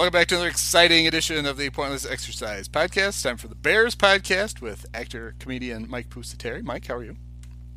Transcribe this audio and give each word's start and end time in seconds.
Welcome 0.00 0.18
back 0.18 0.28
to 0.28 0.36
another 0.36 0.48
exciting 0.48 1.06
edition 1.06 1.44
of 1.44 1.58
the 1.58 1.68
Pointless 1.68 2.06
Exercise 2.06 2.68
Podcast. 2.68 3.22
Time 3.22 3.36
for 3.36 3.48
the 3.48 3.54
Bears 3.54 3.94
podcast 3.94 4.62
with 4.62 4.86
actor 4.94 5.34
comedian 5.38 5.90
Mike 5.90 6.08
Pusateri. 6.08 6.62
Mike, 6.62 6.86
how 6.86 6.94
are 6.94 7.04
you? 7.04 7.16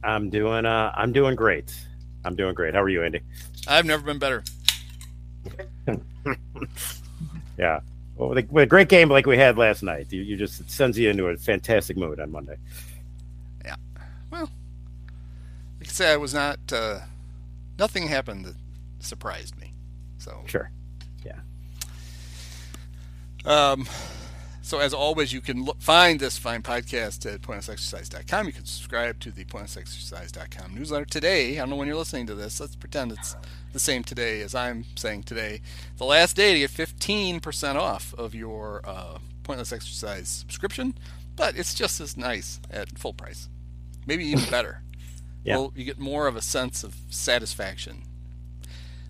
I'm 0.06 0.30
doing 0.30 0.66
uh 0.66 0.94
I'm 0.96 1.12
doing 1.12 1.36
great. 1.36 1.78
I'm 2.24 2.38
doing 2.38 2.54
great. 2.54 2.76
How 2.76 2.82
are 2.82 2.88
you, 2.88 3.04
Andy? 3.04 3.20
I've 3.68 3.84
never 3.84 4.04
been 4.04 4.20
better. 4.20 4.42
yeah. 7.58 7.82
Well, 8.16 8.30
with 8.30 8.38
a, 8.38 8.48
with 8.50 8.64
a, 8.64 8.68
great 8.68 8.88
game 8.88 9.10
like 9.10 9.26
we 9.26 9.36
had 9.36 9.58
last 9.58 9.84
night, 9.84 10.08
you, 10.14 10.22
you 10.22 10.38
just 10.38 10.62
it 10.62 10.72
sends 10.72 10.98
you 10.98 11.10
into 11.10 11.28
a 11.28 11.36
fantastic 11.36 11.98
mood 11.98 12.22
on 12.22 12.32
Monday. 12.32 12.56
Yeah. 13.66 13.76
Well, 14.32 14.50
like 15.78 15.90
I 15.90 15.92
said, 15.92 16.14
I 16.14 16.16
was 16.16 16.34
not. 16.34 16.60
Uh, 16.72 17.00
nothing 17.78 18.08
happened 18.08 18.46
that 18.46 18.56
surprised 19.02 19.60
me. 19.60 19.74
So 20.20 20.42
sure. 20.46 20.72
Um, 23.46 23.88
so 24.62 24.80
as 24.80 24.94
always, 24.94 25.34
you 25.34 25.42
can 25.42 25.66
look, 25.66 25.82
find 25.82 26.20
this 26.20 26.38
fine 26.38 26.62
podcast 26.62 27.32
at 27.32 27.42
pointlessexercise.com. 27.42 28.48
You 28.48 28.54
can 28.54 28.66
subscribe 28.66 29.20
to 29.20 29.32
the 29.32 29.44
pointlessexercise.com 29.44 30.74
newsletter 30.74 31.06
today. 31.06 31.56
I 31.56 31.60
don't 31.60 31.72
know 31.72 31.76
when 31.76 31.88
you're 31.88 31.98
listening 31.98 32.28
to 32.28 32.36
this. 32.36 32.60
Let's 32.60 32.76
pretend 32.76 33.12
it's 33.12 33.36
the 33.74 33.80
same 33.80 34.04
today 34.04 34.42
as 34.42 34.56
I'm 34.56 34.86
saying 34.96 35.24
today. 35.24 35.62
The 35.98 36.06
last 36.06 36.36
day 36.38 36.54
to 36.54 36.60
get 36.60 36.72
15% 36.72 37.76
off 37.76 38.14
of 38.18 38.34
your 38.34 38.82
uh, 38.86 39.18
Pointless 39.44 39.74
Exercise 39.74 40.30
subscription, 40.30 40.94
but 41.36 41.58
it's 41.58 41.74
just 41.74 42.00
as 42.00 42.16
nice 42.16 42.62
at 42.72 42.98
full 42.98 43.14
price. 43.14 43.50
Maybe 44.08 44.26
even 44.26 44.46
better. 44.50 44.82
yeah. 45.44 45.58
Well, 45.58 45.74
you 45.76 45.84
get 45.84 46.00
more 46.00 46.28
of 46.28 46.38
a 46.38 46.42
sense 46.42 46.84
of 46.86 46.96
satisfaction. 47.10 48.04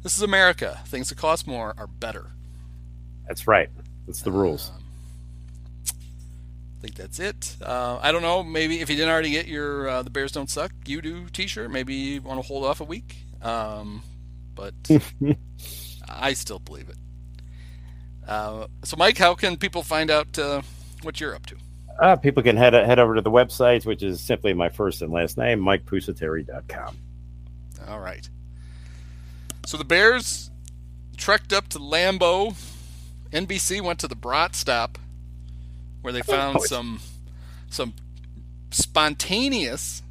This 0.01 0.17
is 0.17 0.23
America. 0.23 0.81
Things 0.87 1.09
that 1.09 1.17
cost 1.19 1.45
more 1.45 1.75
are 1.77 1.87
better. 1.87 2.31
That's 3.27 3.47
right. 3.47 3.69
That's 4.07 4.21
the 4.21 4.31
rules. 4.31 4.71
Um, 4.75 4.83
I 5.87 6.81
think 6.81 6.95
that's 6.95 7.19
it. 7.19 7.55
Uh, 7.61 7.97
I 8.01 8.11
don't 8.11 8.21
know. 8.21 8.43
Maybe 8.43 8.81
if 8.81 8.89
you 8.89 8.95
didn't 8.97 9.11
already 9.11 9.31
get 9.31 9.47
your 9.47 9.87
uh, 9.87 10.03
"The 10.03 10.09
Bears 10.09 10.33
Don't 10.33 10.49
Suck" 10.49 10.71
you 10.85 11.01
do 11.01 11.27
T-shirt, 11.29 11.71
maybe 11.71 11.93
you 11.93 12.21
want 12.21 12.41
to 12.41 12.47
hold 12.47 12.65
off 12.65 12.81
a 12.81 12.83
week. 12.83 13.15
Um, 13.41 14.03
but 14.55 14.73
I 16.09 16.33
still 16.33 16.59
believe 16.59 16.89
it. 16.89 16.97
Uh, 18.27 18.67
so, 18.83 18.97
Mike, 18.97 19.17
how 19.17 19.33
can 19.35 19.57
people 19.57 19.83
find 19.83 20.09
out 20.09 20.37
uh, 20.37 20.61
what 21.01 21.19
you're 21.19 21.35
up 21.35 21.45
to? 21.47 21.55
Uh, 22.01 22.15
people 22.15 22.41
can 22.41 22.57
head 22.57 22.73
head 22.73 22.99
over 22.99 23.15
to 23.15 23.21
the 23.21 23.31
website, 23.31 23.85
which 23.85 24.03
is 24.03 24.19
simply 24.19 24.53
my 24.53 24.69
first 24.69 25.01
and 25.01 25.13
last 25.13 25.37
name, 25.37 25.59
MikePusateri.com. 25.59 26.97
All 27.87 27.99
right. 27.99 28.27
So 29.65 29.77
the 29.77 29.85
Bears 29.85 30.51
trekked 31.15 31.53
up 31.53 31.69
to 31.69 31.79
Lambeau 31.79 32.55
NBC 33.33 33.81
went 33.81 33.99
to 33.99 34.07
the 34.07 34.15
Brat 34.15 34.55
stop 34.55 34.97
where 36.01 36.13
they 36.13 36.21
found 36.21 36.57
oh, 36.59 36.65
some 36.65 36.99
some 37.69 37.93
spontaneous 38.71 40.03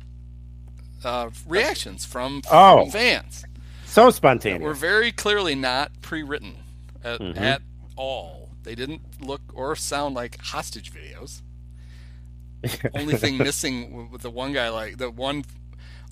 uh, 1.04 1.30
reactions 1.46 2.04
from, 2.04 2.42
oh, 2.50 2.88
fans. 2.90 3.44
So 3.86 4.10
spontaneous. 4.10 4.62
Were 4.62 4.74
very 4.74 5.12
clearly 5.12 5.54
not 5.54 5.92
pre-written 6.00 6.54
at, 7.04 7.20
mm-hmm. 7.20 7.38
at 7.38 7.62
all. 7.96 8.50
They 8.62 8.74
didn't 8.74 9.02
look 9.20 9.42
or 9.52 9.76
sound 9.76 10.14
like 10.14 10.40
hostage 10.40 10.92
videos. 10.92 11.42
Only 12.94 13.16
thing 13.16 13.38
missing 13.38 14.10
with 14.10 14.22
the 14.22 14.30
one 14.30 14.52
guy, 14.52 14.68
like 14.68 14.98
the 14.98 15.10
one 15.10 15.44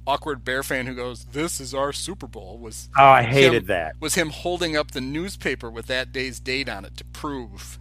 awkward 0.07 0.45
bear 0.45 0.63
fan 0.63 0.87
who 0.87 0.95
goes, 0.95 1.25
"This 1.27 1.61
is 1.61 1.75
our 1.75 1.93
Super 1.93 2.27
Bowl." 2.27 2.59
Was 2.59 2.89
oh, 2.99 3.05
I 3.05 3.23
hated 3.23 3.63
him, 3.63 3.67
that. 3.67 3.97
Was 4.01 4.15
him 4.15 4.31
holding 4.31 4.77
up 4.77 4.93
the 4.93 5.01
newspaper 5.01 5.71
with 5.71 5.87
that 5.87 6.13
day's 6.13 6.41
date 6.41 6.69
on 6.69 6.85
it 6.85 6.97
to 6.99 7.05
prove 7.05 7.79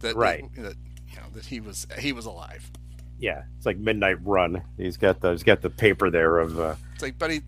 that 0.00 0.16
right 0.16 0.44
that, 0.56 0.76
you 1.08 1.16
know 1.16 1.26
that 1.34 1.46
he 1.46 1.60
was 1.60 1.86
he 1.98 2.12
was 2.12 2.26
alive. 2.26 2.70
Yeah, 3.18 3.42
it's 3.56 3.66
like 3.66 3.76
Midnight 3.76 4.16
Run. 4.24 4.62
He's 4.76 4.96
got 4.96 5.20
the 5.20 5.32
he's 5.32 5.42
got 5.42 5.60
the 5.60 5.70
paper 5.70 6.10
there 6.10 6.38
of 6.38 6.58
uh, 6.58 6.74
it's 6.94 7.02
like 7.02 7.18
buddy 7.18 7.42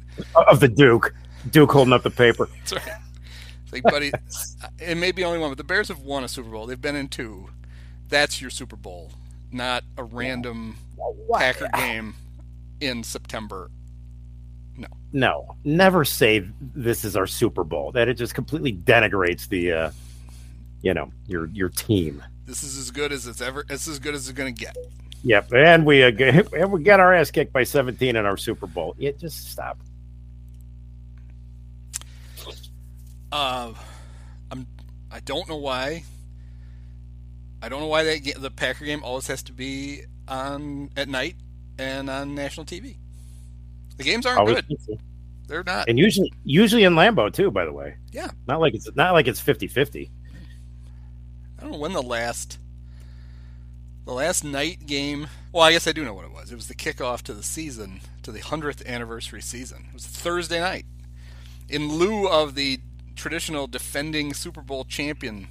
of 0.49 0.61
the 0.61 0.69
Duke. 0.69 1.15
Duke 1.51 1.73
holding 1.73 1.93
up 1.93 2.03
the 2.03 2.11
paper. 2.11 2.49
That's 2.59 2.73
right. 2.75 2.99
It's 3.65 3.73
like 3.73 3.83
buddy, 3.83 4.13
it 4.79 4.97
may 4.97 5.13
be 5.13 5.25
only 5.25 5.39
one, 5.39 5.51
but 5.51 5.59
the 5.59 5.65
Bears 5.65 5.89
have 5.89 6.01
won 6.01 6.25
a 6.25 6.29
Super 6.29 6.51
Bowl. 6.51 6.67
They've 6.67 6.81
been 6.81 6.97
in 6.97 7.09
two. 7.09 7.49
That's 8.09 8.41
your 8.41 8.51
Super 8.51 8.77
Bowl, 8.77 9.13
not 9.51 9.85
a 9.97 10.05
random 10.05 10.77
Packer 11.33 11.69
game 11.77 12.15
in 12.81 13.03
September 13.03 13.71
no. 15.13 15.57
Never 15.65 16.05
say 16.05 16.47
this 16.61 17.05
is 17.05 17.17
our 17.17 17.27
Super 17.27 17.65
Bowl. 17.65 17.93
That 17.93 18.09
it 18.09 18.15
just 18.15 18.35
completely 18.35 18.73
denigrates 18.73 19.49
the 19.49 19.73
uh 19.73 19.91
you 20.83 20.93
know, 20.93 21.11
your 21.27 21.47
your 21.47 21.69
team. 21.69 22.23
This 22.45 22.63
is 22.63 22.77
as 22.77 22.91
good 22.91 23.13
as 23.13 23.27
it's 23.27 23.41
ever 23.41 23.65
it's 23.71 23.89
as 23.89 23.99
good 23.99 24.15
as 24.15 24.29
it's 24.29 24.37
going 24.37 24.55
to 24.55 24.61
get. 24.61 24.77
Yep, 25.25 25.53
and 25.53 25.87
we 25.87 26.03
uh, 26.03 26.11
and 26.57 26.73
we 26.73 26.83
got 26.83 27.01
our 27.01 27.15
ass 27.15 27.31
kicked 27.31 27.53
by 27.53 27.63
17 27.63 28.17
in 28.17 28.27
our 28.27 28.37
Super 28.37 28.67
Bowl. 28.67 28.95
Yeah, 28.99 29.13
just 29.13 29.51
stop. 29.51 29.79
Uh 33.31 33.73
I'm 34.51 34.67
I 35.11 35.21
don't 35.21 35.49
know 35.49 35.57
why 35.57 36.05
I 37.63 37.69
don't 37.69 37.81
know 37.81 37.87
why 37.87 38.03
that 38.03 38.35
the 38.39 38.51
Packer 38.51 38.85
game 38.85 39.03
always 39.05 39.29
has 39.29 39.43
to 39.45 39.53
be 39.53 40.03
on 40.27 40.91
at 40.97 41.09
night 41.09 41.37
and 41.79 42.11
on 42.11 42.35
national 42.35 42.67
TV. 42.67 42.97
The 43.97 44.05
games 44.05 44.27
aren't 44.27 44.41
Always 44.41 44.63
good. 44.63 44.99
They're 45.49 45.65
not. 45.65 45.89
And 45.89 45.99
usually 45.99 46.33
usually 46.45 46.85
in 46.85 46.95
Lambeau 46.95 47.33
too, 47.33 47.51
by 47.51 47.65
the 47.65 47.73
way. 47.73 47.97
Yeah. 48.11 48.31
Not 48.47 48.61
like 48.61 48.75
it's 48.75 48.89
not 48.95 49.13
like 49.13 49.27
it's 49.27 49.41
50-50. 49.41 50.09
I 51.59 51.63
don't 51.63 51.73
know 51.73 51.79
when 51.79 51.93
the 51.93 52.03
last 52.03 52.59
the 54.05 54.13
last 54.13 54.45
night 54.45 54.87
game 54.87 55.29
well, 55.53 55.65
I 55.65 55.73
guess 55.73 55.87
I 55.87 55.93
do 55.93 56.05
know 56.05 56.15
what 56.15 56.25
it 56.25 56.33
was. 56.33 56.51
It 56.51 56.55
was 56.55 56.69
the 56.69 56.75
kickoff 56.75 57.23
to 57.23 57.35
the 57.35 57.43
season, 57.43 58.01
to 58.23 58.33
the 58.33 58.41
100th 58.41 58.87
anniversary 58.87 59.43
season. 59.43 59.85
It 59.89 59.95
was 59.95 60.07
Thursday 60.07 60.61
night. 60.61 60.87
In 61.69 61.89
lieu 61.89 62.27
of 62.27 62.55
the 62.55 62.81
traditional 63.15 63.67
defending 63.67 64.33
Super 64.33 64.63
Bowl 64.63 64.85
champion 64.85 65.49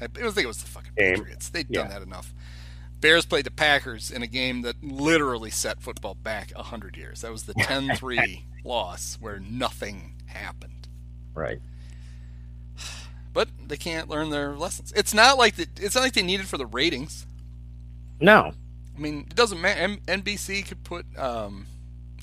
I 0.00 0.06
think 0.06 0.44
it 0.44 0.46
was 0.46 0.58
the 0.58 0.68
fucking 0.68 0.92
Patriots. 0.96 1.48
They'd 1.48 1.68
done 1.70 1.88
that 1.88 2.02
enough. 2.02 2.34
Bears 3.04 3.26
played 3.26 3.44
the 3.44 3.50
Packers 3.50 4.10
in 4.10 4.22
a 4.22 4.26
game 4.26 4.62
that 4.62 4.82
literally 4.82 5.50
set 5.50 5.82
football 5.82 6.14
back 6.14 6.52
100 6.52 6.96
years. 6.96 7.20
That 7.20 7.30
was 7.30 7.42
the 7.42 7.52
10 7.52 7.96
3 7.96 8.44
loss 8.64 9.18
where 9.20 9.38
nothing 9.38 10.14
happened. 10.24 10.88
Right. 11.34 11.60
But 13.34 13.50
they 13.62 13.76
can't 13.76 14.08
learn 14.08 14.30
their 14.30 14.56
lessons. 14.56 14.90
It's 14.96 15.12
not 15.12 15.36
like 15.36 15.56
the, 15.56 15.68
it's 15.76 15.94
not 15.94 16.00
like 16.00 16.14
they 16.14 16.22
needed 16.22 16.48
for 16.48 16.56
the 16.56 16.64
ratings. 16.64 17.26
No. 18.20 18.54
I 18.96 18.98
mean, 18.98 19.26
it 19.28 19.34
doesn't 19.36 19.60
matter. 19.60 19.96
NBC 20.06 20.66
could 20.66 20.82
put 20.82 21.04
um, 21.18 21.66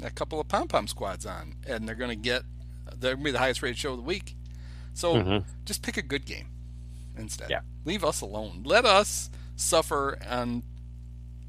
a 0.04 0.10
couple 0.10 0.40
of 0.40 0.48
pom 0.48 0.68
pom 0.68 0.88
squads 0.88 1.28
on, 1.28 1.58
and 1.68 1.88
they're 1.88 1.94
going 1.94 2.10
to 2.10 2.16
get 2.16 2.42
they're 2.98 3.14
going 3.14 3.18
to 3.18 3.24
be 3.26 3.32
the 3.32 3.38
highest 3.38 3.62
rated 3.62 3.78
show 3.78 3.92
of 3.92 3.98
the 3.98 4.04
week. 4.04 4.36
So 4.96 5.14
mm-hmm. 5.14 5.48
just 5.64 5.84
pick 5.84 5.98
a 5.98 6.02
good 6.02 6.26
game 6.26 6.48
instead. 7.16 7.52
Yeah. 7.52 7.60
Leave 7.86 8.04
us 8.04 8.22
alone. 8.22 8.64
Let 8.66 8.86
us 8.86 9.30
suffer 9.56 10.18
on 10.28 10.64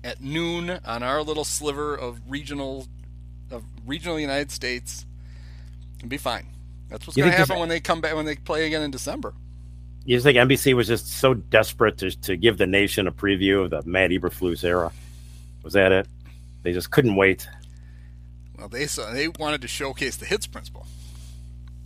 at 0.05 0.21
noon 0.21 0.79
on 0.85 1.03
our 1.03 1.23
little 1.23 1.45
sliver 1.45 1.95
of 1.95 2.21
regional 2.29 2.87
of 3.51 3.65
regional 3.87 4.19
United 4.19 4.51
States 4.51 5.07
and 6.01 6.11
be 6.11 6.17
fine. 6.17 6.47
That's 6.89 7.07
what's 7.07 7.17
going 7.17 7.31
to 7.31 7.37
happen 7.37 7.59
when 7.59 7.69
they 7.69 7.81
come 7.81 8.01
back 8.01 8.15
when 8.15 8.27
they 8.27 8.37
play 8.37 8.67
again 8.67 8.83
in 8.83 8.91
December. 8.91 9.35
You 10.05 10.17
just 10.17 10.25
think 10.25 10.37
NBC 10.37 10.75
was 10.75 10.89
just 10.89 11.07
so 11.07 11.35
desperate 11.35 11.99
to, 11.99 12.11
to 12.23 12.37
give 12.37 12.59
the 12.59 12.67
nation 12.67 13.07
a 13.07 13.13
preview 13.13 13.65
of 13.65 13.71
the 13.71 13.83
Matt 13.89 14.11
Eberflus 14.11 14.65
era? 14.65 14.93
Was 15.63 15.75
that 15.75 15.93
it? 15.93 16.09
They 16.63 16.73
just 16.73 16.91
couldn't 16.91 17.15
wait. 17.15 17.49
Well, 18.59 18.69
they 18.69 18.87
saw 18.87 19.13
they 19.13 19.29
wanted 19.29 19.63
to 19.63 19.69
showcase 19.69 20.17
the 20.17 20.27
hits 20.27 20.47
principle. 20.47 20.87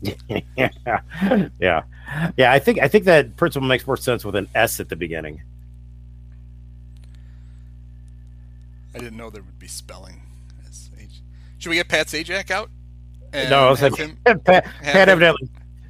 yeah, 0.01 0.41
yeah, 1.61 1.83
yeah. 2.37 2.53
I 2.53 2.59
think 2.59 2.79
I 2.81 2.89
think 2.89 3.05
that 3.05 3.37
principle 3.37 3.69
makes 3.69 3.87
more 3.87 3.97
sense 3.97 4.25
with 4.25 4.35
an 4.35 4.49
S 4.55 4.81
at 4.81 4.89
the 4.89 4.97
beginning. 4.97 5.43
I 8.97 8.99
didn't 8.99 9.19
know 9.19 9.29
there 9.29 9.43
would 9.43 9.59
be 9.59 9.69
spelling. 9.69 10.23
Should 11.59 11.71
we 11.71 11.77
get 11.77 11.89
Pat 11.89 12.07
Sajak 12.07 12.51
out? 12.51 12.71
no, 13.33 13.67
I 13.67 13.71
was 13.71 13.83
like, 13.83 13.97
him, 13.97 14.17
Pat, 14.25 14.45
Pat 14.45 15.09
evidently, 15.09 15.49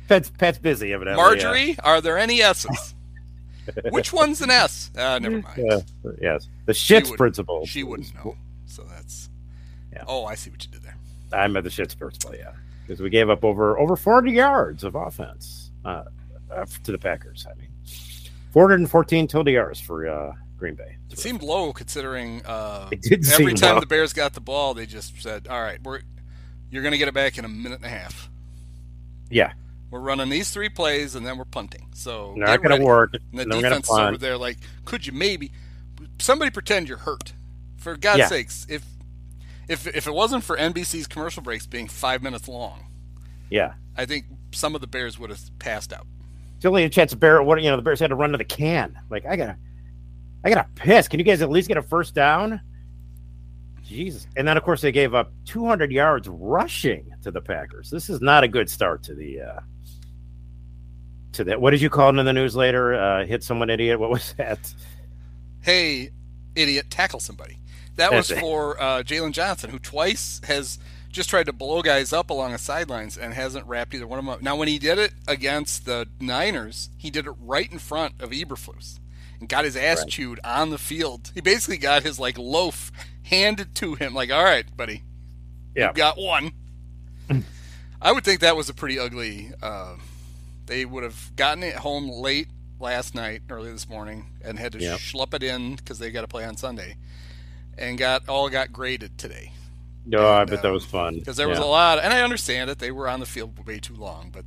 Pat's, 0.09 0.31
Pat's 0.31 0.59
busy 0.59 0.93
evidently. 0.93 1.23
Marjorie, 1.23 1.71
yeah. 1.71 1.75
are 1.85 2.01
there 2.01 2.19
any 2.19 2.43
S's? 2.43 2.95
Which 3.91 4.13
one's 4.13 4.41
an 4.43 4.51
S? 4.51 4.91
Uh, 4.97 5.19
never 5.19 5.43
mind. 5.43 5.71
Uh, 5.71 5.81
yes, 6.21 6.49
the 6.67 6.73
shits 6.73 7.15
principle. 7.17 7.67
She 7.67 7.83
wouldn't 7.83 8.15
know. 8.15 8.37
So 8.67 8.85
that's. 8.85 9.29
Yeah. 9.93 10.05
Oh, 10.07 10.25
I 10.25 10.35
see 10.35 10.51
what 10.51 10.65
you 10.65 10.71
did 10.71 10.83
there. 10.83 10.97
I'm 11.33 11.57
at 11.57 11.65
the 11.65 11.71
shits 11.71 11.99
principle. 11.99 12.35
Yeah, 12.35 12.53
because 12.87 13.01
we 13.01 13.11
gave 13.11 13.29
up 13.29 13.45
over 13.45 13.79
over 13.79 13.97
40 13.97 14.31
yards 14.31 14.85
of 14.85 14.95
offense 14.95 15.73
uh, 15.85 16.05
uh, 16.51 16.65
to 16.85 16.93
the 16.93 16.99
Packers. 16.99 17.47
I 17.51 17.59
mean, 17.59 17.69
414 18.53 19.29
total 19.29 19.53
yards 19.53 19.81
for 19.81 20.09
uh, 20.09 20.33
Green 20.57 20.75
Bay. 20.75 20.97
It 21.11 21.19
seemed 21.19 21.43
low 21.43 21.73
considering 21.73 22.45
uh, 22.45 22.89
every 23.33 23.55
time 23.55 23.75
low. 23.75 23.81
the 23.81 23.87
Bears 23.87 24.13
got 24.13 24.33
the 24.35 24.41
ball, 24.41 24.75
they 24.75 24.87
just 24.87 25.21
said, 25.23 25.49
"All 25.49 25.61
right, 25.61 25.83
we're 25.83 26.01
you're 26.71 26.83
going 26.83 26.93
to 26.93 26.99
get 26.99 27.09
it 27.09 27.15
back 27.15 27.39
in 27.39 27.45
a 27.45 27.49
minute 27.49 27.77
and 27.77 27.85
a 27.85 27.89
half." 27.89 28.31
Yeah, 29.31 29.53
we're 29.91 30.01
running 30.01 30.29
these 30.29 30.51
three 30.51 30.69
plays 30.69 31.15
and 31.15 31.27
then 31.27 31.39
we're 31.39 31.45
punting. 31.45 31.89
So 31.95 32.35
not 32.37 32.63
going 32.63 32.79
to 32.79 32.85
work. 32.85 33.15
And 33.15 33.39
the 33.39 33.45
defense 33.45 33.89
is 33.89 33.97
over 33.97 34.19
there 34.19 34.37
like, 34.37 34.59
could 34.85 35.07
you 35.07 35.13
maybe 35.13 35.53
somebody 36.19 36.51
pretend 36.51 36.89
you're 36.89 36.99
hurt? 36.99 37.33
For 37.79 37.97
God's 37.97 38.19
yeah. 38.19 38.27
sakes, 38.27 38.67
if 38.69 38.85
if 39.69 39.87
if 39.87 40.09
it 40.09 40.13
wasn't 40.13 40.43
for 40.43 40.57
NBC's 40.57 41.07
commercial 41.07 41.43
breaks 41.43 41.67
being 41.67 41.87
five 41.87 42.21
minutes 42.21 42.49
long, 42.49 42.87
yeah, 43.49 43.75
I 43.97 44.07
think 44.07 44.25
some 44.51 44.75
of 44.75 44.81
the 44.81 44.89
Bears 44.89 45.21
would 45.21 45.31
have 45.31 45.41
passed 45.61 45.93
out. 45.93 46.07
The 46.61 46.69
only 46.69 46.83
a 46.83 46.89
chance 46.89 47.15
Bear, 47.15 47.41
what 47.43 47.63
you 47.63 47.71
know, 47.71 47.77
the 47.77 47.83
Bears 47.83 48.01
had 48.01 48.09
to 48.09 48.17
run 48.17 48.33
to 48.33 48.39
the 48.39 48.45
can. 48.45 48.99
Like 49.09 49.25
I 49.25 49.37
gotta, 49.37 49.57
I 50.45 50.51
got 50.51 50.67
a 50.67 50.69
piss. 50.75 51.09
Can 51.09 51.19
you 51.19 51.25
guys 51.25 51.43
at 51.43 51.51
least 51.51 51.69
get 51.69 51.77
a 51.77 51.83
first 51.83 52.15
down? 52.15 52.61
Jesus. 53.85 54.27
And 54.37 54.47
then 54.47 54.57
of 54.57 54.63
course 54.63 54.81
they 54.81 54.93
gave 54.93 55.15
up 55.15 55.33
200 55.47 55.93
yards 55.93 56.29
rushing 56.29 57.13
to 57.23 57.31
the 57.31 57.41
Packers. 57.41 57.91
This 57.91 58.11
is 58.11 58.21
not 58.21 58.45
a 58.45 58.49
good 58.49 58.69
start 58.69 59.03
to 59.05 59.15
the 59.15 59.41
uh 59.41 59.61
to 61.33 61.45
that. 61.45 61.61
What 61.61 61.71
did 61.71 61.81
you 61.81 61.91
call 61.91 62.09
him 62.09 62.19
in 62.19 62.27
the 62.27 62.33
news 62.33 62.57
later? 62.57 62.95
Uh 62.95 63.25
hit 63.25 63.43
someone 63.43 63.71
idiot. 63.71 63.99
What 64.01 64.11
was 64.11 64.35
that? 64.39 64.75
Hey, 65.63 66.11
idiot, 66.55 66.91
tackle 66.91 67.21
somebody. 67.21 67.59
That 67.97 68.13
was 68.13 68.31
for 68.31 68.81
uh, 68.81 69.03
Jaylon 69.03 69.33
Johnson, 69.33 69.71
who 69.71 69.79
twice 69.79 70.41
has 70.45 70.79
just 71.11 71.31
tried 71.31 71.47
to 71.47 71.53
blow 71.53 71.81
guys 71.81 72.13
up 72.13 72.29
along 72.29 72.53
the 72.53 72.59
sidelines 72.59 73.17
and 73.17 73.33
hasn't 73.33 73.67
wrapped 73.67 73.95
either 73.95 74.07
one 74.07 74.19
of 74.19 74.25
them 74.25 74.35
up. 74.35 74.43
Now, 74.43 74.55
when 74.55 74.69
he 74.69 74.79
did 74.79 74.99
it 74.99 75.15
against 75.27 75.87
the 75.87 76.07
Niners, 76.21 76.91
he 76.99 77.11
did 77.11 77.27
it 77.27 77.33
right 77.41 77.73
in 77.73 77.79
front 77.79 78.21
of 78.21 78.31
Eberflus 78.31 78.99
and 79.41 79.49
got 79.49 79.65
his 79.65 79.77
ass 79.77 80.01
right. 80.01 80.09
chewed 80.09 80.41
on 80.45 80.71
the 80.71 80.79
field. 80.79 81.31
He 81.35 81.41
basically 81.41 81.79
got 81.79 82.03
his 82.03 82.19
like 82.19 82.39
loaf 82.39 82.93
handed 83.23 83.75
to 83.77 83.95
him, 83.95 84.15
like, 84.15 84.31
"All 84.31 84.45
right, 84.45 84.65
buddy, 84.77 85.03
yeah, 85.75 85.89
you 85.89 85.95
got 85.95 86.19
one." 86.19 86.53
I 88.03 88.13
would 88.13 88.25
think 88.25 88.41
that 88.41 88.57
was 88.57 88.69
a 88.69 88.75
pretty 88.75 88.99
ugly. 88.99 89.53
Uh, 89.63 89.97
they 90.67 90.85
would 90.85 91.03
have 91.03 91.35
gotten 91.37 91.63
it 91.63 91.77
home 91.77 92.09
late 92.09 92.49
last 92.79 93.15
night, 93.15 93.43
early 93.51 93.71
this 93.71 93.89
morning, 93.89 94.27
and 94.45 94.59
had 94.59 94.73
to 94.73 94.79
yep. 94.79 94.99
schlepp 94.99 95.35
it 95.35 95.43
in 95.43 95.77
because 95.77 95.99
they 95.99 96.11
got 96.11 96.23
to 96.23 96.29
play 96.29 96.45
on 96.45 96.57
Sunday, 96.57 96.97
and 97.79 97.99
got 97.99 98.29
all 98.29 98.49
got 98.49 98.73
graded 98.73 99.19
today. 99.19 99.53
No, 100.05 100.19
oh, 100.19 100.33
I 100.33 100.45
bet 100.45 100.63
that 100.63 100.71
was 100.71 100.85
fun 100.85 101.19
because 101.19 101.37
there 101.37 101.47
yeah. 101.47 101.55
was 101.55 101.59
a 101.59 101.67
lot, 101.67 101.99
and 101.99 102.13
I 102.13 102.23
understand 102.23 102.71
it. 102.71 102.79
They 102.79 102.93
were 102.93 103.09
on 103.09 103.21
the 103.21 103.27
field 103.27 103.67
way 103.67 103.81
too 103.81 103.97
long, 103.97 104.31
but 104.33 104.45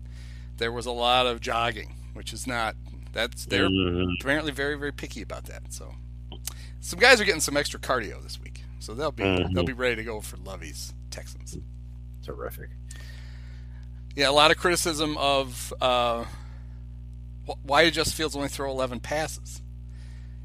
there 0.57 0.71
was 0.71 0.85
a 0.85 0.91
lot 0.91 1.27
of 1.27 1.41
jogging, 1.41 1.95
which 2.13 2.31
is 2.31 2.47
not 2.47 2.75
that's 3.13 3.45
they're 3.45 3.67
mm-hmm. 3.67 4.13
apparently 4.19 4.51
very 4.51 4.77
very 4.77 4.91
picky 4.91 5.21
about 5.21 5.45
that. 5.45 5.73
So 5.73 5.93
some 6.79 6.99
guys 6.99 7.19
are 7.19 7.25
getting 7.25 7.41
some 7.41 7.57
extra 7.57 7.79
cardio 7.79 8.21
this 8.21 8.39
week, 8.41 8.63
so 8.79 8.93
they'll 8.93 9.11
be 9.11 9.23
mm-hmm. 9.23 9.53
they'll 9.53 9.63
be 9.63 9.73
ready 9.73 9.95
to 9.95 10.03
go 10.03 10.21
for 10.21 10.37
Lovie's 10.37 10.93
Texans. 11.11 11.57
Terrific. 12.23 12.69
Yeah, 14.15 14.29
a 14.29 14.31
lot 14.31 14.51
of 14.51 14.57
criticism 14.57 15.17
of 15.17 15.73
uh, 15.81 16.25
why 17.63 17.83
did 17.83 17.93
Justin 17.93 18.15
Fields 18.15 18.35
only 18.35 18.49
throw 18.49 18.69
11 18.69 18.99
passes. 18.99 19.61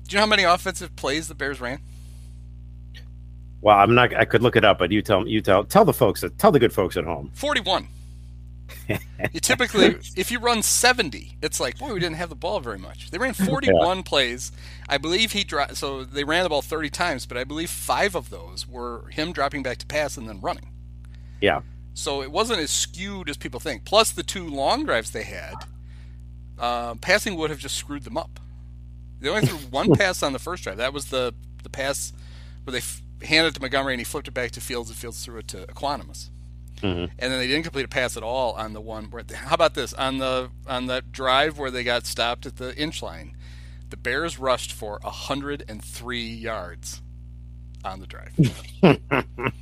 Do 0.06 0.14
you 0.14 0.18
know 0.18 0.22
how 0.22 0.30
many 0.30 0.44
offensive 0.44 0.94
plays 0.96 1.28
the 1.28 1.34
Bears 1.34 1.60
ran? 1.60 1.80
Well, 3.60 3.78
I'm 3.78 3.94
not. 3.94 4.14
I 4.14 4.26
could 4.26 4.42
look 4.42 4.56
it 4.56 4.64
up, 4.64 4.78
but 4.78 4.92
you 4.92 5.00
tell 5.00 5.26
you 5.26 5.40
tell 5.40 5.64
tell 5.64 5.86
the 5.86 5.94
folks 5.94 6.22
at 6.22 6.36
tell 6.38 6.52
the 6.52 6.58
good 6.58 6.72
folks 6.72 6.98
at 6.98 7.04
home. 7.04 7.30
41 7.32 7.88
you 8.88 9.40
typically, 9.40 9.96
if 10.16 10.30
you 10.30 10.38
run 10.38 10.62
70, 10.62 11.38
it's 11.42 11.60
like, 11.60 11.78
boy, 11.78 11.92
we 11.92 12.00
didn't 12.00 12.16
have 12.16 12.28
the 12.28 12.34
ball 12.34 12.60
very 12.60 12.78
much. 12.78 13.10
They 13.10 13.18
ran 13.18 13.34
41 13.34 13.96
yeah. 13.96 14.02
plays. 14.02 14.52
I 14.88 14.98
believe 14.98 15.32
he 15.32 15.44
dropped, 15.44 15.76
so 15.76 16.04
they 16.04 16.24
ran 16.24 16.42
the 16.42 16.48
ball 16.48 16.62
30 16.62 16.90
times, 16.90 17.26
but 17.26 17.36
I 17.36 17.44
believe 17.44 17.70
five 17.70 18.14
of 18.14 18.30
those 18.30 18.66
were 18.66 19.08
him 19.10 19.32
dropping 19.32 19.62
back 19.62 19.78
to 19.78 19.86
pass 19.86 20.16
and 20.16 20.28
then 20.28 20.40
running. 20.40 20.70
Yeah. 21.40 21.62
So 21.94 22.22
it 22.22 22.32
wasn't 22.32 22.60
as 22.60 22.70
skewed 22.70 23.28
as 23.30 23.36
people 23.36 23.60
think. 23.60 23.84
Plus, 23.84 24.10
the 24.10 24.22
two 24.22 24.48
long 24.48 24.84
drives 24.84 25.12
they 25.12 25.22
had, 25.22 25.54
uh, 26.58 26.94
passing 26.96 27.36
would 27.36 27.50
have 27.50 27.58
just 27.58 27.76
screwed 27.76 28.04
them 28.04 28.16
up. 28.16 28.40
They 29.20 29.28
only 29.28 29.46
threw 29.46 29.58
one 29.58 29.92
pass 29.96 30.22
on 30.22 30.32
the 30.32 30.38
first 30.38 30.64
drive. 30.64 30.76
That 30.78 30.92
was 30.92 31.06
the 31.06 31.34
the 31.62 31.70
pass 31.70 32.12
where 32.64 32.72
they 32.72 32.78
f- 32.78 33.02
handed 33.22 33.48
it 33.48 33.54
to 33.54 33.60
Montgomery 33.60 33.94
and 33.94 34.00
he 34.00 34.04
flipped 34.04 34.28
it 34.28 34.34
back 34.34 34.50
to 34.50 34.60
Fields 34.60 34.90
and 34.90 34.98
Fields 34.98 35.24
threw 35.24 35.38
it 35.38 35.48
to 35.48 35.66
Equanimeous. 35.66 36.28
Mm-hmm. 36.82 37.12
And 37.18 37.32
then 37.32 37.38
they 37.38 37.46
didn't 37.46 37.62
complete 37.62 37.84
a 37.84 37.88
pass 37.88 38.16
at 38.16 38.22
all 38.22 38.52
on 38.52 38.72
the 38.72 38.80
one 38.80 39.06
where. 39.06 39.24
How 39.34 39.54
about 39.54 39.74
this 39.74 39.92
on 39.94 40.18
the 40.18 40.50
on 40.66 40.86
that 40.86 41.12
drive 41.12 41.58
where 41.58 41.70
they 41.70 41.84
got 41.84 42.06
stopped 42.06 42.46
at 42.46 42.56
the 42.56 42.76
inch 42.76 43.02
line? 43.02 43.36
The 43.90 43.96
Bears 43.96 44.38
rushed 44.38 44.72
for 44.72 44.98
103 45.02 46.20
yards 46.20 47.02
on 47.84 48.00
the 48.00 48.06
drive. 48.06 48.32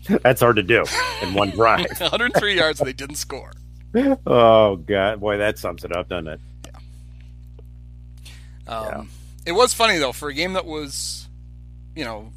That's 0.23 0.40
hard 0.40 0.57
to 0.57 0.62
do 0.62 0.85
in 1.23 1.35
one 1.35 1.50
drive. 1.50 2.00
103 2.00 2.57
yards 2.57 2.81
and 2.81 2.88
they 2.88 2.92
didn't 2.92 3.16
score. 3.16 3.52
Oh 4.26 4.76
god, 4.76 5.21
boy, 5.21 5.37
that 5.37 5.59
sums 5.59 5.85
it 5.85 5.95
up, 5.95 6.09
doesn't 6.09 6.28
it? 6.28 6.40
Yeah. 6.64 8.75
Um, 8.75 8.87
yeah. 8.87 9.04
It 9.47 9.52
was 9.52 9.75
funny 9.75 9.99
though 9.99 10.12
for 10.12 10.28
a 10.28 10.35
game 10.35 10.54
that 10.54 10.64
was, 10.64 11.28
you 11.95 12.04
know, 12.04 12.33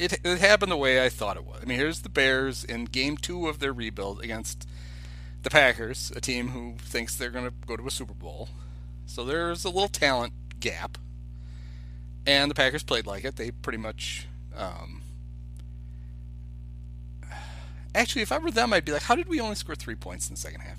it, 0.00 0.18
it 0.24 0.38
happened 0.38 0.72
the 0.72 0.76
way 0.76 1.04
I 1.04 1.08
thought 1.08 1.36
it 1.36 1.44
would. 1.44 1.62
I 1.62 1.66
mean, 1.66 1.78
here's 1.78 2.00
the 2.00 2.08
Bears 2.08 2.64
in 2.64 2.86
game 2.86 3.16
two 3.16 3.48
of 3.48 3.58
their 3.58 3.72
rebuild 3.72 4.22
against 4.22 4.66
the 5.42 5.50
Packers, 5.50 6.10
a 6.16 6.20
team 6.20 6.48
who 6.48 6.74
thinks 6.78 7.16
they're 7.16 7.30
going 7.30 7.44
to 7.44 7.52
go 7.66 7.76
to 7.76 7.86
a 7.86 7.90
Super 7.90 8.14
Bowl. 8.14 8.48
So 9.06 9.24
there's 9.24 9.64
a 9.64 9.68
little 9.68 9.88
talent 9.88 10.32
gap. 10.58 10.98
And 12.26 12.50
the 12.50 12.54
Packers 12.54 12.82
played 12.82 13.06
like 13.06 13.24
it. 13.24 13.36
They 13.36 13.50
pretty 13.50 13.78
much. 13.78 14.26
Um, 14.56 15.02
actually, 17.94 18.22
if 18.22 18.32
I 18.32 18.38
were 18.38 18.50
them, 18.50 18.72
I'd 18.72 18.84
be 18.84 18.92
like, 18.92 19.02
how 19.02 19.14
did 19.14 19.28
we 19.28 19.40
only 19.40 19.54
score 19.54 19.74
three 19.74 19.94
points 19.94 20.28
in 20.28 20.34
the 20.34 20.40
second 20.40 20.60
half? 20.60 20.78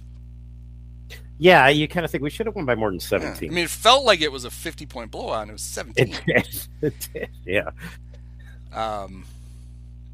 Yeah, 1.37 1.69
you 1.69 1.87
kind 1.87 2.05
of 2.05 2.11
think 2.11 2.23
we 2.23 2.29
should 2.29 2.45
have 2.45 2.55
won 2.55 2.65
by 2.65 2.75
more 2.75 2.91
than 2.91 2.99
17. 2.99 3.41
Yeah. 3.41 3.51
I 3.51 3.55
mean, 3.55 3.63
it 3.65 3.69
felt 3.71 4.05
like 4.05 4.21
it 4.21 4.31
was 4.31 4.45
a 4.45 4.51
50 4.51 4.85
point 4.85 5.09
blowout, 5.09 5.41
and 5.41 5.49
it 5.49 5.53
was 5.53 5.63
17. 5.63 6.15
It 6.25 6.25
did. 6.25 6.67
It 6.81 7.09
did. 7.13 7.29
Yeah. 7.45 7.71
Um, 8.73 9.25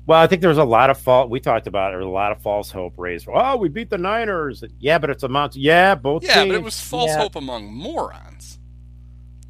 well, 0.08 0.22
I 0.22 0.28
think 0.28 0.42
there 0.42 0.50
was 0.50 0.58
a 0.58 0.64
lot 0.64 0.90
of 0.90 0.98
fault. 0.98 1.30
We 1.30 1.42
talked 1.42 1.68
about 1.68 1.94
it. 1.94 2.02
a 2.02 2.08
lot 2.08 2.32
of 2.32 2.42
false 2.42 2.72
hope 2.72 2.94
raised. 2.98 3.28
Oh, 3.32 3.58
we 3.58 3.68
beat 3.68 3.90
the 3.90 3.98
Niners. 3.98 4.64
Yeah, 4.80 5.00
but 5.00 5.10
it's 5.10 5.24
a 5.24 5.28
monster. 5.28 5.60
Yeah, 5.60 5.96
both. 5.96 6.24
Yeah, 6.24 6.36
teams. 6.36 6.48
but 6.48 6.56
it 6.56 6.64
was 6.64 6.80
false 6.80 7.10
yeah. 7.10 7.20
hope 7.20 7.36
among 7.36 7.74
morons. 7.74 8.58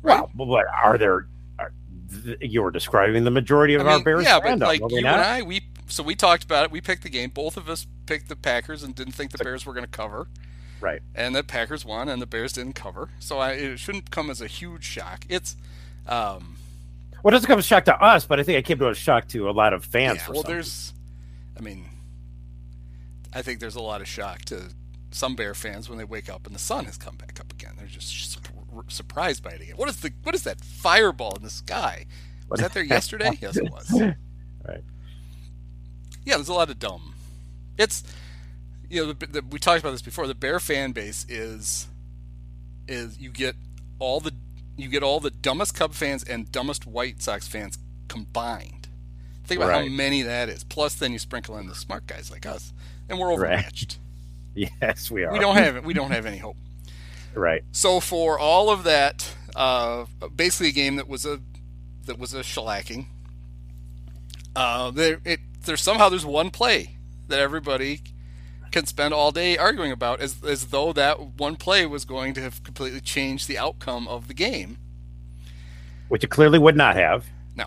Right? 0.02 0.24
Well, 0.36 0.48
but 0.48 0.66
are 0.84 0.98
there? 0.98 1.28
Are, 1.60 1.72
you 2.42 2.64
were 2.64 2.72
describing 2.72 3.24
the 3.24 3.32
majority 3.32 3.76
of 3.76 3.82
I 3.82 3.84
mean, 3.84 3.94
our 3.94 4.04
Bears. 4.04 4.26
Yeah, 4.26 4.40
but 4.40 4.58
like 4.60 4.82
you 4.90 4.98
and 4.98 5.08
I, 5.08 5.44
we 5.44 5.62
so 5.86 6.02
we 6.02 6.16
talked 6.16 6.44
about 6.44 6.66
it. 6.66 6.72
We 6.72 6.82
picked 6.82 7.04
the 7.04 7.10
game. 7.10 7.30
Both 7.30 7.56
of 7.56 7.70
us 7.70 7.86
picked 8.08 8.28
the 8.28 8.36
Packers 8.36 8.82
and 8.82 8.96
didn't 8.96 9.14
think 9.14 9.32
the 9.32 9.38
Bears 9.38 9.64
were 9.64 9.74
going 9.74 9.86
to 9.86 9.92
cover. 9.92 10.28
Right. 10.82 11.02
And 11.14 11.36
the 11.36 11.44
Packers 11.44 11.86
won, 11.86 12.10
and 12.10 12.20
the 12.20 12.26
Bears 12.26 12.54
didn't 12.54 12.74
cover. 12.74 13.10
So 13.20 13.38
I, 13.38 13.52
it 13.52 13.78
shouldn't 13.78 14.10
come 14.10 14.32
as 14.32 14.42
a 14.42 14.48
huge 14.48 14.84
shock. 14.84 15.24
It's. 15.30 15.56
Um, 16.08 16.57
well, 17.28 17.34
it 17.34 17.40
doesn't 17.40 17.48
come 17.50 17.60
as 17.60 17.66
a 17.66 17.68
shock 17.68 17.84
to 17.84 18.02
us, 18.02 18.26
but 18.26 18.40
I 18.40 18.44
think 18.44 18.58
it 18.58 18.64
came 18.64 18.78
to 18.78 18.88
a 18.88 18.96
shock 18.96 19.28
to 19.28 19.50
a 19.50 19.52
lot 19.52 19.74
of 19.74 19.84
fans. 19.84 20.22
Yeah, 20.26 20.32
well, 20.32 20.44
there's, 20.44 20.94
I 21.58 21.60
mean, 21.60 21.84
I 23.34 23.42
think 23.42 23.60
there's 23.60 23.76
a 23.76 23.82
lot 23.82 24.00
of 24.00 24.08
shock 24.08 24.44
to 24.46 24.70
some 25.12 25.36
Bear 25.36 25.54
fans 25.54 25.90
when 25.90 25.98
they 25.98 26.06
wake 26.06 26.30
up 26.30 26.48
and 26.48 26.56
the 26.56 26.60
sun 26.60 26.86
has 26.86 26.96
come 26.96 27.18
back 27.18 27.42
up 27.42 27.52
again. 27.52 27.74
They're 27.78 27.86
just 27.86 28.40
surprised 28.88 29.44
by 29.44 29.50
it 29.50 29.62
again. 29.62 29.76
What 29.76 29.90
is 29.90 29.98
the 29.98 30.14
what 30.24 30.36
is 30.36 30.44
that 30.44 30.62
fireball 30.62 31.36
in 31.36 31.44
the 31.44 31.50
sky? 31.50 32.06
Was 32.48 32.62
that 32.62 32.74
there 32.74 32.84
yesterday? 32.96 33.38
yes, 33.42 33.58
it 33.58 33.70
was. 33.74 33.92
Right. 33.92 34.84
Yeah, 36.24 36.36
there's 36.36 36.48
a 36.48 36.54
lot 36.54 36.70
of 36.70 36.80
dumb. 36.80 37.14
It's 37.78 38.06
you 38.90 39.06
know 39.06 39.12
the, 39.12 39.28
the, 39.28 39.42
we 39.42 39.60
talked 39.60 39.82
about 39.82 39.92
this 39.92 40.02
before. 40.02 40.28
The 40.28 40.34
Bear 40.34 40.62
fan 40.62 40.94
base 40.94 41.26
is 41.28 41.88
is 42.88 43.20
you 43.20 43.32
get 43.32 43.58
all 44.00 44.22
the 44.22 44.32
you 44.78 44.88
get 44.88 45.04
all 45.04 45.20
the 45.20 45.32
dumbest 45.32 45.76
Cub 45.76 45.94
fans 45.94 46.24
and 46.24 46.52
dumbest 46.52 46.86
White 46.86 47.22
Sox 47.22 47.48
fans 47.48 47.78
combined. 48.08 48.88
Think 49.46 49.62
about 49.62 49.74
how 49.74 49.86
many 49.86 50.22
that 50.24 50.50
is. 50.50 50.64
Plus, 50.64 50.96
then 50.96 51.12
you 51.14 51.20
sprinkle 51.20 51.58
in 51.58 51.68
the 51.68 51.76
smart 51.76 52.06
guys 52.06 52.30
like 52.30 52.46
us, 52.46 52.74
and 53.10 53.20
we're 53.20 53.32
overmatched. 53.32 54.00
Yes, 54.56 55.12
we 55.12 55.24
are. 55.24 55.32
We 55.32 55.38
don't 55.38 55.56
have 55.56 55.86
we 55.86 55.94
don't 55.94 56.10
have 56.10 56.26
any 56.26 56.38
hope. 56.38 56.58
right. 57.36 57.64
So 57.72 58.00
for 58.00 58.40
all 58.40 58.72
of 58.72 58.86
that, 58.86 59.32
uh, 59.56 60.06
basically 60.36 60.70
a 60.70 60.72
game 60.72 60.96
that 60.96 61.08
was 61.08 61.28
a 61.28 61.40
that 62.08 62.18
was 62.18 62.34
a 62.34 62.40
shellacking. 62.40 63.06
Uh, 64.56 64.90
there, 64.90 65.20
it 65.24 65.42
there's 65.64 65.82
somehow 65.84 66.10
there's 66.10 66.26
one 66.26 66.50
play 66.50 66.98
that 67.28 67.40
everybody 67.40 68.02
can 68.72 68.86
spend 68.86 69.14
all 69.14 69.32
day 69.32 69.58
arguing 69.58 69.92
about, 69.92 70.20
as 70.20 70.44
as 70.44 70.68
though 70.68 70.94
that 70.94 71.20
one 71.20 71.56
play 71.56 71.86
was 71.86 72.06
going 72.06 72.34
to 72.36 72.42
have 72.42 72.64
completely 72.64 73.02
changed 73.02 73.48
the 73.48 73.58
outcome 73.58 74.08
of 74.08 74.28
the 74.28 74.34
game. 74.34 74.78
Which 76.08 76.24
it 76.24 76.30
clearly 76.30 76.60
would 76.60 76.76
not 76.76 76.96
have. 76.96 77.26
No. 77.56 77.66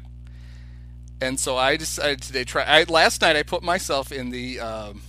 And 1.21 1.38
so 1.38 1.57
I 1.57 1.76
decided 1.76 2.23
today 2.23 2.45
try. 2.45 2.62
I, 2.62 2.85
last 2.85 3.21
night 3.21 3.37
I 3.37 3.42
put 3.42 3.62
myself 3.62 4.12
in 4.12 4.30
the. 4.30 4.61
Um, 4.61 5.02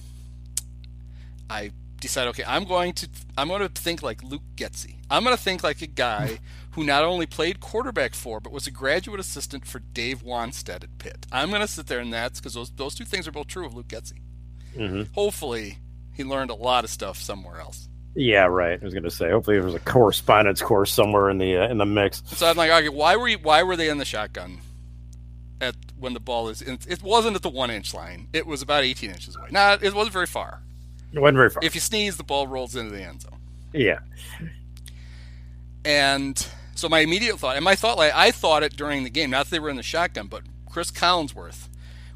I 1.50 1.72
decided, 2.00 2.30
okay, 2.32 2.44
I'm 2.46 2.66
going 2.66 2.94
to 2.94 3.10
I'm 3.38 3.48
going 3.48 3.62
to 3.62 3.70
think 3.70 4.04
like 4.04 4.24
Luke 4.24 4.42
Getsy. 4.56 4.96
I'm 5.10 5.24
going 5.24 5.36
to 5.36 5.42
think 5.42 5.64
like 5.64 5.82
a 5.82 5.88
guy 5.88 6.40
who 6.72 6.84
not 6.84 7.04
only 7.04 7.26
played 7.26 7.60
quarterback 7.60 8.14
for, 8.14 8.40
but 8.40 8.52
was 8.52 8.68
a 8.68 8.72
graduate 8.72 9.20
assistant 9.20 9.66
for 9.66 9.80
Dave 9.80 10.24
Wannstedt 10.24 10.84
at 10.84 10.98
Pitt. 10.98 11.28
I'm 11.32 11.50
going 11.50 11.62
to 11.62 11.68
sit 11.68 11.88
there 11.88 12.00
and 12.00 12.12
that's 12.12 12.40
because 12.40 12.54
those 12.54 12.72
those 12.72 12.96
two 12.96 13.06
things 13.06 13.28
are 13.28 13.32
both 13.32 13.48
true 13.48 13.66
of 13.66 13.74
Luke 13.74 13.88
Getsy. 13.88 14.20
Hmm 14.76 15.04
Hopefully, 15.14 15.78
he 16.14 16.24
learned 16.24 16.52
a 16.52 16.56
lot 16.56 16.84
of 16.84 16.90
stuff 16.90 17.18
somewhere 17.18 17.60
else. 17.60 17.88
Yeah, 18.14 18.46
right. 18.46 18.78
I 18.80 18.84
was 18.84 18.94
going 18.94 19.04
to 19.04 19.12
say. 19.12 19.30
Hopefully, 19.32 19.56
there 19.58 19.66
was 19.66 19.74
a 19.76 19.80
correspondence 19.80 20.62
course 20.62 20.92
somewhere 20.92 21.30
in 21.30 21.38
the 21.38 21.58
uh, 21.58 21.70
in 21.70 21.78
the 21.78 21.86
mix. 21.86 22.22
So 22.26 22.48
I'm 22.50 22.58
like, 22.58 22.70
okay, 22.70 22.90
why 22.90 23.16
were 23.16 23.28
you, 23.30 23.38
why 23.38 23.64
were 23.64 23.76
they 23.78 23.88
in 23.90 23.98
the 24.00 24.06
shotgun 24.06 24.60
at 25.62 25.76
when 25.98 26.14
the 26.14 26.20
ball 26.20 26.50
is? 26.50 26.62
In, 26.62 26.78
it 26.90 27.02
wasn't 27.02 27.36
at 27.38 27.42
the 27.42 27.50
one 27.50 27.72
inch 27.72 27.94
line. 27.94 28.28
It 28.34 28.46
was 28.46 28.62
about 28.62 28.84
18 28.84 29.12
inches 29.12 29.36
away. 29.38 29.48
Not, 29.52 29.82
it 29.84 29.94
wasn't 29.94 30.14
very 30.14 30.26
far. 30.28 30.62
It 31.14 31.20
wasn't 31.20 31.38
very 31.38 31.50
far. 31.50 31.64
If 31.64 31.74
you 31.74 31.80
sneeze, 31.82 32.18
the 32.18 32.24
ball 32.24 32.48
rolls 32.48 32.76
into 32.76 32.92
the 32.94 33.02
end 33.02 33.22
zone. 33.22 33.38
yeah. 33.74 34.00
And 35.84 36.46
so 36.76 36.88
my 36.90 37.00
immediate 37.00 37.40
thought, 37.40 37.56
and 37.56 37.66
my 37.66 37.76
thought, 37.76 37.98
like 37.98 38.14
I 38.14 38.32
thought 38.32 38.64
it 38.64 38.76
during 38.76 39.04
the 39.04 39.10
game, 39.10 39.30
not 39.30 39.46
that 39.46 39.52
they 39.52 39.60
were 39.60 39.70
in 39.70 39.78
the 39.78 39.84
shotgun, 39.84 40.28
but 40.28 40.44
Chris 40.70 40.92
Collinsworth 40.92 41.68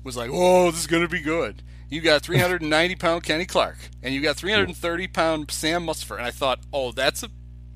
was 0.04 0.16
like, 0.16 0.30
"Oh, 0.32 0.70
this 0.72 0.82
is 0.82 0.88
going 0.88 1.02
to 1.04 1.10
be 1.10 1.22
good." 1.22 1.64
You 1.90 2.02
got 2.02 2.22
390 2.24 2.96
pound 2.96 3.24
Kenny 3.24 3.46
Clark, 3.46 3.78
and 4.04 4.14
you 4.14 4.22
got 4.22 4.36
330 4.36 5.08
pound 5.08 5.52
Sam 5.52 5.86
Mustipher, 5.86 6.18
and 6.18 6.26
I 6.26 6.32
thought, 6.32 6.60
"Oh, 6.74 6.92
that's 6.92 7.24
a 7.24 7.30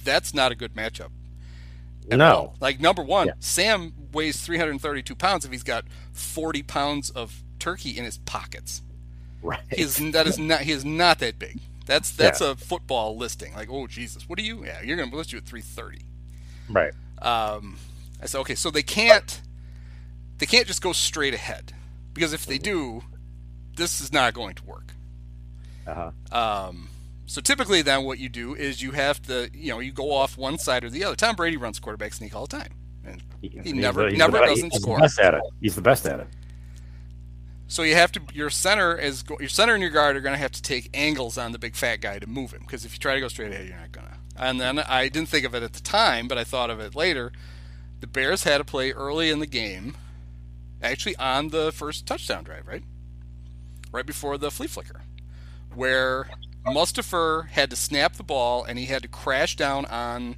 that's 0.04 0.34
not 0.34 0.51
a 0.51 0.56
good 0.56 0.74
matchup." 0.74 1.10
at 2.12 2.18
No. 2.18 2.34
all. 2.36 2.56
Like 2.60 2.80
number 2.80 3.04
one, 3.04 3.28
Yeah. 3.28 3.34
Sam 3.39 3.94
weighs 4.12 4.38
332 4.42 5.13
pounds 5.16 5.46
if 5.46 5.51
he's 5.51 5.62
got 5.63 5.86
40 6.12 6.63
pounds 6.63 7.12
of 7.12 7.44
turkey 7.60 7.96
in 7.98 8.04
his 8.04 8.18
pockets. 8.18 8.82
Right. 9.44 9.60
He's 9.72 9.98
that 10.12 10.25
is 10.28 10.39
not 10.39 10.62
he 10.62 10.72
is 10.72 10.84
not 10.84 11.20
that 11.20 11.38
big. 11.38 11.60
That's 11.86 12.10
that's 12.12 12.42
a 12.42 12.56
football 12.56 13.16
listing. 13.16 13.54
Like, 13.54 13.70
oh 13.72 13.86
Jesus, 13.88 14.28
what 14.28 14.39
are 14.39 14.44
you? 14.44 14.66
Yeah, 14.66 14.82
you're 14.82 14.98
gonna 14.98 15.16
list 15.16 15.32
you 15.32 15.38
at 15.38 15.46
330. 15.46 16.04
right. 16.70 16.94
Um, 17.22 17.78
I 18.22 18.25
said, 18.25 18.39
okay, 18.39 18.56
so 18.56 18.72
they 18.72 18.84
can't 18.84 19.42
they 20.39 20.46
can't 20.46 20.66
just 20.68 20.82
go 20.82 20.94
straight 20.94 21.34
ahead 21.34 21.74
because 22.13 22.34
if 22.34 22.46
they 22.46 22.58
do, 22.58 23.04
this 23.79 24.00
is 24.01 24.13
not 24.13 24.33
going 24.33 24.53
to 24.55 24.63
work. 24.65 24.93
Uh-huh. 25.88 26.12
Um, 26.67 26.89
so 27.25 27.41
typically, 27.41 27.81
then 27.81 28.03
what 28.03 28.19
you 28.19 28.29
do 28.29 28.53
is 28.53 28.81
you 28.81 28.91
have 28.91 29.21
to, 29.24 29.50
you 29.53 29.71
know, 29.71 29.79
you 29.79 29.91
go 29.91 30.12
off 30.12 30.38
one 30.38 30.57
side 30.59 30.83
or 30.83 30.89
the 30.89 31.03
other. 31.03 31.15
Tom 31.15 31.36
Brady 31.36 31.57
runs 31.57 31.79
quarterback 31.79 32.13
sneak 32.13 32.36
all 32.36 32.45
the 32.45 32.57
time, 32.57 32.71
and 33.05 33.24
he 33.41 33.50
He's 33.63 33.74
never 33.74 34.09
the- 34.12 34.17
never 34.17 34.38
the, 34.39 34.45
doesn't 34.45 34.71
he's 34.74 34.81
score. 34.81 34.98
The 34.98 35.01
best 35.03 35.19
at 35.19 35.33
it. 35.33 35.41
He's 35.62 35.75
the 35.75 35.81
best 35.81 36.05
at 36.05 36.19
it. 36.19 36.27
So 37.67 37.83
you 37.83 37.93
have 37.93 38.12
to 38.13 38.21
your 38.33 38.50
center 38.50 38.98
is 38.98 39.24
your 39.39 39.48
center 39.50 39.74
and 39.75 39.81
your 39.81 39.91
guard 39.91 40.15
are 40.15 40.21
going 40.21 40.33
to 40.33 40.39
have 40.39 40.51
to 40.53 40.62
take 40.62 40.89
angles 40.93 41.38
on 41.38 41.51
the 41.51 41.59
big 41.59 41.75
fat 41.75 41.98
guy 42.01 42.17
to 42.17 42.25
move 42.27 42.51
him 42.51 42.62
because 42.62 42.83
if 42.83 42.93
you 42.93 43.00
try 43.00 43.13
to 43.13 43.19
go 43.19 43.27
straight 43.27 43.51
ahead, 43.51 43.67
you're 43.67 43.77
not 43.77 43.91
gonna. 43.91 44.17
And 44.36 44.59
then 44.59 44.79
I 44.79 45.07
didn't 45.07 45.29
think 45.29 45.45
of 45.45 45.53
it 45.53 45.62
at 45.62 45.74
the 45.74 45.81
time, 45.81 46.27
but 46.27 46.38
I 46.38 46.43
thought 46.43 46.69
of 46.71 46.79
it 46.79 46.95
later. 46.95 47.31
The 48.00 48.07
Bears 48.07 48.43
had 48.43 48.59
a 48.59 48.63
play 48.63 48.91
early 48.91 49.29
in 49.29 49.39
the 49.39 49.45
game, 49.45 49.95
actually 50.81 51.15
on 51.17 51.50
the 51.50 51.71
first 51.71 52.07
touchdown 52.07 52.43
drive, 52.43 52.65
right, 52.65 52.83
right 53.91 54.05
before 54.05 54.38
the 54.38 54.51
flea 54.51 54.67
flicker, 54.67 55.01
where 55.74 56.29
Mustipher 56.65 57.48
had 57.50 57.69
to 57.69 57.75
snap 57.75 58.13
the 58.15 58.24
ball 58.24 58.63
and 58.63 58.77
he 58.77 58.86
had 58.86 59.01
to 59.01 59.08
crash 59.08 59.55
down 59.55 59.86
on 59.86 60.36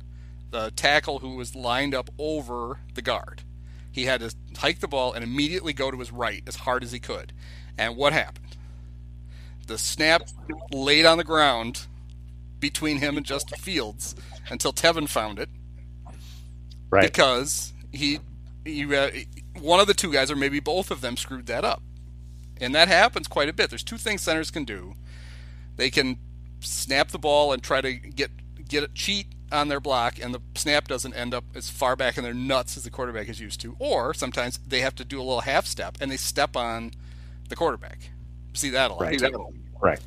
the 0.51 0.71
tackle 0.71 1.19
who 1.19 1.35
was 1.35 1.55
lined 1.55 1.95
up 1.95 2.09
over 2.17 2.79
the 2.93 3.01
guard. 3.01 3.43
He 3.91 4.05
had 4.05 4.21
to 4.21 4.33
hike 4.57 4.79
the 4.79 4.87
ball 4.87 5.13
and 5.13 5.23
immediately 5.23 5.73
go 5.73 5.91
to 5.91 5.99
his 5.99 6.11
right 6.11 6.43
as 6.47 6.55
hard 6.57 6.83
as 6.83 6.91
he 6.91 6.99
could. 6.99 7.33
And 7.77 7.95
what 7.97 8.13
happened? 8.13 8.57
The 9.67 9.77
snap 9.77 10.23
laid 10.71 11.05
on 11.05 11.17
the 11.17 11.23
ground 11.23 11.87
between 12.59 12.97
him 12.97 13.17
and 13.17 13.25
Justin 13.25 13.57
Fields 13.57 14.15
until 14.49 14.71
Tevin 14.73 15.07
found 15.09 15.39
it 15.39 15.49
Right. 16.89 17.03
because 17.03 17.73
he, 17.93 18.19
he 18.65 18.83
uh, 18.95 19.09
one 19.61 19.79
of 19.79 19.87
the 19.87 19.93
two 19.93 20.11
guys 20.11 20.29
or 20.29 20.35
maybe 20.35 20.59
both 20.59 20.91
of 20.91 21.01
them 21.01 21.15
screwed 21.17 21.45
that 21.47 21.63
up. 21.63 21.81
And 22.61 22.73
that 22.75 22.87
happens 22.87 23.27
quite 23.27 23.49
a 23.49 23.53
bit. 23.53 23.69
There's 23.69 23.83
two 23.83 23.97
things 23.97 24.21
centers 24.21 24.51
can 24.51 24.63
do. 24.63 24.93
They 25.75 25.89
can 25.89 26.17
snap 26.59 27.09
the 27.09 27.17
ball 27.17 27.51
and 27.51 27.61
try 27.61 27.81
to 27.81 27.93
get 27.93 28.31
get 28.69 28.83
a 28.83 28.87
cheat 28.89 29.27
on 29.51 29.67
their 29.67 29.81
block 29.81 30.17
and 30.21 30.33
the 30.33 30.39
snap 30.55 30.87
doesn't 30.87 31.13
end 31.13 31.33
up 31.33 31.43
as 31.55 31.69
far 31.69 31.97
back 31.97 32.17
in 32.17 32.23
their 32.23 32.33
nuts 32.33 32.77
as 32.77 32.83
the 32.83 32.89
quarterback 32.89 33.27
is 33.27 33.41
used 33.41 33.59
to. 33.61 33.75
Or 33.79 34.13
sometimes 34.13 34.59
they 34.65 34.79
have 34.79 34.95
to 34.95 35.03
do 35.03 35.17
a 35.17 35.23
little 35.23 35.41
half 35.41 35.65
step 35.65 35.97
and 35.99 36.09
they 36.09 36.17
step 36.17 36.55
on 36.55 36.91
the 37.49 37.55
quarterback. 37.55 38.11
See 38.53 38.69
that 38.69 38.91
a 38.91 38.93
lot. 38.93 39.01
Right. 39.01 39.19
too. 39.19 39.53
Right. 39.81 39.99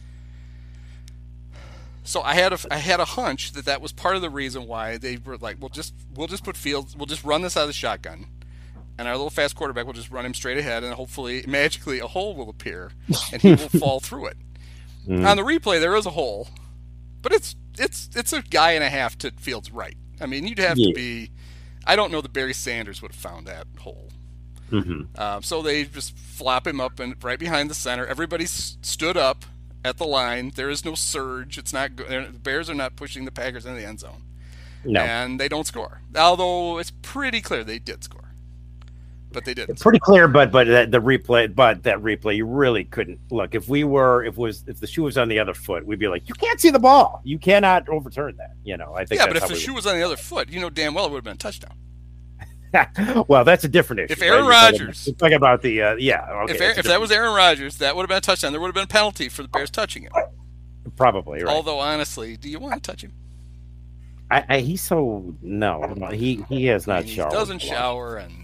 So 2.04 2.20
I 2.20 2.34
had 2.34 2.52
a 2.52 2.58
I 2.70 2.76
had 2.76 3.00
a 3.00 3.04
hunch 3.04 3.52
that 3.52 3.64
that 3.64 3.80
was 3.80 3.92
part 3.92 4.14
of 4.16 4.22
the 4.22 4.30
reason 4.30 4.66
why 4.66 4.98
they 4.98 5.16
were 5.16 5.38
like, 5.38 5.56
we'll 5.58 5.70
just 5.70 5.94
we'll 6.14 6.28
just 6.28 6.44
put 6.44 6.56
Fields, 6.56 6.94
we'll 6.94 7.06
just 7.06 7.24
run 7.24 7.42
this 7.42 7.56
out 7.56 7.62
of 7.62 7.68
the 7.68 7.72
shotgun, 7.74 8.26
and 8.98 9.08
our 9.08 9.14
little 9.14 9.30
fast 9.30 9.54
quarterback 9.56 9.86
will 9.86 9.92
just 9.92 10.10
run 10.10 10.24
him 10.26 10.34
straight 10.34 10.58
ahead, 10.58 10.84
and 10.84 10.94
hopefully 10.94 11.44
magically 11.46 11.98
a 11.98 12.06
hole 12.06 12.34
will 12.34 12.48
appear, 12.50 12.90
and 13.32 13.42
he 13.42 13.50
will 13.50 13.68
fall 13.80 14.00
through 14.00 14.26
it. 14.26 14.36
Mm. 15.08 15.26
On 15.28 15.36
the 15.36 15.42
replay, 15.42 15.80
there 15.80 15.96
is 15.96 16.06
a 16.06 16.10
hole, 16.10 16.48
but 17.22 17.32
it's 17.32 17.56
it's 17.78 18.08
it's 18.14 18.32
a 18.32 18.42
guy 18.42 18.72
and 18.72 18.84
a 18.84 18.88
half 18.90 19.18
to 19.18 19.30
Fields' 19.32 19.70
right. 19.70 19.96
I 20.20 20.26
mean, 20.26 20.46
you'd 20.46 20.58
have 20.58 20.78
Yeah. 20.78 20.88
to 20.88 20.94
be. 20.94 21.30
I 21.86 21.96
don't 21.96 22.10
know 22.10 22.20
that 22.22 22.32
Barry 22.32 22.54
Sanders 22.54 23.02
would 23.02 23.10
have 23.12 23.20
found 23.20 23.46
that 23.46 23.66
hole. 23.78 24.08
hmm 24.70 25.02
Um, 25.16 25.42
so 25.42 25.60
they 25.60 25.84
just 25.84 26.16
flop 26.16 26.66
him 26.66 26.80
up 26.80 26.98
and 26.98 27.22
right 27.22 27.38
behind 27.38 27.68
the 27.68 27.74
center. 27.74 28.06
Everybody 28.06 28.44
s- 28.44 28.78
stood 28.80 29.18
up 29.18 29.44
at 29.84 29.98
the 29.98 30.06
line. 30.06 30.52
There 30.54 30.70
is 30.70 30.82
no 30.84 30.94
surge. 30.94 31.58
It's 31.58 31.74
not. 31.74 31.94
go- 31.96 32.04
The 32.08 32.38
Bears 32.38 32.70
are 32.70 32.74
not 32.74 32.96
pushing 32.96 33.26
the 33.26 33.30
Packers 33.30 33.66
into 33.66 33.78
the 33.80 33.86
end 33.86 34.00
zone, 34.00 34.22
No. 34.84 35.00
and 35.02 35.38
they 35.38 35.48
don't 35.48 35.66
score. 35.66 36.00
Although 36.16 36.78
it's 36.78 36.92
pretty 37.02 37.42
clear 37.42 37.64
they 37.64 37.78
did 37.78 38.02
score, 38.02 38.23
but 39.34 39.44
they 39.44 39.52
didn't. 39.54 39.80
Pretty 39.80 39.98
clear, 39.98 40.28
but 40.28 40.50
but 40.50 40.66
that, 40.68 40.90
the 40.90 41.00
replay, 41.00 41.54
but 41.54 41.82
that 41.82 41.98
replay, 41.98 42.36
you 42.36 42.46
really 42.46 42.84
couldn't 42.84 43.18
look. 43.30 43.54
If 43.54 43.68
we 43.68 43.84
were, 43.84 44.24
if 44.24 44.36
was, 44.36 44.64
if 44.66 44.80
the 44.80 44.86
shoe 44.86 45.02
was 45.02 45.18
on 45.18 45.28
the 45.28 45.38
other 45.38 45.52
foot, 45.54 45.84
we'd 45.84 45.98
be 45.98 46.08
like, 46.08 46.28
you 46.28 46.34
can't 46.34 46.60
see 46.60 46.70
the 46.70 46.78
ball. 46.78 47.20
You 47.24 47.38
cannot 47.38 47.88
overturn 47.88 48.36
that. 48.38 48.52
You 48.64 48.76
know, 48.76 48.94
I 48.94 49.04
think. 49.04 49.20
Yeah, 49.20 49.26
but 49.26 49.36
if 49.36 49.48
the 49.48 49.56
shoe 49.56 49.74
was 49.74 49.86
on 49.86 49.96
the 49.98 50.02
other 50.02 50.16
foot, 50.16 50.48
you 50.48 50.60
know 50.60 50.70
damn 50.70 50.94
well 50.94 51.06
it 51.06 51.10
would 51.10 51.18
have 51.18 51.24
been 51.24 51.34
a 51.34 51.36
touchdown. 51.36 51.76
well, 53.28 53.44
that's 53.44 53.64
a 53.64 53.68
different 53.68 54.00
issue. 54.00 54.12
If 54.12 54.22
Aaron 54.22 54.46
right? 54.46 54.70
Talking- 54.72 54.80
Rodgers- 54.86 55.06
you're 55.06 55.16
talking 55.16 55.34
about 55.36 55.62
the, 55.62 55.82
uh, 55.82 55.94
yeah, 55.96 56.28
okay, 56.44 56.54
if 56.54 56.60
Aaron, 56.60 56.78
if 56.78 56.84
that 56.86 57.00
was 57.00 57.10
Aaron 57.12 57.34
Rodgers, 57.34 57.78
that 57.78 57.94
would 57.94 58.02
have 58.02 58.08
been 58.08 58.18
a 58.18 58.20
touchdown. 58.20 58.52
There 58.52 58.60
would 58.60 58.68
have 58.68 58.74
been 58.74 58.84
a 58.84 58.86
penalty 58.88 59.28
for 59.28 59.42
the 59.42 59.48
Bears 59.48 59.70
touching 59.70 60.04
him. 60.04 60.12
probably 60.96 61.42
right. 61.42 61.54
Although 61.54 61.78
honestly, 61.78 62.36
do 62.36 62.48
you 62.48 62.58
want 62.58 62.82
to 62.82 62.90
touch 62.90 63.02
him? 63.02 63.12
I, 64.30 64.44
I, 64.48 64.60
he's 64.60 64.82
so 64.82 65.34
no, 65.42 65.94
he 66.12 66.44
he 66.48 66.64
has 66.66 66.88
I 66.88 66.94
not 66.94 67.00
mean, 67.00 67.08
he 67.10 67.14
showered. 67.16 67.30
doesn't 67.32 67.58
shower 67.60 68.16
and 68.16 68.43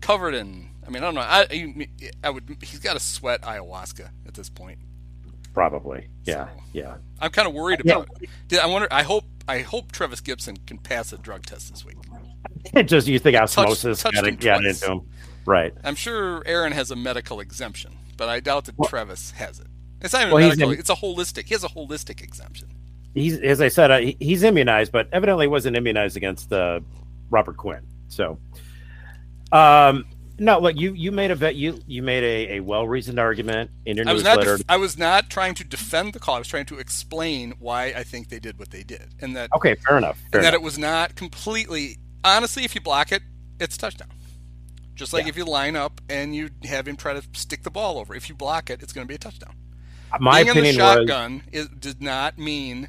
covered 0.00 0.34
in. 0.34 0.68
I 0.86 0.90
mean, 0.90 1.02
I 1.02 1.06
don't 1.06 1.14
know. 1.14 1.20
I 1.20 1.46
you- 1.52 1.86
I 2.24 2.30
would. 2.30 2.56
He's 2.62 2.80
got 2.80 2.94
to 2.94 3.00
sweat 3.00 3.42
ayahuasca 3.42 4.08
at 4.26 4.34
this 4.34 4.48
point. 4.48 4.78
Probably, 5.52 6.06
yeah, 6.24 6.46
So- 6.46 6.62
yeah. 6.72 6.94
I'm 7.20 7.30
kind 7.30 7.48
of 7.48 7.54
worried 7.54 7.82
Yeah. 7.84 7.96
about. 7.96 8.08
Did 8.48 8.60
I 8.60 8.66
wonder? 8.66 8.88
I 8.90 9.02
hope. 9.02 9.24
I 9.48 9.60
hope 9.60 9.90
Travis 9.90 10.20
Gipson 10.20 10.64
can 10.66 10.78
pass 10.78 11.12
a 11.12 11.18
drug 11.18 11.44
test 11.44 11.70
this 11.70 11.84
week. 11.84 11.96
It 12.72 12.84
just 12.86 13.08
you 13.08 13.18
think 13.18 13.36
osmosis 13.36 14.00
got, 14.04 14.14
got 14.38 14.64
into 14.64 14.92
him, 14.92 15.00
right? 15.44 15.74
I'm 15.82 15.96
sure 15.96 16.42
Aaron 16.46 16.70
has 16.72 16.92
a 16.92 16.96
medical 16.96 17.40
exemption, 17.40 17.96
but 18.16 18.28
I 18.28 18.38
doubt 18.38 18.66
that 18.66 18.76
Travis 18.86 19.32
has 19.32 19.58
it. 19.58 19.66
It's 20.02 20.12
not 20.12 20.22
even 20.22 20.34
Well, 20.34 20.48
medical. 20.48 20.70
in- 20.70 20.78
it's 20.78 20.88
a 20.90 20.94
holistic. 20.94 21.46
He 21.46 21.54
has 21.54 21.64
a 21.64 21.68
holistic 21.68 22.22
exemption. 22.22 22.68
He's 23.12 23.38
as 23.40 23.60
I 23.60 23.66
said, 23.68 23.90
uh, 23.90 23.98
he's 24.20 24.44
immunized, 24.44 24.92
but 24.92 25.08
evidently 25.12 25.48
wasn't 25.48 25.76
immunized 25.76 26.16
against 26.16 26.52
uh, 26.52 26.78
Robert 27.30 27.56
Quinn. 27.56 27.80
So, 28.06 28.38
um, 29.52 30.04
No, 30.38 30.58
look, 30.58 30.76
you 30.76 30.92
you 30.94 31.12
made 31.12 31.30
a 31.30 31.36
bet. 31.36 31.54
You 31.56 31.80
you 31.86 32.02
made 32.02 32.24
a, 32.24 32.56
a 32.56 32.60
well 32.60 32.88
reasoned 32.88 33.18
argument 33.18 33.70
in 33.84 33.96
your 33.96 34.08
I 34.08 34.12
was 34.12 34.24
not. 34.24 34.42
Def- 34.42 34.62
I 34.68 34.76
was 34.76 34.96
not 34.96 35.28
trying 35.30 35.54
to 35.56 35.64
defend 35.64 36.12
the 36.12 36.18
call. 36.18 36.36
I 36.36 36.38
was 36.38 36.48
trying 36.48 36.66
to 36.66 36.78
explain 36.78 37.54
why 37.58 37.86
I 37.96 38.02
think 38.02 38.28
they 38.28 38.38
did 38.38 38.58
what 38.58 38.70
they 38.70 38.82
did, 38.82 39.14
and 39.20 39.36
that 39.36 39.50
okay, 39.54 39.74
fair 39.74 39.98
enough. 39.98 40.18
Fair 40.32 40.40
and 40.40 40.44
that 40.46 40.54
it 40.54 40.62
was 40.62 40.78
not 40.78 41.14
completely. 41.14 41.98
Honestly, 42.24 42.64
if 42.64 42.74
you 42.74 42.80
block 42.80 43.12
it, 43.12 43.22
it's 43.58 43.76
a 43.76 43.78
touchdown. 43.78 44.08
Just 44.94 45.12
like 45.14 45.24
Yeah. 45.24 45.30
if 45.30 45.36
you 45.38 45.44
line 45.46 45.76
up 45.76 46.00
and 46.10 46.34
you 46.34 46.50
have 46.64 46.86
him 46.86 46.96
try 46.96 47.14
to 47.14 47.22
stick 47.32 47.62
the 47.62 47.70
ball 47.70 47.98
over. 47.98 48.14
If 48.14 48.28
you 48.28 48.34
block 48.34 48.68
it, 48.68 48.82
it's 48.82 48.92
going 48.92 49.06
to 49.06 49.08
be 49.08 49.14
a 49.14 49.18
touchdown. 49.18 49.54
My 50.18 50.42
Being 50.42 50.48
in 50.48 50.54
the 50.54 50.60
opinion 50.60 50.84
was 50.84 50.94
shotgun 50.98 51.42
is, 51.52 51.68
did 51.68 52.02
not 52.02 52.36
mean 52.36 52.88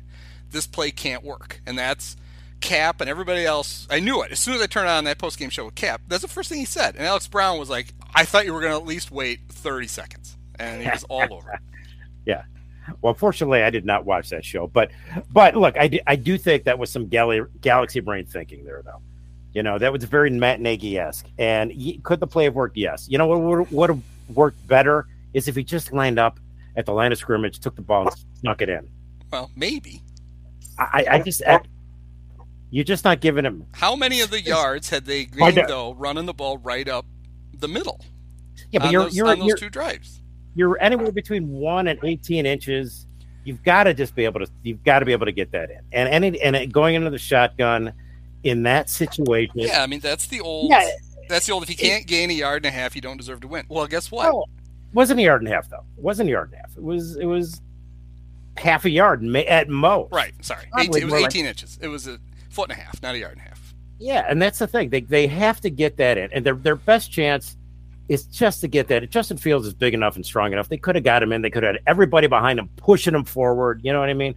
this 0.49 0.67
play 0.67 0.91
can't 0.91 1.23
work, 1.23 1.61
and 1.65 1.77
that's 1.77 2.17
Kap 2.61 3.01
and 3.01 3.09
everybody 3.09 3.45
else. 3.45 3.87
I 3.89 3.99
knew 3.99 4.21
it 4.23 4.31
as 4.31 4.39
soon 4.39 4.55
as 4.55 4.61
I 4.61 4.67
turned 4.67 4.87
on 4.87 5.03
that 5.05 5.17
post 5.17 5.37
game 5.37 5.49
show 5.49 5.65
with 5.65 5.75
Kap. 5.75 6.01
That's 6.07 6.21
the 6.21 6.27
first 6.27 6.49
thing 6.49 6.59
he 6.59 6.65
said, 6.65 6.95
and 6.95 7.05
Alex 7.05 7.27
Brown 7.27 7.59
was 7.59 7.69
like, 7.69 7.93
"I 8.15 8.23
thought 8.25 8.45
you 8.45 8.53
were 8.53 8.61
going 8.61 8.71
to 8.71 8.77
at 8.77 8.85
least 8.85 9.11
wait 9.11 9.41
30 9.49 9.87
seconds," 9.87 10.37
and 10.57 10.81
he 10.81 10.89
was 10.89 11.03
all 11.05 11.33
over. 11.33 11.59
yeah. 12.25 12.43
Well, 13.01 13.13
fortunately, 13.13 13.61
I 13.63 13.69
did 13.69 13.85
not 13.85 14.05
watch 14.05 14.29
that 14.29 14.45
show, 14.45 14.67
but 14.67 14.91
but 15.31 15.55
look, 15.55 15.77
I 15.77 15.87
do, 15.87 15.99
I 16.07 16.15
do 16.15 16.37
think 16.37 16.63
that 16.65 16.79
was 16.79 16.91
some 16.91 17.07
gal- 17.07 17.47
galaxy 17.61 17.99
brain 17.99 18.25
thinking 18.25 18.63
there, 18.63 18.81
though. 18.83 19.01
You 19.53 19.63
know, 19.63 19.77
that 19.77 19.91
was 19.91 20.03
very 20.05 20.29
Matt 20.29 20.61
Nagy 20.61 20.97
esque. 20.97 21.27
And 21.37 21.73
y- 21.75 21.97
could 22.03 22.19
the 22.19 22.27
play 22.27 22.45
have 22.45 22.55
worked? 22.55 22.77
Yes. 22.77 23.07
You 23.09 23.17
know 23.17 23.27
what 23.27 23.39
would 23.41 23.71
would 23.71 23.89
have 23.89 24.01
worked 24.33 24.65
better 24.67 25.07
is 25.33 25.47
if 25.47 25.55
he 25.55 25.63
just 25.63 25.91
lined 25.91 26.19
up 26.19 26.39
at 26.75 26.85
the 26.85 26.93
line 26.93 27.11
of 27.11 27.17
scrimmage, 27.17 27.59
took 27.59 27.75
the 27.75 27.81
ball, 27.81 28.07
and 28.07 28.15
snuck 28.39 28.61
it 28.61 28.69
in. 28.69 28.89
Well, 29.31 29.51
maybe. 29.55 30.01
I, 30.77 31.05
I 31.09 31.19
just 31.19 31.43
I, 31.45 31.61
you're 32.71 32.83
just 32.83 33.05
not 33.05 33.21
giving 33.21 33.45
him. 33.45 33.67
How 33.73 33.95
many 33.95 34.21
of 34.21 34.31
the 34.31 34.41
yards 34.41 34.89
had 34.89 35.05
they 35.05 35.25
gained 35.25 35.55
do- 35.55 35.65
though 35.67 35.93
running 35.93 36.25
the 36.25 36.33
ball 36.33 36.57
right 36.57 36.87
up 36.87 37.05
the 37.53 37.67
middle 37.67 38.03
Yeah, 38.71 38.79
but 38.79 38.87
on, 38.87 38.91
you're 38.91 39.03
those, 39.03 39.15
you're 39.15 39.27
on 39.27 39.39
those 39.39 39.47
you're, 39.49 39.57
two 39.57 39.69
drives? 39.69 40.21
you're 40.55 40.81
anywhere 40.81 41.11
between 41.11 41.47
one 41.49 41.87
and 41.87 41.99
18 42.03 42.45
inches. 42.45 43.05
You've 43.43 43.63
got 43.63 43.83
to 43.83 43.93
just 43.93 44.15
be 44.15 44.25
able 44.25 44.39
to. 44.39 44.47
You've 44.63 44.83
got 44.83 44.99
to 44.99 45.05
be 45.05 45.11
able 45.13 45.25
to 45.25 45.31
get 45.31 45.51
that 45.51 45.69
in. 45.71 45.79
And 45.91 46.09
any 46.09 46.39
and 46.41 46.55
it, 46.55 46.71
going 46.71 46.95
into 46.95 47.09
the 47.09 47.17
shotgun 47.17 47.93
in 48.43 48.63
that 48.63 48.89
situation. 48.89 49.53
Yeah, 49.55 49.81
I 49.83 49.87
mean 49.87 49.99
that's 49.99 50.27
the 50.27 50.41
old. 50.41 50.69
Yeah. 50.69 50.89
That's 51.27 51.45
the 51.47 51.53
old. 51.53 51.63
If 51.63 51.69
you 51.69 51.75
can't 51.75 52.05
gain 52.05 52.29
a 52.29 52.33
yard 52.33 52.65
and 52.65 52.73
a 52.73 52.77
half, 52.77 52.93
you 52.95 53.01
don't 53.01 53.17
deserve 53.17 53.39
to 53.41 53.47
win. 53.47 53.65
Well, 53.69 53.87
guess 53.87 54.11
what? 54.11 54.33
Well, 54.33 54.49
wasn't 54.93 55.19
a 55.21 55.23
yard 55.23 55.41
and 55.41 55.47
a 55.47 55.53
half 55.53 55.69
though. 55.69 55.85
Wasn't 55.97 56.27
a 56.27 56.31
yard 56.31 56.49
and 56.49 56.55
a 56.55 56.57
half. 56.57 56.75
It 56.77 56.83
was 56.83 57.15
it 57.15 57.25
was 57.25 57.61
half 58.57 58.85
a 58.85 58.89
yard 58.89 59.23
at 59.35 59.69
most. 59.69 60.11
Right. 60.11 60.33
Sorry. 60.41 60.65
18, 60.77 60.85
it 60.85 61.03
was 61.03 61.11
more 61.11 61.21
like- 61.21 61.31
18 61.31 61.45
inches. 61.45 61.79
It 61.81 61.87
was 61.87 62.07
a 62.07 62.19
foot 62.51 62.69
and 62.69 62.79
a 62.79 62.81
half, 62.81 63.01
not 63.01 63.15
a 63.15 63.19
yard 63.19 63.33
and 63.33 63.41
a 63.41 63.49
half. 63.49 63.73
Yeah, 63.99 64.25
and 64.27 64.41
that's 64.41 64.59
the 64.59 64.67
thing. 64.67 64.89
They 64.89 65.01
they 65.01 65.27
have 65.27 65.61
to 65.61 65.69
get 65.69 65.97
that 65.97 66.17
in, 66.17 66.31
and 66.33 66.45
their 66.45 66.55
their 66.55 66.75
best 66.75 67.11
chance 67.11 67.57
is 68.09 68.25
just 68.25 68.61
to 68.61 68.67
get 68.67 68.87
that. 68.89 69.09
Justin 69.09 69.37
Fields 69.37 69.65
is 69.65 69.73
big 69.73 69.93
enough 69.93 70.15
and 70.15 70.25
strong 70.25 70.51
enough. 70.51 70.69
They 70.69 70.77
could 70.77 70.95
have 70.95 71.03
got 71.03 71.23
him 71.23 71.31
in. 71.31 71.41
They 71.41 71.49
could 71.49 71.63
have 71.63 71.75
had 71.75 71.83
everybody 71.87 72.27
behind 72.27 72.59
him 72.59 72.69
pushing 72.77 73.13
him 73.13 73.23
forward. 73.23 73.81
You 73.83 73.93
know 73.93 73.99
what 73.99 74.09
I 74.09 74.13
mean? 74.13 74.35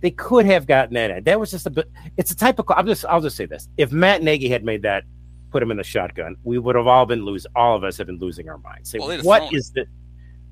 They 0.00 0.10
could 0.10 0.46
have 0.46 0.66
gotten 0.66 0.94
that 0.94 1.10
in. 1.10 1.24
That 1.24 1.40
was 1.40 1.50
just 1.50 1.66
a 1.66 1.70
bit. 1.70 1.90
It's 2.16 2.30
a 2.32 2.36
type 2.36 2.58
of. 2.58 2.66
I'll 2.70 2.84
just 2.84 3.04
I'll 3.06 3.20
just 3.20 3.36
say 3.36 3.46
this: 3.46 3.68
if 3.76 3.92
Matt 3.92 4.22
Nagy 4.22 4.48
had 4.48 4.64
made 4.64 4.82
that, 4.82 5.04
put 5.50 5.62
him 5.62 5.70
in 5.70 5.76
the 5.76 5.84
shotgun, 5.84 6.36
we 6.42 6.58
would 6.58 6.74
have 6.74 6.88
all 6.88 7.06
been 7.06 7.24
lose. 7.24 7.46
All 7.54 7.76
of 7.76 7.84
us 7.84 7.96
have 7.98 8.08
been 8.08 8.18
losing 8.18 8.48
our 8.48 8.58
minds. 8.58 8.90
Say, 8.90 8.98
Well, 8.98 9.16
what 9.22 9.54
is 9.54 9.72
the 9.72 9.86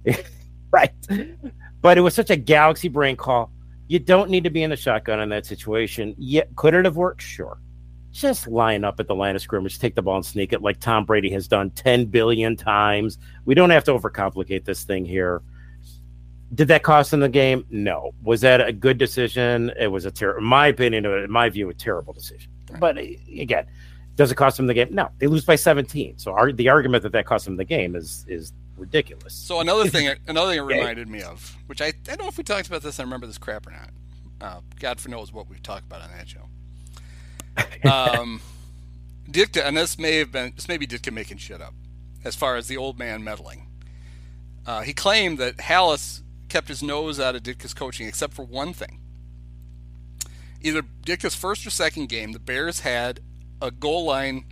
right? 0.70 0.92
But 1.80 1.98
it 1.98 2.00
was 2.00 2.14
such 2.14 2.30
a 2.30 2.36
galaxy 2.36 2.88
brain 2.88 3.16
call. 3.16 3.50
You 3.92 3.98
don't 3.98 4.30
need 4.30 4.44
to 4.44 4.48
be 4.48 4.62
in 4.62 4.70
the 4.70 4.76
shotgun 4.76 5.20
in 5.20 5.28
that 5.28 5.44
situation. 5.44 6.14
Yet, 6.16 6.48
could 6.56 6.72
it 6.72 6.86
have 6.86 6.96
worked? 6.96 7.20
Sure. 7.20 7.58
Just 8.10 8.48
line 8.48 8.84
up 8.84 8.98
at 9.00 9.06
the 9.06 9.14
line 9.14 9.36
of 9.36 9.42
scrimmage, 9.42 9.78
take 9.78 9.94
the 9.94 10.00
ball 10.00 10.16
and 10.16 10.24
sneak 10.24 10.54
it 10.54 10.62
like 10.62 10.80
Tom 10.80 11.04
Brady 11.04 11.28
has 11.28 11.46
done 11.46 11.68
10 11.72 12.06
billion 12.06 12.56
times. 12.56 13.18
We 13.44 13.54
don't 13.54 13.68
have 13.68 13.84
to 13.84 13.90
overcomplicate 13.90 14.64
this 14.64 14.84
thing 14.84 15.04
here. 15.04 15.42
Did 16.54 16.68
that 16.68 16.82
cost 16.82 17.10
them 17.10 17.20
the 17.20 17.28
game? 17.28 17.66
No. 17.68 18.14
Was 18.22 18.40
that 18.40 18.66
a 18.66 18.72
good 18.72 18.96
decision? 18.96 19.70
It 19.78 19.88
was 19.88 20.06
a 20.06 20.10
terrible, 20.10 20.38
in 20.38 20.46
my 20.46 20.68
opinion, 20.68 21.04
in 21.04 21.30
my 21.30 21.50
view, 21.50 21.68
a 21.68 21.74
terrible 21.74 22.14
decision. 22.14 22.50
But 22.80 22.96
uh, 22.96 23.02
again, 23.38 23.66
does 24.14 24.32
it 24.32 24.36
cost 24.36 24.56
them 24.56 24.68
the 24.68 24.74
game? 24.74 24.88
No. 24.90 25.10
They 25.18 25.26
lose 25.26 25.44
by 25.44 25.56
17. 25.56 26.16
So 26.16 26.32
our, 26.32 26.50
the 26.50 26.70
argument 26.70 27.02
that 27.02 27.12
that 27.12 27.26
cost 27.26 27.44
them 27.44 27.58
the 27.58 27.64
game 27.66 27.94
is 27.94 28.24
is 28.26 28.54
ridiculous. 28.76 29.34
So 29.34 29.60
another 29.60 29.88
thing, 29.88 30.14
another 30.26 30.50
thing 30.50 30.58
it 30.58 30.62
reminded 30.62 31.08
me 31.08 31.22
of, 31.22 31.56
which 31.66 31.80
I, 31.80 31.86
I 31.86 31.92
don't 32.04 32.22
know 32.22 32.28
if 32.28 32.38
we 32.38 32.44
talked 32.44 32.66
about 32.66 32.82
this. 32.82 32.98
I 33.00 33.02
remember 33.02 33.26
this 33.26 33.38
crap 33.38 33.66
or 33.66 33.70
not. 33.70 33.90
Uh, 34.40 34.60
God 34.80 35.00
for 35.00 35.08
knows 35.08 35.32
what 35.32 35.48
we've 35.48 35.62
talked 35.62 35.86
about 35.86 36.02
on 36.02 36.10
that 36.10 36.28
show. 36.28 36.48
Um, 37.84 38.40
Ditka, 39.30 39.66
and 39.66 39.76
this 39.76 39.98
may 39.98 40.16
have 40.16 40.32
been 40.32 40.52
this 40.54 40.68
may 40.68 40.78
be 40.78 40.86
Ditka 40.86 41.12
making 41.12 41.38
shit 41.38 41.60
up, 41.60 41.74
as 42.24 42.34
far 42.34 42.56
as 42.56 42.68
the 42.68 42.76
old 42.76 42.98
man 42.98 43.22
meddling. 43.22 43.66
Uh, 44.66 44.82
he 44.82 44.92
claimed 44.92 45.38
that 45.38 45.56
Halas 45.58 46.22
kept 46.48 46.68
his 46.68 46.82
nose 46.82 47.18
out 47.18 47.34
of 47.34 47.42
Ditka's 47.42 47.74
coaching, 47.74 48.06
except 48.06 48.34
for 48.34 48.44
one 48.44 48.72
thing. 48.72 49.00
Either 50.60 50.82
Ditka's 50.82 51.34
first 51.34 51.66
or 51.66 51.70
second 51.70 52.08
game, 52.08 52.32
the 52.32 52.38
Bears 52.38 52.80
had 52.80 53.20
a 53.60 53.70
goal 53.70 54.04
line. 54.04 54.44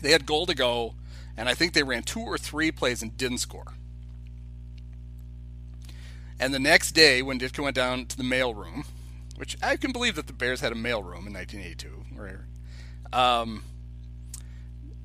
They 0.00 0.12
had 0.12 0.26
goal 0.26 0.46
to 0.46 0.54
go, 0.54 0.94
and 1.40 1.48
I 1.48 1.54
think 1.54 1.72
they 1.72 1.82
ran 1.82 2.02
two 2.02 2.20
or 2.20 2.36
three 2.36 2.70
plays 2.70 3.00
and 3.00 3.16
didn't 3.16 3.38
score. 3.38 3.72
And 6.38 6.52
the 6.52 6.58
next 6.58 6.92
day, 6.92 7.22
when 7.22 7.40
Ditka 7.40 7.62
went 7.64 7.74
down 7.74 8.04
to 8.06 8.16
the 8.16 8.22
mail 8.22 8.52
room, 8.52 8.84
which 9.36 9.56
I 9.62 9.78
can 9.78 9.90
believe 9.90 10.16
that 10.16 10.26
the 10.26 10.34
Bears 10.34 10.60
had 10.60 10.70
a 10.70 10.74
mail 10.74 11.02
room 11.02 11.26
in 11.26 11.32
1982, 11.32 12.04
where, 12.14 12.46
um, 13.10 13.62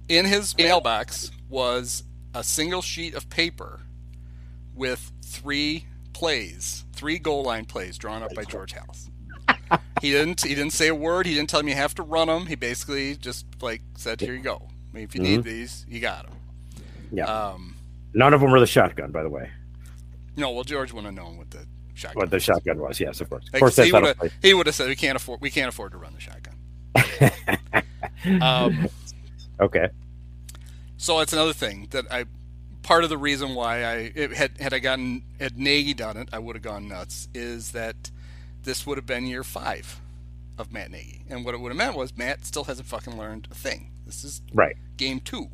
in 0.10 0.26
his 0.26 0.58
mailbox 0.58 1.32
was 1.48 2.04
a 2.34 2.44
single 2.44 2.82
sheet 2.82 3.14
of 3.14 3.30
paper 3.30 3.84
with 4.74 5.14
three 5.22 5.86
plays, 6.12 6.84
three 6.92 7.18
goal 7.18 7.44
line 7.44 7.64
plays 7.64 7.98
drawn 7.98 8.22
up 8.22 8.36
by 8.36 8.44
George 8.44 8.74
Halas. 8.74 9.10
he 10.02 10.12
didn't. 10.12 10.42
He 10.42 10.54
didn't 10.54 10.74
say 10.74 10.90
a 10.90 10.96
word. 10.96 11.28
He 11.28 11.34
didn't 11.34 11.50
tell 11.50 11.64
me 11.64 11.72
you 11.72 11.78
have 11.78 11.96
to 11.96 12.04
run 12.04 12.28
them. 12.28 12.48
He 12.48 12.56
basically 12.56 13.16
just 13.16 13.46
like 13.62 13.82
said, 13.96 14.20
"Here 14.20 14.34
you 14.34 14.42
go. 14.42 14.68
I 14.96 15.00
mean, 15.00 15.04
if 15.04 15.14
you 15.16 15.22
need 15.22 15.44
these, 15.44 15.86
you 15.90 16.00
got 16.00 16.26
them." 16.26 16.36
Yeah. 17.12 17.26
Um, 17.26 17.76
None 18.14 18.34
of 18.34 18.40
them 18.40 18.50
were 18.52 18.62
the 18.62 18.66
shotgun, 18.66 19.12
by 19.12 19.24
the 19.24 19.30
way. 19.30 19.50
no, 20.38 20.52
well, 20.52 20.64
George 20.64 20.94
wouldn't 20.94 21.14
have 21.18 21.26
known 21.26 21.38
what 21.38 21.52
the 21.52 21.66
shotgun. 21.96 22.22
What 22.22 22.30
the 22.32 22.40
shotgun 22.40 22.80
was, 22.80 22.98
yes, 23.00 23.20
of 23.20 23.30
course. 23.30 23.46
Of 23.48 23.54
Like, 23.54 23.60
course, 23.60 23.76
he 23.76 23.92
that's 23.92 23.94
would 23.94 24.18
have 24.18 24.34
he 24.42 24.54
would 24.54 24.66
have 24.68 24.76
said 24.76 24.88
we 24.88 24.96
can't 24.96 25.18
afford 25.18 25.42
we 25.42 25.50
can't 25.50 25.68
afford 25.68 25.92
to 25.92 25.98
run 25.98 26.14
the 26.14 26.22
shotgun. 26.22 26.56
um, 28.42 28.88
Okay. 29.60 29.90
so 30.98 31.20
it's 31.20 31.34
another 31.34 31.54
thing 31.54 31.88
that 31.92 32.06
I 32.12 32.26
part 32.84 33.04
of 33.04 33.10
the 33.10 33.18
reason 33.18 33.54
why 33.56 33.84
I 33.84 34.12
it 34.16 34.34
had 34.34 34.60
had 34.60 34.74
I 34.74 34.80
gotten 34.80 35.24
had 35.40 35.58
Nagy 35.58 35.94
done 35.94 36.16
it 36.18 36.30
I 36.32 36.40
would 36.40 36.56
have 36.56 36.64
gone 36.64 36.88
nuts 36.88 37.28
is 37.34 37.72
that 37.72 38.12
this 38.64 38.86
would 38.88 38.98
have 38.98 39.06
been 39.06 39.26
year 39.26 39.44
five 39.44 40.00
of 40.58 40.72
Matt 40.72 40.90
Nagy 40.92 41.24
and 41.30 41.44
what 41.44 41.54
it 41.54 41.60
would 41.60 41.70
have 41.70 41.78
meant 41.78 41.98
was 41.98 42.16
Matt 42.18 42.46
still 42.46 42.64
hasn't 42.66 42.88
fucking 42.88 43.18
learned 43.18 43.48
a 43.52 43.56
thing. 43.56 43.92
This 44.06 44.24
is 44.24 44.42
Right. 44.54 44.76
game 44.98 45.20
two 45.20 45.50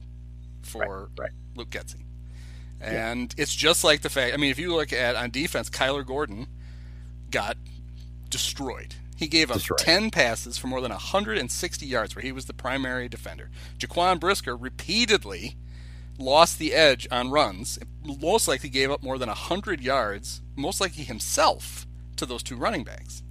for 0.62 1.10
Right, 1.18 1.20
right. 1.20 1.32
Luke 1.56 1.70
Getsy. 1.70 2.04
And 2.80 3.34
it's 3.38 3.54
just 3.54 3.84
like 3.84 4.02
the 4.02 4.10
fact 4.10 4.34
I 4.34 4.38
mean 4.38 4.52
if 4.52 4.58
you 4.60 4.74
look 4.76 4.92
at 4.92 5.16
on 5.16 5.30
defense 5.30 5.70
Kyler 5.70 6.06
Gordon 6.06 6.48
got 7.30 7.58
destroyed. 8.30 8.96
He 9.16 9.28
gave 9.28 9.52
up 9.52 9.58
Destroyed. 9.58 9.78
10 9.80 10.10
passes 10.10 10.58
for 10.58 10.66
more 10.66 10.82
than 10.82 10.90
160 10.92 11.86
yards 11.86 12.16
where 12.16 12.24
he 12.24 12.32
was 12.32 12.46
the 12.46 12.54
primary 12.54 13.08
defender. 13.08 13.52
Jaquan 13.78 14.20
Brisker 14.20 14.58
repeatedly 14.58 15.58
lost 16.18 16.58
the 16.58 16.74
edge 16.74 17.08
on 17.12 17.30
runs. 17.30 17.78
Most 18.04 18.48
likely 18.48 18.70
gave 18.70 18.90
up 18.90 19.04
more 19.04 19.20
than 19.20 19.30
100 19.30 19.80
yards, 19.80 20.42
most 20.56 20.82
likely 20.82 21.04
himself, 21.04 21.86
to 22.16 22.26
those 22.26 22.42
two 22.42 22.56
running 22.56 22.84
backs. 22.84 23.22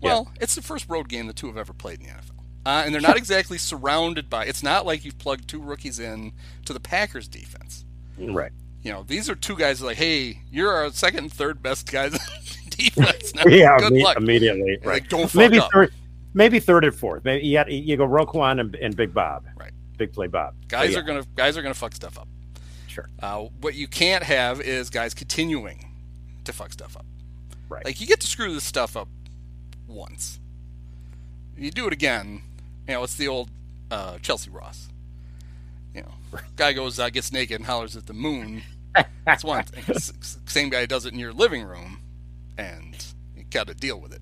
Well, 0.00 0.32
it's 0.40 0.54
the 0.54 0.62
first 0.62 0.88
road 0.88 1.08
game 1.08 1.26
the 1.26 1.32
two 1.34 1.46
have 1.48 1.56
ever 1.58 1.72
played 1.74 2.00
in 2.00 2.06
the 2.06 2.12
NFL. 2.12 2.43
Uh, 2.66 2.82
and 2.86 2.94
they're 2.94 3.02
not 3.02 3.16
exactly 3.16 3.58
surrounded 3.58 4.30
by. 4.30 4.46
It's 4.46 4.62
not 4.62 4.86
like 4.86 5.04
you've 5.04 5.18
plugged 5.18 5.48
two 5.48 5.60
rookies 5.60 5.98
in 5.98 6.32
to 6.64 6.72
the 6.72 6.80
Packers 6.80 7.28
defense. 7.28 7.84
Right. 8.18 8.52
You 8.82 8.92
know, 8.92 9.02
these 9.02 9.28
are 9.28 9.34
two 9.34 9.56
guys 9.56 9.82
like, 9.82 9.96
hey, 9.98 10.40
you're 10.50 10.72
our 10.72 10.90
second 10.90 11.18
and 11.20 11.32
third 11.32 11.62
best 11.62 11.90
guys 11.90 12.12
on 12.14 12.20
defense. 12.70 13.34
Now, 13.34 13.42
Yeah, 13.46 13.78
good 13.78 13.92
luck. 13.92 14.16
immediately. 14.16 14.76
Like, 14.78 14.86
Right. 14.86 15.08
don't 15.08 15.22
fuck 15.22 15.34
maybe 15.34 15.58
up. 15.58 15.70
third, 15.72 15.92
maybe 16.32 16.58
third 16.60 16.84
and 16.84 16.94
fourth. 16.94 17.24
Maybe 17.24 17.46
you, 17.46 17.62
you 17.68 17.96
go 17.96 18.06
Roquan 18.06 18.60
and, 18.60 18.74
and 18.76 18.96
Big 18.96 19.12
Bob. 19.12 19.44
Right. 19.56 19.72
Big 19.98 20.12
play 20.12 20.26
Bob. 20.26 20.54
Guys 20.68 20.92
yeah, 20.92 20.98
are 20.98 21.02
gonna 21.02 21.24
guys 21.36 21.56
are 21.56 21.62
gonna 21.62 21.72
fuck 21.74 21.94
stuff 21.94 22.18
up. 22.18 22.28
sure. 22.88 23.08
Uh, 23.22 23.42
what 23.60 23.74
you 23.74 23.86
can't 23.88 24.24
have 24.24 24.60
is 24.60 24.90
guys 24.90 25.14
continuing 25.14 25.84
to 26.44 26.52
fuck 26.52 26.72
stuff 26.72 26.96
up. 26.96 27.06
Right. 27.68 27.84
Like 27.84 28.00
you 28.00 28.06
get 28.06 28.20
to 28.20 28.26
screw 28.26 28.52
this 28.52 28.64
stuff 28.64 28.96
up 28.96 29.08
once. 29.86 30.40
You 31.56 31.70
do 31.70 31.86
it 31.86 31.92
again, 31.92 32.42
you 32.88 32.94
know, 32.94 33.02
it's 33.02 33.14
the 33.16 33.28
old 33.28 33.50
uh, 33.90 34.18
Chelsea 34.18 34.50
Ross. 34.50 34.88
You 35.94 36.02
know, 36.02 36.40
guy 36.56 36.72
goes 36.72 36.98
out, 36.98 37.12
gets 37.12 37.32
naked, 37.32 37.56
and 37.56 37.66
hollers 37.66 37.96
at 37.96 38.06
the 38.06 38.12
moon. 38.14 38.62
That's 39.24 39.44
one 39.44 39.64
thing. 39.64 39.96
Same 40.46 40.68
guy 40.70 40.86
does 40.86 41.06
it 41.06 41.12
in 41.12 41.18
your 41.18 41.32
living 41.32 41.64
room, 41.64 42.00
and 42.58 43.04
you 43.36 43.44
got 43.50 43.66
to 43.68 43.74
deal 43.74 44.00
with 44.00 44.12
it. 44.12 44.20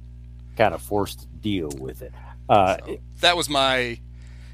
kind 0.57 0.75
of 0.75 0.83
forced 0.83 1.20
to 1.20 1.27
deal 1.27 1.70
with 1.79 2.03
it. 2.03 2.12
Uh, 2.48 2.77
So 2.87 2.98
that 3.20 3.37
was 3.37 3.48
my. 3.48 3.98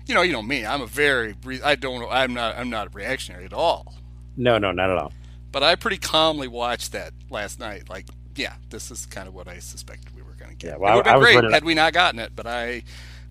you 0.07 0.15
know, 0.15 0.23
you 0.23 0.33
know 0.33 0.43
me. 0.43 0.65
I'm 0.65 0.81
a 0.83 0.87
very. 0.87 1.35
I 1.65 1.75
don't. 1.75 2.07
I'm 2.11 2.35
not. 2.35 2.57
I'm 2.57 2.71
not 2.71 2.87
a 2.89 2.91
reactionary 2.91 3.45
at 3.45 3.53
all. 3.53 3.95
No, 4.37 4.59
no, 4.59 4.71
not 4.73 4.91
at 4.91 4.97
all. 4.99 5.13
But 5.51 5.63
I 5.63 5.75
pretty 5.75 5.97
calmly 5.99 6.47
watched 6.47 6.93
that 6.93 7.13
last 7.31 7.59
night. 7.59 7.89
Like, 7.89 8.07
yeah, 8.37 8.55
this 8.71 8.91
is 8.91 9.07
kind 9.07 9.27
of 9.27 9.35
what 9.35 9.49
I 9.49 9.59
suspected 9.59 10.15
we 10.15 10.23
were 10.23 10.35
going 10.39 10.51
to 10.53 10.57
get. 10.57 10.73
Yeah, 10.73 10.77
well, 10.77 10.93
it 10.93 10.97
would 10.97 11.07
have 11.07 11.21
been 11.21 11.41
great 11.41 11.53
had 11.53 11.65
we 11.65 11.75
not 11.75 11.93
gotten 11.93 12.21
it, 12.21 12.33
but 12.37 12.47
I 12.47 12.83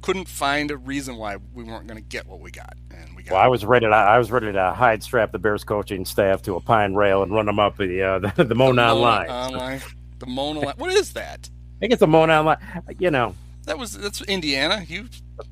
couldn't 0.02 0.28
find 0.28 0.72
a 0.72 0.78
reason 0.78 1.18
why 1.18 1.38
we 1.54 1.64
weren't 1.64 1.88
going 1.88 1.98
to 2.02 2.08
get 2.08 2.28
what 2.28 2.40
we 2.40 2.52
got, 2.52 2.76
and 2.92 3.16
we 3.16 3.24
got. 3.24 3.34
Well, 3.34 3.42
I 3.42 3.48
was 3.48 3.66
ready 3.66 3.86
to 3.88 3.92
I 3.92 4.18
was 4.18 4.32
ready 4.32 4.52
to 4.54 4.72
hide 4.74 5.04
strap 5.04 5.32
the 5.32 5.40
Bears 5.40 5.64
coaching 5.64 6.06
staff 6.06 6.42
to 6.44 6.56
a 6.56 6.60
pine 6.62 6.94
rail 6.96 7.24
and 7.24 7.32
run 7.34 7.46
them 7.46 7.60
up 7.60 7.78
the 7.78 8.02
uh, 8.04 8.20
the, 8.36 8.44
the 8.44 8.56
Monon 8.56 8.76
Mona 8.76 8.94
line. 8.94 9.30
Online. 9.30 9.82
The 10.20 10.26
Mona 10.28 10.60
line. 10.66 10.76
What 10.78 10.92
is 10.92 11.14
that? 11.14 11.50
I 11.50 11.80
think 11.80 11.94
it's 11.94 12.02
a 12.02 12.08
Monon 12.08 12.46
line. 12.46 12.58
You 13.00 13.12
know, 13.12 13.36
That 13.66 13.78
was 13.78 13.98
that's 13.98 14.22
Indiana. 14.24 14.84
You 14.88 15.10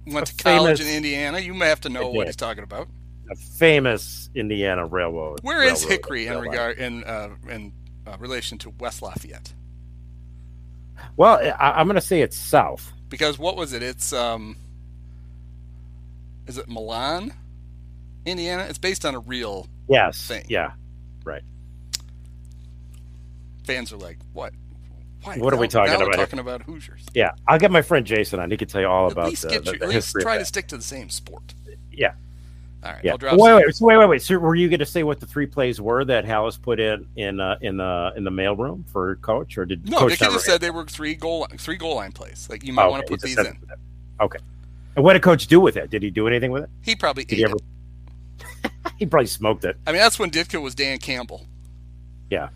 went 0.08 0.28
to 0.28 0.36
college 0.44 0.78
famous- 0.80 0.82
in 0.92 0.96
Indiana. 0.98 1.40
You 1.40 1.54
may 1.54 1.68
have 1.68 1.82
to 1.82 1.90
know 1.90 2.10
what 2.10 2.28
he's 2.28 2.36
talking 2.36 2.64
about. 2.64 2.88
a 3.32 3.36
famous 3.36 4.30
Indiana 4.36 4.86
railroad. 4.86 5.40
Where 5.42 5.64
is 5.64 5.82
railroad- 5.84 5.90
Hickory 5.92 6.28
in 6.28 6.40
regard 6.40 6.78
in 6.78 7.04
uh, 7.04 7.30
in 7.50 7.74
uh, 8.08 8.16
relation 8.20 8.58
to 8.60 8.70
West 8.80 9.02
Lafayette? 9.02 9.54
Well, 11.18 11.40
I, 11.60 11.72
I'm 11.80 11.88
going 11.88 11.96
to 11.96 12.02
say 12.02 12.22
it's 12.22 12.38
south. 12.38 12.92
Because 13.10 13.38
what 13.38 13.56
was 13.56 13.74
it? 13.74 13.84
It's 13.84 14.12
um, 14.14 14.56
is 16.48 16.58
it 16.58 16.68
Milan, 16.68 17.34
Indiana? 18.26 18.64
It's 18.64 18.78
based 18.78 19.06
on 19.06 19.16
a 19.16 19.20
real. 19.20 19.68
Yes. 19.88 20.28
Thing. 20.28 20.46
Yeah. 20.48 20.72
Right. 21.24 21.44
Fans 23.64 23.92
are 23.94 23.98
like, 23.98 24.18
what? 24.34 24.54
Why? 25.24 25.38
What 25.38 25.54
are 25.54 25.58
we 25.58 25.68
talking 25.68 25.94
now 25.94 26.06
about 26.06 26.16
talking 26.16 26.40
about 26.40 26.62
Hoosiers. 26.64 27.06
Yeah. 27.14 27.32
I'll 27.48 27.60
get 27.60 27.72
my 27.72 27.82
friend 27.82 28.06
Jason 28.06 28.40
on. 28.40 28.52
He 28.52 28.58
can 28.58 28.68
tell 28.68 28.82
you 28.82 28.88
all 28.88 29.08
At 29.08 29.12
about 29.14 29.30
least 29.30 29.44
the, 29.44 29.50
get 29.50 29.66
the, 29.66 29.72
the 29.72 29.76
at 29.78 29.90
least 29.90 29.94
history. 29.94 30.22
try 30.24 30.38
to 30.38 30.46
stick 30.46 30.68
to 30.68 30.78
the 30.78 30.84
same 30.84 31.10
sport. 31.10 31.54
Yeah. 31.92 32.14
All 32.86 32.92
right. 32.92 33.04
Yeah. 33.04 33.12
I'll 33.14 33.18
drop 33.18 33.38
Wait, 33.38 33.48
some- 33.50 33.56
wait, 33.58 33.76
so 33.76 33.86
wait, 33.86 33.98
wait, 33.98 34.10
wait. 34.10 34.22
So 34.22 34.38
were 34.38 34.54
you 34.56 34.70
going 34.70 34.80
to 34.80 34.86
say 34.86 35.02
what 35.04 35.20
the 35.20 35.26
three 35.26 35.48
plays 35.48 35.82
were 35.82 36.06
that 36.06 36.24
Halas 36.24 36.62
put 36.62 36.80
in 36.80 37.08
in 37.16 37.40
uh, 37.40 37.58
in 37.62 37.78
the 37.78 38.14
in 38.16 38.24
the 38.24 38.30
mailroom 38.30 38.88
for 38.92 39.16
coach, 39.18 39.58
or 39.58 39.66
did 39.66 39.90
No, 39.90 40.00
coach 40.00 40.20
just 40.20 40.46
said 40.46 40.62
they 40.62 40.70
were 40.70 40.86
three 40.86 41.16
goal 41.16 41.48
three 41.58 41.78
goal 41.78 41.96
line 41.96 42.12
plays. 42.12 42.48
Like 42.50 42.64
you 42.64 42.74
might 42.74 42.86
Oh, 42.86 42.92
want 42.92 43.04
okay, 43.06 43.16
to 43.16 43.20
put 43.20 43.22
these 43.22 43.38
in. 43.40 43.58
Okay. 44.22 44.40
And 44.96 45.04
what 45.04 45.14
did 45.14 45.24
coach 45.24 45.48
do 45.48 45.60
with 45.60 45.76
it? 45.78 45.90
Did 45.90 46.04
he 46.04 46.10
do 46.12 46.28
anything 46.28 46.52
with 46.52 46.64
it? 46.64 46.70
He 46.84 46.96
probably 46.96 47.26
Did 47.26 47.38
he 47.40 47.44
ever? 47.44 47.56
he 48.98 49.06
probably 49.06 49.28
smoked 49.28 49.66
it. 49.66 49.76
I 49.88 49.92
mean, 49.92 50.00
that's 50.00 50.20
when 50.20 50.30
Ditka 50.32 50.62
was 50.62 50.76
Dan 50.76 51.00
Campbell. 51.00 51.48
Yeah. 52.30 52.50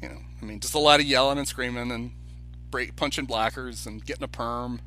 You 0.00 0.08
know, 0.08 0.18
I 0.40 0.44
mean, 0.44 0.60
just 0.60 0.74
a 0.74 0.78
lot 0.78 1.00
of 1.00 1.06
yelling 1.06 1.36
and 1.38 1.46
screaming 1.48 1.90
and 1.90 2.12
break 2.70 2.96
punching 2.96 3.26
blockers 3.26 3.86
and 3.86 4.04
getting 4.04 4.22
a 4.24 4.28
perm. 4.28 4.80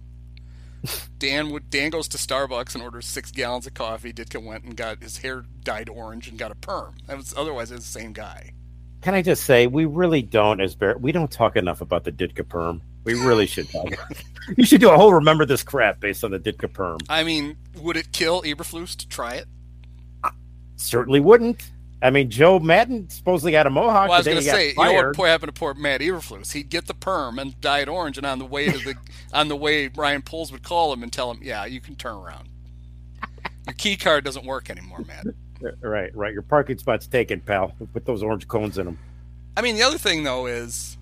Dan 1.19 1.49
would 1.49 1.69
Dan 1.69 1.89
goes 1.89 2.07
to 2.09 2.17
Starbucks 2.17 2.75
and 2.75 2.83
orders 2.83 3.05
six 3.05 3.31
gallons 3.31 3.67
of 3.67 3.73
coffee. 3.73 4.13
Ditka 4.13 4.43
went 4.43 4.63
and 4.63 4.75
got 4.75 5.01
his 5.01 5.17
hair 5.17 5.43
dyed 5.63 5.89
orange 5.89 6.27
and 6.27 6.37
got 6.37 6.51
a 6.51 6.55
perm. 6.55 6.95
That 7.07 7.17
was 7.17 7.33
otherwise 7.35 7.71
it's 7.71 7.91
the 7.91 7.99
same 7.99 8.13
guy. 8.13 8.53
Can 9.01 9.13
I 9.13 9.21
just 9.21 9.43
say 9.43 9.67
we 9.67 9.85
really 9.85 10.21
don't 10.21 10.59
as 10.59 10.75
Bear 10.75 10.97
we 10.97 11.11
don't 11.11 11.31
talk 11.31 11.55
enough 11.55 11.81
about 11.81 12.03
the 12.03 12.11
Ditka 12.11 12.47
perm. 12.47 12.81
We 13.03 13.13
really 13.13 13.45
should 13.45 13.69
talk. 13.69 13.93
you 14.57 14.65
should 14.65 14.81
do 14.81 14.89
a 14.89 14.97
whole 14.97 15.13
remember 15.13 15.45
this 15.45 15.63
crap 15.63 15.99
based 15.99 16.23
on 16.23 16.31
the 16.31 16.39
Ditka 16.39 16.71
perm. 16.71 16.99
I 17.07 17.23
mean, 17.23 17.57
would 17.77 17.95
it 17.95 18.11
kill 18.11 18.41
Eberflus 18.41 18.95
to 18.97 19.07
try 19.07 19.35
it? 19.35 19.47
Certainly 20.75 21.21
wouldn't. 21.21 21.71
I 22.01 22.11
mean, 22.11 22.29
Joe 22.29 22.59
Maddon 22.59 23.09
supposedly 23.09 23.51
got 23.51 23.65
a 23.65 23.71
mohawk. 23.71 24.09
Well, 24.09 24.13
I 24.13 24.17
was 24.19 24.25
going 24.25 24.37
to 24.37 24.43
say, 24.43 24.69
you 24.69 24.75
know 24.75 24.93
what 24.93 25.15
poor 25.15 25.27
happened 25.27 25.53
to 25.53 25.59
poor 25.59 25.73
Matt 25.73 26.01
Eberflus? 26.01 26.53
He'd 26.53 26.69
get 26.69 26.85
the 26.85 26.93
perm 26.93 27.39
and 27.39 27.59
dye 27.59 27.79
it 27.79 27.87
orange, 27.87 28.17
and 28.17 28.25
on 28.25 28.37
the 28.37 28.45
way 28.45 28.69
to 28.69 28.77
the 28.77 28.95
on 29.33 29.47
the 29.47 29.55
way, 29.55 29.87
Ryan 29.87 30.21
Poles 30.21 30.51
would 30.51 30.63
call 30.63 30.93
him 30.93 31.01
and 31.01 31.11
tell 31.11 31.31
him, 31.31 31.39
"Yeah, 31.41 31.65
you 31.65 31.81
can 31.81 31.95
turn 31.95 32.15
around. 32.15 32.49
Your 33.65 33.73
key 33.73 33.97
card 33.97 34.23
doesn't 34.23 34.45
work 34.45 34.69
anymore, 34.69 35.03
Matt." 35.07 35.25
Right, 35.81 36.15
right. 36.15 36.33
Your 36.33 36.43
parking 36.43 36.77
spot's 36.77 37.07
taken, 37.07 37.39
pal. 37.39 37.73
Put 37.91 38.05
those 38.05 38.21
orange 38.21 38.47
cones 38.47 38.77
in 38.77 38.85
them. 38.85 38.99
I 39.55 39.61
mean, 39.61 39.75
the 39.75 39.81
other 39.81 39.97
thing 39.97 40.23
though 40.23 40.45
is, 40.45 40.99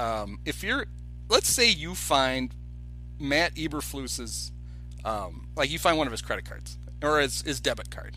um, 0.00 0.40
if 0.44 0.64
you're, 0.64 0.86
let's 1.28 1.48
say 1.48 1.70
you 1.70 1.94
find 1.94 2.52
Matt 3.20 3.54
Eberflus's, 3.54 4.50
um, 5.04 5.46
like 5.54 5.70
you 5.70 5.78
find 5.78 5.98
one 5.98 6.08
of 6.08 6.10
his 6.10 6.20
credit 6.20 6.44
cards 6.44 6.78
or 7.00 7.20
his, 7.20 7.42
his 7.42 7.60
debit 7.60 7.92
card. 7.92 8.16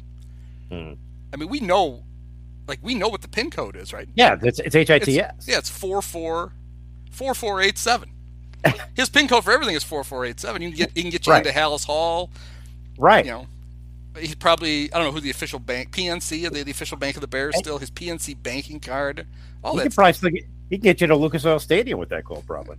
Hmm. 0.69 0.93
I 1.31 1.37
mean, 1.37 1.49
we 1.49 1.59
know, 1.59 2.04
like 2.67 2.79
we 2.81 2.95
know 2.95 3.07
what 3.07 3.21
the 3.21 3.27
pin 3.27 3.49
code 3.51 3.75
is, 3.75 3.93
right? 3.93 4.07
Yeah, 4.15 4.37
it's, 4.41 4.59
it's 4.59 4.75
HITS. 4.75 5.07
It's, 5.07 5.47
yeah, 5.47 5.57
it's 5.57 5.69
four 5.69 6.01
four 6.01 6.51
four 7.11 7.33
four 7.33 7.61
eight 7.61 7.77
seven. 7.77 8.09
His 8.95 9.09
pin 9.09 9.27
code 9.27 9.43
for 9.43 9.51
everything 9.51 9.75
is 9.75 9.83
four 9.83 10.03
four 10.03 10.25
eight 10.25 10.39
seven. 10.39 10.61
You 10.61 10.69
can 10.69 10.77
get 10.77 10.91
he 10.95 11.01
can 11.01 11.11
get 11.11 11.27
you 11.27 11.33
Right. 11.33 11.45
into 11.45 11.57
Halas 11.57 11.85
Hall. 11.85 12.29
Right. 12.97 13.25
You 13.25 13.31
know, 13.31 13.47
he's 14.17 14.35
probably 14.35 14.91
I 14.91 14.97
don't 14.97 15.07
know 15.07 15.11
who 15.11 15.19
the 15.19 15.29
official 15.29 15.59
bank 15.59 15.91
PNC 15.91 16.47
are 16.47 16.49
they 16.49 16.63
the 16.63 16.71
official 16.71 16.97
bank 16.97 17.15
of 17.17 17.21
the 17.21 17.27
Bears 17.27 17.57
still 17.57 17.77
his 17.77 17.91
PNC 17.91 18.41
banking 18.41 18.79
card. 18.79 19.27
All 19.63 19.73
he 19.73 19.77
that. 19.79 19.83
can 19.83 19.91
probably 19.91 20.13
still 20.13 20.29
get, 20.31 20.43
he 20.69 20.77
can 20.77 20.83
get 20.83 21.01
you 21.01 21.07
to 21.07 21.15
Lucas 21.15 21.45
Oil 21.45 21.59
Stadium 21.59 21.99
with 21.99 22.09
that 22.09 22.25
call, 22.25 22.43
probably. 22.47 22.77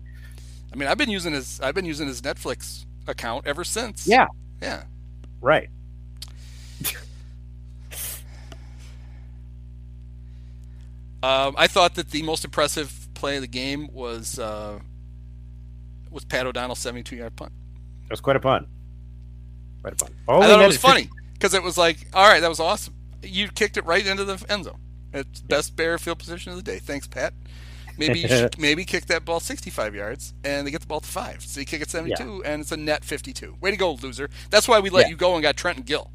I 0.72 0.76
mean, 0.76 0.88
I've 0.88 0.98
been 0.98 1.10
using 1.10 1.32
his 1.32 1.60
I've 1.60 1.74
been 1.74 1.84
using 1.84 2.06
his 2.08 2.20
Netflix 2.22 2.84
account 3.06 3.46
ever 3.46 3.62
since. 3.64 4.06
Yeah, 4.08 4.26
yeah. 4.60 4.84
right. 5.40 5.68
Um, 11.26 11.54
I 11.58 11.66
thought 11.66 11.94
that 11.96 12.10
the 12.10 12.22
most 12.22 12.44
impressive 12.44 13.08
play 13.14 13.36
of 13.36 13.42
the 13.42 13.48
game 13.48 13.88
was 13.92 14.38
uh, 14.38 14.78
was 16.10 16.24
Pat 16.24 16.46
O'Donnell's 16.46 16.78
seventy 16.78 17.02
two 17.02 17.16
yard 17.16 17.34
punt. 17.36 17.52
That 18.04 18.10
was 18.12 18.20
quite 18.20 18.36
a 18.36 18.40
punt. 18.40 18.68
Quite 19.82 19.94
a 19.94 19.96
pun. 19.96 20.10
I 20.28 20.46
thought 20.46 20.62
it 20.62 20.66
was 20.66 20.76
funny 20.76 21.10
because 21.32 21.54
it 21.54 21.62
was 21.62 21.76
like, 21.76 22.06
all 22.14 22.26
right, 22.28 22.40
that 22.40 22.48
was 22.48 22.60
awesome. 22.60 22.94
You 23.22 23.48
kicked 23.48 23.76
it 23.76 23.84
right 23.84 24.06
into 24.06 24.24
the 24.24 24.44
end 24.48 24.64
zone. 24.64 24.78
It's 25.12 25.40
best 25.40 25.74
bear 25.76 25.98
field 25.98 26.18
position 26.18 26.52
of 26.52 26.56
the 26.58 26.62
day. 26.62 26.78
Thanks, 26.78 27.06
Pat. 27.06 27.32
Maybe 27.98 28.20
you 28.20 28.28
should, 28.28 28.58
maybe 28.58 28.84
kick 28.84 29.06
that 29.06 29.24
ball 29.24 29.40
65 29.40 29.94
yards 29.94 30.34
and 30.44 30.66
they 30.66 30.70
get 30.70 30.82
the 30.82 30.86
ball 30.86 31.00
to 31.00 31.08
five. 31.08 31.42
So 31.42 31.60
you 31.60 31.66
kick 31.66 31.80
it 31.80 31.88
72 31.90 32.44
and 32.44 32.60
it's 32.60 32.70
a 32.70 32.76
net 32.76 33.04
52. 33.04 33.56
Way 33.60 33.70
to 33.70 33.76
go, 33.78 33.92
loser. 33.94 34.28
That's 34.50 34.68
why 34.68 34.80
we 34.80 34.90
let 34.90 35.06
Yeah. 35.06 35.10
you 35.10 35.16
go 35.16 35.34
and 35.34 35.42
got 35.42 35.56
Trenton 35.56 35.82
Gill. 35.84 36.10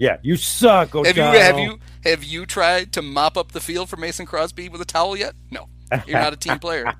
Yeah, 0.00 0.16
you 0.22 0.36
suck. 0.36 0.94
Have 0.94 1.14
you 1.14 1.22
have 1.22 1.58
you 1.58 1.78
have 2.04 2.24
you 2.24 2.46
tried 2.46 2.94
to 2.94 3.02
mop 3.02 3.36
up 3.36 3.52
the 3.52 3.60
field 3.60 3.90
for 3.90 3.98
Mason 3.98 4.24
Crosby 4.24 4.70
with 4.70 4.80
a 4.80 4.86
towel 4.86 5.14
yet? 5.14 5.34
No, 5.50 5.68
you're 6.06 6.18
not 6.18 6.32
a 6.32 6.38
team 6.38 6.58
player. 6.58 6.94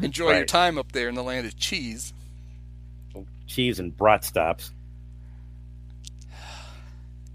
Enjoy 0.00 0.34
your 0.34 0.46
time 0.46 0.78
up 0.78 0.92
there 0.92 1.10
in 1.10 1.14
the 1.14 1.22
land 1.22 1.46
of 1.46 1.58
cheese. 1.58 2.14
cheese 3.46 3.78
and 3.78 3.94
brat 3.94 4.24
stops? 4.24 4.72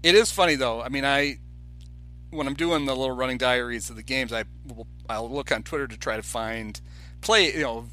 It 0.02 0.16
is 0.16 0.32
funny 0.32 0.56
though. 0.56 0.82
I 0.82 0.88
mean, 0.88 1.04
I 1.04 1.38
when 2.30 2.48
I'm 2.48 2.54
doing 2.54 2.84
the 2.84 2.96
little 2.96 3.14
running 3.14 3.38
diaries 3.38 3.88
of 3.88 3.94
the 3.94 4.02
games, 4.02 4.32
I 4.32 4.46
will 4.66 4.88
I'll 5.08 5.30
look 5.30 5.52
on 5.52 5.62
Twitter 5.62 5.86
to 5.86 5.96
try 5.96 6.16
to 6.16 6.22
find 6.22 6.80
play 7.20 7.54
you 7.54 7.62
know 7.62 7.86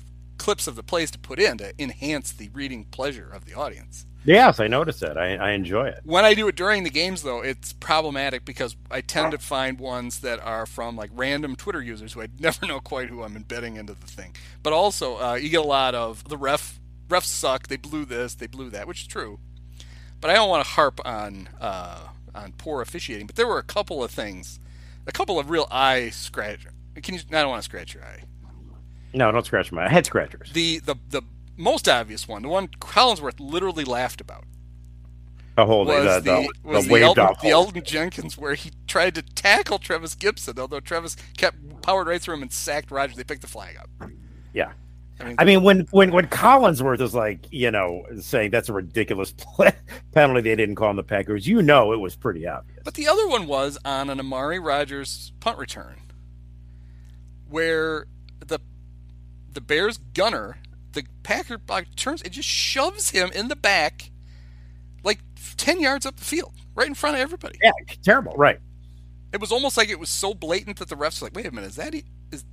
clips 0.49 0.65
of 0.65 0.75
the 0.75 0.81
plays 0.81 1.11
to 1.11 1.19
put 1.19 1.37
in 1.37 1.59
to 1.59 1.71
enhance 1.77 2.31
the 2.31 2.49
reading 2.49 2.83
pleasure 2.85 3.29
of 3.31 3.45
the 3.45 3.53
audience. 3.53 4.07
Yes, 4.25 4.59
I 4.59 4.65
notice 4.65 4.99
that. 4.99 5.15
I, 5.15 5.35
I 5.35 5.51
enjoy 5.51 5.85
it. 5.89 5.99
When 6.05 6.25
I 6.25 6.33
do 6.33 6.47
it 6.47 6.55
during 6.55 6.83
the 6.83 6.89
games, 6.89 7.21
though, 7.21 7.43
it's 7.43 7.73
problematic 7.73 8.45
because 8.45 8.75
I 8.89 9.01
tend 9.01 9.29
to 9.33 9.37
find 9.37 9.79
ones 9.79 10.21
that 10.21 10.39
are 10.39 10.65
from 10.65 10.95
like 10.95 11.11
random 11.13 11.55
Twitter 11.55 11.83
users 11.83 12.13
who 12.13 12.23
I 12.23 12.29
never 12.39 12.65
know 12.65 12.79
quite 12.79 13.09
who 13.09 13.21
I'm 13.21 13.35
embedding 13.35 13.75
into 13.75 13.93
the 13.93 14.07
thing. 14.07 14.35
But 14.63 14.73
also, 14.73 15.21
uh, 15.21 15.35
you 15.35 15.49
get 15.49 15.61
a 15.61 15.67
lot 15.67 15.93
of 15.93 16.27
the 16.27 16.35
ref 16.35 16.79
refs 17.09 17.25
suck. 17.25 17.67
They 17.67 17.77
blew 17.77 18.03
this, 18.03 18.33
they 18.33 18.47
blew 18.47 18.71
that, 18.71 18.87
which 18.87 19.01
is 19.01 19.07
true. 19.07 19.37
But 20.19 20.31
I 20.31 20.33
don't 20.33 20.49
want 20.49 20.65
to 20.65 20.71
harp 20.71 20.99
on 21.05 21.49
uh, 21.61 22.07
on 22.33 22.53
poor 22.53 22.81
officiating. 22.81 23.27
But 23.27 23.35
there 23.35 23.47
were 23.47 23.59
a 23.59 23.63
couple 23.63 24.03
of 24.03 24.09
things, 24.09 24.59
a 25.05 25.11
couple 25.11 25.37
of 25.37 25.51
real 25.51 25.67
eye 25.69 26.09
scratch. 26.09 26.65
Can 27.03 27.13
you? 27.13 27.19
I 27.29 27.41
don't 27.41 27.49
want 27.49 27.61
to 27.61 27.65
scratch 27.65 27.93
your 27.93 28.03
eye. 28.03 28.23
No, 29.13 29.31
don't 29.31 29.45
scratch 29.45 29.71
my 29.71 29.89
head 29.89 30.05
scratchers. 30.05 30.51
The 30.51 30.79
the 30.79 30.95
the 31.09 31.21
most 31.57 31.89
obvious 31.89 32.27
one, 32.27 32.41
the 32.43 32.49
one 32.49 32.67
Collinsworth 32.67 33.39
literally 33.39 33.83
laughed 33.83 34.21
about. 34.21 34.45
The 35.55 35.65
whole 35.65 35.85
was 35.85 36.23
the, 36.23 36.31
the, 36.31 36.53
the, 36.63 36.69
was 36.69 36.87
the 36.87 36.93
Elgton, 36.93 37.41
the. 37.41 37.49
Elgton 37.49 37.83
Jenkins 37.83 38.37
where 38.37 38.53
he 38.53 38.71
tried 38.87 39.15
to 39.15 39.21
tackle 39.21 39.77
Travis 39.77 40.15
Gipson, 40.15 40.57
although 40.57 40.79
Travis 40.79 41.17
kept 41.35 41.81
powered 41.81 42.07
right 42.07 42.21
through 42.21 42.35
him 42.35 42.43
and 42.43 42.53
sacked 42.53 42.91
Rodgers. 42.91 43.17
They 43.17 43.25
picked 43.25 43.41
the 43.41 43.47
flag 43.47 43.75
up. 43.77 44.09
Yeah. 44.53 44.71
I 45.19 45.25
mean, 45.25 45.35
I 45.39 45.43
mean, 45.43 45.63
when 45.63 45.81
when 45.91 46.11
when 46.11 46.27
Collinsworth 46.27 47.01
is 47.01 47.13
like, 47.13 47.45
you 47.51 47.71
know, 47.71 48.05
saying 48.21 48.51
that's 48.51 48.69
a 48.69 48.73
ridiculous 48.73 49.33
play, 49.37 49.73
penalty, 50.13 50.41
they 50.41 50.55
didn't 50.55 50.75
call 50.75 50.91
him 50.91 50.95
the 50.95 51.03
Packers. 51.03 51.45
You 51.45 51.61
know, 51.61 51.91
it 51.91 51.99
was 51.99 52.15
pretty 52.15 52.47
obvious. 52.47 52.79
but 52.85 52.93
the 52.93 53.07
other 53.07 53.27
one 53.27 53.45
was 53.45 53.77
on 53.83 54.09
an 54.09 54.19
Amari 54.19 54.59
Rodgers 54.59 55.33
punt 55.41 55.57
return, 55.57 55.97
where 57.49 58.05
the 58.39 58.59
the 59.59 59.65
Bears 59.65 59.97
gunner, 60.13 60.57
the 60.93 61.03
Packer 61.23 61.57
block 61.57 61.85
turns 61.97 62.21
and 62.21 62.31
just 62.31 62.47
shoves 62.47 63.09
him 63.09 63.29
in 63.35 63.49
the 63.49 63.55
back, 63.57 64.09
like 65.03 65.19
ten 65.57 65.81
yards 65.81 66.05
up 66.05 66.15
the 66.15 66.23
field, 66.23 66.53
right 66.75 66.87
in 66.87 66.95
front 66.95 67.17
of 67.17 67.21
everybody. 67.21 67.59
Yeah, 67.61 67.71
terrible. 68.01 68.33
Right. 68.37 68.59
It 69.33 69.41
was 69.41 69.51
almost 69.51 69.75
like 69.75 69.89
it 69.89 69.99
was 69.99 70.09
so 70.09 70.33
blatant 70.33 70.77
that 70.79 70.87
the 70.87 70.95
refs 70.95 71.21
were 71.21 71.25
like, 71.27 71.35
"Wait 71.35 71.45
a 71.45 71.51
minute, 71.51 71.67
is 71.71 71.75
that 71.75 71.93
is 72.31 72.45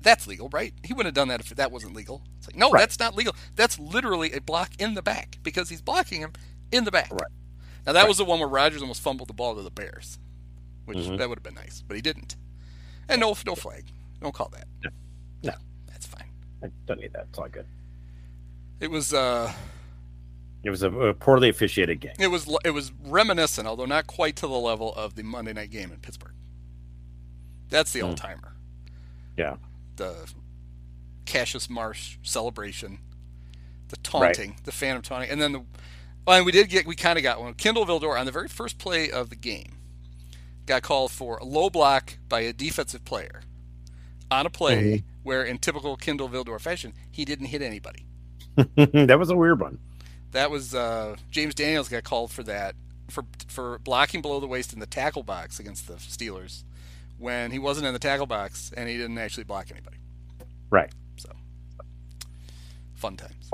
that's 0.00 0.26
legal, 0.26 0.48
right? 0.48 0.72
He 0.82 0.94
wouldn't 0.94 1.08
have 1.08 1.14
done 1.14 1.28
that 1.28 1.40
if 1.40 1.50
that 1.50 1.70
wasn't 1.70 1.94
legal." 1.94 2.22
It's 2.38 2.48
like, 2.48 2.56
no, 2.56 2.70
Right. 2.70 2.80
that's 2.80 2.98
not 2.98 3.14
legal. 3.14 3.36
That's 3.56 3.78
literally 3.78 4.32
a 4.32 4.40
block 4.40 4.70
in 4.78 4.94
the 4.94 5.02
back 5.02 5.36
because 5.42 5.68
he's 5.68 5.82
blocking 5.82 6.20
him 6.22 6.32
in 6.72 6.84
the 6.84 6.90
back. 6.90 7.10
Right. 7.12 7.30
Now 7.86 7.92
that 7.92 8.08
was 8.08 8.16
the 8.16 8.24
one 8.24 8.40
where 8.40 8.48
Rodgers 8.48 8.80
almost 8.80 9.02
fumbled 9.02 9.28
the 9.28 9.34
ball 9.34 9.54
to 9.54 9.62
the 9.62 9.70
Bears, 9.70 10.18
which 10.86 10.96
Mhm. 10.98 11.18
that 11.18 11.28
would 11.28 11.36
have 11.38 11.42
been 11.44 11.54
nice, 11.54 11.82
but 11.86 11.94
he 11.94 12.00
didn't. 12.00 12.36
And 13.06 13.20
no, 13.20 13.36
no 13.46 13.54
flag. 13.54 13.84
Don't 14.22 14.34
call 14.34 14.48
that. 14.54 14.66
No. 14.82 14.90
No. 15.42 15.52
I 16.64 16.70
don't 16.86 17.00
need 17.00 17.12
that. 17.12 17.26
It's 17.30 17.38
all 17.38 17.48
good. 17.48 17.66
It 18.80 18.90
was 18.90 19.12
uh, 19.14 19.52
It 20.62 20.70
was 20.70 20.82
a, 20.82 20.90
a 20.90 21.14
poorly 21.14 21.48
officiated 21.48 22.00
game. 22.00 22.12
it 22.18 22.28
was 22.28 22.48
it 22.64 22.70
was 22.70 22.92
reminiscent, 23.04 23.66
although 23.68 23.84
not 23.86 24.06
quite 24.06 24.36
to 24.36 24.46
the 24.46 24.58
level 24.58 24.92
of 24.94 25.14
the 25.14 25.22
Monday 25.22 25.52
night 25.52 25.70
game 25.70 25.92
in 25.92 25.98
Pittsburgh. 25.98 26.32
That's 27.68 27.92
the 27.92 28.00
Hmm. 28.00 28.06
all 28.06 28.14
timer. 28.14 28.54
Yeah. 29.36 29.56
The 29.96 30.30
Cassius 31.26 31.68
Marsh 31.70 32.18
celebration, 32.22 32.98
the 33.88 33.96
taunting, 33.98 34.56
the 34.64 34.72
phantom 34.72 35.02
taunting, 35.02 35.30
and 35.30 35.40
then 35.40 35.52
the. 35.52 35.64
Well, 36.26 36.36
and 36.38 36.46
we 36.46 36.52
did 36.52 36.68
get 36.70 36.86
we 36.86 36.96
kind 36.96 37.18
of 37.18 37.22
got 37.22 37.40
one. 37.40 37.54
Kindle 37.54 37.84
Vildor 37.86 38.18
on 38.18 38.26
the 38.26 38.32
very 38.32 38.48
first 38.48 38.78
play 38.78 39.10
of 39.10 39.28
the 39.30 39.36
game 39.36 39.76
got 40.66 40.82
called 40.82 41.12
for 41.12 41.36
a 41.36 41.44
low 41.44 41.68
block 41.68 42.16
by 42.28 42.40
a 42.40 42.52
defensive 42.52 43.04
player 43.04 43.42
on 44.30 44.46
a 44.46 44.50
play 44.50 44.76
Mhm. 44.76 45.04
Where, 45.24 45.42
in 45.42 45.58
typical 45.58 45.96
Kindle 45.96 46.28
Vildor 46.28 46.60
fashion, 46.60 46.94
he 47.10 47.24
didn't 47.24 47.46
hit 47.46 47.60
anybody. 47.62 48.06
that 48.76 49.18
was 49.18 49.30
a 49.30 49.36
weird 49.36 49.60
one. 49.60 49.78
That 50.30 50.50
was 50.50 50.74
uh, 50.74 51.16
James 51.30 51.54
Daniels 51.54 51.88
got 51.88 52.04
called 52.04 52.30
for 52.30 52.44
that 52.44 52.76
for 53.08 53.24
for 53.48 53.78
blocking 53.80 54.22
below 54.22 54.40
the 54.40 54.46
waist 54.46 54.72
in 54.72 54.80
the 54.80 54.86
tackle 54.86 55.22
box 55.22 55.58
against 55.58 55.88
the 55.88 55.94
Steelers 55.94 56.64
when 57.18 57.50
he 57.50 57.58
wasn't 57.58 57.86
in 57.86 57.92
the 57.92 57.98
tackle 57.98 58.26
box 58.26 58.72
and 58.76 58.88
he 58.88 58.96
didn't 58.96 59.18
actually 59.18 59.44
block 59.44 59.70
anybody. 59.70 59.96
Right. 60.70 60.90
So 61.16 61.30
fun 62.94 63.16
times. 63.16 63.50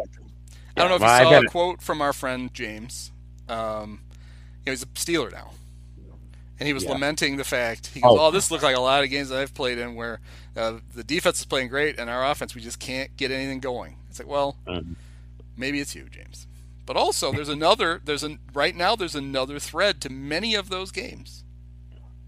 I 0.76 0.80
don't 0.80 0.88
know 0.88 0.96
if 0.96 1.00
well, 1.02 1.24
you 1.24 1.40
saw 1.40 1.40
a 1.40 1.50
quote 1.50 1.82
from 1.82 2.00
our 2.00 2.12
friend 2.12 2.52
James. 2.54 3.10
Um, 3.48 4.00
you 4.64 4.66
know, 4.66 4.72
he's 4.72 4.82
a 4.82 4.86
Steeler 4.86 5.32
now. 5.32 5.50
And 6.60 6.66
he 6.66 6.72
was 6.74 6.84
Yeah. 6.84 6.92
lamenting 6.92 7.36
the 7.38 7.44
fact 7.44 7.88
he 7.88 8.00
goes, 8.00 8.12
Oh. 8.12 8.26
"Oh, 8.26 8.30
this 8.30 8.50
looked 8.50 8.62
like 8.62 8.76
a 8.76 8.80
lot 8.80 9.02
of 9.02 9.08
games 9.10 9.30
that 9.30 9.38
I've 9.40 9.54
played 9.54 9.78
in 9.78 9.94
where 9.94 10.20
uh, 10.56 10.78
the 10.94 11.02
defense 11.02 11.38
is 11.40 11.46
playing 11.46 11.68
great 11.68 11.98
and 11.98 12.08
our 12.10 12.24
offense 12.30 12.54
we 12.54 12.60
just 12.60 12.78
can't 12.78 13.16
get 13.16 13.30
anything 13.30 13.60
going." 13.60 13.96
It's 14.10 14.18
like, 14.18 14.28
well, 14.28 14.56
Mhm. 14.66 14.94
maybe 15.56 15.80
it's 15.80 15.94
you, 15.94 16.06
James. 16.10 16.46
But 16.86 16.96
also, 16.96 17.32
there's 17.32 17.48
another. 17.48 18.00
There's 18.04 18.22
a 18.24 18.36
right 18.52 18.74
now. 18.76 18.94
There's 18.96 19.14
another 19.14 19.58
thread 19.58 20.00
to 20.02 20.10
many 20.10 20.54
of 20.54 20.68
those 20.68 20.90
games. 20.90 21.44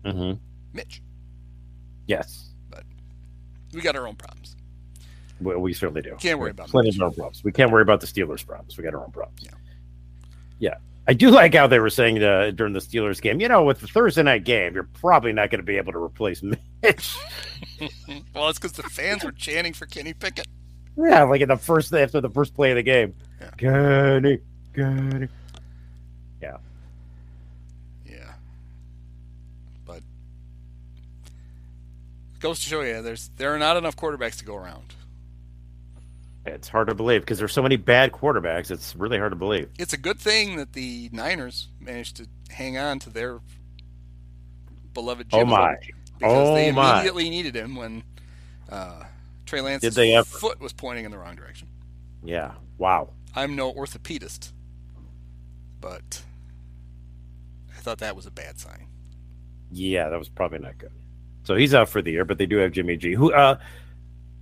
Mm-hmm. 0.04 0.38
Mitch, 0.72 1.02
Yes. 2.06 2.50
But 2.70 2.84
we 3.72 3.80
got 3.80 3.96
our 3.96 4.06
own 4.08 4.16
problems. 4.16 4.56
We, 5.40 5.54
we 5.56 5.72
certainly 5.74 6.00
do. 6.02 6.16
Can't 6.20 6.38
worry 6.38 6.50
about 6.52 6.68
plenty 6.68 6.88
Mitch. 6.88 6.96
of 6.96 7.02
our 7.02 7.10
problems. 7.10 7.44
We 7.44 7.52
can't 7.52 7.70
worry 7.70 7.82
about 7.82 8.00
the 8.00 8.06
Steelers' 8.06 8.46
problems. 8.46 8.76
We 8.78 8.84
got 8.84 8.94
our 8.94 9.04
own 9.04 9.10
problems. 9.12 9.42
Yeah. 9.42 9.50
Yeah. 10.58 10.74
I 11.08 11.14
do 11.14 11.30
like 11.30 11.54
how 11.54 11.66
they 11.66 11.80
were 11.80 11.90
saying 11.90 12.22
uh, 12.22 12.52
during 12.54 12.72
the 12.74 12.78
Steelers 12.78 13.20
game, 13.20 13.40
you 13.40 13.48
know, 13.48 13.64
with 13.64 13.80
the 13.80 13.88
Thursday 13.88 14.22
night 14.22 14.44
game, 14.44 14.74
you're 14.74 14.84
probably 15.00 15.32
not 15.32 15.50
going 15.50 15.58
to 15.58 15.64
be 15.66 15.76
able 15.76 15.92
to 15.92 15.98
replace 15.98 16.42
Mitch. 16.82 17.16
Well, 18.34 18.48
it's 18.48 18.58
because 18.58 18.72
the 18.72 18.82
fans 18.84 19.24
were 19.24 19.32
chanting 19.32 19.72
for 19.72 19.86
Kenny 19.86 20.12
Pickett. 20.12 20.46
yeah, 20.96 21.22
like 21.24 21.40
in 21.40 21.48
the 21.48 21.56
first 21.56 21.92
after 21.92 22.20
the 22.20 22.30
first 22.30 22.54
play 22.54 22.70
of 22.70 22.76
the 22.76 22.82
game. 22.82 23.14
Yeah. 23.40 23.50
Kenny, 23.56 24.38
Kenny. 24.74 25.28
Yeah. 26.40 26.56
But 29.84 30.02
goes 32.40 32.60
to 32.60 32.68
show 32.68 32.82
you, 32.82 33.00
there's 33.02 33.30
there 33.36 33.54
are 33.54 33.58
not 33.58 33.76
enough 33.76 33.96
quarterbacks 33.96 34.38
to 34.38 34.44
go 34.44 34.56
around. 34.56 34.94
It's 36.44 36.68
hard 36.68 36.88
to 36.88 36.94
believe 36.94 37.20
because 37.20 37.38
there's 37.38 37.52
so 37.52 37.62
many 37.62 37.76
bad 37.76 38.12
quarterbacks. 38.12 38.70
It's 38.70 38.96
really 38.96 39.18
hard 39.18 39.30
to 39.32 39.36
believe. 39.36 39.68
It's 39.78 39.92
a 39.92 39.96
good 39.96 40.18
thing 40.18 40.56
that 40.56 40.72
the 40.72 41.08
Niners 41.12 41.68
managed 41.78 42.16
to 42.16 42.26
hang 42.50 42.76
on 42.76 42.98
to 43.00 43.10
their 43.10 43.40
beloved 44.92 45.30
Jim 45.30 45.40
Oh 45.40 45.44
my. 45.44 45.76
Because 46.18 46.54
they 46.54 46.70
Oh 46.70 46.72
my. 46.72 46.94
immediately 46.94 47.30
needed 47.30 47.54
him 47.54 47.76
when 47.76 48.02
uh, 48.68 49.04
Trey 49.46 49.60
Lance's 49.60 49.94
they 49.94 50.20
foot 50.24 50.60
was 50.60 50.72
pointing 50.72 51.04
in 51.04 51.10
the 51.10 51.18
wrong 51.18 51.36
direction. 51.36 51.68
Yeah. 52.24 52.52
Wow. 52.78 53.10
I'm 53.34 53.54
no 53.56 53.72
orthopedist, 53.72 54.52
but 55.80 56.22
I 57.76 57.80
thought 57.80 57.98
that 57.98 58.14
was 58.16 58.26
a 58.26 58.30
bad 58.30 58.58
sign. 58.58 58.86
Yeah, 59.70 60.08
that 60.10 60.18
was 60.18 60.28
probably 60.28 60.58
not 60.58 60.76
good. 60.78 60.92
So 61.44 61.54
he's 61.56 61.72
out 61.74 61.88
for 61.88 62.02
the 62.02 62.10
year, 62.12 62.24
but 62.24 62.38
they 62.38 62.46
do 62.46 62.58
have 62.58 62.72
Jimmy 62.72 62.96
G, 62.96 63.14
who 63.14 63.32
uh, 63.32 63.58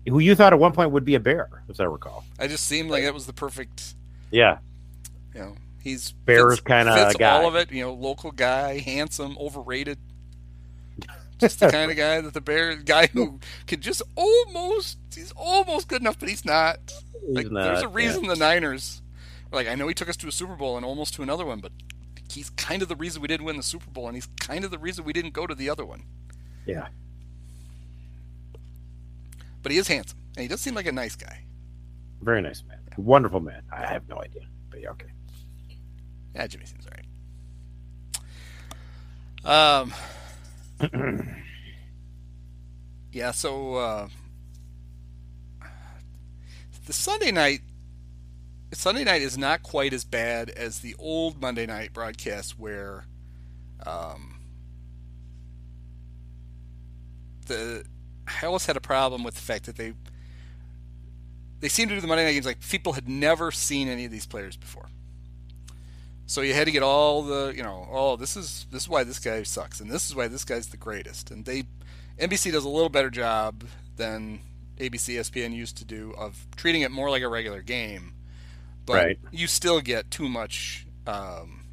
who 0.09 0.19
you 0.19 0.35
thought 0.35 0.53
at 0.53 0.59
one 0.59 0.73
point 0.73 0.91
would 0.93 1.05
be 1.05 1.15
a 1.15 1.21
bear, 1.21 1.49
as 1.69 1.81
I 1.81 1.85
recall. 1.85 2.25
I 2.39 2.47
just 2.47 2.67
seemed 2.67 2.91
like 2.91 3.05
that 3.05 3.15
was 3.15 3.27
the 3.27 3.33
perfect 3.33 3.95
Yeah. 4.31 4.59
You 5.35 5.41
know, 5.41 5.55
he's 5.83 6.13
Bears 6.13 6.61
kinda 6.61 7.13
guy. 7.19 7.31
all 7.31 7.47
of 7.47 7.55
it. 7.55 7.71
You 7.71 7.83
know, 7.83 7.93
local 7.95 8.33
guy, 8.33 8.79
handsome, 8.79 9.37
overrated. 9.39 9.99
Just 11.39 11.61
the 11.61 11.71
kind 11.71 11.91
of 11.91 11.97
guy 11.97 12.21
that 12.21 12.35
the 12.35 12.41
bear 12.41 12.77
guy 12.77 13.07
who 13.07 13.41
could 13.67 13.81
just 13.81 14.03
almost 14.15 14.99
he's 15.15 15.33
almost 15.37 15.89
good 15.89 16.03
enough, 16.03 16.19
but 16.19 16.29
he's 16.29 16.45
not. 16.45 16.79
Like, 17.27 17.47
He's 17.47 17.53
there's 17.55 17.81
a 17.81 17.85
not, 17.85 17.95
reason 17.95 18.27
the 18.27 18.37
Niners. 18.37 19.01
Like 19.53 19.67
I 19.67 19.75
know 19.75 19.89
he 19.89 19.95
took 19.95 20.09
us 20.09 20.17
to 20.19 20.29
a 20.29 20.33
Super 20.33 20.55
Bowl 20.55 20.77
and 20.77 20.85
almost 20.85 21.15
to 21.15 21.23
another 21.23 21.47
one, 21.47 21.61
but 21.61 21.73
he's 22.31 22.51
kind 22.51 22.83
of 22.83 22.89
the 22.89 22.97
reason 22.97 23.23
we 23.23 23.29
didn't 23.29 23.47
win 23.47 23.57
the 23.57 23.63
Super 23.63 23.91
Bowl, 23.91 24.07
and 24.07 24.17
he's 24.17 24.29
kind 24.39 24.65
of 24.65 24.71
the 24.71 24.79
reason 24.79 25.05
we 25.05 25.13
didn't 25.15 25.33
go 25.33 25.47
to 25.47 25.55
the 25.55 25.69
other 25.71 25.85
one. 25.85 26.03
Yeah. 26.67 26.89
But 29.63 29.73
he 29.73 29.79
is 29.79 29.89
handsome, 29.89 30.19
and 30.37 30.43
he 30.43 30.49
does 30.49 30.61
seem 30.61 30.75
like 30.75 30.87
a 30.87 30.93
nice 30.93 31.17
guy. 31.17 31.45
Very 32.23 32.43
nice 32.43 32.63
man. 32.67 32.79
Wonderful 32.97 33.41
man. 33.41 33.63
I 33.73 33.87
have 33.87 34.09
no 34.09 34.21
idea. 34.21 34.43
But 34.71 34.81
yeah, 34.81 34.91
okay. 34.91 35.07
Yeah, 36.35 36.47
Jimmy 36.47 36.67
seems 36.67 36.87
alright. 39.45 39.93
Um. 39.93 39.95
yeah. 43.13 43.33
So 43.33 43.75
uh, 43.75 44.09
the 46.87 46.93
Sunday 46.93 47.31
night, 47.31 47.61
Sunday 48.73 49.05
night 49.05 49.23
is 49.23 49.37
not 49.39 49.63
quite 49.63 49.93
as 49.93 50.05
bad 50.05 50.51
as 50.51 50.81
the 50.81 50.95
old 50.99 51.41
Monday 51.41 51.67
night 51.67 51.93
broadcast 51.93 52.59
where, 52.59 53.05
um, 53.87 54.41
the 57.47 57.85
I 58.43 58.47
always 58.47 58.67
had 58.67 58.77
a 58.77 58.81
problem 58.81 59.23
with 59.25 59.35
the 59.35 59.41
fact 59.41 59.67
that 59.67 59.77
they 59.77 59.93
they 61.61 61.69
seem 61.69 61.89
to 61.89 61.95
do 61.95 62.01
the 62.01 62.07
Monday 62.07 62.25
night 62.25 62.33
games 62.33 62.47
like 62.47 62.61
people 62.61 62.95
had 62.95 63.09
never 63.09 63.51
seen 63.51 63.89
any 63.89 64.05
of 64.07 64.11
these 64.11 64.27
players 64.27 64.57
before. 64.57 64.89
So 66.27 66.43
you 66.43 66.55
had 66.55 66.67
to 66.67 66.71
get 66.71 66.83
all 66.83 67.23
the, 67.23 67.53
you 67.57 67.63
know, 67.63 67.89
oh, 67.91 68.17
this 68.17 68.37
is 68.37 68.67
this 68.71 68.83
is 68.85 68.89
why 68.89 69.05
this 69.05 69.19
guy 69.19 69.43
sucks, 69.43 69.81
and 69.81 69.91
this 69.91 70.09
is 70.09 70.15
why 70.15 70.29
this 70.29 70.45
guy's 70.45 70.69
the 70.69 70.77
greatest. 70.77 71.31
And 71.31 71.45
they, 71.45 71.65
NBC 72.19 72.53
does 72.53 72.65
a 72.65 72.69
little 72.69 72.89
better 72.89 73.11
job 73.11 73.65
than 73.97 74.41
ABC, 74.79 75.19
ESPN 75.19 75.53
used 75.53 75.77
to 75.79 75.85
do 75.85 76.15
of 76.17 76.47
treating 76.57 76.83
it 76.83 76.91
more 76.91 77.11
like 77.11 77.23
a 77.23 77.29
regular 77.29 77.63
game. 77.63 78.15
But 78.87 78.95
Right. 78.95 79.19
you 79.31 79.47
still 79.47 79.81
get 79.81 80.11
too 80.11 80.29
much 80.29 80.87
um, 81.07 81.65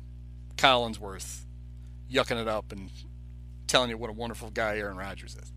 Collinsworth 0.57 1.41
yucking 2.11 2.41
it 2.41 2.47
up 2.47 2.71
and 2.71 2.89
telling 3.67 3.89
you 3.89 3.97
what 3.97 4.09
a 4.09 4.13
wonderful 4.13 4.49
guy 4.49 4.77
Aaron 4.77 4.97
Rodgers 4.97 5.35
is. 5.35 5.51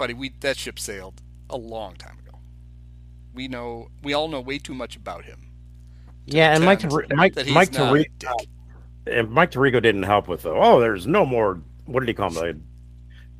It's 0.00 0.08
like, 0.08 0.08
buddy, 0.08 0.14
we 0.14 0.34
that 0.40 0.56
ship 0.56 0.78
sailed 0.78 1.22
a 1.48 1.56
long 1.56 1.94
time 1.96 2.18
ago. 2.26 2.38
We 3.34 3.48
know, 3.48 3.88
we 4.02 4.12
all 4.12 4.28
know 4.28 4.40
way 4.40 4.58
too 4.58 4.74
much 4.74 4.96
about 4.96 5.24
him. 5.24 5.46
Yeah, 6.26 6.54
and 6.54 6.64
Mike 6.64 6.80
pretend 6.80 7.08
Tari- 7.08 7.16
Mike 7.16 7.34
that 7.34 7.46
he's 7.46 7.54
Mike 7.54 7.72
not 7.72 7.96
a 7.96 8.04
dick. 8.18 8.30
and 9.06 9.30
Mike 9.30 9.50
Tirico 9.52 9.82
didn't 9.82 10.02
help 10.04 10.28
with 10.28 10.42
the 10.42 10.50
oh, 10.50 10.80
there's 10.80 11.06
no 11.06 11.24
more 11.26 11.60
what 11.86 12.00
did 12.00 12.08
he 12.08 12.14
call 12.14 12.28
him? 12.30 12.34
The 12.34 12.60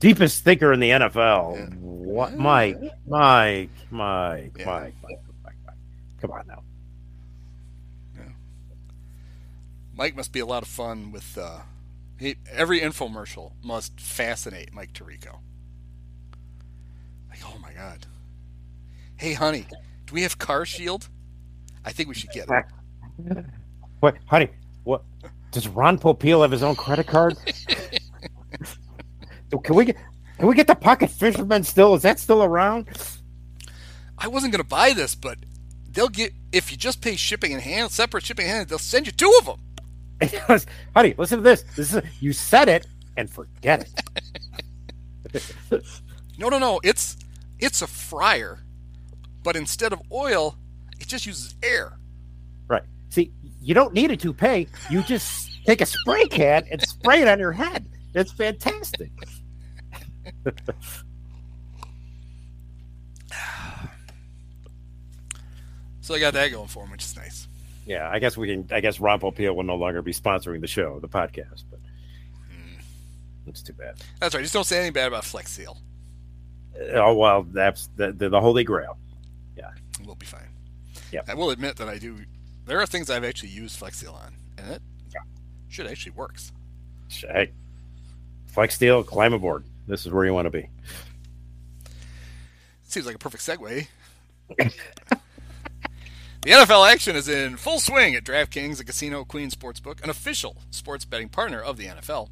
deepest 0.00 0.42
thinker 0.44 0.72
in 0.72 0.80
the 0.80 0.90
NFL. 0.90 1.56
Yeah. 1.56 1.74
What 1.76 2.36
Mike, 2.36 2.80
Mike, 3.06 3.70
Mike, 3.90 4.52
Yeah. 4.58 4.64
Mike, 4.66 4.94
Mike, 5.02 5.20
Mike, 5.44 5.54
Mike. 5.66 5.74
Come 6.20 6.30
on 6.32 6.46
now. 6.46 6.62
Mike 9.94 10.16
must 10.16 10.32
be 10.32 10.40
a 10.40 10.46
lot 10.46 10.62
of 10.62 10.68
fun 10.68 11.12
with 11.12 11.36
uh, 11.36 11.60
he, 12.18 12.36
every 12.50 12.80
infomercial 12.80 13.52
must 13.62 14.00
fascinate 14.00 14.72
Mike 14.72 14.92
Tirico. 14.94 15.40
God. 17.80 18.06
Hey, 19.16 19.32
honey, 19.32 19.64
do 20.04 20.12
we 20.12 20.20
have 20.20 20.36
Car 20.38 20.66
Shield? 20.66 21.08
I 21.82 21.92
think 21.92 22.10
we 22.10 22.14
should 22.14 22.30
get 22.30 22.46
it. 22.50 23.44
What 24.00 24.16
honey, 24.26 24.50
what 24.84 25.02
does 25.50 25.66
Ron 25.66 25.98
Popeil 25.98 26.42
have 26.42 26.50
his 26.50 26.62
own 26.62 26.76
credit 26.76 27.06
card? 27.06 27.38
Can 29.64 29.74
we 29.74 29.86
get 29.86 29.96
can 30.38 30.46
we 30.46 30.54
get 30.54 30.66
the 30.66 30.74
pocket 30.74 31.10
fisherman 31.10 31.64
still? 31.64 31.94
Is 31.94 32.02
that 32.02 32.20
still 32.20 32.44
around? 32.44 32.86
I 34.16 34.28
wasn't 34.28 34.52
gonna 34.52 34.62
buy 34.62 34.92
this, 34.92 35.14
but 35.14 35.38
they'll 35.90 36.08
get 36.08 36.32
if 36.52 36.70
you 36.70 36.76
just 36.76 37.00
pay 37.00 37.16
shipping 37.16 37.52
and 37.52 37.60
hand 37.62 37.90
separate 37.90 38.24
shipping 38.24 38.44
and 38.44 38.54
hand, 38.56 38.68
they'll 38.68 38.78
send 38.78 39.06
you 39.06 39.12
two 39.12 39.32
of 39.38 39.46
them. 39.46 40.60
Honey, 40.94 41.14
listen 41.16 41.38
to 41.38 41.42
this. 41.42 41.62
This 41.74 41.94
is 41.94 42.02
you 42.20 42.32
said 42.32 42.68
it 42.68 42.86
and 43.16 43.28
forget 43.28 43.88
it. 45.32 45.82
No, 46.40 46.48
no, 46.48 46.58
no. 46.58 46.80
It's 46.82 47.18
it's 47.60 47.82
a 47.82 47.86
fryer, 47.86 48.64
but 49.42 49.56
instead 49.56 49.92
of 49.92 50.00
oil, 50.12 50.56
it 50.98 51.06
just 51.06 51.26
uses 51.26 51.54
air. 51.62 51.98
Right. 52.68 52.82
See, 53.10 53.32
you 53.60 53.74
don't 53.74 53.94
need 53.94 54.10
a 54.10 54.16
toupee. 54.16 54.68
You 54.90 55.02
just 55.02 55.64
take 55.64 55.80
a 55.80 55.86
spray 55.86 56.26
can 56.26 56.64
and 56.70 56.80
spray 56.82 57.22
it 57.22 57.28
on 57.28 57.38
your 57.38 57.52
head. 57.52 57.88
It's 58.14 58.32
fantastic. 58.32 59.10
So 66.02 66.16
I 66.16 66.18
got 66.18 66.32
that 66.34 66.50
going 66.50 66.66
for 66.66 66.82
him, 66.82 66.90
which 66.90 67.04
is 67.04 67.14
nice. 67.14 67.46
Yeah, 67.86 68.10
I 68.10 68.18
guess 68.18 68.36
we 68.36 68.48
can. 68.48 68.66
I 68.72 68.80
guess 68.80 68.98
Ron 68.98 69.20
Popeil 69.20 69.54
will 69.54 69.62
no 69.62 69.76
longer 69.76 70.02
be 70.02 70.12
sponsoring 70.12 70.60
the 70.60 70.66
show, 70.66 70.98
the 70.98 71.08
podcast, 71.08 71.62
but 71.70 71.78
hmm. 72.48 72.80
it's 73.46 73.62
too 73.62 73.74
bad. 73.74 73.94
That's 74.18 74.34
right. 74.34 74.40
Just 74.40 74.54
don't 74.54 74.64
say 74.64 74.78
anything 74.78 74.94
bad 74.94 75.06
about 75.06 75.24
Flex 75.24 75.52
Seal. 75.52 75.76
Oh 76.92 77.14
well, 77.14 77.42
that's 77.42 77.88
the 77.96 78.12
the, 78.12 78.28
the 78.28 78.40
holy 78.40 78.64
grail. 78.64 78.96
Yeah, 79.56 79.70
we'll 80.04 80.14
be 80.14 80.26
fine. 80.26 80.48
Yeah, 81.12 81.22
I 81.28 81.34
will 81.34 81.50
admit 81.50 81.76
that 81.76 81.88
I 81.88 81.98
do. 81.98 82.18
There 82.66 82.80
are 82.80 82.86
things 82.86 83.10
I've 83.10 83.24
actually 83.24 83.50
used 83.50 83.78
Flex 83.78 83.98
Seal 83.98 84.12
on, 84.12 84.34
and 84.58 84.72
it 84.72 84.82
yeah. 85.12 85.20
should 85.68 85.86
actually 85.86 86.12
works. 86.12 86.52
Hey, 87.08 87.52
Flex 88.46 88.78
Seal, 88.78 89.02
climb 89.02 89.32
aboard. 89.32 89.64
This 89.86 90.06
is 90.06 90.12
where 90.12 90.24
you 90.24 90.32
want 90.32 90.46
to 90.46 90.50
be. 90.50 90.68
Seems 92.84 93.06
like 93.06 93.16
a 93.16 93.18
perfect 93.18 93.44
segue. 93.44 93.86
the 94.58 94.72
NFL 96.44 96.90
action 96.90 97.14
is 97.14 97.28
in 97.28 97.56
full 97.56 97.78
swing 97.78 98.14
at 98.14 98.24
DraftKings, 98.24 98.78
the 98.78 98.84
Casino 98.84 99.24
Queen 99.24 99.50
Sportsbook, 99.50 100.02
an 100.02 100.10
official 100.10 100.56
sports 100.70 101.04
betting 101.04 101.28
partner 101.28 101.60
of 101.60 101.76
the 101.76 101.86
NFL. 101.86 102.28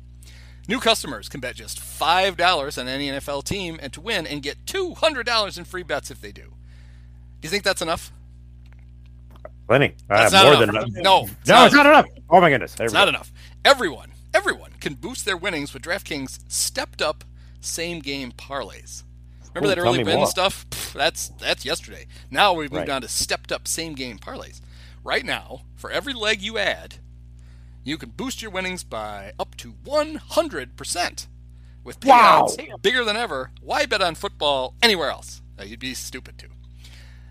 New 0.68 0.78
customers 0.81 1.28
can 1.31 1.40
bet 1.40 1.57
just 1.57 1.81
$5 1.81 2.78
on 2.78 2.88
any 2.88 3.09
NFL 3.09 3.42
team 3.44 3.78
and 3.83 3.90
to 3.94 4.00
win 4.02 4.26
and 4.26 4.42
get 4.42 4.64
$200 4.66 5.59
in 5.59 5.64
free 5.64 5.83
bets 5.83 6.11
if 6.11 6.20
they 6.20 6.31
do. 6.31 6.42
Do 6.42 7.46
you 7.46 7.48
think 7.48 7.64
that's 7.64 7.81
enough? 7.83 8.12
Plenty. 9.66 9.94
That's 10.09 10.33
uh, 10.35 10.37
not 10.37 10.44
more 10.44 10.62
enough. 10.62 10.85
than 10.85 10.98
enough. 10.98 11.02
No, 11.04 11.22
it's 11.40 11.48
no, 11.48 11.54
not 11.54 11.66
it's 11.66 11.74
not 11.74 11.87
enough. 11.87 12.07
Oh 12.31 12.40
my 12.40 12.50
goodness, 12.50 12.76
It's 12.78 12.92
not 12.92 13.09
enough. 13.09 13.33
Everyone, 13.64 14.11
everyone 14.35 14.72
can 14.81 14.94
boost 14.94 15.24
their 15.24 15.37
winnings 15.37 15.72
with 15.74 15.83
DraftKings 15.83 16.40
stepped 16.48 17.00
up 17.02 17.24
same 17.61 18.00
game 18.00 18.33
parlays. 18.33 19.02
Remember 19.54 19.66
Ooh, 19.72 19.74
that 19.74 19.78
early 19.81 20.04
win 20.04 20.16
more. 20.16 20.26
stuff? 20.26 20.66
Pff, 20.70 20.92
that's 20.92 21.28
that's 21.40 21.64
yesterday. 21.64 22.07
Now 22.31 22.52
we've 22.52 22.70
moved 22.72 22.88
Right. 22.88 22.94
on 22.96 23.02
to 23.02 23.09
stepped 23.09 23.50
up 23.52 23.66
same 23.66 23.94
game 23.94 24.18
parlays. 24.18 24.61
Right 25.04 25.24
now, 25.24 25.62
for 25.76 25.90
every 25.90 26.12
leg 26.12 26.40
you 26.42 26.59
add, 26.59 26.96
you 27.88 27.96
can 27.96 28.11
boost 28.11 28.42
your 28.42 28.51
winnings 28.51 28.85
by 28.85 29.33
up 29.38 29.57
to 29.57 29.72
100%. 29.85 31.27
With 31.85 32.05
Wow. 32.05 32.46
payouts 32.46 32.83
bigger 32.83 33.03
than 33.05 33.16
ever, 33.16 33.51
why 33.62 33.87
bet 33.87 34.03
on 34.03 34.14
football 34.14 34.74
anywhere 34.83 35.11
else? 35.11 35.40
You'd 35.64 35.81
be 35.81 35.94
stupid 35.94 36.38
to. 36.38 36.48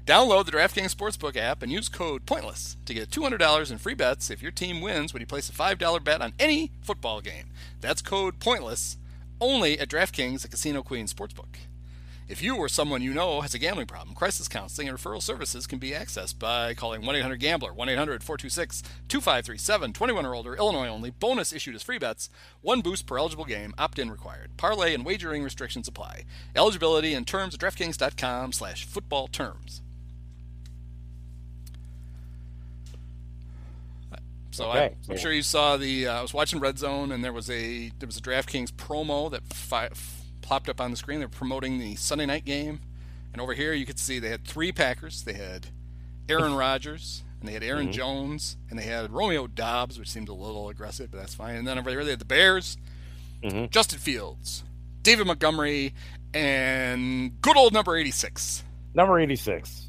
Download 0.05 0.45
the 0.45 0.51
DraftKings 0.53 0.95
Sportsbook 0.95 1.35
app 1.35 1.61
and 1.61 1.71
use 1.71 1.89
code 1.89 2.25
POINTLESS 2.25 2.77
to 2.85 2.93
get 2.93 3.11
$200 3.11 3.69
in 3.69 3.77
free 3.77 3.93
bets 3.93 4.29
if 4.31 4.41
your 4.41 4.51
team 4.51 4.81
wins 4.81 5.13
when 5.13 5.19
you 5.21 5.27
place 5.27 5.49
a 5.49 5.53
$5 5.53 6.03
bet 6.03 6.21
on 6.21 6.33
any 6.39 6.71
football 6.81 7.21
game. 7.21 7.49
That's 7.81 8.01
code 8.01 8.39
POINTLESS 8.39 8.97
only 9.39 9.77
at 9.79 9.89
DraftKings, 9.89 10.41
the 10.41 10.47
Casino 10.47 10.81
Queen 10.81 11.07
Sportsbook. 11.07 11.66
If 12.27 12.41
you 12.41 12.57
or 12.57 12.67
someone 12.67 13.01
you 13.01 13.13
know 13.13 13.39
has 13.39 13.53
a 13.53 13.59
gambling 13.59 13.87
problem, 13.87 14.13
crisis 14.13 14.49
counseling 14.49 14.89
and 14.89 14.97
referral 14.97 15.21
services 15.21 15.65
can 15.65 15.79
be 15.79 15.91
accessed 15.91 16.37
by 16.37 16.73
calling 16.73 17.05
1 17.05 17.15
800 17.15 17.39
Gambler, 17.39 17.73
1 17.73 17.87
800 17.89 18.21
426 18.21 18.81
2537, 19.07 19.93
21 19.93 20.25
or 20.25 20.35
older, 20.35 20.55
Illinois 20.55 20.89
only. 20.89 21.09
Bonus 21.09 21.53
issued 21.53 21.75
as 21.75 21.83
free 21.83 21.97
bets. 21.97 22.29
One 22.61 22.81
boost 22.81 23.05
per 23.05 23.17
eligible 23.17 23.45
game, 23.45 23.73
opt 23.77 23.97
in 23.97 24.11
required. 24.11 24.57
Parlay 24.57 24.93
and 24.93 25.05
wagering 25.05 25.41
restrictions 25.41 25.87
apply. 25.87 26.25
Eligibility 26.53 27.13
and 27.13 27.25
terms 27.25 27.53
at 27.53 27.61
DraftKings.com 27.61 28.51
slash 28.51 28.85
football 28.85 29.27
terms. 29.27 29.81
So 34.51 34.69
Okay. 34.71 34.95
I, 35.07 35.11
I'm 35.11 35.17
sure 35.17 35.31
you 35.31 35.43
saw 35.43 35.77
the. 35.77 36.07
Uh, 36.07 36.19
I 36.19 36.21
was 36.21 36.33
watching 36.33 36.59
Red 36.59 36.79
Zone, 36.79 37.11
and 37.11 37.23
there 37.23 37.31
was 37.31 37.47
a 37.49 37.91
there 37.99 38.07
was 38.07 38.17
a 38.17 38.21
DraftKings 38.21 38.71
promo 38.71 39.29
that 39.29 39.43
fi- 39.53 39.89
plopped 40.47 40.69
up 40.69 40.79
on 40.79 40.91
the 40.91 40.97
screen. 40.97 41.19
They're 41.19 41.27
promoting 41.27 41.77
the 41.77 41.95
Sunday 41.95 42.25
night 42.25 42.45
game, 42.45 42.79
and 43.33 43.41
over 43.41 43.53
here 43.53 43.73
you 43.73 43.85
could 43.85 43.99
see 43.99 44.17
they 44.17 44.29
had 44.29 44.45
three 44.45 44.71
Packers. 44.71 45.23
They 45.23 45.33
had 45.33 45.67
Aaron 46.29 46.53
Rodgers, 46.55 47.23
and 47.39 47.49
they 47.49 47.53
had 47.53 47.63
Aaron 47.63 47.91
Jones, 47.91 48.55
and 48.69 48.79
they 48.79 48.83
had 48.83 49.11
Romeo 49.11 49.47
Doubs, 49.47 49.99
which 49.99 50.09
seemed 50.09 50.29
a 50.29 50.33
little 50.33 50.69
aggressive, 50.69 51.11
but 51.11 51.17
that's 51.17 51.33
fine. 51.35 51.55
And 51.55 51.67
then 51.67 51.77
over 51.77 51.89
here 51.89 52.03
they 52.05 52.11
had 52.11 52.19
the 52.19 52.25
Bears, 52.25 52.77
Mhm. 53.43 53.69
Justin 53.69 53.99
Fields, 53.99 54.63
David 55.03 55.27
Montgomery, 55.27 55.93
and 56.33 57.39
good 57.41 57.57
old 57.57 57.73
number 57.73 57.95
86. 57.97 58.63
Number 58.93 59.19
eighty-six. 59.19 59.83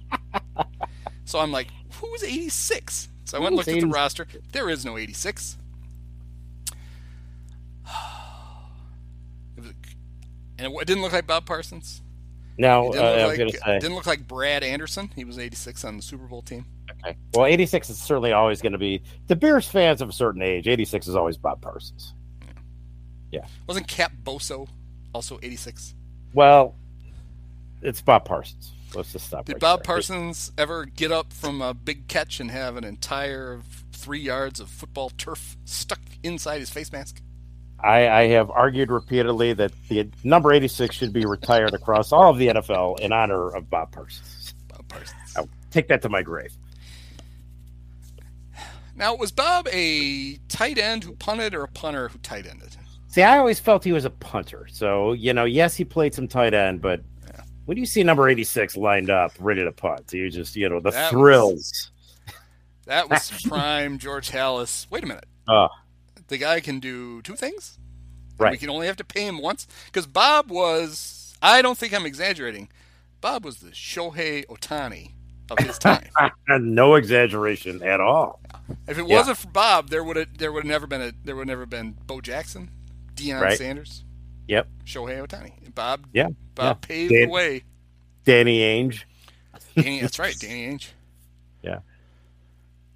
So 1.24 1.38
I'm 1.38 1.50
like, 1.52 1.68
who's 1.94 2.22
86? 2.22 3.08
So 3.24 3.38
I 3.38 3.40
went 3.40 3.52
and 3.52 3.56
looked 3.56 3.68
at 3.68 3.80
the 3.80 3.86
roster. 3.86 4.26
There 4.52 4.68
is 4.68 4.84
no 4.84 4.98
86. 4.98 5.56
And 10.62 10.74
it, 10.74 10.86
didn't 10.86 11.02
look 11.02 11.12
like 11.12 11.26
Bob 11.26 11.46
Parsons. 11.46 12.02
No, 12.58 12.92
It 12.92 12.98
uh, 12.98 13.02
didn't, 13.02 13.04
I 13.04 13.08
look 13.08 13.16
was 13.16 13.28
like, 13.28 13.38
going 13.38 13.50
to 13.52 13.58
say. 13.58 13.78
didn't 13.80 13.94
look 13.94 14.06
like 14.06 14.28
Brad 14.28 14.62
Anderson. 14.62 15.10
He 15.16 15.24
was 15.24 15.38
86 15.38 15.84
on 15.84 15.96
the 15.96 16.02
Super 16.02 16.26
Bowl 16.26 16.42
team. 16.42 16.66
Okay. 17.04 17.16
Well, 17.34 17.46
eighty-six 17.46 17.88
is 17.90 17.98
certainly 17.98 18.32
always 18.32 18.60
going 18.60 18.72
to 18.72 18.78
be 18.78 19.02
the 19.26 19.34
Bears 19.36 19.66
fans 19.66 20.02
of 20.02 20.08
a 20.08 20.12
certain 20.12 20.42
age. 20.42 20.68
Eighty-six 20.68 21.08
is 21.08 21.16
always 21.16 21.36
Bob 21.36 21.60
Parsons. 21.62 22.12
Yeah. 23.30 23.46
Wasn't 23.66 23.88
Cap 23.88 24.12
Boso 24.22 24.68
also 25.14 25.38
86? 25.42 25.94
Well, 26.34 26.74
it's 27.80 28.00
Bob 28.02 28.24
Parsons. 28.24 28.72
Let's 28.94 29.12
just 29.12 29.26
stop. 29.26 29.46
Did 29.46 29.54
right 29.54 29.60
Bob 29.60 29.78
there. 29.80 29.84
Parsons 29.84 30.52
ever 30.58 30.84
get 30.84 31.10
up 31.10 31.32
from 31.32 31.62
a 31.62 31.72
big 31.72 32.08
catch 32.08 32.40
and 32.40 32.50
have 32.50 32.76
an 32.76 32.84
entire 32.84 33.62
three 33.92 34.20
yards 34.20 34.60
of 34.60 34.68
football 34.68 35.10
turf 35.10 35.56
stuck 35.64 36.00
inside 36.22 36.58
his 36.60 36.68
face 36.70 36.92
mask? 36.92 37.22
I, 37.82 38.08
I 38.08 38.26
have 38.28 38.50
argued 38.50 38.90
repeatedly 38.90 39.52
that 39.54 39.72
the 39.88 40.08
number 40.24 40.52
eighty-six 40.52 40.94
should 40.96 41.12
be 41.12 41.24
retired 41.26 41.74
across 41.74 42.12
all 42.12 42.30
of 42.30 42.38
the 42.38 42.48
NFL 42.48 43.00
in 43.00 43.12
honor 43.12 43.48
of 43.48 43.68
Bob 43.68 43.90
Parsons. 43.92 44.54
Bob 44.68 44.86
Parsons. 44.88 45.34
I'll 45.36 45.48
take 45.70 45.88
that 45.88 46.00
to 46.02 46.08
my 46.08 46.22
grave. 46.22 46.52
Now, 48.94 49.14
was 49.16 49.32
Bob 49.32 49.68
a 49.72 50.36
tight 50.48 50.78
end 50.78 51.02
who 51.04 51.14
punted 51.14 51.54
or 51.54 51.62
a 51.64 51.68
punter 51.68 52.08
who 52.08 52.18
tight 52.18 52.46
ended? 52.46 52.76
See, 53.08 53.22
I 53.22 53.38
always 53.38 53.58
felt 53.58 53.84
he 53.84 53.92
was 53.92 54.04
a 54.04 54.10
punter. 54.10 54.66
So, 54.70 55.12
you 55.12 55.32
know, 55.32 55.44
yes, 55.44 55.74
he 55.74 55.84
played 55.84 56.14
some 56.14 56.28
tight 56.28 56.54
end, 56.54 56.80
but 56.82 57.00
when 57.64 57.74
do 57.76 57.80
you 57.80 57.86
see 57.86 58.02
number 58.02 58.28
86 58.28 58.76
lined 58.76 59.10
up, 59.10 59.32
ready 59.38 59.64
to 59.64 59.72
punt, 59.72 60.12
you 60.12 60.30
just, 60.30 60.56
you 60.56 60.68
know, 60.68 60.80
the 60.80 60.90
That 60.90 61.04
was- 61.04 61.10
thrills. 61.10 61.90
That 62.86 63.08
was 63.08 63.30
prime 63.48 63.98
George 63.98 64.30
Halas. 64.30 64.86
Wait 64.90 65.04
a 65.04 65.06
minute. 65.06 65.26
Oh, 65.48 65.68
The 66.32 66.38
guy 66.38 66.60
can 66.60 66.80
do 66.80 67.20
two 67.22 67.36
things? 67.36 67.78
Right. 68.38 68.52
We 68.52 68.56
can 68.58 68.70
only 68.70 68.86
have 68.86 68.96
to 68.96 69.04
pay 69.04 69.26
him 69.26 69.38
once? 69.40 69.66
Because 69.86 70.06
Bob 70.06 70.50
was, 70.50 71.34
I 71.42 71.60
don't 71.60 71.76
think 71.76 71.92
I'm 71.92 72.06
exaggerating, 72.06 72.68
Bob 73.20 73.44
was 73.44 73.58
the 73.58 73.68
Shohei 73.70 74.46
Ohtani 74.46 75.10
of 75.50 75.58
his 75.58 75.78
time. 75.78 76.08
no 76.48 76.94
exaggeration 76.94 77.82
at 77.82 78.00
all. 78.00 78.40
if 78.88 78.98
it 78.98 79.06
Yeah. 79.06 79.16
wasn't 79.18 79.36
for 79.36 79.48
Bob, 79.48 79.90
there 79.90 80.02
would 80.02 80.16
have 80.16 80.38
there 80.38 80.50
would 80.52 80.64
have 80.64 80.70
never 80.70 80.86
been 80.86 81.02
a 81.02 81.12
there 81.22 81.36
would 81.36 81.46
never 81.46 81.66
been 81.66 81.98
Bo 82.06 82.22
Jackson, 82.22 82.70
Deion 83.14 83.42
Right. 83.42 83.58
Sanders, 83.58 84.02
Yep. 84.48 84.68
Shohei 84.86 85.24
Ohtani. 85.26 85.74
Bob 85.74 86.06
Yeah. 86.14 86.28
Bob 86.54 86.78
yeah. 86.80 86.86
paved 86.88 87.12
Dan- 87.12 87.26
the 87.28 87.28
way. 87.32 87.62
Danny 88.24 88.60
Ainge. 88.60 89.02
Danny, 89.76 90.00
that's 90.00 90.18
right, 90.18 90.34
Danny 90.40 90.66
Ainge. 90.68 90.88
Yeah. 91.62 91.80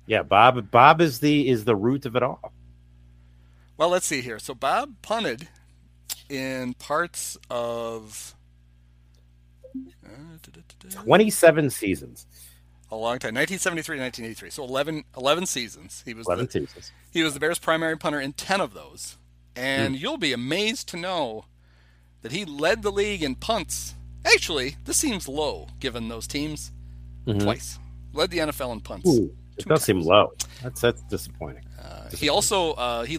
Yeah, 0.06 0.22
Bob 0.22 0.70
Bob 0.70 1.02
is 1.02 1.18
the 1.20 1.46
is 1.48 1.64
the 1.66 1.76
root 1.76 2.06
of 2.06 2.16
it 2.16 2.22
all. 2.22 2.52
Well, 3.76 3.88
let's 3.90 4.06
see 4.06 4.20
here. 4.22 4.38
So 4.38 4.54
Bob 4.54 4.94
punted 5.02 5.48
in 6.28 6.74
parts 6.74 7.36
of 7.50 8.34
uh, 10.04 10.08
da, 10.42 10.50
da, 10.52 10.60
da, 10.80 10.88
da, 10.96 11.02
27 11.02 11.70
seasons. 11.70 12.26
a 12.90 12.96
long 12.96 13.18
time, 13.18 13.34
1973 13.34 13.98
1983. 13.98 14.50
So 14.50 14.64
11, 14.64 15.04
11 15.16 15.46
seasons. 15.46 16.02
He 16.06 16.14
was 16.14 16.26
11 16.26 16.46
the, 16.46 16.52
seasons. 16.52 16.92
he 17.12 17.22
was 17.22 17.34
the 17.34 17.40
Bears' 17.40 17.58
primary 17.58 17.96
punter 17.98 18.20
in 18.20 18.32
10 18.32 18.60
of 18.60 18.72
those. 18.74 19.16
And 19.54 19.94
Hmm. 19.96 20.00
you'll 20.02 20.18
be 20.18 20.32
amazed 20.32 20.88
to 20.90 20.96
know 20.96 21.44
that 22.22 22.32
he 22.32 22.44
led 22.44 22.82
the 22.82 22.92
league 22.92 23.22
in 23.22 23.34
punts. 23.34 23.94
Actually, 24.24 24.76
this 24.84 24.96
seems 24.96 25.28
low 25.28 25.68
given 25.80 26.08
those 26.08 26.26
teams. 26.26 26.72
Mhm. 27.26 27.42
Twice. 27.42 27.78
Led 28.12 28.30
the 28.30 28.38
NFL 28.38 28.72
in 28.72 28.80
punts. 28.80 29.08
Ooh, 29.08 29.34
it 29.56 29.66
does 29.66 29.82
seem 29.84 30.00
low. 30.00 30.32
That's 30.62 30.80
that's 30.80 31.02
disappointing. 31.02 31.64
Uh, 31.80 32.08
he 32.10 32.28
also 32.28 32.72
uh, 32.72 33.04
he 33.04 33.18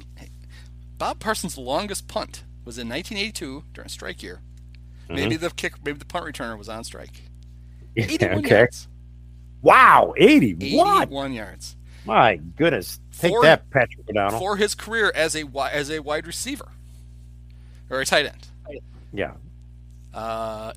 Bob 0.97 1.19
Parsons' 1.19 1.57
longest 1.57 2.07
punt 2.07 2.43
was 2.65 2.77
in 2.77 2.89
1982 2.89 3.63
during 3.73 3.89
strike 3.89 4.21
year. 4.23 4.41
Maybe 5.09 5.35
Mm-hmm. 5.35 5.43
the 5.45 5.49
kick, 5.51 5.73
maybe 5.85 5.99
the 5.99 6.05
punt 6.05 6.25
returner 6.25 6.57
was 6.57 6.67
on 6.69 6.83
strike. 6.83 7.21
81 7.95 8.39
okay. 8.39 8.57
yards. 8.59 8.87
Wow, 9.61 10.13
81. 10.17 11.03
81 11.03 11.33
yards 11.33 11.75
My 12.05 12.35
goodness. 12.35 12.99
Take 13.17 13.31
For- 13.31 13.41
that, 13.43 13.69
Patrick 13.71 14.07
O'Donnell. 14.09 14.39
for 14.39 14.55
his 14.57 14.75
career 14.75 15.11
as 15.15 15.35
a 15.35 15.45
as 15.71 15.89
a 15.89 15.99
wide 15.99 16.27
receiver 16.27 16.67
or 17.89 17.99
a 18.01 18.05
tight 18.05 18.25
end. 18.25 18.47
yeah. 19.13 19.33
Uh, 20.13 20.73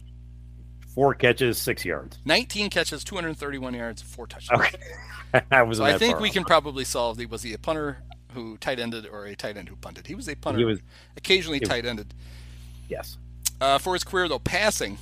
Four 0.94 1.14
catches, 1.14 1.56
six 1.58 1.84
yards. 1.84 2.18
19 2.24 2.68
catches, 2.70 3.04
231 3.04 3.74
yards, 3.74 4.02
four 4.02 4.26
touchdowns. 4.26 4.60
Okay. 4.62 5.42
I 5.50 5.62
was 5.62 5.78
So 5.78 5.84
I 5.84 5.96
think 5.98 6.18
we 6.20 6.30
can 6.30 6.44
probably 6.44 6.84
solve 6.84 7.16
the 7.16 7.26
was 7.26 7.42
he 7.42 7.52
a 7.52 7.58
punter 7.58 7.98
who 8.34 8.56
tight 8.58 8.78
ended 8.78 9.06
or 9.06 9.26
a 9.26 9.34
tight 9.36 9.56
end 9.56 9.68
who 9.68 9.76
punted. 9.76 10.06
He 10.06 10.14
was 10.14 10.28
a 10.28 10.34
punter, 10.36 10.58
He 10.58 10.64
was- 10.64 10.80
occasionally 11.16 11.58
he 11.58 11.64
tight 11.64 11.84
ended. 11.84 12.14
Yes. 12.88 13.16
Uh, 13.60 13.78
for 13.78 13.92
his 13.94 14.04
career, 14.04 14.28
though, 14.28 14.38
passing, 14.38 14.98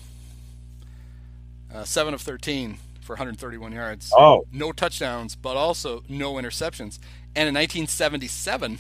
uh, 1.72 1.85
7 1.85 2.12
of 2.14 2.20
13 2.20 2.79
for 3.01 3.14
131 3.14 3.72
yards. 3.72 4.12
Oh. 4.16 4.47
No 4.53 4.72
touchdowns, 4.72 5.35
but 5.37 5.57
also 5.57 6.03
no 6.09 6.35
interceptions. 6.35 6.99
And 7.37 7.49
in 7.49 7.55
1977, 7.55 8.79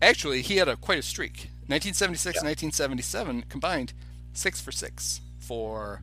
actually, 0.00 0.42
he 0.42 0.56
had 0.56 0.68
a 0.68 0.76
quite 0.76 0.98
a 0.98 1.02
streak. 1.02 1.50
1976 1.66 2.38
and 2.38 2.46
1977 2.46 3.42
combined, 3.48 3.92
6 4.32 4.60
for 4.60 4.72
6 4.72 5.20
for 5.38 6.02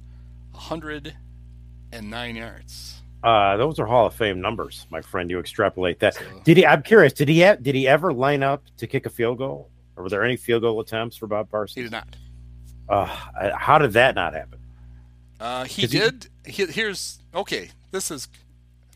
109 0.51 2.35
yards. 2.35 3.01
Uh, 3.25 3.57
those 3.57 3.79
are 3.79 3.85
Hall 3.87 4.05
of 4.05 4.13
Fame 4.13 4.39
numbers, 4.39 4.85
my 4.91 5.01
friend. 5.01 5.29
You 5.31 5.39
extrapolate 5.39 5.99
that. 5.99 6.13
So- 6.13 6.21
Did 6.43 6.57
he? 6.57 6.65
I'm 6.65 6.83
curious. 6.83 7.11
Did 7.13 7.27
he? 7.27 7.39
Did 7.39 7.73
he 7.75 7.87
ever 7.87 8.13
line 8.13 8.43
up 8.43 8.63
to 8.77 8.85
kick 8.87 9.05
a 9.05 9.09
field 9.09 9.39
goal? 9.39 9.69
Or 9.97 10.03
were 10.03 10.09
there 10.09 10.23
any 10.23 10.35
field 10.37 10.61
goal 10.61 10.79
attempts 10.79 11.17
for 11.17 11.25
Bob 11.25 11.49
Parsons? 11.49 11.75
He 11.75 11.81
did 11.83 11.91
not. 11.91 12.15
Uh, 12.87 13.05
how 13.57 13.79
did 13.79 13.93
that 13.93 14.13
not 14.13 14.33
happen? 14.33 14.59
Uh, 15.39 15.63
he- 15.63 15.87
did. 15.87 16.27
He, 16.45 16.65
here's 16.67 17.19
okay. 17.33 17.71
This 17.91 18.11
is 18.11 18.27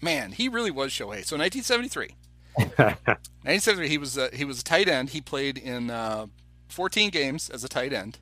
man. 0.01 0.31
He 0.33 0.47
really 0.47 0.71
was 0.71 0.91
Shohei. 0.91 1.25
So 1.25 1.35
1973. 1.37 2.15
1973. 2.55 3.87
He 3.89 3.97
was 3.97 4.17
a, 4.17 4.29
he 4.33 4.45
was 4.45 4.59
a 4.59 4.63
tight 4.63 4.87
end. 4.87 5.09
He 5.09 5.21
played 5.21 5.57
in 5.57 5.89
uh, 5.89 6.27
14 6.67 7.09
games 7.09 7.49
as 7.49 7.63
a 7.63 7.67
tight 7.69 7.93
end, 7.93 8.19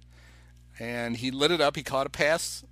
and 0.80 1.18
he 1.18 1.32
lit 1.32 1.52
it 1.52 1.60
up. 1.60 1.76
He 1.76 1.84
caught 1.84 2.08
a 2.08 2.10
pass. 2.10 2.64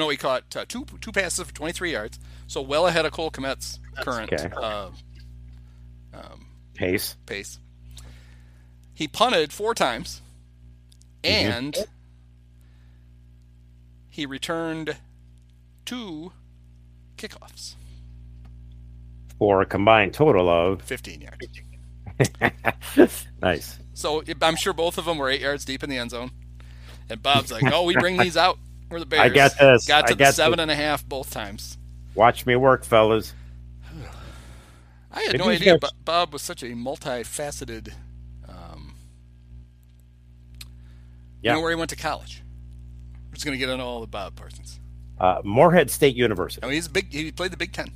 No, 0.00 0.08
he 0.08 0.16
caught 0.16 0.56
uh, 0.56 0.64
two 0.66 0.86
two 1.02 1.12
passes 1.12 1.46
for 1.46 1.52
23 1.52 1.92
yards. 1.92 2.18
So 2.46 2.62
well 2.62 2.86
ahead 2.86 3.04
of 3.04 3.12
Cole 3.12 3.30
Kmet's 3.30 3.78
current 3.98 4.32
okay. 4.32 4.50
uh, 4.56 4.88
Pace. 6.72 7.16
pace. 7.26 7.58
He 8.94 9.06
punted 9.06 9.52
four 9.52 9.74
times, 9.74 10.22
and 11.22 11.76
he 14.08 14.24
returned 14.24 14.96
two 15.84 16.32
kickoffs, 17.18 17.74
for 19.38 19.60
a 19.60 19.66
combined 19.66 20.14
total 20.14 20.48
of 20.48 20.80
15 20.80 21.20
yards. 22.96 23.26
nice. 23.42 23.78
So 23.92 24.22
I'm 24.40 24.56
sure 24.56 24.72
both 24.72 24.96
of 24.96 25.04
them 25.04 25.18
were 25.18 25.28
eight 25.28 25.42
yards 25.42 25.66
deep 25.66 25.84
in 25.84 25.90
the 25.90 25.98
end 25.98 26.12
zone. 26.12 26.30
And 27.10 27.22
Bob's 27.22 27.52
like, 27.52 27.70
"Oh, 27.70 27.84
we 27.84 27.94
bring 27.96 28.16
these 28.16 28.38
out. 28.38 28.56
We're 28.90 29.00
the 29.00 29.06
Bears." 29.06 29.22
I 29.22 29.28
got 29.28 29.58
this. 29.58 29.86
Got 29.86 30.02
to 30.02 30.06
I 30.06 30.10
the 30.10 30.16
got 30.16 30.34
seven 30.34 30.56
this. 30.58 30.62
and 30.62 30.70
a 30.70 30.74
half 30.74 31.06
both 31.06 31.30
times. 31.30 31.78
Watch 32.14 32.44
me 32.46 32.56
work, 32.56 32.84
fellas. 32.84 33.32
I 35.12 35.22
had 35.22 35.32
Maybe 35.32 35.38
no 35.38 35.48
idea 35.50 35.78
Bo- 35.78 35.88
Bob 36.04 36.32
was 36.32 36.42
such 36.42 36.62
a 36.62 36.66
multifaceted. 36.66 37.92
Um, 38.48 38.94
Yeah. 41.42 41.52
You 41.52 41.56
know 41.56 41.62
where 41.62 41.70
he 41.70 41.76
went 41.76 41.90
to 41.90 41.96
college? 41.96 42.42
We're 43.28 43.34
just 43.34 43.44
gonna 43.44 43.56
get 43.56 43.68
into 43.68 43.84
all 43.84 44.00
the 44.00 44.06
Bob 44.06 44.34
Parsons. 44.36 44.78
Uh, 45.18 45.40
Moorhead 45.44 45.90
State 45.90 46.16
University. 46.16 46.64
No, 46.66 46.70
he's 46.72 46.86
a 46.86 46.90
big. 46.90 47.12
He 47.12 47.30
played 47.30 47.50
the 47.52 47.56
Big 47.56 47.72
Ten. 47.72 47.92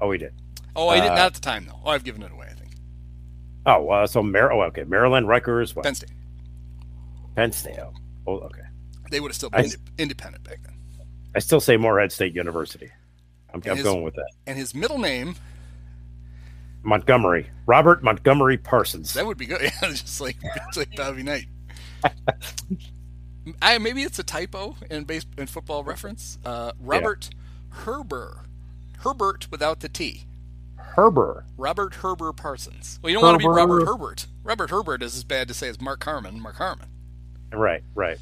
Oh, 0.00 0.10
he 0.12 0.18
did. 0.18 0.32
Oh, 0.76 0.88
I 0.88 1.00
did 1.00 1.10
Uh, 1.10 1.14
not 1.16 1.26
at 1.26 1.34
the 1.34 1.40
time 1.40 1.66
though. 1.66 1.78
Oh, 1.84 1.90
I've 1.90 2.04
given 2.04 2.22
it 2.22 2.30
away. 2.30 2.46
I 2.50 2.54
think 2.54 2.72
Oh, 3.66 3.88
uh, 3.90 4.06
so 4.06 4.22
Mar- 4.22 4.52
oh, 4.52 4.62
okay. 4.64 4.84
Maryland, 4.84 5.26
Rutgers, 5.28 5.74
what? 5.74 5.84
Penn 5.84 5.94
State. 5.94 6.10
Penn 7.34 7.52
State. 7.52 7.78
Oh, 7.78 7.92
oh, 8.26 8.38
okay. 8.40 8.62
They 9.10 9.20
would 9.20 9.30
have 9.30 9.36
still 9.36 9.50
been 9.50 9.64
inde- 9.64 9.76
independent 9.98 10.44
back 10.44 10.58
then. 10.62 10.74
I 11.34 11.40
still 11.40 11.60
say 11.60 11.76
Moorhead 11.76 12.12
State 12.12 12.34
University. 12.34 12.90
I'm, 13.52 13.62
I'm 13.66 13.76
his- 13.76 13.84
going 13.84 14.02
with 14.02 14.14
that. 14.14 14.30
And 14.46 14.58
his 14.58 14.74
middle 14.74 14.98
name 14.98 15.36
Montgomery. 16.82 17.48
Robert 17.66 18.02
Montgomery 18.02 18.56
Parsons. 18.56 19.12
that 19.14 19.26
would 19.26 19.38
be 19.38 19.46
good. 19.46 19.60
Yeah, 19.82 19.88
just 19.90 20.20
like 20.20 20.36
just 20.40 20.76
like 20.76 20.96
Bobby 20.96 21.22
Knight. 21.22 21.46
I 23.62 23.78
maybe 23.78 24.02
it's 24.02 24.18
a 24.18 24.22
typo 24.24 24.76
in 24.90 25.04
base 25.04 25.26
in 25.36 25.46
football 25.46 25.84
reference. 25.84 26.38
Uh, 26.44 26.72
Robert 26.80 27.30
Herber, 27.84 28.44
Herbert 28.98 29.48
without 29.50 29.80
the 29.80 29.88
T. 29.88 30.24
Herber. 30.96 31.44
Robert 31.56 31.94
Herber 31.94 32.36
Parsons. 32.36 32.98
Well, 33.02 33.10
you 33.10 33.16
don't 33.16 33.24
want 33.24 33.40
to 33.40 33.46
be 33.46 33.48
Robert 33.48 33.86
Herbert. 33.86 34.26
Robert 34.42 34.70
Herbert 34.70 35.02
is 35.02 35.16
as 35.16 35.24
bad 35.24 35.48
to 35.48 35.54
say 35.54 35.68
as 35.68 35.80
Mark 35.80 36.02
Harmon. 36.04 36.40
Mark 36.40 36.56
Harmon. 36.56 36.88
Right, 37.52 37.82
right. 37.94 38.18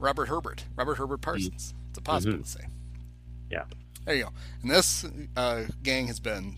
Robert 0.00 0.28
Herbert. 0.28 0.64
Robert 0.76 0.96
Herbert 0.96 1.20
Parsons. 1.20 1.74
It's 1.90 1.98
Mhm. 2.00 2.42
to 2.42 2.48
say. 2.48 2.66
Yeah. 3.50 3.64
There 4.04 4.14
you 4.14 4.24
go. 4.24 4.30
And 4.62 4.70
this 4.70 5.04
uh, 5.36 5.64
gang 5.82 6.06
has 6.06 6.18
been 6.20 6.56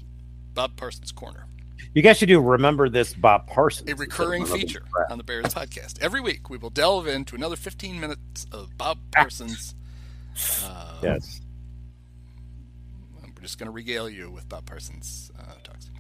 Bob 0.55 0.77
Parsons' 0.77 1.13
Corner, 1.13 1.47
You 1.95 2.03
guys 2.03 2.19
should 2.19 2.29
do 2.29 2.41
remember 2.41 2.89
this 2.89 3.13
Bob 3.15 3.47
Parsons. 3.49 3.91
a 3.91 3.95
recurring 3.97 4.45
feature 4.47 4.85
on 5.11 5.19
the 5.19 5.25
Bears 5.25 5.47
podcast. 5.47 6.01
Every 6.01 6.21
week 6.21 6.49
we 6.51 6.57
will 6.59 6.71
delve 6.71 7.07
into 7.09 7.35
another 7.35 7.57
15 7.57 7.99
minutes 8.01 8.47
of 8.53 8.77
Bob 8.79 8.99
Parsons. 9.11 9.75
Uh, 10.65 11.01
Yes. 11.03 11.41
We're 13.23 13.43
just 13.43 13.59
going 13.59 13.67
to 13.67 13.73
regale 13.73 14.09
you 14.09 14.31
with 14.31 14.49
Bob 14.49 14.67
Parsons 14.67 15.31
uh, 15.39 15.55
talks. 15.65 15.91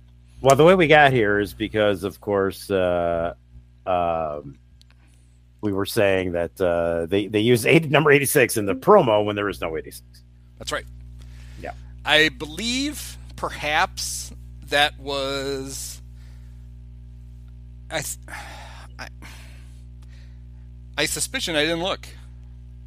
Well, 0.40 0.55
the 0.57 0.64
way 0.64 0.74
we 0.74 0.86
got 0.86 1.12
here 1.12 1.40
is 1.40 1.55
because, 1.55 2.05
of 2.05 2.20
course, 2.20 2.70
uh, 2.70 3.34
um, 3.86 4.59
we 5.63 5.73
were 5.73 5.87
saying 5.87 6.33
that 6.33 6.61
uh, 6.61 7.07
they 7.07 7.27
they 7.29 7.41
use 7.41 7.65
eight, 7.65 7.91
number 7.91 8.11
eighty 8.11 8.27
six 8.27 8.57
in 8.57 8.67
the 8.67 8.75
promo 8.75 9.25
when 9.25 9.37
there 9.37 9.49
is 9.49 9.61
no 9.61 9.77
eighty 9.77 9.91
six. 9.93 10.25
That's 10.59 10.73
right. 10.73 10.85
Yeah. 11.61 11.73
I 12.05 12.29
believe 12.29 13.17
perhaps 13.37 14.33
that 14.67 14.99
was 14.99 16.03
I 17.91 18.03
I, 18.99 19.09
I 20.99 21.05
suspicion 21.07 21.57
I 21.57 21.63
didn't 21.63 21.83
look. 21.83 22.09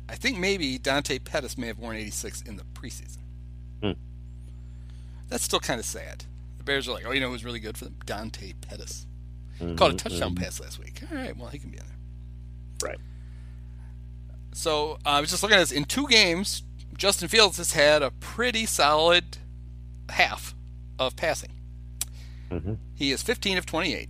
I 0.08 0.16
think 0.16 0.38
maybe 0.38 0.78
Dante 0.78 1.18
Pettis 1.20 1.58
may 1.58 1.68
have 1.68 1.80
worn 1.80 1.96
86 1.96 2.44
in 2.44 2.58
the 2.58 2.64
preseason. 2.76 3.18
Hmm. 3.82 3.92
That's 5.30 5.44
still 5.44 5.60
kind 5.60 5.80
of 5.80 5.86
sad. 5.86 6.26
The 6.60 6.64
Bears 6.64 6.88
are 6.88 6.92
like, 6.92 7.06
oh, 7.08 7.12
you 7.12 7.20
know 7.20 7.30
who's 7.30 7.44
really 7.44 7.60
good 7.60 7.76
for 7.76 7.86
them? 7.86 7.96
Dante 8.06 8.54
Pettis. 8.62 9.08
Mm-hmm, 9.60 9.76
Caught 9.76 9.92
a 9.92 9.96
touchdown 9.96 10.36
pass 10.36 10.60
last 10.60 10.80
week. 10.80 11.02
All 11.12 11.18
right, 11.18 11.36
well, 11.36 11.50
he 11.50 11.58
can 11.58 11.72
be 11.72 11.78
in 11.78 11.84
there. 11.86 11.95
Right. 12.84 12.98
So 14.54 14.94
uh, 15.06 15.10
I 15.10 15.22
was 15.22 15.30
just 15.30 15.44
looking 15.44 15.58
at 15.58 15.62
this. 15.62 15.72
In 15.72 15.86
two 15.86 16.08
games, 16.08 16.64
Justin 16.98 17.28
Fields 17.28 17.58
has 17.58 17.74
had 17.74 18.02
a 18.02 18.12
pretty 18.12 18.66
solid 18.66 19.38
half 20.10 20.56
of 20.98 21.16
passing. 21.16 21.52
Mhm. 22.50 22.78
He 22.96 23.12
is 23.12 23.22
15 23.22 23.58
of 23.58 23.66
28 23.66 24.10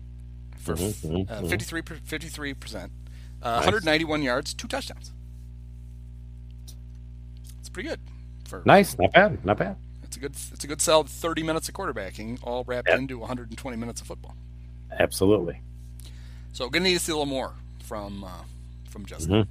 for 0.57 0.75
Mhm, 0.75 0.93
mhm, 1.25 1.31
uh, 1.31 1.41
mhm. 1.41 1.49
53 1.49 1.81
53 1.81 2.53
percent, 2.53 2.91
uh, 3.41 3.55
191 3.61 4.21
yards, 4.21 4.53
two 4.53 4.67
touchdowns. 4.67 5.11
It's 7.59 7.69
pretty 7.69 7.89
good 7.89 7.99
for 8.45 8.61
Nice, 8.65 8.97
not 8.99 9.13
bad, 9.13 9.43
not 9.45 9.57
bad. 9.57 9.77
It's 10.03 10.17
a 10.17 10.19
good 10.19 10.31
it's 10.51 10.63
a 10.63 10.67
good 10.67 10.81
solid 10.81 11.07
30 11.09 11.43
minutes 11.43 11.67
of 11.69 11.73
quarterbacking, 11.75 12.39
all 12.43 12.63
wrapped 12.65 12.89
Yeah. 12.89 12.97
into 12.97 13.17
120 13.19 13.77
minutes 13.77 14.01
of 14.01 14.07
football. 14.07 14.35
Absolutely. 14.91 15.61
So 16.53 16.65
we're 16.65 16.71
gonna 16.71 16.85
need 16.85 16.93
to 16.93 16.99
see 16.99 17.11
a 17.11 17.15
little 17.15 17.25
more 17.25 17.53
from 17.79 18.23
uh, 18.23 18.43
from 18.95 19.05
Justin. 19.05 19.45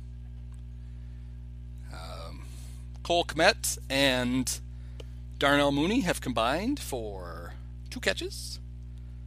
Mhm. 1.92 1.92
Um, 1.92 2.46
Cole 3.02 3.26
Kmet 3.26 3.76
and 3.90 4.58
Darnell 5.38 5.70
Mooney 5.70 6.00
have 6.00 6.22
combined 6.22 6.80
for 6.80 7.52
two 7.90 8.00
catches 8.00 8.58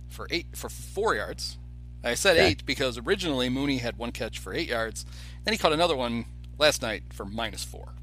for 0.09 0.27
eight 0.31 0.47
for 0.55 0.69
four 0.69 1.13
yards. 1.13 1.59
I 2.03 2.15
said 2.15 2.35
Okay. 2.35 2.47
eight 2.47 2.65
because 2.65 2.97
originally 2.97 3.47
Mooney 3.47 3.77
had 3.77 3.97
one 3.97 4.11
catch 4.11 4.39
for 4.39 4.55
eight 4.55 4.69
yards, 4.69 5.05
then 5.43 5.53
he 5.53 5.57
caught 5.59 5.71
another 5.73 5.95
one 5.95 6.25
last 6.57 6.81
night 6.81 7.03
for 7.13 7.23
minus 7.23 7.63
four. 7.63 7.93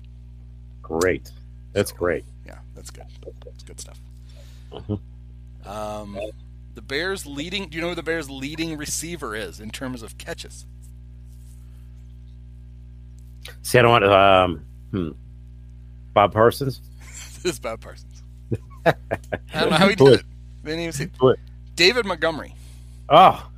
Great. 0.83 1.33
That's 1.73 1.91
great. 1.91 2.25
Yeah, 2.47 2.59
that's 2.77 2.91
good. 2.91 3.07
That's 3.45 3.65
good 3.65 3.81
stuff. 3.81 3.99
Mhm. 4.71 5.01
Um, 5.67 6.17
the 6.77 6.83
Bears 6.83 7.27
leading. 7.27 7.69
Do 7.71 7.75
you 7.77 7.83
know 7.83 7.89
who 7.89 7.95
the 7.97 8.05
Bears 8.05 8.31
leading 8.31 8.77
receiver 8.77 9.35
is 9.35 9.59
in 9.59 9.71
terms 9.71 10.01
of 10.03 10.17
catches? 10.17 10.65
See, 13.63 13.79
I 13.79 13.83
don't 13.83 13.91
want 13.91 14.05
to. 14.05 14.17
Um, 14.19 14.65
hmm. 14.91 15.09
Bob 16.13 16.33
Parsons. 16.33 16.81
this 17.43 17.55
is 17.55 17.59
Bob 17.59 17.81
Parsons. 17.81 18.23
I 18.87 18.95
don't 19.53 19.71
know 19.71 19.77
how 19.77 19.89
he 19.89 19.95
did 19.97 20.09
is- 20.09 20.19
it. 20.21 20.27
Didn't 20.65 20.81
even 20.81 20.93
see. 20.93 21.09
Who 21.21 21.31
is- 21.31 21.37
David 21.75 22.07
Montgomery 22.07 22.55
Oh, 23.09 23.51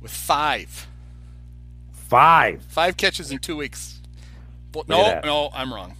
with 0.00 0.10
five, 0.10 0.86
five. 1.92 2.62
five 2.68 2.96
catches 2.96 3.30
in 3.30 3.38
two 3.38 3.56
weeks. 3.56 4.00
Look 4.74 4.88
no, 4.88 5.20
no, 5.24 5.50
I'm 5.54 5.72
wrong. 5.72 5.94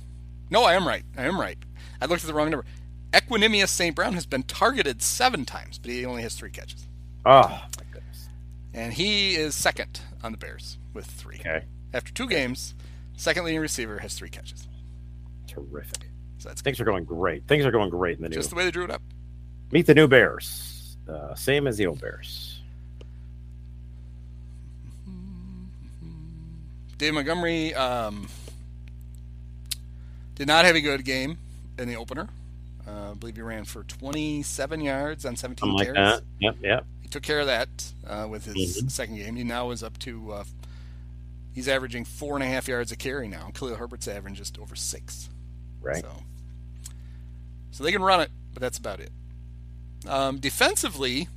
No, 0.50 0.64
I 0.64 0.74
am 0.74 0.86
right. 0.86 1.04
I 1.16 1.24
am 1.24 1.40
right. 1.40 1.56
I 2.00 2.06
looked 2.06 2.24
at 2.24 2.26
the 2.26 2.34
wrong 2.34 2.50
number. 2.50 2.66
Equanimeous 3.12 3.68
St. 3.68 3.94
Brown 3.94 4.14
has 4.14 4.26
been 4.26 4.42
targeted 4.42 5.00
seven 5.02 5.44
times, 5.44 5.78
but 5.78 5.90
he 5.90 6.04
only 6.04 6.22
has 6.22 6.34
three 6.34 6.50
catches, 6.50 6.88
Oh, 7.24 7.42
my 7.78 7.84
goodness. 7.92 8.28
and 8.74 8.92
he 8.94 9.34
is 9.34 9.54
second 9.54 10.00
on 10.24 10.32
the 10.32 10.38
Bears 10.38 10.78
with 10.94 11.04
three. 11.06 11.36
Okay. 11.36 11.64
After 11.94 12.12
two 12.12 12.28
games, 12.28 12.74
second 13.16 13.44
leading 13.44 13.60
receiver 13.60 13.98
has 13.98 14.14
three 14.14 14.30
catches. 14.30 14.66
Terrific. 15.46 16.08
So 16.38 16.48
that's 16.48 16.62
Things 16.62 16.80
are 16.80 16.84
going 16.84 17.04
great. 17.04 17.46
Things 17.46 17.64
are 17.64 17.70
going 17.70 17.90
great 17.90 18.16
in 18.16 18.22
the 18.22 18.28
new. 18.28 18.34
just 18.34 18.50
the 18.50 18.56
way 18.56 18.64
they 18.64 18.70
drew 18.70 18.84
it 18.84 18.90
up. 18.90 19.02
Meet 19.70 19.86
the 19.86 19.94
new 19.94 20.08
Bears. 20.08 20.96
Uh, 21.08 21.34
same 21.34 21.66
as 21.66 21.76
the 21.76 21.86
old 21.86 22.00
Bears. 22.00 22.60
Dave 26.98 27.14
Montgomery 27.14 27.74
um, 27.74 28.28
did 30.36 30.46
not 30.46 30.64
have 30.64 30.76
a 30.76 30.80
good 30.80 31.04
game 31.04 31.38
in 31.78 31.88
the 31.88 31.96
opener. 31.96 32.28
Uh, 32.86 33.10
I 33.10 33.14
believe 33.14 33.36
he 33.36 33.42
ran 33.42 33.64
for 33.64 33.82
27 33.84 34.80
yards 34.80 35.24
on 35.24 35.36
17 35.36 35.58
Something 35.70 35.86
like 35.86 35.94
that. 35.94 36.22
Yep, 36.40 36.56
yep. 36.62 36.86
He 37.00 37.08
took 37.08 37.22
care 37.22 37.40
of 37.40 37.46
that 37.46 37.68
uh, 38.06 38.26
with 38.28 38.44
his 38.44 38.82
Mhm. 38.82 38.90
second 38.90 39.16
game. 39.16 39.36
He 39.36 39.44
now 39.44 39.70
is 39.70 39.82
up 39.82 39.98
to 40.00 40.32
uh, 40.32 40.44
he's 41.52 41.68
averaging 41.68 42.04
four 42.04 42.34
and 42.34 42.42
a 42.42 42.46
half 42.46 42.68
yards 42.68 42.92
a 42.92 42.96
carry 42.96 43.28
now. 43.28 43.50
Khalil 43.54 43.76
Herbert's 43.76 44.08
averaging 44.08 44.36
just 44.36 44.58
over 44.58 44.74
six. 44.74 45.28
Right. 45.80 46.02
So, 46.02 46.22
so 47.70 47.84
they 47.84 47.92
can 47.92 48.02
run 48.02 48.20
it, 48.20 48.30
but 48.52 48.60
that's 48.60 48.78
about 48.78 49.00
it. 49.00 49.10
Um, 50.08 50.38
defensively, 50.38 51.28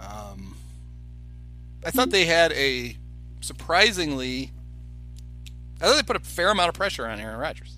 um, 0.00 0.56
I 1.84 1.90
thought 1.90 2.10
they 2.10 2.24
had 2.24 2.52
a 2.52 2.96
surprisingly. 3.40 4.50
I 5.80 5.86
thought 5.86 5.96
they 5.96 6.02
put 6.02 6.16
a 6.16 6.20
fair 6.20 6.50
amount 6.50 6.68
of 6.68 6.74
pressure 6.74 7.06
on 7.06 7.18
Aaron 7.18 7.38
Rodgers. 7.38 7.76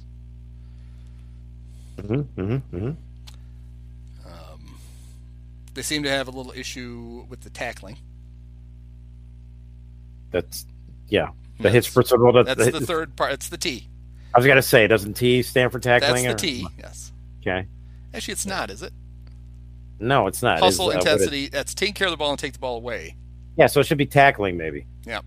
Mm-hmm, 1.97 2.41
mm-hmm, 2.41 2.77
mm-hmm. 2.77 2.89
Um, 4.27 4.79
they 5.73 5.83
seem 5.83 6.03
to 6.03 6.11
have 6.11 6.29
a 6.29 6.31
little 6.31 6.53
issue 6.55 7.25
with 7.29 7.41
the 7.41 7.51
tackling. 7.51 7.97
That's 10.35 10.67
yeah. 11.09 11.29
The 11.59 11.65
That's- 11.65 11.87
hits 11.87 12.09
for 12.09 12.19
well, 12.19 12.33
that, 12.45 12.57
That's 12.59 12.73
the, 12.73 12.81
the 12.81 12.87
third 12.87 13.15
part. 13.17 13.33
It's 13.33 13.49
the 13.49 13.57
T. 13.57 13.89
I 14.35 14.39
was 14.39 14.47
gonna 14.47 14.63
say, 14.63 14.87
doesn't 14.89 15.15
T 15.15 15.43
stand 15.43 15.71
for 15.73 15.79
That's 15.79 16.03
tackling? 16.05 16.25
the 16.25 16.33
or- 16.33 16.35
T. 16.35 16.67
Yes. 16.79 17.13
Okay. 17.41 17.67
Actually, 18.13 18.33
it's 18.33 18.47
not, 18.47 18.71
is 18.71 18.83
it? 18.83 18.93
No, 20.01 20.27
it's 20.27 20.43
not. 20.43 20.55
It's, 20.59 20.63
Hustle, 20.65 20.89
uh, 20.89 20.93
intensity. 20.95 21.49
That's 21.49 21.73
taking 21.75 21.95
care 21.95 22.09
of 22.09 22.11
the 22.11 22.17
ball 22.17 22.31
and 22.31 22.39
take 22.39 22.53
the 22.53 22.59
ball 22.59 22.77
away. 22.77 23.17
yeah, 23.57 23.67
so 23.69 23.81
it 23.81 23.87
should 23.87 23.99
be 23.99 24.07
tackling, 24.07 24.57
maybe. 24.57 24.87
Yeah. 25.07 25.21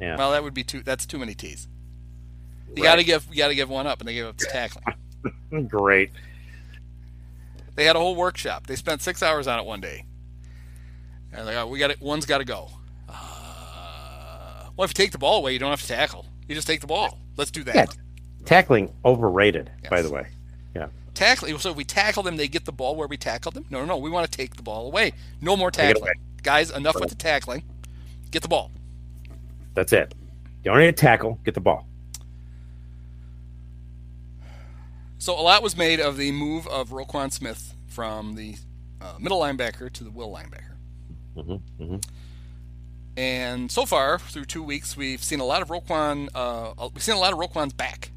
Yeah. 0.00 0.16
Well, 0.16 0.30
that 0.30 0.42
would 0.42 0.54
be 0.54 0.62
too. 0.64 0.82
That's 0.82 1.04
too 1.06 1.18
many 1.18 1.34
T's. 1.34 1.66
You 2.68 2.84
Right. 2.84 2.90
got 2.90 2.96
to 2.96 3.04
give. 3.04 3.26
You 3.30 3.36
got 3.38 3.48
to 3.48 3.54
give 3.56 3.68
one 3.68 3.86
up, 3.88 3.98
and 4.00 4.08
they 4.08 4.14
gave 4.14 4.26
up 4.26 4.36
the 4.38 4.46
tackling. 4.46 4.94
Great. 5.68 6.10
They 7.74 7.84
had 7.84 7.96
a 7.96 7.98
whole 7.98 8.14
workshop. 8.14 8.66
They 8.66 8.76
spent 8.76 9.02
six 9.02 9.22
hours 9.22 9.46
on 9.48 9.58
it 9.58 9.64
one 9.64 9.80
day. 9.80 10.04
And 11.32 11.46
they 11.46 11.52
got, 11.52 11.68
we 11.70 11.78
got 11.78 11.90
it. 11.90 12.00
One's 12.00 12.26
got 12.26 12.38
to 12.38 12.44
go. 12.44 12.70
Well, 14.76 14.84
if 14.84 14.90
you 14.90 14.94
take 14.94 15.12
the 15.12 15.18
ball 15.18 15.38
away, 15.38 15.52
you 15.52 15.58
don't 15.58 15.70
have 15.70 15.82
to 15.82 15.88
tackle. 15.88 16.26
You 16.48 16.54
just 16.54 16.66
take 16.66 16.80
the 16.80 16.86
ball. 16.86 17.18
Let's 17.36 17.50
do 17.50 17.62
that. 17.64 17.74
Yeah. 17.74 17.86
Tackling 18.44 18.92
overrated, 19.04 19.70
by 19.88 20.02
the 20.02 20.10
way. 20.10 20.26
Yeah. 20.74 20.88
Tackling. 21.14 21.58
So 21.58 21.70
if 21.70 21.76
we 21.76 21.84
tackle 21.84 22.22
them, 22.22 22.36
they 22.36 22.48
get 22.48 22.64
the 22.64 22.72
ball 22.72 22.96
where 22.96 23.06
we 23.06 23.16
tackled 23.16 23.54
them. 23.54 23.66
No, 23.70 23.80
no, 23.80 23.86
no. 23.86 23.98
We 23.98 24.10
want 24.10 24.30
to 24.30 24.36
take 24.36 24.56
the 24.56 24.62
ball 24.62 24.86
away. 24.86 25.12
No 25.40 25.56
more 25.56 25.70
tackling, 25.70 26.12
guys. 26.42 26.70
Enough 26.70 26.98
with 26.98 27.10
the 27.10 27.14
tackling. 27.14 27.62
Get 28.30 28.42
the 28.42 28.48
ball. 28.48 28.70
That's 29.74 29.92
it. 29.92 30.14
You 30.64 30.70
don't 30.70 30.80
need 30.80 30.86
to 30.86 30.92
tackle. 30.92 31.38
Get 31.44 31.54
the 31.54 31.60
ball. 31.60 31.86
So 35.18 35.38
a 35.38 35.42
lot 35.42 35.62
was 35.62 35.76
made 35.76 36.00
of 36.00 36.16
the 36.16 36.32
move 36.32 36.66
of 36.68 36.90
Roquan 36.90 37.30
Smith 37.30 37.74
from 37.86 38.36
the 38.36 38.56
uh, 39.00 39.14
middle 39.18 39.40
linebacker 39.40 39.92
to 39.92 40.04
the 40.04 40.10
will 40.10 40.30
linebacker. 40.30 40.76
Mm-hmm, 41.36 41.82
mm-hmm. 41.82 41.96
And 43.20 43.70
so 43.70 43.84
far, 43.84 44.18
through 44.18 44.46
two 44.46 44.62
weeks, 44.62 44.96
we've 44.96 45.22
seen 45.22 45.40
a 45.40 45.44
lot 45.44 45.60
of 45.60 45.68
Roquan. 45.68 46.28
Uh, 46.34 46.88
we've 46.94 47.02
seen 47.02 47.16
a 47.16 47.18
lot 47.18 47.34
of 47.34 47.38
Roquan's 47.38 47.74
back, 47.74 48.12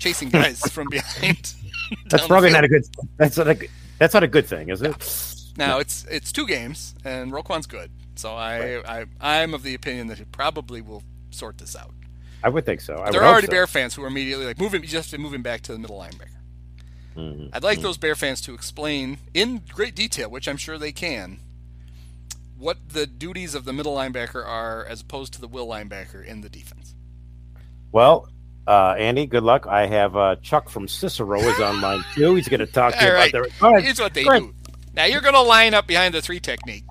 chasing 0.00 0.28
guys 0.28 0.58
from 0.72 0.88
behind. 0.88 1.54
That's 2.10 2.26
probably 2.26 2.50
not 2.50 2.64
a 2.64 2.68
good. 2.68 2.84
That's 3.16 3.36
not 3.36 3.46
a. 3.46 3.54
good- 3.54 3.70
That's 4.00 4.14
not 4.14 4.24
a 4.24 4.26
good 4.26 4.46
thing, 4.46 4.70
is 4.70 4.82
it? 4.82 5.54
Now 5.56 5.78
it's 5.78 6.04
it's 6.10 6.32
two 6.32 6.48
games, 6.48 6.96
and 7.04 7.30
Roquan's 7.32 7.66
good. 7.68 7.92
So 8.16 8.34
I, 8.34 8.78
I 9.00 9.06
I'm 9.20 9.54
of 9.54 9.62
the 9.62 9.74
opinion 9.74 10.08
that 10.08 10.18
he 10.18 10.24
probably 10.24 10.80
will 10.80 11.04
sort 11.30 11.58
this 11.58 11.76
out. 11.76 11.94
I 12.42 12.48
would 12.48 12.66
think 12.66 12.80
so. 12.80 13.00
I 13.00 13.12
there 13.12 13.22
are 13.22 13.28
already 13.30 13.46
so. 13.46 13.52
Bear 13.52 13.66
fans 13.68 13.94
who 13.94 14.02
are 14.02 14.08
immediately 14.08 14.46
like, 14.46 14.58
moving 14.58 14.82
just 14.82 15.12
have 15.12 15.16
to 15.16 15.22
move 15.22 15.32
him 15.32 15.42
back 15.42 15.60
to 15.62 15.72
the 15.72 15.78
middle 15.78 15.96
linebacker. 16.00 16.34
Mhm. 17.16 17.50
I'd 17.52 17.62
like 17.62 17.80
those 17.82 17.98
Bear 17.98 18.16
fans 18.16 18.40
to 18.42 18.54
explain 18.54 19.18
in 19.32 19.62
great 19.72 19.94
detail, 19.94 20.28
which 20.28 20.48
I'm 20.48 20.56
sure 20.56 20.76
they 20.76 20.90
can, 20.92 21.38
what 22.58 22.76
the 22.88 23.06
duties 23.06 23.54
of 23.54 23.64
the 23.64 23.72
middle 23.72 23.94
linebacker 23.94 24.44
are 24.44 24.84
as 24.86 25.00
opposed 25.00 25.32
to 25.34 25.40
the 25.40 25.48
will 25.48 25.66
linebacker 25.66 26.24
in 26.24 26.40
the 26.40 26.48
defense. 26.48 26.94
Well, 27.92 28.28
uh, 28.66 28.94
Andy, 28.98 29.26
good 29.26 29.44
luck. 29.44 29.66
I 29.66 29.86
have 29.86 30.16
uh, 30.16 30.36
Chuck 30.36 30.68
from 30.68 30.88
Cicero 30.88 31.40
is 31.40 31.58
online 31.58 32.04
too. 32.14 32.34
He's 32.34 32.48
going 32.48 32.60
to 32.60 32.66
talk 32.66 32.94
to 32.94 33.04
you 33.04 33.10
All 33.10 33.14
right. 33.14 33.32
about 33.32 33.44
the. 33.48 33.60
Go 33.60 33.68
ahead. 33.70 33.84
Here's 33.84 34.00
what 34.00 34.12
they 34.12 34.24
do. 34.24 34.54
Now 34.94 35.04
you're 35.04 35.20
going 35.20 35.34
to 35.34 35.40
line 35.40 35.74
up 35.74 35.86
behind 35.86 36.12
the 36.12 36.20
three 36.20 36.40
technique, 36.40 36.84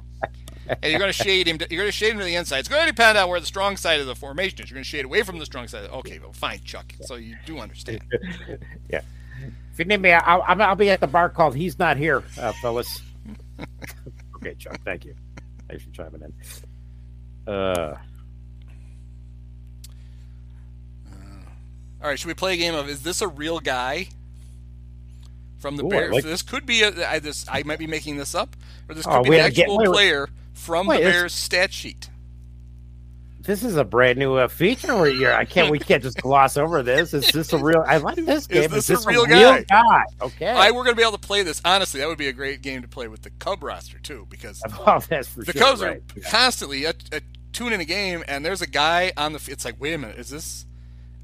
and 0.70 0.92
you're 0.92 1.00
going 1.00 1.12
to 1.12 1.24
shade 1.24 1.48
him. 1.48 1.58
You're 1.70 1.82
going 1.82 1.88
to 1.88 1.92
shade 1.92 2.14
him 2.14 2.20
to 2.20 2.24
the 2.24 2.36
inside. 2.36 2.60
It's 2.60 2.70
going 2.70 2.82
to 2.82 2.92
depend 2.92 3.18
on 3.18 3.30
where 3.30 3.40
the 3.40 3.46
strong 3.46 3.78
side 3.78 4.00
of 4.00 4.08
the 4.08 4.16
formation 4.16 4.64
is. 4.64 4.70
You're 4.70 4.76
going 4.76 4.86
to 4.86 4.90
shade 4.90 5.06
away 5.06 5.22
from 5.24 5.38
the 5.38 5.46
strong 5.46 5.68
side. 5.68 5.90
Okay, 5.90 6.18
well, 6.20 6.34
fine, 6.34 6.62
Chuck. 6.64 6.94
So 7.02 7.16
you 7.16 7.36
do 7.46 7.60
understand. 7.60 8.02
yeah. 8.90 9.02
If 9.72 9.80
you 9.80 9.86
need 9.86 10.02
me, 10.02 10.14
I'll, 10.14 10.42
I'll, 10.48 10.62
I'll 10.62 10.76
be 10.76 10.90
at 10.90 11.00
the 11.00 11.08
bar 11.08 11.30
called 11.30 11.56
He's 11.56 11.78
Not 11.78 11.98
Here, 11.98 12.24
uh, 12.40 12.54
fellas. 12.54 13.02
okay, 14.38 14.56
Chuck. 14.56 14.80
Thank 14.84 15.06
you. 15.06 15.14
Thanks 15.68 15.84
for 15.84 15.92
chiming 15.92 16.22
in. 16.22 17.54
Uh, 17.54 17.98
All 22.02 22.10
right, 22.10 22.20
should 22.20 22.28
we 22.28 22.34
play 22.34 22.54
a 22.54 22.58
game 22.58 22.76
of 22.76 22.88
Is 22.90 23.02
this 23.04 23.22
a 23.22 23.28
real 23.28 23.60
guy? 23.60 24.10
From 25.60 25.76
the 25.76 25.84
Ooh, 25.86 25.90
Bears. 25.90 26.14
like- 26.14 26.24
This 26.24 26.44
could 26.44 26.66
be 26.68 26.84
a. 26.84 27.10
I, 27.10 27.18
this, 27.20 27.46
I 27.50 27.64
might 27.64 27.80
be 27.80 27.88
making 27.88 28.18
this 28.18 28.36
up, 28.36 28.56
or 28.88 28.94
this 28.94 29.06
could 29.06 29.14
Oh, 29.16 29.24
be 29.24 29.30
an 29.40 29.52
get- 29.52 29.64
actual 29.64 29.78
wait, 29.80 29.88
wait. 29.90 29.94
player 29.96 30.30
from 30.54 30.86
Wait, 30.88 30.98
the 31.04 31.10
Bears 31.10 31.34
stat 31.34 31.74
sheet. 31.74 32.10
This 33.48 33.64
is 33.64 33.78
a 33.78 33.84
brand 33.86 34.20
new 34.20 34.36
uh, 34.36 34.50
feature. 34.50 34.94
Where 34.94 35.10
you're, 35.10 35.34
I 35.34 35.46
can't. 35.46 35.72
We 35.72 35.80
can't 35.80 36.04
just 36.04 36.22
gloss 36.22 36.58
over 36.58 36.84
this. 36.84 37.14
Is 37.14 37.32
this 37.32 37.54
a 37.54 37.58
real? 37.58 37.84
I 37.88 37.96
like 37.96 38.18
this 38.18 38.46
game. 38.46 38.64
Is 38.64 38.72
this 38.72 38.90
is 38.90 38.90
a 38.90 38.94
this 38.94 39.08
real 39.08 39.26
guy? 39.26 39.64
guy? 39.64 40.04
Okay. 40.22 40.50
I 40.50 40.72
we're 40.72 40.84
going 40.84 40.96
to 40.96 40.98
be 40.98 41.02
able 41.02 41.18
to 41.18 41.28
play 41.28 41.44
this. 41.44 41.62
Honestly, 41.64 42.02
that 42.02 42.10
would 42.10 42.18
be 42.18 42.28
a 42.28 42.34
great 42.34 42.62
game 42.62 42.82
to 42.82 42.90
play 42.90 43.08
with 43.08 43.22
the 43.22 43.30
Cub 43.30 43.64
roster 43.64 44.00
too, 44.00 44.28
because 44.30 44.62
oh, 44.86 45.00
that's 45.10 45.34
the 45.34 45.46
sure. 45.46 45.54
Cubs 45.54 45.82
right. 45.82 46.04
are 46.18 46.22
constantly 46.30 46.84
a, 46.84 46.94
a 47.14 47.22
tune 47.54 47.72
in 47.72 47.80
a 47.80 47.86
game, 47.86 48.22
and 48.28 48.44
there's 48.44 48.62
a 48.62 48.68
guy 48.68 49.14
on 49.16 49.32
the. 49.32 49.42
It's 49.48 49.64
like, 49.64 49.80
wait 49.80 49.94
a 49.94 49.98
minute, 49.98 50.20
is 50.20 50.30
this, 50.30 50.66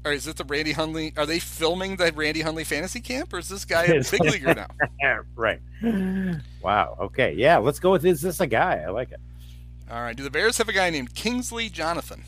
or 0.02 0.12
is 0.12 0.26
it 0.26 0.38
the 0.38 0.44
Randy 0.44 0.72
Hundley? 0.72 1.12
Are 1.18 1.26
they 1.26 1.38
filming 1.38 1.96
the 1.96 2.10
Randy 2.10 2.40
Hundley 2.40 2.64
fantasy 2.64 3.02
camp, 3.02 3.34
or 3.34 3.38
is 3.38 3.50
this 3.50 3.66
guy 3.66 3.84
a 3.84 4.02
big 4.02 4.20
leaguer 4.24 4.54
now? 4.54 4.68
Right. 5.36 5.60
Wow. 6.62 6.96
Okay. 6.98 7.34
Yeah. 7.34 7.58
Let's 7.58 7.78
go 7.78 7.90
with. 7.92 8.06
Is 8.06 8.22
this 8.22 8.40
a 8.40 8.46
guy? 8.46 8.82
I 8.86 8.88
like 8.88 9.12
it. 9.12 9.20
All 9.90 10.00
right. 10.02 10.16
Do 10.16 10.22
the 10.22 10.30
Bears 10.30 10.58
have 10.58 10.68
a 10.68 10.72
guy 10.72 10.90
named 10.90 11.14
Kingsley 11.14 11.68
Jonathan? 11.68 12.24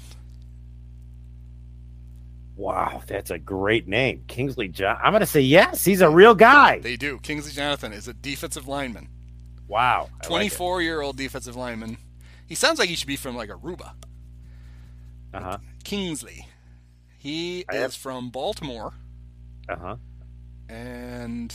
Wow, 2.57 3.03
that's 3.07 3.31
a 3.31 3.39
great 3.39 3.87
name, 3.87 4.25
Kingsley 4.29 4.69
John. 4.69 4.97
I'm 5.03 5.13
going 5.13 5.21
to 5.21 5.27
say 5.27 5.43
yes. 5.43 5.85
He's 5.85 6.01
a 6.01 6.09
real 6.09 6.35
guy. 6.35 6.79
They 6.79 6.97
do. 6.97 7.19
Kingsley 7.19 7.53
Jonathan 7.53 7.93
is 7.93 8.09
a 8.09 8.15
defensive 8.15 8.67
lineman, 8.67 9.09
Wow. 9.69 10.09
I 10.13 10.17
like 10.25 10.29
24 10.29 10.81
year 10.81 11.01
old 11.03 11.17
defensive 11.17 11.55
lineman. 11.57 11.99
He 12.47 12.55
sounds 12.55 12.79
like 12.79 12.89
he 12.89 12.95
should 12.95 13.09
be 13.09 13.17
from 13.17 13.37
like 13.37 13.51
Aruba. 13.51 13.93
Uh-huh. 15.35 15.59
Kingsley. 15.85 16.47
He 17.19 17.65
I 17.69 17.75
is 17.77 17.83
have- 17.83 17.95
from 17.95 18.31
Baltimore, 18.31 18.95
Uh-huh. 19.69 19.97
and 20.69 21.53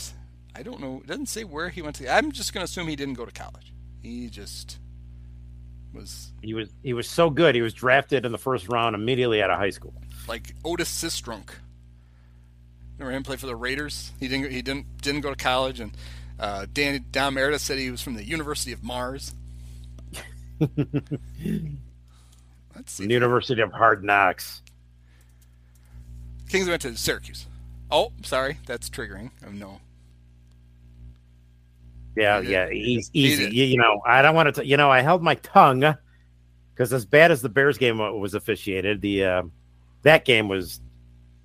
I 0.54 0.62
don't 0.62 0.80
know. 0.80 1.00
It 1.02 1.06
doesn't 1.08 1.26
say 1.30 1.42
where 1.44 1.70
he 1.70 1.82
went 1.82 1.96
to. 1.96 2.08
I'm 2.14 2.30
just 2.30 2.52
going 2.52 2.60
to 2.64 2.70
assume 2.70 2.86
he 2.86 2.94
didn't 2.96 3.14
go 3.14 3.24
to 3.24 3.32
college. 3.32 3.72
He 4.00 4.28
just 4.28 4.78
was 5.94 6.32
He 6.42 6.54
was 6.54 6.68
he 6.82 6.92
was 6.92 7.08
so 7.08 7.30
good. 7.30 7.54
He 7.54 7.62
was 7.62 7.74
drafted 7.74 8.24
in 8.24 8.32
the 8.32 8.38
first 8.38 8.68
round 8.68 8.94
immediately 8.94 9.42
out 9.42 9.50
of 9.50 9.58
high 9.58 9.70
school. 9.70 9.94
like 10.28 10.54
Otis 10.64 10.90
Sistrunk. 10.90 11.50
Remember 12.98 13.16
him 13.16 13.22
play 13.22 13.36
for 13.36 13.46
the 13.46 13.56
Raiders? 13.56 14.12
He 14.20 14.28
didn't. 14.28 14.52
He 14.52 14.62
didn't 14.62 14.86
didn't 15.02 15.22
go 15.22 15.30
to 15.30 15.36
college, 15.36 15.80
and 15.80 15.92
uh, 16.38 16.66
Dandy 16.72 17.00
Don 17.00 17.34
Meredith 17.34 17.60
said 17.60 17.78
he 17.78 17.90
was 17.90 18.02
from 18.02 18.14
the 18.14 18.24
University 18.24 18.72
of 18.72 18.84
Mars. 18.84 19.34
Let's 20.60 20.70
see. 22.86 23.10
University 23.10 23.60
of 23.60 23.72
Hard 23.72 24.04
Knocks. 24.04 24.62
Kings 26.48 26.68
went 26.68 26.82
to 26.82 26.96
Syracuse. 26.96 27.46
Oh, 27.90 28.12
sorry, 28.22 28.58
that's 28.66 28.88
triggering. 28.88 29.30
Oh 29.46 29.50
no. 29.50 29.80
Yeah, 32.16 32.40
yeah, 32.40 32.68
easy. 32.70 33.10
Easy. 33.14 33.44
You, 33.44 33.64
you 33.64 33.78
know, 33.78 34.02
I 34.06 34.22
don't 34.22 34.34
want 34.34 34.54
to. 34.54 34.66
You 34.66 34.76
know, 34.76 34.90
I 34.90 35.00
held 35.00 35.22
my 35.22 35.34
tongue 35.36 35.94
because 36.74 36.92
as 36.92 37.06
bad 37.06 37.30
as 37.30 37.40
the 37.40 37.48
Bears 37.48 37.78
game 37.78 37.98
was 37.98 38.34
officiated, 38.34 39.00
the 39.00 39.24
uh, 39.24 39.42
that 40.02 40.24
game 40.24 40.48
was 40.48 40.80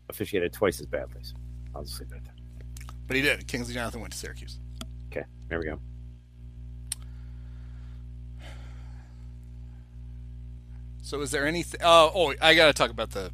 officiated 0.09 0.51
twice 0.53 0.80
as 0.80 0.86
badly. 0.86 1.22
So 1.22 1.36
I'll 1.76 1.84
just 1.84 1.99
leave 1.99 2.11
it 2.11 2.18
at 2.18 2.26
that. 2.26 2.34
But 3.07 3.15
he 3.15 3.22
did. 3.22 3.47
Kingsley 3.47 3.74
Jonathan 3.74 4.01
went 4.01 4.11
to 4.11 4.20
Syracuse. 4.20 4.59
Okay, 5.09 5.26
there 5.47 5.59
we 5.59 5.65
go. 5.65 5.80
So 11.01 11.22
is 11.22 11.32
there 11.32 11.47
anything? 11.47 11.80
Oh, 11.82 12.11
oh, 12.13 12.34
I 12.41 12.55
got 12.55 12.68
to 12.68 12.74
talk 12.74 12.89
about 12.89 13.11
the 13.11 13.32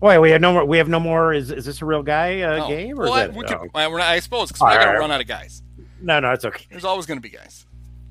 Wait, 0.00 0.18
we 0.18 0.30
have 0.30 0.40
no 0.40 0.54
more. 0.54 0.64
We 0.64 0.78
have 0.78 0.88
no 0.88 0.98
more. 0.98 1.34
Is 1.34 1.50
is 1.50 1.66
this 1.66 1.82
a 1.82 1.84
real 1.84 2.02
guy 2.02 2.40
uh, 2.40 2.64
oh. 2.64 2.68
game 2.68 2.98
or 2.98 3.04
well, 3.04 3.16
is 3.16 3.28
I, 3.28 3.28
we 3.28 3.44
oh, 3.44 3.48
could, 3.48 3.70
I, 3.74 3.88
we're 3.88 3.98
not, 3.98 4.08
I 4.08 4.20
suppose 4.20 4.48
because 4.48 4.62
All 4.62 4.68
we're 4.68 4.74
not 4.74 4.78
right, 4.78 4.84
going 4.84 4.88
all 4.88 4.92
to 4.92 4.98
right. 4.98 5.02
run 5.02 5.10
out 5.10 5.20
of 5.20 5.26
guys. 5.26 5.62
No, 6.02 6.20
no, 6.20 6.32
it's 6.32 6.44
okay. 6.44 6.64
There's 6.70 6.84
always 6.84 7.06
going 7.06 7.18
to 7.18 7.22
be 7.22 7.28
guys. 7.28 7.66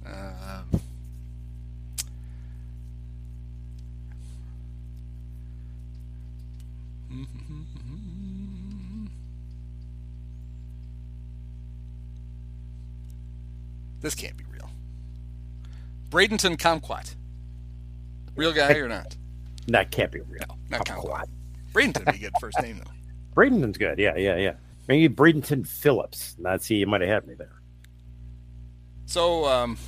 Um, 0.06 0.82
this 14.02 14.16
can't 14.16 14.38
be 14.38 14.46
real. 14.52 14.70
Bradenton 16.10 16.58
Comquat. 16.58 17.16
Real 18.36 18.54
guy 18.54 18.74
or 18.74 18.88
not? 18.88 19.16
That 19.68 19.92
can't 19.92 20.12
be 20.12 20.22
real. 20.22 20.58
No, 20.70 20.78
not. 20.78 20.86
Kumquat. 20.86 21.26
Bradenton 21.74 22.06
would 22.06 22.14
be 22.20 22.26
a 22.26 22.30
good 22.30 22.34
first 22.40 22.62
name 22.62 22.80
though. 22.84 22.92
Bradenton's 23.36 23.78
good. 23.78 24.00
Yeah, 24.00 24.16
yeah, 24.16 24.38
yeah. 24.38 24.54
Maybe 24.88 25.14
Bradenton 25.14 25.68
Phillips. 25.68 26.36
Not 26.40 26.64
see, 26.64 26.76
You 26.76 26.88
might 26.88 27.02
have 27.02 27.10
had 27.10 27.28
me 27.28 27.36
there. 27.36 27.59
So, 29.10 29.46
um, 29.46 29.80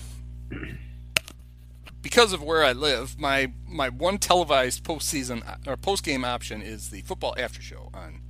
because 2.01 2.34
of 2.34 2.41
where 2.41 2.63
I 2.63 2.72
live, 2.72 3.19
my 3.19 3.53
my 3.67 3.88
one 3.88 4.17
televised 4.17 4.84
postseason 4.84 5.43
or 5.67 5.78
post 5.78 6.03
game 6.03 6.26
option 6.26 6.63
is 6.63 6.89
the 6.89 7.01
football 7.01 7.36
after 7.38 7.61
show 7.61 7.91
on 7.93 8.22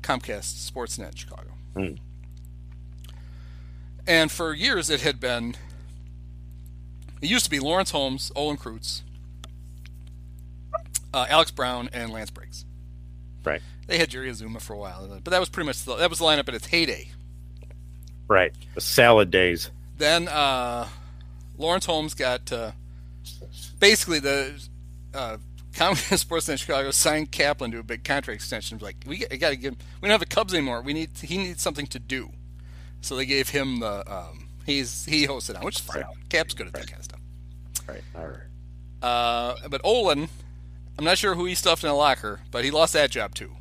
Comcast 0.00 0.70
Sportsnet 0.70 1.18
Chicago. 1.18 1.50
Hmm. 1.76 1.96
And 4.06 4.32
for 4.32 4.54
years, 4.54 4.88
it 4.88 5.02
had 5.02 5.20
been. 5.20 5.56
It 7.20 7.28
used 7.28 7.44
to 7.44 7.50
be 7.50 7.60
Lawrence 7.60 7.90
Holmes, 7.90 8.32
Olin 8.34 8.56
Kreutz, 8.56 9.02
uh, 11.12 11.26
Alex 11.28 11.50
Brown, 11.50 11.90
and 11.92 12.10
Lance 12.10 12.30
Briggs. 12.30 12.64
Right. 13.44 13.60
They 13.88 13.98
had 13.98 14.08
Jerry 14.08 14.30
Azumah 14.30 14.62
for 14.62 14.72
a 14.72 14.78
while, 14.78 15.06
but 15.22 15.30
that 15.30 15.38
was 15.38 15.50
pretty 15.50 15.66
much 15.66 15.84
the, 15.84 15.96
that 15.96 16.08
was 16.08 16.18
the 16.18 16.24
lineup 16.24 16.48
at 16.48 16.54
its 16.54 16.68
heyday. 16.68 17.10
Right. 18.26 18.54
The 18.74 18.80
salad 18.80 19.30
days. 19.30 19.70
Then 19.96 20.28
uh, 20.28 20.88
Lawrence 21.56 21.86
Holmes 21.86 22.14
got 22.14 22.50
uh, 22.52 22.72
basically 23.78 24.18
the 24.18 24.60
uh, 25.14 25.36
Comcast 25.72 26.24
Sportsnet 26.24 26.58
Chicago 26.58 26.90
signed 26.90 27.32
Kaplan 27.32 27.70
to 27.72 27.78
a 27.78 27.82
big 27.82 28.04
contract 28.04 28.36
extension. 28.36 28.78
Like 28.80 28.96
we 29.06 29.18
got 29.18 29.50
to 29.50 29.56
give. 29.56 29.74
We 30.00 30.08
don't 30.08 30.10
have 30.10 30.20
the 30.20 30.26
Cubs 30.26 30.54
anymore. 30.54 30.82
We 30.82 30.92
need 30.92 31.10
he 31.18 31.38
needs 31.38 31.62
something 31.62 31.86
to 31.88 31.98
do. 31.98 32.30
So 33.00 33.16
they 33.16 33.26
gave 33.26 33.50
him 33.50 33.80
the 33.80 34.10
um, 34.12 34.48
he's 34.66 35.04
he 35.04 35.26
hosted 35.26 35.56
on, 35.56 35.64
which 35.64 35.76
is 35.76 35.80
fine. 35.82 36.02
Right. 36.02 36.28
Kap's 36.28 36.54
good 36.54 36.66
at 36.66 36.72
that 36.74 36.86
kind 36.86 36.98
of 36.98 37.04
stuff. 37.04 37.20
Right. 37.88 38.02
All 38.16 38.26
right. 38.26 38.38
Uh, 39.02 39.68
but 39.68 39.80
Olin, 39.84 40.28
I'm 40.98 41.04
not 41.04 41.18
sure 41.18 41.34
who 41.34 41.44
he 41.44 41.54
stuffed 41.54 41.84
in 41.84 41.90
a 41.90 41.96
locker, 41.96 42.40
but 42.50 42.64
he 42.64 42.70
lost 42.70 42.94
that 42.94 43.10
job 43.10 43.34
too. 43.34 43.52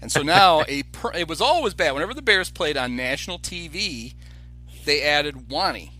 And 0.00 0.12
so 0.12 0.22
now 0.22 0.64
a 0.68 0.82
per, 0.84 1.12
it 1.12 1.28
was 1.28 1.40
always 1.40 1.74
bad. 1.74 1.92
Whenever 1.92 2.14
the 2.14 2.22
Bears 2.22 2.50
played 2.50 2.76
on 2.76 2.94
national 2.94 3.38
TV, 3.38 4.14
they 4.84 5.02
added 5.02 5.48
Wanny 5.50 5.92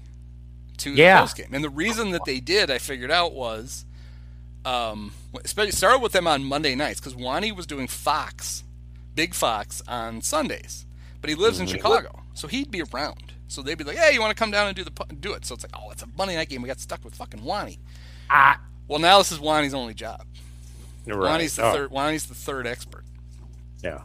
to 0.78 0.92
Yeah. 0.92 1.20
the 1.22 1.26
postgame. 1.26 1.52
And 1.52 1.62
the 1.64 1.70
reason 1.70 2.10
that 2.10 2.24
they 2.24 2.40
did, 2.40 2.70
I 2.70 2.78
figured 2.78 3.10
out, 3.10 3.32
was 3.34 3.84
um, 4.64 5.12
especially 5.44 5.72
started 5.72 6.00
with 6.00 6.12
them 6.12 6.26
on 6.28 6.44
Monday 6.44 6.74
nights 6.74 7.00
because 7.00 7.16
Wanny 7.16 7.50
was 7.50 7.66
doing 7.66 7.88
Fox, 7.88 8.62
Big 9.14 9.34
Fox 9.34 9.82
on 9.88 10.22
Sundays, 10.22 10.86
but 11.20 11.28
he 11.30 11.34
lives 11.36 11.58
in 11.58 11.66
Chicago, 11.66 12.22
so 12.34 12.46
he'd 12.46 12.70
be 12.70 12.82
around. 12.82 13.32
So 13.48 13.60
they'd 13.60 13.76
be 13.76 13.84
like, 13.84 13.96
"Hey, 13.98 14.14
you 14.14 14.20
want 14.20 14.30
to 14.30 14.40
come 14.40 14.50
down 14.52 14.68
and 14.68 14.76
do 14.76 14.84
the 14.84 14.92
do 15.20 15.32
it?" 15.34 15.44
So 15.44 15.54
it's 15.56 15.64
like, 15.64 15.72
"Oh, 15.76 15.90
it's 15.90 16.02
a 16.02 16.06
Monday 16.16 16.36
night 16.36 16.48
game. 16.48 16.62
We 16.62 16.68
got 16.68 16.78
stuck 16.80 17.04
with 17.04 17.14
fucking 17.16 17.42
Wanny." 17.44 17.80
Ah. 18.30 18.60
Well, 18.88 18.98
now 19.00 19.18
this 19.18 19.30
is 19.32 19.40
Wanny's 19.40 19.74
only 19.74 19.94
job. 19.94 20.24
You're 21.06 21.18
right. 21.18 21.30
Wanny's 21.32 21.56
the 21.56 21.64
Oh, 21.64 21.72
third. 21.72 21.90
Wanny's 21.90 22.26
the 22.26 22.34
third 22.34 22.66
expert, 22.66 23.04
Yeah. 23.82 24.02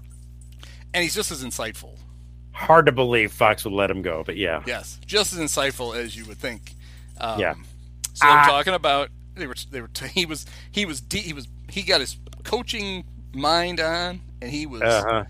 and 0.94 1.04
he's 1.04 1.14
just 1.16 1.32
as 1.32 1.44
insightful. 1.46 1.97
Hard 2.58 2.88
to 2.88 2.92
believe 2.92 3.32
Fox 3.32 3.64
would 3.66 3.74
let 3.74 3.90
him 3.92 4.02
go, 4.02 4.24
but 4.26 4.36
yeah. 4.36 4.64
Yes, 4.66 5.00
just 5.06 5.32
as 5.34 5.40
insightful 5.40 5.96
as 5.96 6.16
you 6.18 6.26
would 6.26 6.38
think. 6.38 6.74
Um, 7.20 7.40
Yeah. 7.40 7.54
So 8.14 8.26
I'm 8.28 8.40
Ah. 8.40 8.46
talking 8.48 8.74
about 8.74 9.10
they 9.36 9.46
were 9.46 9.56
they 9.72 9.80
were 9.82 9.90
he 10.14 10.26
was 10.26 10.46
he 10.72 10.86
was 10.86 11.00
de- 11.02 11.20
he 11.22 11.34
was 11.34 11.48
he 11.70 11.84
got 11.84 12.00
his 12.02 12.18
coaching 12.44 13.04
mind 13.34 13.80
on, 13.80 14.22
and 14.42 14.50
he 14.52 14.66
was 14.66 14.82
Uh 14.82 15.04
huh. 15.08 15.24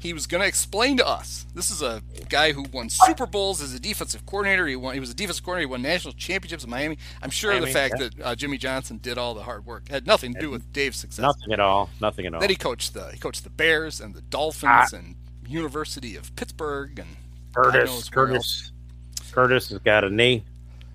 he 0.00 0.12
was 0.12 0.26
going 0.26 0.40
to 0.40 0.48
explain 0.48 0.96
to 0.96 1.06
us. 1.06 1.46
This 1.54 1.70
is 1.70 1.82
a 1.82 2.02
guy 2.28 2.50
who 2.50 2.64
won 2.72 2.88
Super 2.90 3.26
Bowls 3.26 3.62
as 3.62 3.72
a 3.74 3.78
defensive 3.78 4.26
coordinator. 4.26 4.66
He 4.66 4.74
won. 4.74 4.94
He 4.94 5.00
was 5.00 5.10
a 5.10 5.14
defensive 5.14 5.44
coordinator. 5.44 5.68
He 5.68 5.70
won 5.70 5.82
national 5.82 6.14
championships 6.14 6.64
in 6.64 6.70
Miami. 6.70 6.98
I'm 7.22 7.30
sure 7.30 7.52
Miami, 7.52 7.66
the 7.66 7.72
fact 7.72 7.94
yeah. 8.00 8.08
that 8.16 8.26
uh, 8.26 8.34
Jimmy 8.34 8.58
Johnson 8.58 8.98
did 9.00 9.16
all 9.18 9.34
the 9.34 9.44
hard 9.44 9.64
work 9.64 9.88
had 9.88 10.04
nothing 10.04 10.34
to 10.34 10.40
do 10.40 10.50
with 10.50 10.72
Dave's 10.72 10.96
success. 10.96 11.22
Nothing 11.22 11.52
at 11.52 11.60
all. 11.60 11.90
Nothing 12.00 12.26
at 12.26 12.34
all. 12.34 12.40
Then 12.40 12.50
he 12.50 12.56
coached 12.56 12.94
the 12.94 13.10
he 13.12 13.18
coached 13.18 13.44
the 13.44 13.50
Bears 13.50 14.00
and 14.00 14.14
the 14.16 14.22
Dolphins 14.22 14.64
Ah. 14.92 14.96
and 14.96 15.14
University 15.52 16.16
of 16.16 16.34
Pittsburgh 16.36 16.98
and 16.98 17.08
Curtis. 17.54 18.08
Curtis. 18.08 18.72
Curtis 19.32 19.68
has 19.70 19.78
got 19.78 20.04
a 20.04 20.10
knee. 20.10 20.44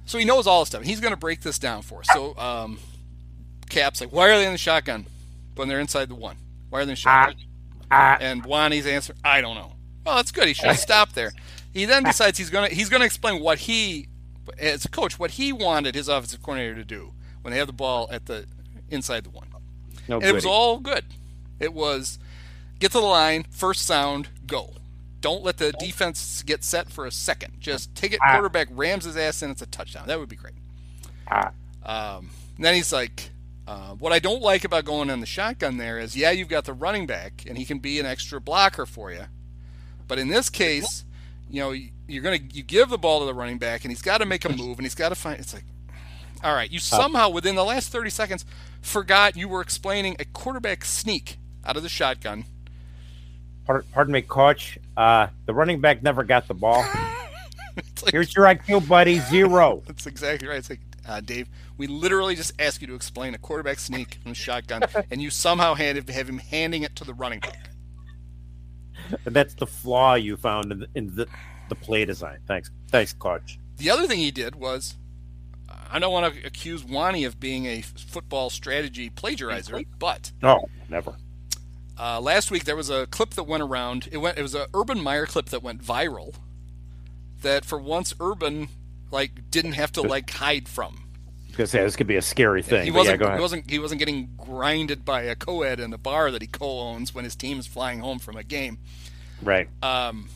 So 0.05 0.17
he 0.17 0.25
knows 0.25 0.47
all 0.47 0.61
this 0.61 0.69
stuff. 0.69 0.83
He's 0.83 0.99
going 0.99 1.13
to 1.13 1.19
break 1.19 1.41
this 1.41 1.59
down 1.59 1.81
for 1.81 1.99
us. 1.99 2.07
So 2.13 2.37
um, 2.37 2.79
Kap's 3.69 3.99
like, 4.01 4.11
why 4.11 4.29
are 4.29 4.37
they 4.37 4.45
in 4.45 4.53
the 4.53 4.57
shotgun 4.57 5.05
when 5.55 5.67
they're 5.67 5.79
inside 5.79 6.09
the 6.09 6.15
one? 6.15 6.37
Why 6.69 6.79
are 6.79 6.85
they 6.85 6.91
in 6.91 6.93
the 6.93 6.95
shotgun? 6.95 7.35
Ah. 7.91 8.17
And 8.19 8.45
Wanny's 8.45 8.85
answer, 8.85 9.13
I 9.23 9.41
don't 9.41 9.55
know. 9.55 9.73
Well, 10.05 10.15
that's 10.15 10.31
good. 10.31 10.47
He 10.47 10.53
should 10.53 10.67
have 10.67 10.79
stopped 10.79 11.15
there. 11.15 11.31
He 11.73 11.85
then 11.85 12.03
decides 12.05 12.37
he's 12.37 12.49
gonna 12.49 12.69
he's 12.69 12.89
gonna 12.89 13.05
explain 13.05 13.41
what 13.41 13.59
he, 13.59 14.07
as 14.57 14.85
a 14.85 14.89
coach, 14.89 15.19
what 15.19 15.31
he 15.31 15.51
wanted 15.51 15.95
his 15.95 16.07
offensive 16.07 16.41
coordinator 16.41 16.75
to 16.75 16.85
do 16.85 17.13
when 17.41 17.51
they 17.51 17.57
have 17.57 17.67
the 17.67 17.73
ball 17.73 18.07
at 18.11 18.25
the 18.25 18.45
inside 18.89 19.25
the 19.25 19.29
one. 19.29 19.47
No 20.07 20.17
And 20.17 20.25
it 20.25 20.33
was 20.33 20.45
all 20.45 20.79
good. 20.79 21.03
It 21.59 21.73
was 21.73 22.19
get 22.79 22.91
to 22.91 22.99
the 22.99 23.05
line, 23.05 23.45
first 23.49 23.85
sound, 23.85 24.29
go. 24.47 24.73
Don't 25.21 25.43
let 25.43 25.57
the 25.57 25.71
defense 25.73 26.43
get 26.43 26.63
set 26.63 26.89
for 26.91 27.05
a 27.05 27.11
second. 27.11 27.53
Just 27.59 27.93
take 27.95 28.13
it, 28.13 28.19
Ah. 28.23 28.33
quarterback 28.33 28.67
rams 28.71 29.05
his 29.05 29.17
ass 29.17 29.41
in. 29.41 29.49
It's 29.51 29.61
a 29.61 29.65
touchdown. 29.65 30.07
That 30.07 30.19
would 30.19 30.29
be 30.29 30.35
great. 30.35 30.53
Ah. 31.29 31.51
Um, 31.83 32.29
then 32.59 32.73
he's 32.75 32.93
like, 32.93 33.31
uh, 33.67 33.93
what 33.95 34.13
I 34.13 34.19
don't 34.19 34.41
like 34.41 34.63
about 34.63 34.85
going 34.85 35.09
on 35.09 35.19
the 35.19 35.25
shotgun 35.25 35.77
there 35.77 35.99
is, 35.99 36.15
yeah, 36.15 36.31
you've 36.31 36.47
got 36.47 36.65
the 36.65 36.73
running 36.73 37.05
back, 37.05 37.43
and 37.47 37.57
he 37.57 37.65
can 37.65 37.79
be 37.79 37.99
an 37.99 38.05
extra 38.05 38.39
blocker 38.39 38.85
for 38.85 39.11
you. 39.11 39.25
But 40.07 40.19
in 40.19 40.29
this 40.29 40.49
case, 40.49 41.03
you 41.49 41.61
know, 41.61 41.73
you're 42.07 42.23
gonna 42.23 42.39
you 42.53 42.63
give 42.63 42.89
the 42.89 42.97
ball 42.97 43.19
to 43.21 43.25
the 43.25 43.33
running 43.33 43.57
back, 43.57 43.83
and 43.83 43.91
he's 43.91 44.01
got 44.01 44.19
to 44.19 44.25
make 44.25 44.45
a 44.45 44.49
move, 44.49 44.77
and 44.77 44.85
he's 44.85 44.95
got 44.95 45.09
to 45.09 45.15
find. 45.15 45.39
It's 45.39 45.53
like, 45.53 45.65
all 46.43 46.53
right, 46.53 46.71
you 46.71 46.79
somehow 46.79 47.29
within 47.29 47.55
the 47.55 47.65
last 47.65 47.89
30 47.91 48.09
seconds 48.09 48.45
forgot 48.81 49.35
you 49.35 49.49
were 49.49 49.59
explaining 49.61 50.15
a 50.19 50.25
quarterback 50.25 50.85
sneak 50.85 51.37
out 51.65 51.75
of 51.75 51.83
the 51.83 51.89
shotgun. 51.89 52.45
Pardon, 53.67 54.13
me, 54.13 54.21
coach. 54.21 54.79
Uh, 54.95 55.27
the 55.45 55.53
running 55.53 55.81
back 55.81 56.01
never 56.01 56.23
got 56.23 56.47
the 56.47 56.53
ball. 56.53 56.85
Like, 58.01 58.11
Here's 58.11 58.35
your 58.35 58.45
IQ, 58.45 58.87
buddy. 58.87 59.19
Zero. 59.19 59.83
That's 59.87 60.07
exactly 60.07 60.47
right. 60.47 60.57
It's 60.57 60.69
like, 60.71 60.79
uh, 61.07 61.19
Dave, 61.19 61.47
we 61.77 61.85
literally 61.85 62.35
just 62.35 62.59
asked 62.59 62.81
you 62.81 62.87
to 62.87 62.95
explain 62.95 63.35
a 63.35 63.37
quarterback 63.37 63.77
sneak 63.77 64.15
from 64.15 64.31
the 64.31 64.35
shotgun, 64.35 64.81
and 65.11 65.21
you 65.21 65.29
somehow 65.29 65.75
had 65.75 66.07
to 66.07 66.13
have 66.13 66.27
him 66.27 66.39
handing 66.39 66.81
it 66.81 66.95
to 66.95 67.03
the 67.03 67.13
running 67.13 67.39
back. 67.39 67.69
And 69.25 69.35
that's 69.35 69.53
the 69.53 69.67
flaw 69.67 70.15
you 70.15 70.37
found 70.37 70.71
in 70.71 70.79
the, 70.79 70.87
in 70.95 71.15
the, 71.15 71.27
the 71.69 71.75
play 71.75 72.03
design. 72.03 72.39
Thanks. 72.47 72.71
Thanks, 72.89 73.13
coach. 73.13 73.59
The 73.77 73.91
other 73.91 74.07
thing 74.07 74.17
he 74.17 74.31
did 74.31 74.55
was, 74.55 74.95
I 75.91 75.99
don't 75.99 76.11
want 76.11 76.33
to 76.33 76.47
accuse 76.47 76.83
Wanny 76.83 77.25
of 77.25 77.39
being 77.39 77.67
a 77.67 77.81
football 77.81 78.49
strategy 78.49 79.09
plagiarizer, 79.09 79.85
but 79.99 80.31
No, 80.41 80.65
never. 80.89 81.15
Uh, 81.99 82.21
last 82.21 82.51
week 82.51 82.65
there 82.65 82.75
was 82.75 82.89
a 82.89 83.07
clip 83.07 83.31
that 83.31 83.43
went 83.43 83.63
around. 83.63 84.07
It 84.11 84.17
went. 84.17 84.37
It 84.37 84.41
was 84.41 84.55
an 84.55 84.67
Urban 84.73 85.01
Meyer 85.01 85.25
clip 85.25 85.47
that 85.47 85.63
went 85.63 85.83
viral. 85.83 86.35
That 87.41 87.65
for 87.65 87.79
once 87.79 88.13
Urban 88.19 88.69
like 89.11 89.49
didn't 89.51 89.73
have 89.73 89.91
to 89.93 90.01
like 90.01 90.29
hide 90.29 90.67
from. 90.67 91.03
Because 91.47 91.71
this 91.71 91.95
could 91.95 92.07
be 92.07 92.17
a 92.17 92.21
scary 92.21 92.61
thing. 92.61 92.83
He 92.83 92.91
wasn't. 92.91 93.19
go 93.19 93.33
he 93.33 93.41
wasn't. 93.41 93.69
He 93.69 93.79
wasn't 93.79 93.99
getting 93.99 94.29
grinded 94.37 95.03
by 95.03 95.23
a 95.23 95.35
co-ed 95.35 95.79
in 95.79 95.91
a 95.91 95.97
bar 95.97 96.29
that 96.29 96.41
he 96.41 96.47
co-owns 96.47 97.15
when 97.15 97.23
his 97.23 97.35
team 97.35 97.57
is 97.57 97.65
flying 97.65 97.99
home 97.99 98.19
from 98.19 98.37
a 98.37 98.43
game. 98.43 98.77
Right. 99.41 99.67
Um, 99.81 100.29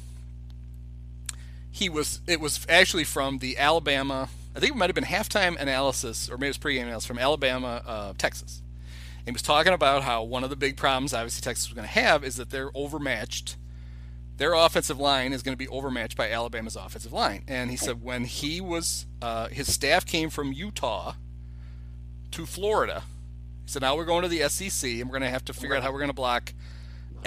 he 1.70 1.90
was. 1.90 2.22
It 2.28 2.40
was 2.40 2.66
actually 2.68 3.04
from 3.04 3.38
the 3.38 3.60
Alabama. 3.60 4.30
I 4.56 4.60
think 4.60 4.74
it 4.74 4.78
might 4.78 4.90
have 4.90 4.96
been 4.96 5.04
halftime 5.04 5.60
analysis, 5.60 6.28
or 6.28 6.38
maybe 6.38 6.48
it 6.48 6.50
was 6.50 6.58
pregame 6.58 6.84
analysis 6.84 7.06
from 7.06 7.20
Alabama, 7.20 7.84
uh, 7.86 8.14
Texas. 8.18 8.61
He 9.26 9.32
was 9.32 9.42
talking 9.42 9.74
about 9.74 10.04
how 10.04 10.24
one 10.24 10.44
of 10.44 10.50
the 10.50 10.56
big 10.56 10.78
problems, 10.78 11.14
obviously, 11.14 11.42
Texas 11.42 11.70
was 11.70 11.76
going 11.76 11.88
to 11.88 11.94
have 11.94 12.24
is 12.24 12.36
that 12.38 12.50
they're 12.50 12.72
overmatched. 12.74 13.58
Their 14.38 14.54
offensive 14.54 15.00
line 15.00 15.34
is 15.34 15.44
going 15.44 15.54
to 15.54 15.58
be 15.58 15.68
overmatched 15.68 16.18
by 16.18 16.32
Alabama's 16.32 16.76
offensive 16.76 17.14
line. 17.14 17.44
And 17.48 17.70
he 17.70 17.78
said 17.78 18.02
when 18.02 18.26
he 18.26 18.60
was, 18.60 19.06
uh, 19.22 19.50
his 19.50 19.72
staff 19.72 20.06
came 20.06 20.32
from 20.32 20.52
Utah 20.52 21.14
to 22.32 22.46
Florida. 22.48 23.04
He 23.66 23.72
said 23.72 23.84
now 23.84 23.96
we're 23.96 24.06
going 24.06 24.24
to 24.24 24.28
the 24.28 24.50
SEC 24.50 24.90
and 24.90 25.04
we're 25.04 25.20
going 25.20 25.22
to 25.22 25.30
have 25.30 25.46
to 25.46 25.54
figure 25.54 25.76
out 25.76 25.84
how 25.84 25.92
we're 25.92 26.00
going 26.00 26.10
to 26.10 26.14
block 26.14 26.54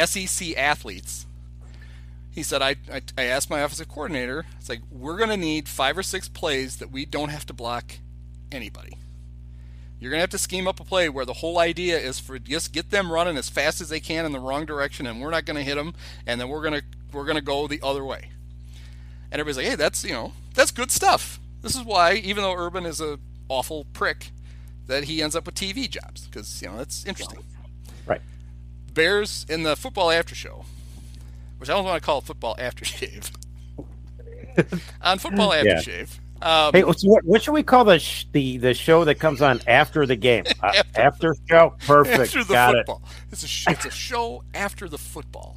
SEC 0.04 0.56
athletes. 0.56 1.26
He 2.32 2.42
said, 2.42 2.62
I, 2.62 2.74
I, 2.92 3.00
I 3.16 3.24
asked 3.24 3.48
my 3.48 3.60
offensive 3.60 3.88
coordinator, 3.88 4.44
it's 4.58 4.68
like, 4.68 4.80
we're 4.90 5.16
going 5.16 5.30
to 5.30 5.36
need 5.36 5.68
five 5.68 5.96
or 5.96 6.02
six 6.02 6.28
plays 6.28 6.78
that 6.78 6.90
we 6.90 7.04
don't 7.04 7.28
have 7.28 7.46
to 7.46 7.52
block 7.52 7.98
anybody. 8.50 8.98
You're 10.04 10.10
going 10.10 10.18
to 10.18 10.24
have 10.24 10.30
to 10.32 10.38
scheme 10.38 10.68
up 10.68 10.80
a 10.80 10.84
play 10.84 11.08
where 11.08 11.24
the 11.24 11.32
whole 11.32 11.58
idea 11.58 11.98
is 11.98 12.20
for 12.20 12.38
just 12.38 12.74
get 12.74 12.90
them 12.90 13.10
running 13.10 13.38
as 13.38 13.48
fast 13.48 13.80
as 13.80 13.88
they 13.88 14.00
can 14.00 14.26
in 14.26 14.32
the 14.32 14.38
wrong 14.38 14.66
direction, 14.66 15.06
and 15.06 15.18
we're 15.18 15.30
not 15.30 15.46
going 15.46 15.56
to 15.56 15.62
hit 15.62 15.76
them, 15.76 15.94
and 16.26 16.38
then 16.38 16.50
we're 16.50 16.60
going 16.60 16.74
to 16.74 16.82
we're 17.10 17.24
going 17.24 17.38
to 17.38 17.42
go 17.42 17.66
the 17.66 17.80
other 17.82 18.04
way. 18.04 18.28
And 19.32 19.40
everybody's 19.40 19.56
like, 19.56 19.66
hey, 19.66 19.76
that's 19.76 20.04
you 20.04 20.12
know 20.12 20.34
that's 20.52 20.72
good 20.72 20.90
stuff. 20.90 21.40
This 21.62 21.74
is 21.74 21.84
why, 21.84 22.16
even 22.16 22.42
though 22.42 22.52
Urban 22.52 22.84
is 22.84 23.00
a 23.00 23.18
awful 23.48 23.86
prick, 23.94 24.32
that 24.88 25.04
he 25.04 25.22
ends 25.22 25.34
up 25.34 25.46
with 25.46 25.54
TV 25.54 25.88
jobs 25.88 26.26
because 26.26 26.60
you 26.60 26.68
know 26.68 26.76
that's 26.76 27.06
interesting. 27.06 27.42
Right. 28.06 28.20
Bears 28.92 29.46
in 29.48 29.62
the 29.62 29.74
football 29.74 30.10
after 30.10 30.34
show, 30.34 30.66
which 31.56 31.70
I 31.70 31.72
don't 31.72 31.84
want 31.86 32.02
to 32.02 32.04
call 32.04 32.18
it 32.18 32.24
football 32.24 32.56
aftershave. 32.56 33.30
on 35.00 35.18
football 35.18 35.54
Yeah. 35.64 36.14
Um, 36.44 36.72
Hey, 36.72 36.82
so 36.82 37.08
what, 37.08 37.24
what 37.24 37.42
should 37.42 37.52
we 37.52 37.62
call 37.62 37.84
the 37.84 37.98
sh- 37.98 38.26
the 38.32 38.58
the 38.58 38.74
show 38.74 39.04
that 39.04 39.16
comes 39.16 39.40
on 39.42 39.60
after 39.66 40.06
the 40.06 40.16
game? 40.16 40.44
Uh, 40.62 40.82
after 40.94 41.34
show, 41.50 41.74
perfect. 41.86 42.20
after 42.20 42.44
the 42.44 42.52
Got 42.54 42.74
football. 42.74 43.02
It's 43.32 43.42
a 43.42 43.48
sh- 43.48 43.66
it's 43.68 43.84
a 43.86 43.90
show 43.90 44.42
after 44.54 44.88
the 44.88 44.98
football. 44.98 45.56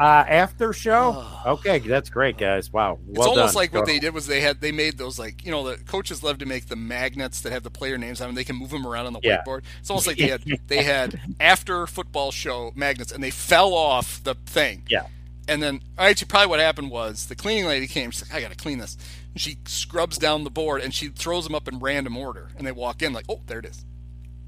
Uh, 0.00 0.24
after 0.28 0.72
show. 0.72 1.26
Okay, 1.44 1.80
that's 1.80 2.08
great, 2.08 2.38
guys. 2.38 2.72
Wow, 2.72 2.98
It's 3.10 3.18
almost 3.18 3.54
done. 3.54 3.60
like 3.62 3.72
what 3.74 3.80
Go- 3.86 3.92
they 3.92 3.98
did 3.98 4.14
was 4.14 4.28
they 4.28 4.40
had 4.40 4.60
they 4.60 4.70
made 4.72 4.96
those 4.96 5.18
like 5.18 5.44
you 5.44 5.50
know 5.50 5.68
the 5.68 5.76
coaches 5.84 6.22
love 6.22 6.38
to 6.38 6.46
make 6.46 6.66
the 6.68 6.76
magnets 6.76 7.40
that 7.40 7.52
have 7.52 7.64
the 7.64 7.70
player 7.70 7.98
names 7.98 8.20
on 8.20 8.28
them. 8.28 8.34
They 8.36 8.44
can 8.44 8.54
move 8.56 8.70
them 8.70 8.86
around 8.86 9.06
on 9.06 9.12
the 9.12 9.20
Yeah. 9.24 9.42
whiteboard. 9.44 9.62
It's 9.80 9.90
almost 9.90 10.06
like 10.06 10.16
they 10.18 10.28
had 10.28 10.42
they 10.68 10.82
had 10.84 11.20
after 11.40 11.86
football 11.88 12.30
show 12.30 12.72
magnets 12.76 13.10
and 13.12 13.22
they 13.24 13.30
fell 13.30 13.74
off 13.74 14.22
the 14.22 14.34
thing. 14.46 14.84
Yeah. 14.88 15.06
And 15.48 15.62
then 15.62 15.80
actually 15.98 16.26
probably 16.28 16.48
what 16.48 16.60
happened 16.60 16.90
was 16.90 17.26
the 17.26 17.34
cleaning 17.34 17.66
lady 17.66 17.86
came. 17.86 18.10
She's 18.10 18.22
like, 18.30 18.34
I 18.38 18.40
got 18.42 18.50
to 18.50 18.56
clean 18.56 18.78
this. 18.78 18.96
She 19.38 19.58
scrubs 19.66 20.18
down 20.18 20.44
the 20.44 20.50
board 20.50 20.80
and 20.82 20.92
she 20.94 21.08
throws 21.08 21.44
them 21.44 21.54
up 21.54 21.68
in 21.68 21.78
random 21.78 22.16
order. 22.16 22.48
And 22.56 22.66
they 22.66 22.72
walk 22.72 23.02
in 23.02 23.12
like, 23.12 23.24
oh, 23.28 23.40
there 23.46 23.58
it 23.60 23.64
is. 23.66 23.84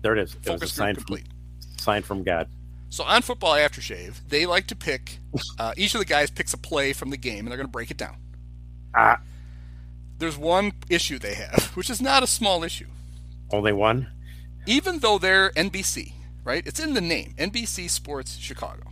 There 0.02 0.14
it 0.16 0.18
is. 0.22 0.34
It 0.34 0.38
was 0.40 0.46
a 0.46 0.52
Focus 0.52 0.72
sign 0.72 0.94
group 0.94 1.06
from, 1.06 1.16
complete. 1.16 1.32
sign 1.80 2.02
from 2.02 2.22
God. 2.22 2.48
So 2.88 3.04
on 3.04 3.22
football 3.22 3.52
aftershave, 3.54 4.16
they 4.28 4.46
like 4.46 4.66
to 4.68 4.76
pick. 4.76 5.18
Uh, 5.58 5.72
each 5.76 5.94
of 5.94 6.00
the 6.00 6.04
guys 6.04 6.30
picks 6.30 6.52
a 6.52 6.58
play 6.58 6.92
from 6.92 7.10
the 7.10 7.16
game, 7.16 7.40
and 7.40 7.48
they're 7.48 7.56
going 7.56 7.68
to 7.68 7.70
break 7.72 7.90
it 7.90 7.96
down. 7.96 8.16
Ah, 8.96 9.20
There's 10.18 10.36
one 10.36 10.72
issue 10.88 11.18
they 11.20 11.34
have, 11.34 11.70
which 11.74 11.88
is 11.88 12.00
not 12.02 12.22
a 12.22 12.26
small 12.26 12.64
issue. 12.64 12.88
only 13.52 13.72
one. 13.72 14.08
Even 14.66 14.98
though 14.98 15.18
they're 15.18 15.50
NBC, 15.50 16.12
right? 16.44 16.66
It's 16.66 16.80
in 16.80 16.94
the 16.94 17.00
name, 17.00 17.34
NBC 17.38 17.88
Sports 17.88 18.36
Chicago. 18.38 18.82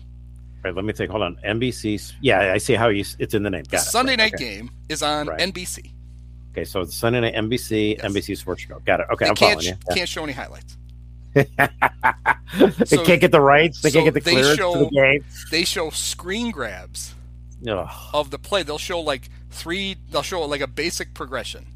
Right, 0.64 0.74
let 0.74 0.84
me 0.84 0.92
think. 0.92 1.10
Hold 1.10 1.22
on. 1.22 1.36
NBC. 1.44 2.12
Yeah, 2.20 2.52
I 2.52 2.58
see 2.58 2.74
how 2.74 2.88
you. 2.88 3.04
It's 3.18 3.34
in 3.34 3.42
the 3.42 3.50
name. 3.50 3.62
The 3.70 3.76
it. 3.76 3.80
Sunday 3.80 4.12
Right, 4.12 4.18
night 4.18 4.34
okay. 4.34 4.56
game 4.56 4.70
is 4.88 5.02
on 5.02 5.28
Right. 5.28 5.40
NBC. 5.40 5.92
Okay, 6.52 6.64
so 6.64 6.80
it's 6.80 6.94
Sunday 6.96 7.20
night 7.20 7.34
NBC, 7.34 7.96
Yes. 7.96 8.04
NBC 8.04 8.36
Sports 8.36 8.62
Show. 8.62 8.80
Got 8.84 9.00
it. 9.00 9.06
Okay, 9.12 9.26
They 9.26 9.28
I'm 9.30 9.36
can't 9.36 9.52
following 9.62 9.66
you. 9.66 9.92
sh- 9.92 9.94
can't 9.96 10.08
show 10.08 10.24
any 10.24 10.32
highlights. 10.32 10.76
they 11.34 11.46
so- 12.86 13.04
can't 13.04 13.20
get 13.20 13.30
the 13.32 13.40
rights. 13.40 13.80
They 13.82 13.90
so 13.90 14.00
can't 14.02 14.06
get 14.06 14.14
the 14.14 14.20
they 14.28 14.32
clearance 14.32 14.58
show- 14.58 14.84
the 14.84 14.90
game. 14.90 15.24
They 15.50 15.64
show 15.64 15.90
screen 15.90 16.50
grabs 16.50 17.14
Ugh. 17.68 17.88
of 18.12 18.30
the 18.30 18.38
play. 18.38 18.62
They'll 18.62 18.78
show 18.78 19.00
like 19.00 19.28
three. 19.50 19.96
They'll 20.10 20.22
show 20.22 20.40
like 20.42 20.60
a 20.60 20.66
basic 20.66 21.14
progression, 21.14 21.66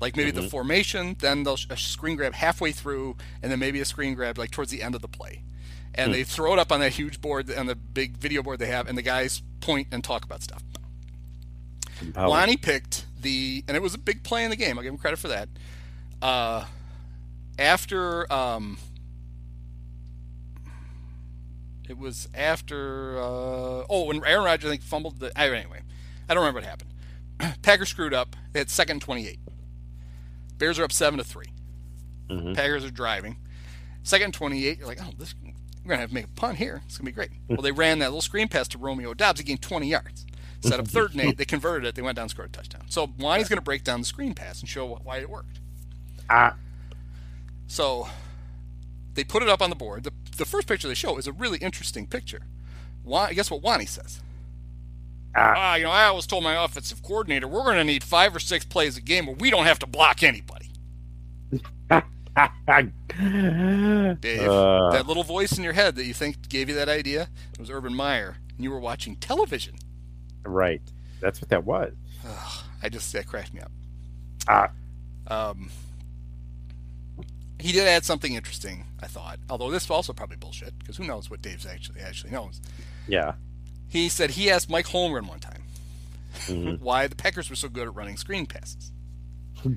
like 0.00 0.16
maybe 0.16 0.32
Mm-hmm. 0.32 0.42
the 0.42 0.48
formation. 0.48 1.16
Then 1.18 1.42
they'll 1.42 1.56
sh- 1.56 1.66
a 1.70 1.76
screen 1.76 2.16
grab 2.16 2.32
halfway 2.34 2.72
through, 2.72 3.16
and 3.42 3.52
then 3.52 3.58
maybe 3.58 3.80
a 3.80 3.84
screen 3.84 4.14
grab 4.14 4.38
like 4.38 4.50
towards 4.50 4.70
the 4.70 4.82
end 4.82 4.94
of 4.94 5.02
the 5.02 5.08
play. 5.08 5.42
And 5.94 6.06
Hmm. 6.08 6.12
they 6.12 6.24
throw 6.24 6.52
it 6.54 6.58
up 6.58 6.72
on 6.72 6.80
that 6.80 6.92
huge 6.92 7.20
board 7.20 7.50
on 7.52 7.66
the 7.66 7.74
big 7.74 8.16
video 8.16 8.42
board 8.42 8.58
they 8.58 8.66
have, 8.66 8.88
and 8.88 8.96
the 8.96 9.02
guys 9.02 9.42
point 9.60 9.88
and 9.92 10.02
talk 10.02 10.24
about 10.24 10.42
stuff. 10.42 10.62
Compelling. 11.98 12.30
Lonnie 12.30 12.56
picked 12.56 13.04
the, 13.20 13.62
and 13.68 13.76
it 13.76 13.80
was 13.82 13.94
a 13.94 13.98
big 13.98 14.22
play 14.24 14.42
in 14.44 14.50
the 14.50 14.56
game. 14.56 14.78
I'll 14.78 14.82
give 14.82 14.92
him 14.92 14.98
credit 14.98 15.18
for 15.18 15.28
that. 15.28 15.48
Uh, 16.22 16.64
after, 17.58 18.32
um, 18.32 18.78
it 21.88 21.98
was 21.98 22.28
after, 22.34 23.18
uh, 23.18 23.84
oh, 23.88 24.04
when 24.06 24.24
Aaron 24.24 24.44
Rodgers, 24.44 24.68
I 24.68 24.70
think, 24.72 24.82
fumbled 24.82 25.18
the, 25.20 25.30
I- 25.38 25.48
anyway, 25.50 25.80
I 26.28 26.34
don't 26.34 26.42
remember 26.42 26.60
what 26.60 26.68
happened. 26.68 26.90
Packers 27.62 27.88
screwed 27.90 28.14
up. 28.14 28.34
They 28.52 28.60
had 28.60 28.70
second 28.70 29.00
28. 29.02 29.38
Bears 30.58 30.78
are 30.78 30.84
up 30.84 30.92
7 30.92 31.18
to 31.18 31.24
3. 31.24 31.46
Mhm. 32.30 32.54
Packers 32.54 32.84
are 32.84 32.90
driving. 32.90 33.36
Second 34.04 34.32
28, 34.34 34.78
you're 34.78 34.86
like, 34.86 34.98
oh, 35.02 35.10
this, 35.18 35.34
we're 35.84 35.88
going 35.88 35.98
to 35.98 36.02
have 36.02 36.10
to 36.10 36.14
make 36.14 36.24
a 36.26 36.28
punt 36.28 36.58
here. 36.58 36.82
It's 36.86 36.96
going 36.98 37.06
to 37.06 37.12
be 37.12 37.14
great. 37.14 37.30
well, 37.48 37.62
they 37.62 37.72
ran 37.72 37.98
that 38.00 38.06
little 38.06 38.20
screen 38.20 38.48
pass 38.48 38.68
to 38.68 38.78
Romeo 38.78 39.14
Doubs. 39.14 39.40
He 39.40 39.44
gained 39.44 39.62
20 39.62 39.86
yards. 39.88 40.26
Set 40.60 40.78
up 40.78 40.86
third 40.86 41.10
and 41.12 41.20
eight. 41.20 41.38
They 41.38 41.44
converted 41.44 41.88
it. 41.88 41.96
They 41.96 42.02
went 42.02 42.14
down 42.16 42.24
and 42.24 42.30
scored 42.30 42.50
a 42.50 42.52
touchdown. 42.52 42.82
So 42.88 43.12
Lonnie's 43.18 43.48
going 43.48 43.56
to 43.58 43.62
break 43.64 43.82
down 43.82 43.98
the 44.00 44.06
screen 44.06 44.32
pass 44.32 44.60
and 44.60 44.68
show 44.68 44.86
why 45.02 45.18
it 45.18 45.28
worked. 45.28 45.58
Ah, 46.30 46.54
So 47.66 48.06
they 49.14 49.24
put 49.24 49.42
it 49.42 49.48
up 49.48 49.60
on 49.60 49.70
the 49.70 49.76
board. 49.76 50.04
The, 50.04 50.12
the 50.36 50.44
first 50.44 50.68
picture 50.68 50.86
they 50.86 50.94
show 50.94 51.18
is 51.18 51.26
a 51.26 51.32
really 51.32 51.58
interesting 51.58 52.06
picture. 52.06 52.42
Why, 53.02 53.32
guess 53.32 53.50
what 53.50 53.60
Wanny 53.60 53.86
says? 53.86 54.20
Ah. 55.34 55.54
Ah, 55.56 55.74
you 55.74 55.82
know, 55.84 55.90
I 55.90 56.04
always 56.04 56.26
told 56.28 56.44
my 56.44 56.62
offensive 56.64 57.02
coordinator 57.02 57.48
we're 57.48 57.64
going 57.64 57.76
to 57.78 57.84
need 57.84 58.04
five 58.04 58.36
or 58.36 58.38
six 58.38 58.64
plays 58.64 58.96
a 58.96 59.00
game 59.00 59.26
where 59.26 59.34
we 59.34 59.50
don't 59.50 59.64
have 59.64 59.80
to 59.80 59.86
block 59.86 60.22
anybody. 60.22 60.61
Dave, 62.36 62.88
Uh, 64.48 64.90
that 64.92 65.04
little 65.06 65.22
voice 65.24 65.52
in 65.58 65.64
your 65.64 65.72
head 65.74 65.96
that 65.96 66.04
you 66.04 66.14
think 66.14 66.48
gave 66.48 66.68
you 66.68 66.74
that 66.76 66.88
idea 66.88 67.28
it 67.52 67.58
was 67.60 67.70
Urban 67.70 67.94
Meyer, 67.94 68.36
and 68.56 68.64
you 68.64 68.70
were 68.70 68.80
watching 68.80 69.16
television. 69.16 69.74
right. 70.44 70.82
That's 71.20 71.40
what 71.40 71.50
that 71.50 71.64
was. 71.64 71.92
I 72.82 72.88
just 72.88 73.12
that 73.12 73.26
cracked 73.28 73.54
me 73.54 73.60
up. 73.60 73.70
Ah, 74.48 74.70
Um, 75.28 75.70
he 77.60 77.70
did 77.70 77.86
add 77.86 78.04
something 78.04 78.34
interesting, 78.34 78.86
I 79.00 79.06
thought. 79.06 79.38
Although 79.48 79.70
this 79.70 79.84
is 79.84 79.90
also 79.90 80.12
probably 80.12 80.36
bullshit 80.36 80.76
because 80.80 80.96
who 80.96 81.04
knows 81.04 81.30
what 81.30 81.40
Dave's 81.42 81.64
actually 81.64 82.00
actually 82.00 82.32
knows. 82.32 82.60
yeah. 83.06 83.34
He 83.88 84.08
said 84.08 84.30
he 84.30 84.50
asked 84.50 84.68
Mike 84.70 84.86
Holmgren 84.86 85.28
one 85.28 85.38
time 85.38 85.62
Mhm. 86.46 86.80
why 86.80 87.06
the 87.06 87.14
Packers 87.14 87.48
were 87.50 87.54
so 87.56 87.68
good 87.68 87.86
at 87.86 87.94
running 87.94 88.16
screen 88.16 88.46
passes, 88.46 88.90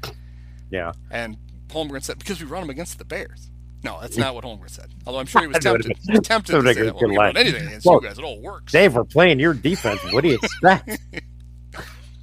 Yeah. 0.72 0.94
and 1.12 1.38
Holmgren 1.70 2.04
said 2.04 2.20
because 2.20 2.40
we 2.40 2.48
run 2.48 2.62
them 2.62 2.70
against 2.70 2.98
the 2.98 3.06
Bears. 3.06 3.50
No, 3.84 4.00
that's 4.02 4.18
not 4.18 4.34
what 4.34 4.44
Holmgren 4.44 4.70
said. 4.70 4.92
Although 5.06 5.20
I'm 5.20 5.26
sure 5.28 5.42
he 5.42 5.48
was 5.50 5.58
tempted, 5.60 5.96
been- 6.08 6.22
tempted 6.24 6.54
to 6.54 6.74
say 6.74 6.82
that. 6.84 6.96
Well, 6.96 7.10
we 7.10 7.18
line. 7.18 7.38
anything 7.38 7.68
against 7.68 7.86
Well, 7.86 8.00
you 8.02 8.08
guys. 8.08 8.18
It 8.18 8.24
all 8.24 8.42
works. 8.42 8.72
Dave, 8.72 8.96
we're 8.96 9.04
playing 9.04 9.40
your 9.40 9.54
defense. 9.54 10.02
What 10.12 10.22
do 10.24 10.30
you 10.30 10.36
expect? 10.36 10.98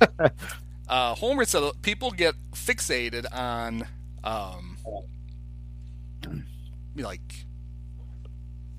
uh, 0.88 1.14
Homer 1.14 1.44
said 1.44 1.70
people 1.82 2.10
get 2.10 2.34
fixated 2.52 3.26
on, 3.32 3.86
um, 4.24 4.76
like, 6.96 7.20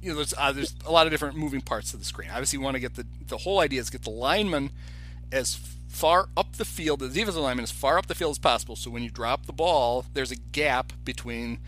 you 0.01 0.09
know, 0.09 0.15
there's 0.15 0.33
uh, 0.37 0.51
there's 0.51 0.75
a 0.85 0.91
lot 0.91 1.07
of 1.07 1.11
different 1.11 1.37
moving 1.37 1.61
parts 1.61 1.93
of 1.93 1.99
the 1.99 2.05
screen. 2.05 2.29
Obviously, 2.29 2.57
you 2.59 2.63
want 2.63 2.75
to 2.75 2.79
get 2.81 2.95
the 2.95 3.05
the 3.27 3.37
whole 3.37 3.59
idea 3.59 3.79
is 3.79 3.89
get 3.89 4.03
the 4.03 4.09
lineman 4.09 4.71
as 5.31 5.57
far 5.93 6.27
up 6.35 6.57
the 6.57 6.65
field, 6.65 6.99
the 6.99 7.07
defensive 7.07 7.41
lineman 7.41 7.63
as 7.63 7.71
far 7.71 7.97
up 7.97 8.07
the 8.07 8.15
field 8.15 8.31
as 8.31 8.39
possible. 8.39 8.75
So 8.75 8.91
when 8.91 9.03
you 9.03 9.09
drop 9.09 9.45
the 9.45 9.53
ball, 9.53 10.05
there's 10.13 10.31
a 10.31 10.35
gap 10.35 10.93
between 11.05 11.59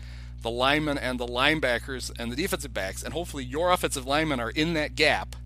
the 0.42 0.50
lineman 0.50 0.98
and 0.98 1.18
the 1.18 1.26
linebackers 1.26 2.10
and 2.18 2.30
the 2.30 2.36
defensive 2.36 2.74
backs, 2.74 3.02
and 3.02 3.14
hopefully 3.14 3.44
your 3.44 3.72
offensive 3.72 4.06
linemen 4.06 4.40
are 4.40 4.50
in 4.50 4.74
that 4.74 4.94
gap 4.94 5.36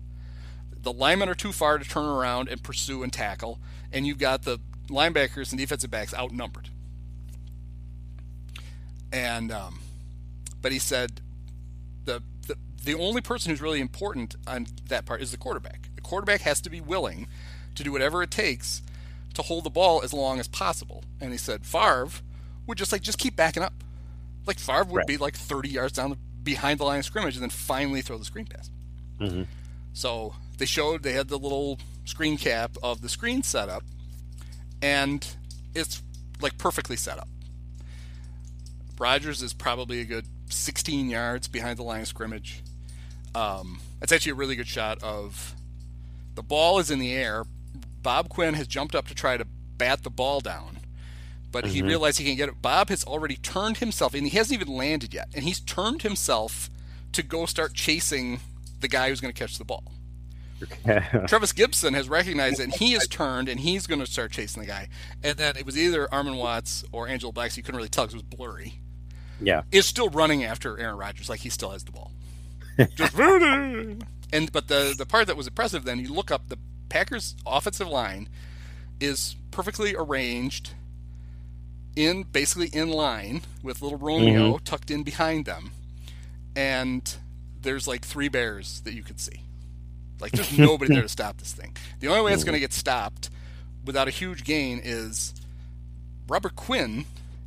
the 0.83 0.93
linemen 0.93 1.29
are 1.29 1.35
too 1.35 1.51
far 1.51 1.77
to 1.77 1.87
turn 1.87 2.05
around 2.05 2.49
and 2.49 2.63
pursue 2.63 3.03
and 3.03 3.13
tackle, 3.13 3.59
and 3.91 4.07
you've 4.07 4.17
got 4.17 4.43
the 4.43 4.59
linebackers 4.87 5.51
and 5.51 5.59
defensive 5.59 5.91
backs 5.91 6.13
outnumbered. 6.13 6.69
And 9.11 9.51
um, 9.51 9.79
but 10.61 10.71
he 10.71 10.79
said 10.79 11.21
the, 12.05 12.23
the 12.47 12.55
the 12.83 12.95
only 12.95 13.21
person 13.21 13.51
who's 13.51 13.61
really 13.61 13.81
important 13.81 14.35
on 14.47 14.67
that 14.87 15.05
part 15.05 15.21
is 15.21 15.31
the 15.31 15.37
quarterback. 15.37 15.89
The 15.95 16.01
quarterback 16.01 16.41
has 16.41 16.61
to 16.61 16.69
be 16.69 16.81
willing 16.81 17.27
to 17.75 17.83
do 17.83 17.91
whatever 17.91 18.21
it 18.23 18.31
takes 18.31 18.81
to 19.33 19.41
hold 19.41 19.63
the 19.63 19.69
ball 19.69 20.01
as 20.03 20.13
long 20.13 20.39
as 20.39 20.47
possible. 20.47 21.03
And 21.19 21.31
he 21.31 21.37
said 21.37 21.65
Favre 21.65 22.09
would 22.67 22.77
just 22.77 22.91
like 22.91 23.01
just 23.01 23.17
keep 23.17 23.35
backing 23.35 23.63
up. 23.63 23.73
Like 24.45 24.59
Favre 24.59 24.83
would 24.85 24.97
Right. 24.97 25.07
be 25.07 25.17
like 25.17 25.35
30 25.35 25.69
yards 25.69 25.93
down 25.93 26.09
the, 26.11 26.17
behind 26.43 26.79
the 26.79 26.83
line 26.85 26.99
of 26.99 27.05
scrimmage 27.05 27.35
and 27.35 27.41
then 27.43 27.49
finally 27.49 28.01
throw 28.01 28.17
the 28.17 28.25
screen 28.25 28.45
pass. 28.45 28.69
Mhm. 29.19 29.47
So 29.93 30.35
they 30.57 30.65
showed 30.65 31.03
they 31.03 31.13
had 31.13 31.27
the 31.27 31.37
little 31.39 31.79
screen 32.05 32.37
cap 32.37 32.75
of 32.83 33.01
the 33.01 33.09
screen 33.09 33.43
setup, 33.43 33.83
and 34.81 35.25
it's 35.75 36.01
like 36.41 36.57
perfectly 36.57 36.95
set 36.95 37.17
up. 37.19 37.27
Rodgers 38.99 39.41
is 39.41 39.53
probably 39.53 39.99
a 40.01 40.05
good 40.05 40.25
16 40.49 41.09
yards 41.09 41.47
behind 41.47 41.77
the 41.79 41.83
line 41.83 42.01
of 42.01 42.07
scrimmage. 42.07 42.61
Um, 43.33 43.79
it's 44.01 44.11
actually 44.11 44.33
a 44.33 44.35
really 44.35 44.55
good 44.55 44.67
shot 44.67 45.01
of 45.01 45.55
the 46.35 46.43
ball 46.43 46.79
is 46.79 46.91
in 46.91 46.99
the 46.99 47.13
air. 47.13 47.45
Bob 48.01 48.29
Quinn 48.29 48.53
has 48.55 48.67
jumped 48.67 48.95
up 48.95 49.07
to 49.07 49.15
try 49.15 49.37
to 49.37 49.45
bat 49.77 50.03
the 50.03 50.09
ball 50.09 50.39
down, 50.39 50.77
but 51.51 51.67
he 51.67 51.79
mm-hmm. 51.79 51.89
realized 51.89 52.19
he 52.19 52.25
can't 52.25 52.37
get 52.37 52.49
it. 52.49 52.61
Bob 52.61 52.89
has 52.89 53.03
already 53.03 53.35
turned 53.35 53.77
himself, 53.77 54.13
and 54.13 54.27
he 54.27 54.37
hasn't 54.37 54.59
even 54.59 54.73
landed 54.73 55.13
yet, 55.13 55.29
and 55.33 55.43
he's 55.43 55.59
turned 55.59 56.01
himself 56.01 56.69
to 57.11 57.23
go 57.23 57.45
start 57.45 57.73
chasing 57.73 58.39
the 58.79 58.87
guy 58.87 59.09
who's 59.09 59.21
going 59.21 59.33
to 59.33 59.39
catch 59.39 59.57
the 59.57 59.65
ball. 59.65 59.83
Trevis 61.27 61.53
Gipson 61.53 61.93
has 61.95 62.07
recognized 62.07 62.59
it, 62.59 62.63
and 62.65 62.73
he 62.73 62.93
has 62.93 63.07
turned, 63.07 63.49
and 63.49 63.59
he's 63.59 63.87
going 63.87 63.99
to 63.99 64.05
start 64.05 64.31
chasing 64.31 64.61
the 64.61 64.67
guy. 64.67 64.89
And 65.23 65.37
then 65.37 65.57
it 65.57 65.65
was 65.65 65.77
either 65.77 66.07
Armon 66.07 66.37
Watts 66.37 66.83
or 66.91 67.07
Angelo 67.07 67.31
Black, 67.31 67.51
so 67.51 67.57
you 67.57 67.63
couldn't 67.63 67.77
really 67.77 67.89
tell 67.89 68.05
because 68.05 68.21
it 68.21 68.29
was 68.29 68.37
blurry. 68.37 68.75
yeah. 69.41 69.63
Is 69.71 69.85
still 69.85 70.09
running 70.09 70.43
after 70.43 70.79
Aaron 70.79 70.97
Rodgers, 70.97 71.29
like 71.29 71.39
he 71.39 71.49
still 71.49 71.71
has 71.71 71.83
the 71.83 71.91
ball. 71.91 72.11
Just 72.95 73.15
and 73.17 74.51
but 74.51 74.67
the 74.67 74.93
the 74.97 75.05
part 75.05 75.27
that 75.27 75.35
was 75.35 75.47
impressive 75.47 75.83
then, 75.83 75.99
you 75.99 76.13
look 76.13 76.31
up 76.31 76.47
the 76.49 76.57
Packers 76.91 77.35
offensive 77.45 77.87
line 77.87 78.27
is 78.99 79.35
perfectly 79.49 79.95
arranged 79.95 80.71
in 81.95 82.23
basically 82.23 82.67
in 82.67 82.89
line 82.89 83.41
with 83.63 83.81
little 83.81 83.97
Romeo 83.97 84.53
Mm-hmm. 84.55 84.63
tucked 84.63 84.91
in 84.91 85.03
behind 85.03 85.45
them, 85.45 85.71
and 86.55 87.15
there's 87.61 87.87
like 87.87 88.03
three 88.05 88.27
bears 88.27 88.81
that 88.81 88.93
you 88.93 89.03
can 89.03 89.17
see. 89.17 89.41
Like 90.19 90.33
there's 90.33 90.57
nobody 90.57 90.93
there 90.93 91.03
to 91.03 91.09
stop 91.09 91.37
this 91.37 91.53
thing. 91.53 91.75
The 91.99 92.07
only 92.07 92.21
way 92.21 92.33
it's 92.33 92.43
going 92.43 92.53
to 92.53 92.59
get 92.59 92.73
stopped 92.73 93.29
without 93.85 94.07
a 94.07 94.11
huge 94.11 94.43
gain 94.43 94.79
is 94.83 95.33
Robert 96.27 96.55
Quinn 96.55 97.05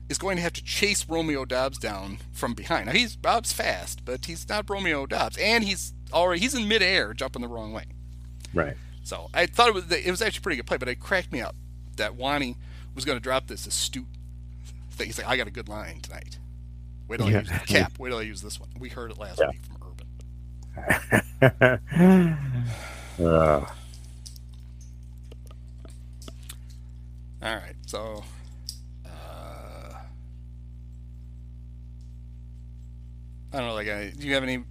is 0.08 0.18
going 0.18 0.36
to 0.36 0.42
have 0.42 0.52
to 0.54 0.62
chase 0.64 1.08
Romeo 1.08 1.44
Doubs 1.44 1.78
down 1.78 2.18
from 2.32 2.52
behind. 2.54 2.86
Now 2.86 2.92
he's 2.92 3.16
Bob's 3.16 3.52
fast, 3.52 4.04
but 4.04 4.24
he's 4.26 4.48
not 4.48 4.68
Romeo 4.68 5.06
Doubs, 5.06 5.36
and 5.38 5.64
he's 5.64 5.92
already 6.12 6.40
he's 6.40 6.54
in 6.54 6.66
midair 6.68 7.14
jumping 7.14 7.42
the 7.42 7.48
wrong 7.48 7.72
way. 7.72 7.84
Right. 8.52 8.76
So 9.04 9.28
I 9.34 9.46
thought 9.46 9.68
it 9.68 9.74
was 9.74 9.90
it 9.92 10.10
was 10.10 10.20
actually 10.22 10.38
a 10.40 10.42
pretty 10.42 10.56
good 10.56 10.66
play, 10.66 10.76
but 10.78 10.88
it 10.88 10.98
cracked 10.98 11.30
me 11.30 11.40
up 11.40 11.54
that 11.96 12.14
Wanny 12.16 12.56
was 12.94 13.04
going 13.04 13.16
to 13.16 13.22
drop 13.22 13.46
this 13.46 13.66
astute 13.66 14.06
thing. 14.90 15.06
He's 15.06 15.18
like, 15.18 15.28
I 15.28 15.36
got 15.36 15.46
a 15.46 15.50
good 15.52 15.68
line 15.68 16.00
tonight. 16.00 16.38
Wait 17.06 17.18
till 17.18 17.26
I 17.26 17.30
use 17.30 17.48
the 17.48 17.58
cap. 17.66 17.92
Wait 17.98 18.08
till 18.08 18.18
I 18.18 18.22
use 18.22 18.40
this 18.42 18.58
one. 18.58 18.70
We 18.78 18.88
heard 18.88 19.10
it 19.10 19.18
last 19.18 19.38
Yeah. 19.40 19.50
week 19.50 19.60
from 19.62 19.76
Urban. 19.86 21.80
Uh, 23.16 23.64
All 27.42 27.54
right, 27.54 27.76
so. 27.86 28.24
Uh, 29.06 29.08
I 33.52 33.58
don't 33.58 33.68
know. 33.68 33.74
Like, 33.74 33.86
uh, 33.86 34.04
do 34.18 34.26
you 34.26 34.34
have 34.34 34.42
any? 34.42 34.56
Do 34.56 34.64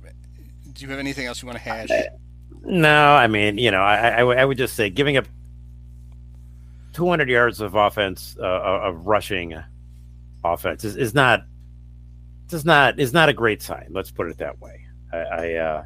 you 0.83 0.89
have 0.89 0.99
anything 0.99 1.25
else 1.25 1.41
you 1.41 1.45
want 1.47 1.57
to 1.57 1.63
hash? 1.63 1.87
No, 2.63 3.13
I 3.15 3.27
mean, 3.27 3.57
you 3.57 3.71
know, 3.71 3.81
I, 3.81 4.09
I, 4.09 4.23
would- 4.23 4.37
I 4.37 4.45
would 4.45 4.57
just 4.57 4.75
say 4.75 4.89
giving 4.89 5.17
up 5.17 5.25
200 6.93 7.27
yards 7.29 7.59
of 7.61 7.75
offense, 7.75 8.35
uh, 8.39 8.43
of 8.45 9.07
rushing 9.07 9.55
offense 10.43 10.83
is, 10.83 10.95
is 10.95 11.13
not, 11.13 11.43
does 12.47 12.65
not, 12.65 12.99
is 12.99 13.13
not 13.13 13.29
a 13.29 13.33
great 13.33 13.61
sign. 13.61 13.87
Let's 13.91 14.11
put 14.11 14.29
it 14.29 14.37
that 14.37 14.59
way. 14.61 14.85
I, 15.11 15.17
I 15.17 15.53
uh, 15.55 15.83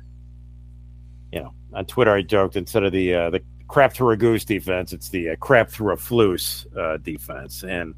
you 1.31 1.39
know, 1.39 1.53
on 1.73 1.85
Twitter, 1.85 2.11
I 2.11 2.21
joked 2.23 2.55
instead 2.55 2.83
of 2.83 2.91
the, 2.91 3.13
uh, 3.13 3.29
the 3.29 3.41
crap 3.67 3.93
through 3.93 4.11
a 4.11 4.17
goose 4.17 4.45
defense, 4.45 4.93
it's 4.93 5.09
the 5.09 5.31
uh, 5.31 5.35
crap 5.37 5.69
through 5.69 5.93
a 5.93 5.97
floose 5.97 6.65
uh, 6.77 6.97
defense. 6.97 7.63
And, 7.63 7.95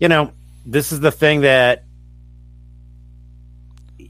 you 0.00 0.08
know, 0.08 0.32
this 0.64 0.92
is 0.92 1.00
the 1.00 1.12
thing 1.12 1.40
that 1.42 1.84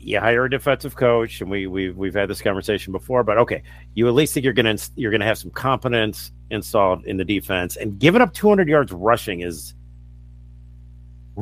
you 0.06 0.20
hire 0.20 0.44
a 0.44 0.50
defensive 0.50 0.94
coach, 0.94 1.40
and 1.40 1.50
we 1.50 1.66
we 1.66 1.90
we've 1.90 2.14
had 2.14 2.30
this 2.30 2.40
conversation 2.40 2.92
before. 2.92 3.24
But 3.24 3.38
okay, 3.38 3.64
you 3.94 4.06
at 4.06 4.14
least 4.14 4.34
think 4.34 4.44
you're 4.44 4.52
gonna 4.52 4.76
you're 4.94 5.10
gonna 5.10 5.24
have 5.24 5.36
some 5.36 5.50
competence 5.50 6.30
installed 6.48 7.04
in 7.06 7.16
the 7.16 7.24
defense, 7.24 7.74
and 7.74 7.98
giving 7.98 8.22
up 8.22 8.32
200 8.32 8.68
yards 8.68 8.92
rushing 8.92 9.40
is, 9.40 9.74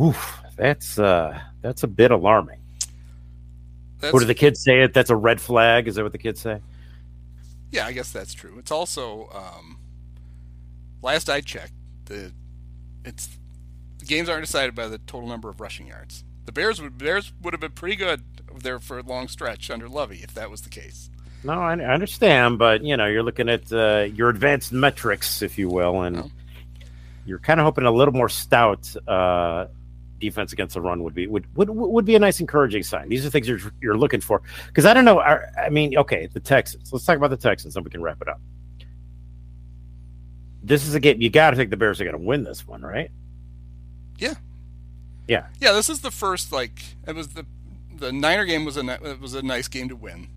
oof, 0.01 0.41
that's 0.57 0.99
uh 0.99 1.39
that's 1.61 1.83
a 1.83 1.87
bit 1.87 2.11
alarming. 2.11 2.59
That's, 4.01 4.15
What 4.15 4.21
do 4.21 4.25
the 4.25 4.35
kids 4.35 4.65
say? 4.65 4.81
It 4.81 4.95
that's 4.95 5.11
a 5.11 5.17
red 5.17 5.43
flag. 5.43 5.87
Is 5.87 5.97
that 5.97 6.03
what 6.03 6.13
the 6.13 6.19
kids 6.19 6.41
say? 6.41 6.59
Yeah, 7.71 7.85
I 7.85 7.93
guess 7.93 8.13
that's 8.13 8.33
true. 8.33 8.57
It's 8.59 8.71
also 8.71 9.29
um, 9.35 9.79
last 11.03 11.29
I 11.29 11.43
checked, 11.43 11.75
the 12.07 12.33
it's 13.05 13.29
the 13.99 14.07
games 14.07 14.31
aren't 14.31 14.47
decided 14.47 14.75
by 14.75 14.89
the 14.89 14.99
total 14.99 15.29
number 15.29 15.51
of 15.51 15.61
rushing 15.61 15.89
yards. 15.89 16.25
The 16.47 16.53
Bears 16.53 16.81
would 16.81 16.97
Bears 16.97 17.35
would 17.43 17.53
have 17.53 17.61
been 17.61 17.73
pretty 17.73 17.97
good 17.97 18.23
there 18.65 18.81
for 18.81 18.99
a 18.99 19.03
long 19.03 19.29
stretch 19.29 19.71
under 19.71 19.89
Lovie 19.89 20.23
if 20.25 20.35
that 20.35 20.51
was 20.51 20.63
the 20.63 20.71
case. 20.71 21.09
No, 21.45 21.53
I, 21.53 21.75
I 21.75 21.95
understand, 21.95 22.59
but 22.59 22.83
you 22.83 22.97
know, 22.97 23.07
you're 23.07 23.23
looking 23.23 23.49
at 23.49 23.73
uh, 23.73 24.09
your 24.15 24.29
advanced 24.31 24.73
metrics, 24.73 25.43
if 25.43 25.57
you 25.59 25.69
will, 25.69 26.03
and 26.03 26.17
No. 26.17 26.31
you're 27.27 27.39
kind 27.39 27.61
of 27.61 27.65
hoping 27.65 27.85
a 27.85 27.91
little 27.93 28.15
more 28.15 28.29
stout 28.31 28.93
uh, 29.07 29.67
defense 30.21 30.53
against 30.55 30.75
the 30.75 30.81
run 30.81 31.03
would 31.05 31.15
be 31.15 31.27
would, 31.27 31.45
would 31.57 31.69
would 31.71 32.05
be 32.07 32.15
a 32.15 32.19
nice 32.19 32.41
encouraging 32.41 32.83
sign. 32.83 33.09
These 33.11 33.25
are 33.27 33.31
things 33.31 33.47
you're 33.47 33.61
you're 33.83 33.97
looking 33.99 34.23
for 34.23 34.41
because 34.69 34.87
I 34.87 34.95
don't 34.95 35.05
know. 35.05 35.21
I, 35.21 35.41
I 35.67 35.69
mean, 35.69 35.97
okay, 35.99 36.29
the 36.33 36.41
Texans. 36.41 36.91
Let's 36.93 37.05
talk 37.05 37.17
about 37.19 37.29
the 37.31 37.37
Texans, 37.37 37.77
and 37.77 37.85
we 37.85 37.91
can 37.91 38.03
wrap 38.03 38.23
it 38.23 38.29
up. 38.29 38.41
This 40.63 40.87
is 40.87 40.95
a 40.95 41.01
game 41.01 41.21
you 41.21 41.29
got 41.29 41.51
to 41.51 41.57
think 41.57 41.69
the 41.71 41.77
Bears 41.77 42.01
are 42.01 42.05
going 42.05 42.17
to 42.17 42.23
win 42.27 42.43
this 42.45 42.67
one, 42.67 42.81
right? 42.81 43.11
Yeah. 44.19 44.35
Yeah. 45.29 45.47
Yeah, 45.61 45.73
this 45.73 45.91
is 45.91 46.01
the 46.01 46.11
first 46.11 46.53
like 46.53 46.83
it 47.07 47.15
was 47.15 47.29
the 47.29 47.45
the 47.97 48.13
Niner 48.13 48.45
game 48.45 48.65
was 48.65 48.77
a 48.77 48.83
ni- 48.83 49.15
was 49.21 49.35
a 49.35 49.43
nice 49.43 49.69
game 49.69 49.89
to 49.89 49.97
win. 49.97 50.29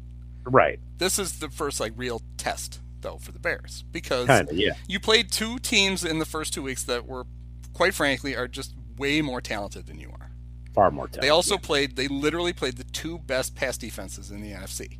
Right. 0.45 0.79
This 0.97 1.19
is 1.19 1.39
the 1.39 1.49
first 1.49 1.79
like 1.79 1.93
real 1.95 2.21
test 2.37 2.79
though 3.01 3.17
for 3.17 3.31
the 3.31 3.39
Bears 3.39 3.83
because 3.91 4.27
Kind 4.27 4.49
of. 4.49 4.55
Yeah. 4.57 4.73
you 4.87 4.99
played 4.99 5.31
two 5.31 5.59
teams 5.59 6.03
in 6.03 6.19
the 6.19 6.25
first 6.25 6.53
two 6.53 6.63
weeks 6.63 6.83
that 6.83 7.05
were 7.05 7.25
quite 7.73 7.93
frankly 7.93 8.35
are 8.35 8.47
just 8.47 8.73
way 8.97 9.21
more 9.21 9.41
talented 9.41 9.85
than 9.87 9.99
you 9.99 10.09
are. 10.09 10.31
Far 10.73 10.89
more. 10.91 11.07
Talent. 11.07 11.21
They 11.21 11.29
also 11.29 11.57
played. 11.57 11.95
They 11.95 12.07
literally 12.07 12.53
played 12.53 12.77
the 12.77 12.83
two 12.85 13.19
best 13.19 13.55
pass 13.55 13.77
defenses 13.77 14.31
in 14.31 14.41
the 14.41 14.51
NFC. 14.51 14.97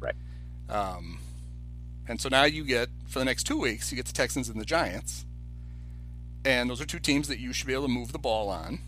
Right. 0.00 0.14
Um, 0.68 1.18
and 2.08 2.20
so 2.20 2.28
now 2.28 2.44
you 2.44 2.64
get 2.64 2.88
for 3.06 3.18
the 3.18 3.24
next 3.24 3.44
two 3.44 3.58
weeks, 3.58 3.90
you 3.90 3.96
get 3.96 4.06
the 4.06 4.12
Texans 4.12 4.48
and 4.48 4.60
the 4.60 4.64
Giants, 4.66 5.24
and 6.44 6.68
those 6.70 6.80
are 6.80 6.86
two 6.86 6.98
teams 6.98 7.28
that 7.28 7.38
you 7.38 7.52
should 7.52 7.66
be 7.66 7.72
able 7.72 7.84
to 7.84 7.88
move 7.92 8.12
the 8.12 8.18
ball 8.18 8.48
on. 8.50 8.78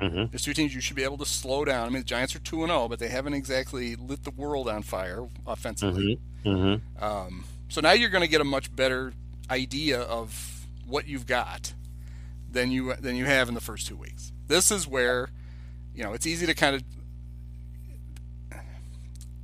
Mhm. 0.00 0.30
There's 0.30 0.42
two 0.42 0.54
teams 0.54 0.74
you 0.74 0.80
should 0.80 0.96
be 0.96 1.04
able 1.04 1.18
to 1.18 1.26
slow 1.26 1.64
down. 1.64 1.86
I 1.86 1.90
mean, 1.90 2.00
the 2.00 2.04
Giants 2.04 2.34
are 2.34 2.38
two 2.38 2.62
and 2.62 2.70
zero, 2.70 2.88
but 2.88 2.98
they 2.98 3.08
haven't 3.08 3.34
exactly 3.34 3.96
lit 3.96 4.24
the 4.24 4.30
world 4.30 4.68
on 4.68 4.82
fire 4.82 5.26
offensively. 5.46 6.18
Mm-hmm. 6.44 7.04
Um, 7.04 7.44
so 7.68 7.80
now 7.80 7.92
you're 7.92 8.08
going 8.10 8.22
to 8.22 8.28
get 8.28 8.40
a 8.40 8.44
much 8.44 8.74
better 8.74 9.12
idea 9.50 10.00
of 10.00 10.66
what 10.86 11.06
you've 11.06 11.26
got 11.26 11.74
than 12.50 12.70
you 12.70 12.94
than 12.94 13.16
you 13.16 13.26
have 13.26 13.48
in 13.48 13.54
the 13.54 13.60
first 13.60 13.86
two 13.86 13.96
weeks. 13.96 14.32
This 14.48 14.70
is 14.70 14.86
where, 14.86 15.28
you 15.94 16.02
know, 16.02 16.12
it's 16.12 16.26
easy 16.26 16.46
to 16.46 16.54
kind 16.54 16.74
of 16.74 16.82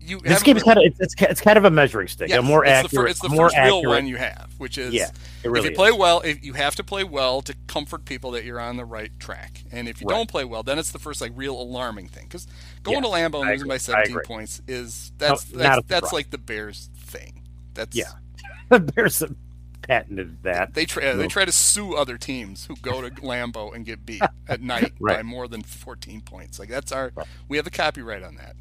you. 0.07 0.21
This 0.21 0.43
game 0.43 0.57
is 0.57 0.63
kind 0.63 0.79
of 0.79 0.85
it's, 0.85 1.01
it's 1.01 1.15
it's 1.23 1.41
kind 1.41 1.59
of 1.59 1.65
a 1.65 1.71
measuring 1.71 2.09
stick. 2.09 2.29
yes, 2.29 2.39
a 2.39 2.43
more 2.43 2.65
it's 2.65 2.71
accurate. 2.71 3.05
The 3.07 3.11
it's 3.11 3.21
the 3.21 3.29
more 3.29 3.47
first 3.47 3.57
real 3.57 3.79
accurate- 3.79 3.87
one 3.89 4.07
you 4.07 4.17
have, 4.17 4.53
which 4.59 4.79
is 4.79 4.95
yeah, 4.95 5.11
really 5.45 5.59
if 5.61 5.65
you 5.67 5.71
is. 5.73 5.77
play 5.77 5.93
well, 5.93 6.21
if 6.21 6.45
you 6.45 6.53
have 6.55 6.75
to 6.77 6.85
play 6.85 7.05
well 7.05 7.43
to 7.43 7.55
comfort 7.67 8.05
people 8.05 8.31
that 8.33 8.45
you're 8.45 8.61
on 8.61 8.77
the 8.77 8.85
right 8.85 9.11
track, 9.19 9.63
and 9.73 9.89
if 9.89 10.01
you 10.01 10.07
Right. 10.07 10.17
don't 10.17 10.29
play 10.31 10.45
well, 10.45 10.63
then 10.63 10.79
it's 10.79 10.93
the 10.93 10.99
first 10.99 11.21
like 11.21 11.33
real 11.35 11.61
alarming 11.61 12.09
thing. 12.09 12.25
Because 12.25 12.47
going 12.83 13.03
Yes, 13.03 13.05
to 13.05 13.11
Lambeau 13.11 13.41
and 13.43 13.51
losing 13.51 13.69
by 13.69 13.79
17 13.79 14.19
points 14.25 14.63
is 14.69 15.13
that's 15.19 15.53
No, 15.53 15.59
that's, 15.59 15.87
that's 15.89 16.13
like 16.13 16.31
the 16.31 16.39
Bears 16.39 16.89
thing. 16.97 17.43
That's 17.75 17.97
Yeah. 17.97 18.13
the 18.71 18.81
Bears 18.81 19.21
have 19.21 19.35
patented 19.83 20.43
that. 20.43 20.75
They 20.75 20.85
try 20.85 21.13
they 21.13 21.29
try 21.29 21.45
to 21.45 21.53
sue 21.53 21.95
other 21.95 22.19
teams 22.19 22.67
who 22.67 22.75
go 22.77 23.01
to 23.03 23.11
Lambeau 23.23 23.73
and 23.75 23.85
get 23.87 24.05
beat 24.05 24.23
at 24.49 24.61
night 24.61 24.93
by 25.01 25.23
more 25.23 25.47
than 25.47 25.63
14 25.63 26.21
points. 26.23 26.59
Like 26.59 26.69
that's 26.69 26.91
our 26.91 27.13
Right. 27.15 27.27
we 27.49 27.57
have 27.57 27.65
the 27.65 27.71
copyright 27.71 28.23
on 28.25 28.35
that. 28.37 28.57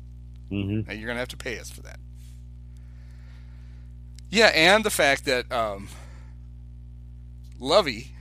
Mm-hmm. 0.52 0.90
And 0.90 1.00
you're 1.00 1.08
gonna 1.08 1.20
have 1.20 1.28
to 1.30 1.38
pay 1.38 1.60
us 1.60 1.70
for 1.70 1.82
that. 1.82 2.00
Yeah, 4.30 4.48
and 4.48 4.84
the 4.84 4.90
fact 4.90 5.26
that 5.26 5.52
um, 5.52 5.88
Lovie, 7.60 8.12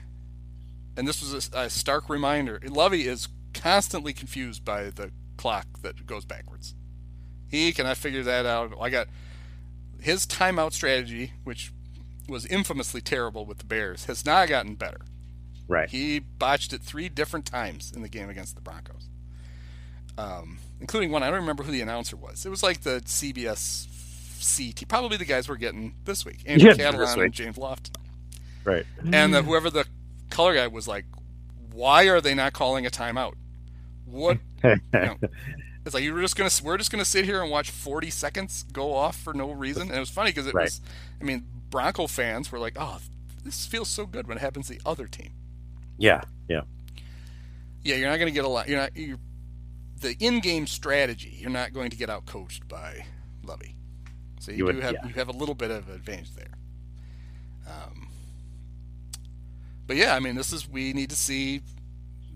and 0.96 1.08
this 1.08 1.20
was 1.20 1.50
a, 1.52 1.58
a 1.58 1.70
stark 1.70 2.08
reminder. 2.08 2.60
Lovie 2.66 3.06
is 3.06 3.28
constantly 3.52 4.12
confused 4.12 4.64
by 4.64 4.90
the 4.90 5.10
clock 5.36 5.66
that 5.82 6.06
goes 6.06 6.24
backwards. 6.24 6.74
He 7.48 7.72
cannot 7.72 7.96
figure 7.96 8.22
that 8.22 8.46
out. 8.46 8.72
I 8.80 8.90
got 8.90 9.08
his 10.00 10.26
timeout 10.26 10.72
strategy, 10.72 11.32
which 11.44 11.72
was 12.28 12.46
infamously 12.46 13.00
terrible 13.00 13.44
with 13.46 13.58
the 13.58 13.64
Bears, 13.64 14.06
has 14.06 14.24
not 14.24 14.48
gotten 14.48 14.74
better. 14.74 15.00
Right. 15.66 15.88
He 15.88 16.18
botched 16.18 16.72
it 16.72 16.82
three 16.82 17.08
different 17.08 17.46
times 17.46 17.92
in 17.94 18.02
the 18.02 18.08
game 18.08 18.28
against 18.28 18.54
the 18.54 18.60
Broncos, 18.60 19.08
um, 20.18 20.58
including 20.84 21.10
one. 21.10 21.22
I 21.22 21.30
don't 21.30 21.40
remember 21.40 21.62
who 21.62 21.72
the 21.72 21.80
announcer 21.80 22.14
was. 22.14 22.44
It 22.44 22.50
was 22.50 22.62
like 22.62 22.82
the 22.82 23.00
CBS 23.06 23.86
CT, 24.38 24.86
probably 24.86 25.16
the 25.16 25.24
guys 25.24 25.48
we're 25.48 25.56
getting 25.56 25.94
this 26.04 26.26
week, 26.26 26.42
Andrew 26.44 26.68
Yeah, 26.68 26.74
Catalon 26.76 27.16
week. 27.16 27.24
and 27.24 27.32
James 27.32 27.56
Lofton. 27.56 27.96
Right. 28.64 28.84
And 29.10 29.32
the, 29.32 29.40
mm. 29.40 29.44
whoever 29.46 29.70
the 29.70 29.86
color 30.28 30.54
guy 30.54 30.66
was 30.66 30.86
like, 30.86 31.06
"Why 31.72 32.04
are 32.08 32.20
they 32.20 32.34
not 32.34 32.52
calling 32.52 32.84
a 32.84 32.90
timeout? 32.90 33.32
What? 34.04 34.36
you 34.62 34.76
know, 34.92 35.16
it's 35.86 35.94
like 35.94 36.04
you 36.04 36.12
were 36.12 36.20
just 36.20 36.36
gonna 36.36 36.50
we're 36.62 36.76
just 36.76 36.90
gonna 36.92 37.04
sit 37.06 37.24
here 37.24 37.40
and 37.40 37.50
watch 37.50 37.70
40 37.70 38.10
seconds 38.10 38.64
go 38.70 38.92
off 38.92 39.16
for 39.16 39.32
no 39.32 39.52
reason." 39.52 39.84
And 39.88 39.96
it 39.96 40.00
was 40.00 40.10
funny 40.10 40.30
because 40.32 40.46
it 40.46 40.52
Right. 40.54 40.64
was, 40.64 40.82
I 41.18 41.24
mean, 41.24 41.46
Bronco 41.70 42.06
fans 42.06 42.52
were 42.52 42.58
like, 42.58 42.76
"Oh, 42.78 42.98
this 43.42 43.64
feels 43.64 43.88
so 43.88 44.04
good 44.04 44.26
when 44.28 44.36
it 44.36 44.40
happens 44.42 44.66
to 44.66 44.74
the 44.74 44.80
other 44.84 45.06
team." 45.06 45.32
yeah. 45.96 46.20
Yeah. 46.46 46.60
Yeah, 47.82 47.96
you're 47.96 48.08
not 48.10 48.16
going 48.18 48.28
to 48.32 48.34
get 48.34 48.44
a 48.44 48.48
lot. 48.48 48.68
You're 48.68 48.80
not. 48.80 48.96
You're, 48.96 49.18
the 50.04 50.16
in-game 50.24 50.66
strategy, 50.66 51.36
you're 51.40 51.50
not 51.50 51.72
going 51.72 51.90
to 51.90 51.96
get 51.96 52.08
out 52.10 52.26
coached 52.26 52.68
by 52.68 53.06
Lovie. 53.42 53.74
So 54.40 54.50
you, 54.52 54.58
You 54.58 54.64
would- 54.66 54.76
do 54.76 54.82
have 54.82 54.92
yeah. 54.94 55.06
you 55.08 55.14
have 55.14 55.28
a 55.28 55.32
little 55.32 55.54
bit 55.54 55.70
of 55.70 55.88
advantage 55.88 56.32
there. 56.34 56.52
Um, 57.66 58.08
but 59.86 59.96
yeah, 59.96 60.14
I 60.14 60.20
mean, 60.20 60.34
this 60.34 60.52
is 60.52 60.68
we 60.68 60.92
need 60.92 61.10
to 61.10 61.16
see 61.16 61.62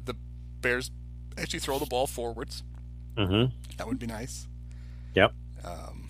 the 0.05 0.15
Bears 0.61 0.91
actually 1.37 1.61
throw 1.61 1.79
the 1.79 1.87
ball 1.87 2.07
forwards. 2.07 2.63
Mm-hmm. 3.17 3.55
That 3.77 3.87
would 3.87 3.99
be 3.99 4.07
nice. 4.07 4.49
Yep. 5.15 5.33
Um, 5.65 6.09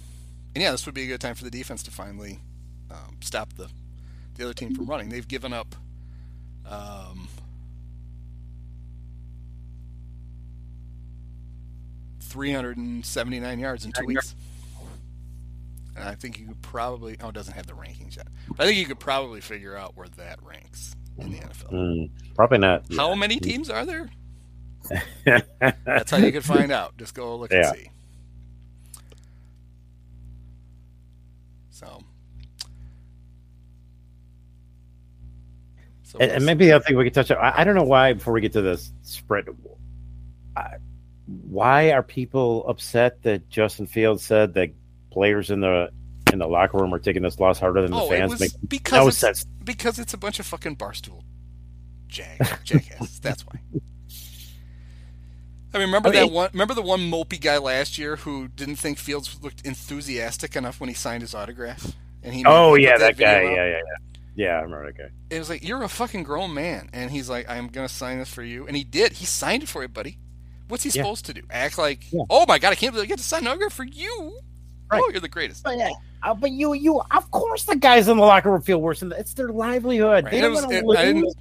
and 0.54 0.62
yeah, 0.62 0.70
this 0.70 0.86
would 0.86 0.94
be 0.94 1.02
a 1.04 1.06
good 1.06 1.20
time 1.20 1.34
for 1.34 1.44
the 1.44 1.50
defense 1.50 1.82
to 1.84 1.90
finally 1.90 2.40
um, 2.90 3.16
stop 3.20 3.52
the 3.54 3.68
the 4.36 4.44
other 4.44 4.54
team 4.54 4.74
from 4.74 4.86
running. 4.86 5.08
They've 5.08 5.26
given 5.26 5.52
up 5.52 5.74
Um, 6.66 7.28
Three 12.28 12.52
hundred 12.52 12.76
and 12.76 13.04
seventy-nine 13.04 13.58
yards 13.58 13.84
in 13.86 13.92
two 13.92 14.04
weeks. 14.04 14.34
And 15.96 16.06
I 16.08 16.14
think 16.14 16.38
you 16.38 16.46
could 16.46 16.60
probably 16.62 17.16
oh, 17.22 17.28
it 17.28 17.34
doesn't 17.34 17.54
have 17.54 17.66
the 17.66 17.72
rankings 17.72 18.16
yet. 18.16 18.28
But 18.50 18.60
I 18.60 18.66
think 18.66 18.78
you 18.78 18.84
could 18.86 19.00
probably 19.00 19.40
figure 19.40 19.74
out 19.76 19.96
where 19.96 20.08
that 20.16 20.38
ranks 20.42 20.94
in 21.16 21.32
the 21.32 21.38
NFL. 21.38 21.72
Mm, 21.72 22.10
probably 22.34 22.58
not. 22.58 22.84
How 22.94 23.14
many 23.14 23.40
teams 23.40 23.70
are 23.70 23.86
there? 23.86 24.10
That's 25.84 26.10
how 26.10 26.18
you 26.18 26.30
could 26.32 26.44
find 26.44 26.70
out. 26.70 26.96
Just 26.98 27.14
go 27.14 27.36
look 27.36 27.50
Yeah. 27.50 27.68
and 27.70 27.76
see. 27.76 27.90
So. 31.70 32.02
So 36.02 36.18
And, 36.18 36.30
and 36.30 36.46
maybe 36.46 36.66
the 36.66 36.72
other 36.72 36.84
thing 36.84 36.96
we 36.96 37.04
could 37.04 37.14
touch 37.14 37.30
on, 37.30 37.38
I, 37.38 37.60
I 37.60 37.64
don't 37.64 37.74
know 37.74 37.84
why, 37.84 38.12
before 38.14 38.32
we 38.32 38.40
get 38.40 38.52
to 38.52 38.62
this 38.62 38.92
spread, 39.02 39.46
I, 40.56 40.76
why 41.28 41.92
are 41.92 42.02
people 42.02 42.66
upset 42.66 43.22
that 43.22 43.48
Justin 43.50 43.86
Fields 43.86 44.24
said 44.24 44.54
that 44.54 44.70
players 45.10 45.50
in 45.50 45.60
the 45.60 45.90
in 46.32 46.38
the 46.38 46.46
locker 46.46 46.78
room 46.78 46.92
are 46.94 46.98
taking 46.98 47.22
this 47.22 47.38
loss 47.38 47.58
harder 47.58 47.82
than 47.82 47.90
the 47.90 47.96
oh, 47.96 48.10
it 48.10 48.18
fans? 48.18 48.40
was 48.40 48.52
because 48.66 48.98
no 48.98 49.08
it's, 49.08 49.18
sense. 49.18 49.44
because 49.64 49.98
it's 49.98 50.14
a 50.14 50.18
bunch 50.18 50.40
of 50.40 50.46
fucking 50.46 50.76
barstool 50.76 51.22
jag 52.06 52.38
jackasses. 52.64 53.20
That's 53.20 53.46
why. 53.46 53.60
I 55.74 55.78
mean, 55.78 55.88
remember 55.88 56.08
I 56.08 56.12
mean, 56.12 56.20
that 56.22 56.32
one? 56.32 56.50
Remember 56.52 56.72
the 56.72 56.82
one 56.82 57.00
mopey 57.00 57.38
guy 57.38 57.58
last 57.58 57.98
year 57.98 58.16
who 58.16 58.48
didn't 58.48 58.76
think 58.76 58.96
Fields 58.96 59.38
looked 59.42 59.60
enthusiastic 59.66 60.56
enough 60.56 60.80
when 60.80 60.88
he 60.88 60.94
signed 60.94 61.20
his 61.20 61.34
autograph, 61.34 61.92
and 62.22 62.34
he 62.34 62.42
Oh 62.46 62.74
yeah, 62.74 62.96
that 62.96 63.16
video 63.16 63.32
guy. 63.32 63.42
Yeah, 63.42 63.50
yeah, 63.50 63.66
yeah. 63.66 63.80
Yeah, 64.34 64.50
I 64.50 64.60
remember 64.60 64.86
that 64.86 64.96
guy. 64.96 65.10
it 65.30 65.38
was 65.40 65.50
like 65.50 65.66
you're 65.66 65.82
a 65.82 65.88
fucking 65.88 66.22
grown 66.22 66.54
man 66.54 66.90
and 66.92 67.10
he's 67.10 67.28
like 67.28 67.50
i'm 67.50 67.66
gonna 67.66 67.88
sign 67.88 68.20
this 68.20 68.32
for 68.32 68.44
you 68.44 68.68
and 68.68 68.76
he 68.76 68.84
did 68.84 69.14
he 69.14 69.26
signed 69.26 69.64
it 69.64 69.68
for 69.68 69.82
you 69.82 69.88
buddy 69.88 70.16
what's 70.68 70.84
he 70.84 70.90
Yeah. 70.90 71.02
supposed 71.02 71.26
to 71.26 71.34
do 71.34 71.42
act 71.50 71.78
like 71.78 72.10
Yeah. 72.12 72.22
oh 72.30 72.44
my 72.46 72.58
god 72.58 72.72
i 72.72 72.74
can't 72.74 72.92
believe 72.92 73.06
i 73.06 73.08
get 73.08 73.18
to 73.18 73.24
sign 73.24 73.40
an 73.42 73.48
autograph 73.48 73.72
for 73.72 73.84
you 73.84 74.38
Right. 74.90 75.02
oh 75.04 75.10
you're 75.10 75.20
the 75.20 75.28
greatest 75.28 75.62
But, 75.64 75.76
yeah, 75.76 75.90
uh, 76.22 76.32
but 76.32 76.50
you, 76.50 76.72
you, 76.72 77.02
of 77.10 77.30
course, 77.30 77.64
the 77.64 77.76
guys 77.76 78.08
in 78.08 78.16
the 78.16 78.22
locker 78.24 78.50
room 78.50 78.62
feel 78.62 78.80
worse, 78.80 79.02
and 79.02 79.12
it's 79.12 79.34
their 79.34 79.50
livelihood. 79.50 80.24
Right. 80.24 80.30
They 80.32 80.40
don't 80.40 80.52
was- 80.52 80.64
it- 80.64 80.84
I 80.96 81.04
didn't- 81.04 81.34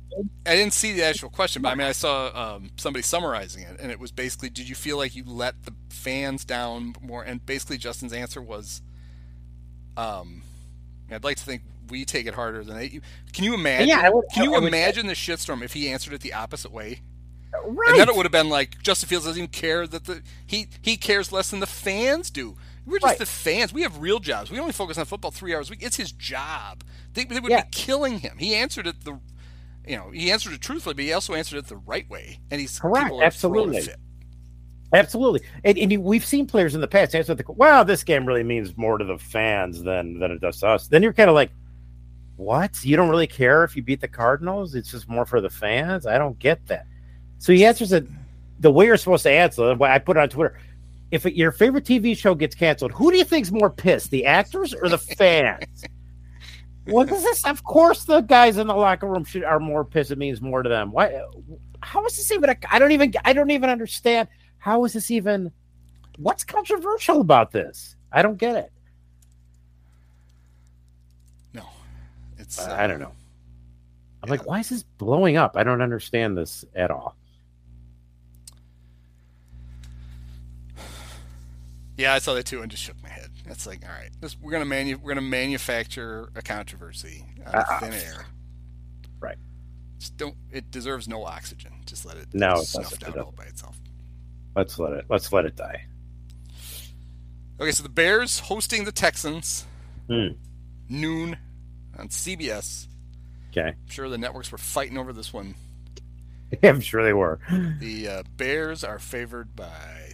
i 0.45 0.55
didn't 0.55 0.73
see 0.73 0.93
the 0.93 1.03
actual 1.03 1.29
question 1.29 1.61
but 1.61 1.69
i 1.69 1.75
mean 1.75 1.85
i 1.87 1.91
saw 1.91 2.55
um, 2.55 2.71
somebody 2.75 3.03
summarizing 3.03 3.61
it 3.63 3.79
and 3.79 3.91
it 3.91 3.99
was 3.99 4.11
basically 4.11 4.49
did 4.49 4.67
you 4.67 4.73
feel 4.75 4.97
like 4.97 5.15
you 5.15 5.23
let 5.27 5.63
the 5.63 5.73
fans 5.89 6.43
down 6.43 6.95
more 7.01 7.21
and 7.23 7.45
basically 7.45 7.77
justin's 7.77 8.11
answer 8.11 8.41
was 8.41 8.81
um 9.95 10.41
i'd 11.11 11.23
like 11.23 11.37
to 11.37 11.43
think 11.43 11.61
we 11.89 12.03
take 12.03 12.25
it 12.25 12.33
harder 12.33 12.63
than 12.63 12.75
they 12.75 12.99
can 13.31 13.43
you 13.43 13.53
imagine 13.53 13.87
Yeah, 13.89 14.01
I 14.03 14.09
would- 14.09 14.25
can 14.33 14.43
you 14.45 14.55
I 14.55 14.59
would- 14.59 14.67
imagine 14.67 15.05
the 15.07 15.13
shitstorm 15.13 15.61
if 15.63 15.73
he 15.73 15.87
answered 15.89 16.13
it 16.13 16.21
the 16.21 16.33
opposite 16.33 16.71
way 16.71 17.01
right. 17.65 17.89
And 17.91 17.99
then 17.99 18.09
it 18.09 18.15
would 18.15 18.25
have 18.25 18.31
been 18.31 18.49
like 18.49 18.81
Justin 18.81 19.09
Fields 19.09 19.25
doesn't 19.25 19.37
even 19.39 19.49
care 19.51 19.87
that 19.87 20.05
the 20.05 20.21
he 20.45 20.67
he 20.81 20.97
cares 20.97 21.31
less 21.31 21.49
than 21.49 21.59
the 21.59 21.65
fans 21.67 22.29
do. 22.29 22.55
We're 22.85 22.99
just 22.99 23.05
Right. 23.11 23.19
the 23.19 23.25
fans. 23.25 23.73
We 23.73 23.81
have 23.81 23.97
real 23.99 24.19
jobs. 24.19 24.49
We 24.49 24.59
only 24.59 24.71
focus 24.71 24.97
on 24.97 25.05
football 25.05 25.31
three 25.31 25.53
hours 25.53 25.69
a 25.69 25.71
week. 25.71 25.83
It's 25.83 25.97
his 25.97 26.11
job. 26.11 26.83
They, 27.13 27.25
they 27.25 27.39
would 27.39 27.51
Yeah. 27.51 27.63
be 27.63 27.69
killing 27.71 28.19
him. 28.19 28.37
He 28.37 28.55
answered 28.55 28.87
it 28.87 29.03
the, 29.03 29.19
you 29.85 29.97
know, 29.97 30.11
he 30.11 30.31
answered 30.31 30.53
it 30.53 30.61
truthfully, 30.61 30.95
but 30.95 31.03
he 31.03 31.11
also 31.11 31.33
answered 31.33 31.57
it 31.57 31.67
the 31.67 31.75
right 31.75 32.09
way. 32.09 32.39
And 32.49 32.61
he's 32.61 32.79
Correct, 32.79 33.07
people 33.07 33.21
are 33.21 33.29
throwing 33.31 33.73
a 33.73 33.77
absolutely. 33.77 33.93
Absolutely, 34.93 35.41
and, 35.65 35.77
and 35.77 36.01
we've 36.01 36.23
seen 36.25 36.45
players 36.47 36.73
in 36.73 36.79
the 36.79 36.87
past 36.87 37.13
answer 37.13 37.35
the 37.35 37.43
wow, 37.51 37.83
this 37.83 38.05
game 38.05 38.25
really 38.25 38.43
means 38.43 38.77
more 38.77 38.97
to 38.97 39.03
the 39.03 39.17
fans 39.17 39.83
than 39.83 40.17
than 40.19 40.31
it 40.31 40.39
does 40.39 40.61
to 40.61 40.67
us. 40.67 40.87
Then 40.87 41.03
you're 41.03 41.11
kind 41.11 41.29
of 41.29 41.33
like, 41.33 41.51
what? 42.37 42.85
You 42.85 42.95
don't 42.95 43.09
really 43.09 43.27
care 43.27 43.65
if 43.65 43.75
you 43.75 43.83
beat 43.83 43.99
the 43.99 44.07
Cardinals? 44.07 44.75
It's 44.75 44.89
just 44.89 45.09
more 45.09 45.25
for 45.25 45.41
the 45.41 45.49
fans. 45.49 46.05
I 46.07 46.17
don't 46.17 46.39
get 46.39 46.65
that. 46.67 46.87
So 47.39 47.53
he 47.53 47.65
answers 47.65 47.91
it 47.91 48.07
the 48.59 48.71
way 48.71 48.85
you're 48.85 48.97
supposed 48.97 49.23
to 49.23 49.31
answer. 49.31 49.71
it. 49.71 49.81
I 49.81 49.99
put 49.99 50.17
it 50.17 50.19
on 50.21 50.29
Twitter. 50.29 50.59
If 51.11 51.25
it, 51.25 51.35
your 51.35 51.51
favorite 51.51 51.85
TV 51.85 52.17
show 52.17 52.35
gets 52.35 52.55
canceled, 52.55 52.91
who 52.91 53.11
do 53.11 53.17
you 53.17 53.23
think's 53.23 53.51
more 53.51 53.69
pissed, 53.69 54.11
the 54.11 54.25
actors 54.25 54.73
or 54.73 54.89
the 54.89 54.97
fans? 54.97 55.83
What 56.87 57.11
is 57.11 57.21
this? 57.21 57.45
Of 57.45 57.63
course, 57.65 58.05
the 58.05 58.21
guys 58.21 58.57
in 58.57 58.67
the 58.67 58.73
locker 58.73 59.07
room 59.07 59.25
should 59.25 59.43
are 59.43 59.59
more 59.59 59.83
pissed. 59.83 60.11
It 60.11 60.17
means 60.17 60.41
more 60.41 60.63
to 60.63 60.69
them. 60.69 60.91
Why? 60.91 61.21
How 61.81 62.05
is 62.05 62.15
this 62.15 62.31
even? 62.31 62.49
A, 62.49 62.55
I 62.71 62.79
don't 62.79 62.93
even. 62.93 63.13
I 63.25 63.33
don't 63.33 63.51
even 63.51 63.69
understand. 63.69 64.29
How 64.57 64.85
is 64.85 64.93
this 64.93 65.11
even? 65.11 65.51
What's 66.17 66.45
controversial 66.45 67.19
about 67.19 67.51
this? 67.51 67.97
I 68.11 68.21
don't 68.21 68.37
get 68.37 68.55
it. 68.55 68.71
No, 71.53 71.65
it's 72.37 72.57
I 72.57 72.85
I 72.85 72.87
don't 72.87 73.01
uh, 73.01 73.07
know. 73.07 73.13
I'm 74.23 74.29
like, 74.29 74.45
why 74.45 74.59
is 74.59 74.69
this 74.69 74.83
blowing 74.83 75.35
up? 75.35 75.57
I 75.57 75.63
don't 75.63 75.81
understand 75.81 76.37
this 76.37 76.63
at 76.73 76.89
all. 76.89 77.17
Yeah, 81.97 82.13
I 82.13 82.19
saw 82.19 82.33
that 82.35 82.45
too 82.45 82.61
and 82.61 82.69
just 82.69 82.83
shook 82.83 83.01
my 83.01 83.09
head. 83.09 83.29
It's 83.47 83.65
like, 83.65 83.83
all 83.83 83.91
right, 83.91 84.09
this, 84.21 84.37
we're 84.39 84.51
gonna 84.51 84.65
manu- 84.65 84.97
we're 85.01 85.09
gonna 85.15 85.21
manufacture 85.21 86.29
a 86.35 86.41
controversy 86.41 87.25
out 87.45 87.55
of 87.55 87.63
Ah. 87.69 87.79
thin 87.79 87.93
air. 87.93 88.25
Right. 89.19 89.37
Just 89.99 90.15
don't. 90.17 90.35
It 90.51 90.69
deserves 90.69 91.07
no 91.07 91.23
oxygen. 91.25 91.71
Just 91.85 92.05
let 92.05 92.17
it 92.17 92.27
No, 92.33 92.59
it 92.59 92.65
snuff 92.67 92.83
doesn't. 92.91 93.01
It 93.07 93.15
down 93.15 93.23
all 93.25 93.31
by 93.31 93.45
itself. 93.45 93.79
Let's 94.55 94.77
let 94.77 94.93
it. 94.93 95.05
Let's 95.09 95.31
let 95.33 95.45
it 95.45 95.55
die. 95.55 95.85
Okay, 97.59 97.71
so 97.71 97.81
the 97.81 97.89
Bears 97.89 98.39
hosting 98.41 98.83
the 98.85 98.91
Texans 98.91 99.65
Hmm. 100.07 100.27
noon 100.87 101.37
on 101.97 102.09
CBS. 102.09 102.87
Okay. 103.49 103.69
I'm 103.69 103.87
sure 103.89 104.07
the 104.09 104.19
networks 104.19 104.51
were 104.51 104.59
fighting 104.59 104.97
over 104.99 105.11
this 105.11 105.33
one. 105.33 105.55
I'm 106.63 106.79
sure 106.81 107.03
they 107.03 107.13
were. 107.13 107.39
The 107.79 108.07
uh, 108.07 108.23
Bears 108.37 108.83
are 108.83 108.99
favored 108.99 109.55
by 109.55 110.11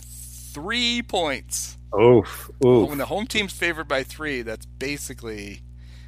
three 0.53 1.01
points. 1.01 1.77
Oof. 1.99 2.49
Oof. 2.65 2.89
When 2.89 2.97
the 2.97 3.05
home 3.05 3.27
team's 3.27 3.53
favored 3.53 3.87
by 3.87 4.03
three, 4.03 4.41
that's 4.41 4.65
basically. 4.65 5.61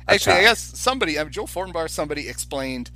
Actually, 0.07 0.35
I 0.35 0.41
guess 0.41 0.59
somebody, 0.59 1.17
I 1.17 1.23
mean, 1.23 1.31
Joe 1.33 1.45
Fortenbaugh, 1.45 1.89
somebody 1.89 2.29
explained 2.29 2.91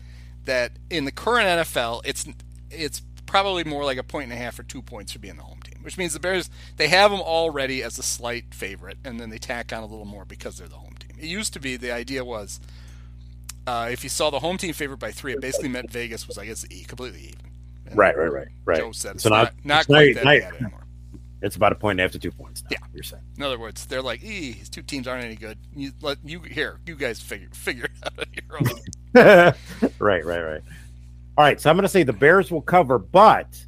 that 0.46 0.74
in 0.90 1.06
the 1.06 1.12
current 1.12 1.48
NFL, 1.48 2.02
it's 2.06 2.26
it's 2.70 3.02
probably 3.26 3.64
more 3.64 3.84
like 3.84 3.98
a 3.98 4.04
point 4.04 4.26
and 4.26 4.34
a 4.34 4.36
half 4.36 4.58
or 4.60 4.64
two 4.64 4.82
points 4.82 5.12
for 5.12 5.20
being 5.20 5.36
the 5.36 5.44
home 5.44 5.60
team, 5.62 5.80
which 5.82 5.98
means 5.98 6.14
the 6.14 6.20
Bears 6.20 6.50
they 6.78 6.88
have 6.88 7.12
them 7.12 7.20
already 7.20 7.82
as 7.82 7.98
a 7.98 8.04
slight 8.04 8.54
favorite, 8.54 8.98
and 9.04 9.20
then 9.20 9.30
they 9.30 9.40
tack 9.40 9.74
on 9.74 9.82
a 9.82 9.88
little 9.88 10.06
more 10.06 10.26
because 10.26 10.58
they're 10.58 10.68
the 10.68 10.76
home 10.76 10.96
team. 11.00 11.18
It 11.20 11.28
used 11.28 11.54
to 11.54 11.60
be 11.60 11.78
the 11.78 11.92
idea 11.92 12.24
was 12.24 12.60
uh, 13.66 13.90
if 13.92 14.04
you 14.04 14.10
saw 14.10 14.30
the 14.30 14.40
home 14.40 14.58
team 14.58 14.74
favored 14.74 15.00
by 15.00 15.12
three, 15.12 15.34
it 15.34 15.42
basically 15.42 15.70
meant 15.70 15.92
Vegas 15.92 16.28
was 16.28 16.38
like 16.38 16.50
it's 16.50 16.66
completely 16.88 17.22
even. 17.22 17.52
And 17.88 17.98
Right, 17.98 18.18
right, 18.18 18.32
right, 18.32 18.48
right. 18.66 18.78
Joe 18.80 18.92
said 18.92 19.16
it's 19.16 19.24
So 19.24 19.30
not, 19.30 19.54
not 19.64 19.88
now 19.90 19.96
quite 19.96 20.16
that 20.16 20.24
bad 20.24 20.56
anymore. 20.56 20.86
It's 21.42 21.56
about 21.56 21.72
a 21.72 21.76
point 21.76 22.00
after 22.00 22.20
two 22.20 22.32
points. 22.32 22.64
Now, 22.64 22.70
Yeah. 22.72 22.78
you're 22.94 23.04
saying. 23.04 23.24
In 23.38 23.44
other 23.44 23.58
words, 23.58 23.86
they're 23.86 24.02
like, 24.02 24.22
"Eh, 24.24 24.28
these 24.54 24.70
two 24.70 24.82
teams 24.82 25.08
aren't 25.08 25.24
any 25.24 25.36
good. 25.36 25.58
You 25.76 25.92
let 26.02 26.18
you 26.24 26.42
here, 26.42 26.80
you 26.86 26.96
guys 26.96 27.22
figure 27.22 27.48
figure 27.54 27.86
it 27.86 27.92
out 28.04 28.20
on 28.20 28.26
your 28.34 28.58
own." 28.60 29.54
right, 30.00 30.26
right, 30.26 30.42
right. 30.42 30.62
All 31.38 31.44
right. 31.46 31.60
So 31.62 31.70
I'm 31.70 31.78
going 31.78 31.84
to 31.84 31.90
say 31.90 32.04
the 32.04 32.12
Bears 32.14 32.52
will 32.52 32.62
cover, 32.62 33.00
but 33.00 33.66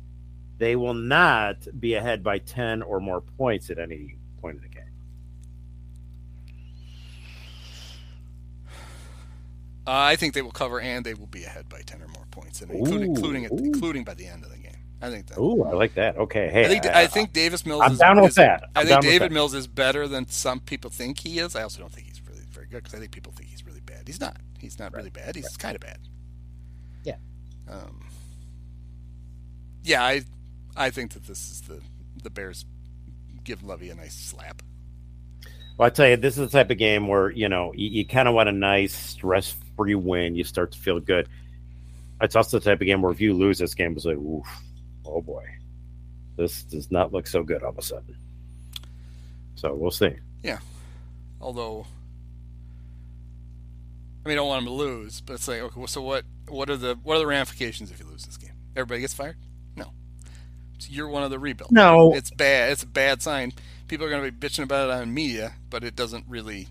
they 0.58 0.76
will 0.76 0.94
not 0.94 1.56
be 1.80 1.94
ahead 1.94 2.24
by 2.24 2.40
ten 2.40 2.82
or 2.82 3.00
more 3.00 3.22
points 3.22 3.70
at 3.70 3.80
any 3.80 4.18
point 4.42 4.58
in 4.58 4.62
the 4.64 4.68
game. 4.68 4.78
Uh, 9.88 9.92
I 10.12 10.16
think 10.16 10.34
they 10.36 10.42
will 10.44 10.52
cover, 10.52 10.80
and 10.80 11.04
they 11.06 11.16
will 11.16 11.26
be 11.28 11.44
ahead 11.44 11.68
by 11.68 11.82
ten 11.82 12.02
or 12.02 12.08
more 12.10 12.26
points, 12.30 12.62
and 12.62 12.70
including 12.72 13.16
including, 13.16 13.44
including 13.46 14.04
by 14.04 14.14
the 14.14 14.28
end 14.28 14.44
of 14.44 14.52
the 14.52 14.58
game. 14.58 14.61
I 15.02 15.10
think 15.10 15.28
that. 15.28 15.40
Ooh, 15.40 15.64
I 15.64 15.72
like 15.74 15.96
that. 15.96 16.18
Okay. 16.18 16.50
Hey, 16.50 16.66
I 16.66 16.68
think 16.68 16.86
I 16.86 17.08
think 17.08 17.34
Davis 17.34 17.66
Mills. 17.66 17.82
I'm 17.84 17.94
is, 17.94 18.00
down 18.00 18.22
with 18.22 18.30
is- 18.30 18.36
that. 18.36 18.70
I 18.76 18.82
I'm 18.82 18.88
think 18.88 19.02
David 19.02 19.32
that. 19.32 19.32
Mills 19.34 19.54
is 19.54 19.68
better 19.68 20.08
than 20.08 20.28
some 20.28 20.60
people 20.60 20.92
think 20.92 21.20
he 21.20 21.40
is. 21.40 21.56
I 21.56 21.64
also 21.64 21.80
don't 21.80 21.92
think 21.92 22.08
he's 22.08 22.22
really 22.28 22.42
very 22.52 22.68
good 22.68 22.84
because 22.84 22.94
I 22.94 23.00
think 23.00 23.12
people 23.12 23.32
think 23.32 23.50
he's 23.50 23.66
really 23.66 23.82
bad. 23.82 24.04
He's 24.08 24.20
not. 24.20 24.38
He's 24.60 24.78
not 24.78 24.94
really 24.94 25.10
bad. 25.10 25.36
He's 25.36 25.58
kind 25.58 25.76
of 25.76 25.82
bad. 25.82 26.00
Yeah. 27.04 27.16
Um. 27.70 28.06
Yeah, 29.84 30.04
I 30.04 30.22
I 30.76 30.90
think 30.92 31.14
that 31.14 31.26
this 31.26 31.50
is 31.50 31.62
the 31.62 31.82
the 32.22 32.30
Bears 32.30 32.66
give 33.44 33.64
Lovie 33.64 33.90
a 33.90 33.96
nice 33.96 34.14
slap. 34.14 34.62
Well, 35.78 35.88
I 35.88 35.90
tell 35.90 36.08
you, 36.08 36.18
this 36.18 36.38
is 36.38 36.52
the 36.52 36.58
type 36.58 36.70
of 36.70 36.78
game 36.78 37.08
where 37.08 37.32
you 37.32 37.50
know 37.50 37.74
you, 37.76 37.90
you 37.90 38.06
kind 38.06 38.28
of 38.28 38.36
want 38.36 38.50
a 38.50 38.52
nice 38.52 38.94
stress-free 38.94 39.96
win. 39.96 40.36
You 40.36 40.44
start 40.44 40.74
to 40.74 40.78
feel 40.78 41.00
good. 41.00 41.28
It's 42.22 42.36
also 42.36 42.60
the 42.60 42.66
type 42.66 42.82
of 42.82 42.86
game 42.86 43.02
where 43.02 43.12
if 43.12 43.20
you 43.20 43.34
lose 43.34 43.58
this 43.58 43.74
game, 43.74 43.94
it's 43.96 44.06
like, 44.06 44.18
oof, 44.18 44.46
oh 45.12 45.22
boy, 45.22 45.46
this 46.38 46.64
does 46.64 46.92
not 46.92 47.14
look 47.14 47.28
so 47.28 47.44
good 47.44 47.64
all 47.64 47.70
of 47.70 47.78
a 47.78 47.82
sudden. 47.82 48.16
So 49.56 49.74
we'll 49.76 49.92
see. 49.92 50.16
Yeah. 50.44 50.60
Although, 51.40 51.86
I 54.26 54.30
mean, 54.30 54.38
I 54.38 54.42
don't 54.42 54.48
want 54.48 54.62
him 54.64 54.68
to 54.68 54.74
lose, 54.74 55.22
but 55.22 55.34
it's 55.34 55.48
like, 55.48 55.62
okay, 55.62 55.80
well, 55.80 55.88
so 55.88 56.02
what? 56.02 56.24
What 56.48 56.70
are 56.70 56.78
the 56.78 56.98
what 57.04 57.16
are 57.16 57.20
the 57.20 57.28
ramifications 57.28 57.92
if 57.92 58.00
you 58.00 58.06
lose 58.06 58.26
this 58.26 58.38
game? 58.38 58.54
Everybody 58.76 59.02
gets 59.02 59.14
fired? 59.14 59.38
No. 59.76 59.92
So 60.80 60.88
you're 60.92 61.08
one 61.08 61.24
of 61.24 61.32
the 61.32 61.40
rebuild. 61.40 61.72
No, 61.72 62.14
It's 62.14 62.32
bad. 62.32 62.72
It's 62.72 62.84
a 62.84 62.88
bad 62.88 63.22
sign. 63.22 63.54
People 63.88 64.06
are 64.06 64.10
going 64.10 64.24
to 64.24 64.32
be 64.32 64.48
bitching 64.48 64.64
about 64.64 64.90
it 64.90 64.94
on 64.94 65.14
media, 65.14 65.54
but 65.70 65.84
it 65.84 65.96
doesn't 65.96 66.26
really 66.28 66.68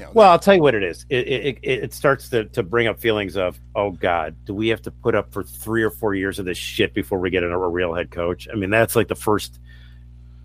You 0.00 0.06
know, 0.06 0.12
Well, 0.14 0.30
I'll 0.30 0.38
tell 0.38 0.54
you 0.54 0.62
what 0.62 0.74
it 0.74 0.82
is. 0.82 1.04
It 1.10 1.28
it, 1.28 1.58
it, 1.62 1.68
it 1.84 1.92
starts 1.94 2.30
to, 2.30 2.44
to 2.46 2.62
bring 2.62 2.86
up 2.86 3.00
feelings 3.00 3.36
of, 3.36 3.60
oh 3.74 3.90
God, 3.90 4.34
do 4.46 4.54
we 4.54 4.68
have 4.68 4.80
to 4.82 4.90
put 4.90 5.14
up 5.14 5.32
for 5.32 5.42
three 5.42 5.82
or 5.82 5.90
four 5.90 6.14
years 6.14 6.38
of 6.38 6.46
this 6.46 6.56
shit 6.56 6.94
before 6.94 7.18
we 7.18 7.28
get 7.28 7.42
a, 7.42 7.58
real 7.58 7.92
head 7.92 8.10
coach? 8.10 8.48
I 8.50 8.56
mean, 8.56 8.70
that's 8.70 8.96
like 8.96 9.08
the 9.08 9.14
first, 9.14 9.60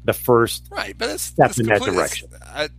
the 0.04 0.12
first. 0.14 0.68
right, 0.72 0.96
but 0.98 1.10
it's 1.10 1.24
step 1.24 1.52
it's 1.52 1.60
in 1.60 1.68
that 1.68 1.82
direction. 1.82 2.30
I, 2.46 2.70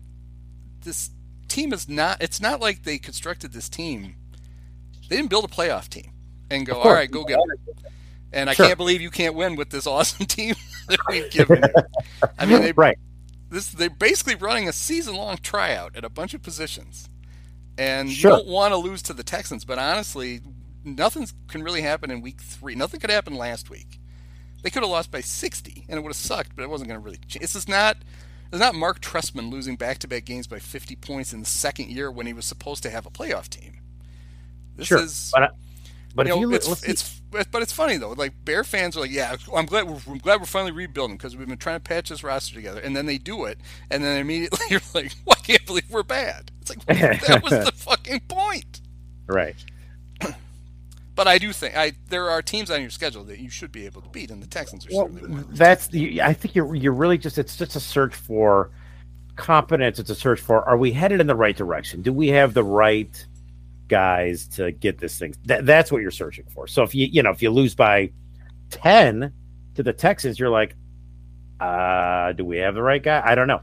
this 0.85 1.11
team 1.49 1.73
is 1.73 1.89
not. 1.89 2.23
It's 2.23 2.41
not 2.41 2.61
like 2.61 2.83
they 2.83 2.99
constructed 2.99 3.53
this 3.53 3.71
team. 3.71 4.17
They 5.09 5.17
didn't 5.17 5.31
build 5.31 5.45
a 5.45 5.49
playoff 5.49 5.89
team 5.89 6.11
and 6.51 6.67
go, 6.67 6.75
all 6.81 6.93
right, 6.93 7.11
go 7.11 7.25
get 7.25 7.39
it. 7.39 7.77
And 8.33 8.51
I 8.51 8.55
Sure. 8.55 8.67
can't 8.67 8.77
believe 8.77 9.01
you 9.01 9.11
can't 9.11 9.35
win 9.35 9.57
with 9.57 9.71
this 9.71 9.87
awesome 9.87 10.27
team 10.27 10.55
that 10.89 10.99
we've 11.09 11.31
given. 11.31 11.65
I 12.39 12.45
mean, 12.45 12.61
they, 12.61 12.73
right. 12.77 12.99
This 13.57 13.69
they're 13.69 13.89
basically 13.89 14.35
running 14.35 14.69
a 14.69 14.73
season 14.73 15.17
long 15.17 15.39
tryout 15.39 15.97
at 15.97 16.05
a 16.05 16.11
bunch 16.11 16.35
of 16.35 16.43
positions, 16.43 17.09
and 17.79 18.13
Sure. 18.13 18.33
you 18.33 18.37
don't 18.37 18.49
want 18.49 18.73
to 18.73 18.77
lose 18.77 19.01
to 19.05 19.15
the 19.15 19.23
Texans. 19.23 19.65
But 19.65 19.79
honestly, 19.79 20.43
nothing 20.85 21.27
can 21.49 21.63
really 21.63 21.81
happen 21.81 22.11
in 22.11 22.21
week 22.21 22.43
three. 22.43 22.75
Nothing 22.75 23.01
could 23.01 23.09
happen 23.11 23.35
last 23.35 23.71
week. 23.71 23.99
They 24.63 24.69
could 24.69 24.83
have 24.83 24.91
lost 24.91 25.11
by 25.11 25.23
sixty, 25.23 25.87
and 25.89 25.97
it 25.99 26.03
would 26.03 26.11
have 26.11 26.17
sucked. 26.17 26.55
But 26.55 26.65
it 26.65 26.69
wasn't 26.69 26.89
going 26.89 27.01
to 27.01 27.05
really. 27.05 27.17
Change. 27.27 27.41
This 27.41 27.57
is 27.57 27.67
not. 27.67 27.97
It's 28.53 28.61
not 28.61 28.75
Marc 28.75 29.01
Trestman 29.01 29.51
losing 29.51 29.77
back-to-back 29.77 30.27
games 30.27 30.47
by 30.47 30.59
50 30.61 30.95
points 30.97 31.33
in 31.33 31.41
the 31.41 31.47
second 31.47 31.91
year 31.91 32.13
when 32.13 32.27
he 32.27 32.35
was 32.35 32.45
supposed 32.45 32.83
to 32.83 32.91
have 32.91 33.07
a 33.07 33.11
playoff 33.11 33.49
team. 33.49 33.81
This 34.77 34.87
Sure. 34.87 34.99
is 34.99 35.31
But, 35.33 35.43
I, 35.45 35.49
but 36.15 36.27
you 36.27 36.35
if 36.35 36.37
know, 36.37 36.41
you 36.43 36.55
it's, 36.55 36.69
it's 36.85 37.16
but 37.45 37.63
it's 37.63 37.73
funny 37.73 37.97
though. 37.99 38.13
Like 38.13 38.33
Bear 38.45 38.65
fans 38.65 38.97
are 38.97 39.01
like, 39.01 39.11
yeah, 39.13 39.37
I'm 39.55 39.67
glad 39.67 39.89
we're, 39.89 40.01
I'm 40.09 40.19
glad 40.19 40.41
we're 40.41 40.47
finally 40.47 40.73
rebuilding 40.73 41.17
because 41.17 41.37
we've 41.37 41.49
been 41.49 41.59
trying 41.59 41.77
to 41.77 41.81
patch 41.85 42.09
this 42.11 42.23
roster 42.25 42.55
together, 42.55 42.81
and 42.81 42.97
then 42.97 43.07
they 43.07 43.19
do 43.19 43.45
it, 43.45 43.61
and 43.91 44.03
then 44.05 44.19
immediately 44.21 44.59
you're 44.71 44.81
like, 44.95 45.13
well, 45.27 45.37
I 45.39 45.43
can't 45.43 45.67
believe 45.67 45.91
we're 45.91 46.03
bad. 46.03 46.53
It's 46.61 46.71
like 46.71 46.81
well, 46.89 47.19
that 47.29 47.43
was 47.43 47.59
the 47.59 47.73
fucking 47.77 48.21
point. 48.29 48.81
right. 49.29 49.57
But 51.15 51.29
I 51.29 51.39
do 51.39 51.53
think 51.53 51.77
I 51.77 51.93
there 52.09 52.31
are 52.31 52.43
teams 52.43 52.71
on 52.71 52.81
your 52.81 52.91
schedule 52.91 53.25
that 53.25 53.39
you 53.41 53.51
should 53.51 53.73
be 53.73 53.87
able 53.87 54.03
to 54.03 54.09
beat, 54.09 54.31
and 54.31 54.43
the 54.43 54.47
Texans 54.47 54.87
are 54.87 54.91
Well, 54.91 54.93
certainly 54.93 55.23
one. 55.23 55.47
that's 55.49 55.89
the. 55.89 56.23
I 56.23 56.35
think 56.35 56.55
you're 56.55 56.75
you're 56.75 56.93
really 56.95 57.19
just. 57.19 57.39
It's 57.39 57.57
just 57.57 57.77
a 57.77 57.81
search 57.81 58.15
for 58.15 58.71
competence. 59.37 59.99
It's 59.99 60.11
a 60.11 60.15
search 60.15 60.41
for 60.41 60.65
are 60.69 60.77
we 60.79 60.93
headed 60.93 61.21
in 61.21 61.27
the 61.29 61.37
right 61.37 61.57
direction? 61.57 62.03
Do 62.03 62.13
we 62.13 62.29
have 62.29 62.55
the 62.55 62.65
right 62.65 63.27
guys 63.89 64.49
to 64.49 64.73
get 64.73 64.99
this 64.99 65.19
thing? 65.19 65.35
That, 65.45 65.67
that's 65.67 65.93
what 65.93 66.03
you're 66.03 66.11
searching 66.11 66.47
for. 66.53 66.67
So 66.67 66.83
if 66.83 66.95
you 66.95 67.07
you 67.07 67.23
know 67.23 67.31
if 67.31 67.43
you 67.43 67.51
lose 67.51 67.75
by 67.75 68.11
ten 68.71 69.33
to 69.75 69.83
the 69.83 69.93
Texans, 69.93 70.39
you're 70.39 70.51
like, 70.51 70.75
uh, 71.61 72.33
do 72.33 72.45
we 72.45 72.59
have 72.59 72.75
the 72.75 72.83
right 72.83 73.03
guy? 73.03 73.23
I 73.25 73.35
don't 73.35 73.49
know. 73.49 73.61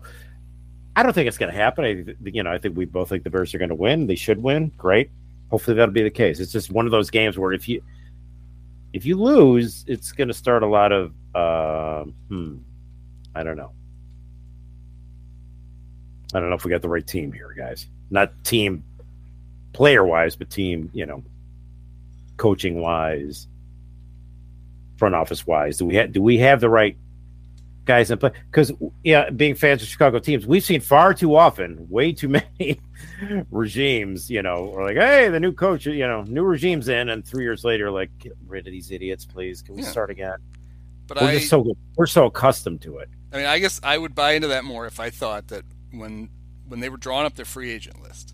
I 0.96 1.04
don't 1.04 1.14
think 1.14 1.28
it's 1.28 1.38
going 1.38 1.52
to 1.52 1.58
happen. 1.58 1.86
I, 1.86 2.30
you 2.30 2.44
know, 2.44 2.52
I 2.52 2.60
think 2.60 2.78
we 2.78 2.86
both 2.86 3.10
think 3.10 3.24
the 3.24 3.30
Bears 3.30 3.54
are 3.54 3.58
going 3.58 3.70
to 3.70 3.76
win. 3.76 4.06
They 4.06 4.16
should 4.16 4.42
win. 4.42 4.72
Great. 4.78 5.10
Hopefully 5.50 5.76
that'll 5.76 5.94
be 5.94 6.04
the 6.04 6.10
case. 6.10 6.40
It's 6.40 6.52
just 6.52 6.72
one 6.72 6.86
of 6.86 6.92
those 6.92 7.10
games 7.10 7.38
where 7.38 7.52
if 7.52 7.68
you 7.68 7.84
if 8.94 9.06
you 9.06 9.20
lose, 9.20 9.86
it's 9.88 10.12
going 10.12 10.28
to 10.28 10.34
start 10.34 10.62
a 10.62 10.68
lot 10.68 10.92
of 10.92 11.14
um 11.36 12.14
hmm, 12.30 12.58
I 13.34 13.44
don't 13.44 13.58
know. 13.58 13.72
I 16.34 16.40
don't 16.40 16.50
know 16.50 16.56
if 16.56 16.66
we 16.66 16.72
got 16.72 16.82
the 16.82 16.90
right 16.90 17.06
team 17.06 17.32
here, 17.32 17.54
guys. 17.58 17.88
Not 18.10 18.32
team 18.44 18.84
player 19.74 20.06
wise, 20.06 20.36
but 20.36 20.50
team, 20.50 20.90
you 20.94 21.06
know, 21.06 21.24
coaching 22.38 22.80
wise, 22.80 23.48
front 24.98 25.16
office 25.16 25.46
wise. 25.46 25.78
Do 25.78 25.86
we 25.86 25.96
have 25.96 26.12
do 26.12 26.22
we 26.22 26.38
have 26.40 26.62
the 26.62 26.70
right 26.70 26.96
guys 27.86 28.10
in 28.12 28.18
play? 28.18 28.32
Because 28.50 28.72
yeah, 29.04 29.30
being 29.30 29.56
fans 29.56 29.82
of 29.82 29.88
Chicago 29.88 30.20
teams, 30.20 30.46
we've 30.48 30.64
seen 30.64 30.82
far 30.82 31.14
too 31.14 31.36
often, 31.36 31.88
way 31.90 32.14
too 32.14 32.30
many 32.60 32.80
regimes. 33.52 34.30
You 34.30 34.42
know, 34.42 34.72
we're 34.74 34.84
like, 34.86 34.98
hey, 34.98 35.30
the 35.30 35.40
new 35.40 35.52
coach, 35.52 35.86
you 35.86 36.08
know, 36.08 36.24
new 36.24 36.44
regime's 36.44 36.88
in, 36.90 37.10
and 37.10 37.26
three 37.26 37.44
years 37.44 37.64
later, 37.64 37.92
like, 37.92 38.16
get 38.20 38.34
rid 38.48 38.68
of 38.68 38.72
these 38.72 38.92
idiots, 38.92 39.26
please. 39.26 39.62
Can 39.62 39.76
we 39.76 39.82
Yeah. 39.84 39.90
start 39.90 40.10
again? 40.10 40.38
But 41.08 41.20
We're 41.22 41.28
I, 41.28 41.34
just 41.34 41.50
so 41.50 41.76
we're 41.98 42.06
so 42.06 42.26
accustomed 42.28 42.82
to 42.84 43.00
it. 43.00 43.10
I 43.34 43.38
mean, 43.38 43.46
I 43.46 43.60
guess 43.60 43.80
I 43.84 43.98
would 43.98 44.16
buy 44.16 44.34
into 44.34 44.48
that 44.50 44.64
more 44.64 44.86
if 44.86 45.00
I 45.00 45.10
thought 45.10 45.48
that 45.48 45.64
when 45.92 46.30
when 46.68 46.80
they 46.80 46.88
were 46.90 46.98
drawing 46.98 47.26
up 47.26 47.36
their 47.36 47.46
free 47.46 47.72
agent 47.72 48.02
list, 48.02 48.34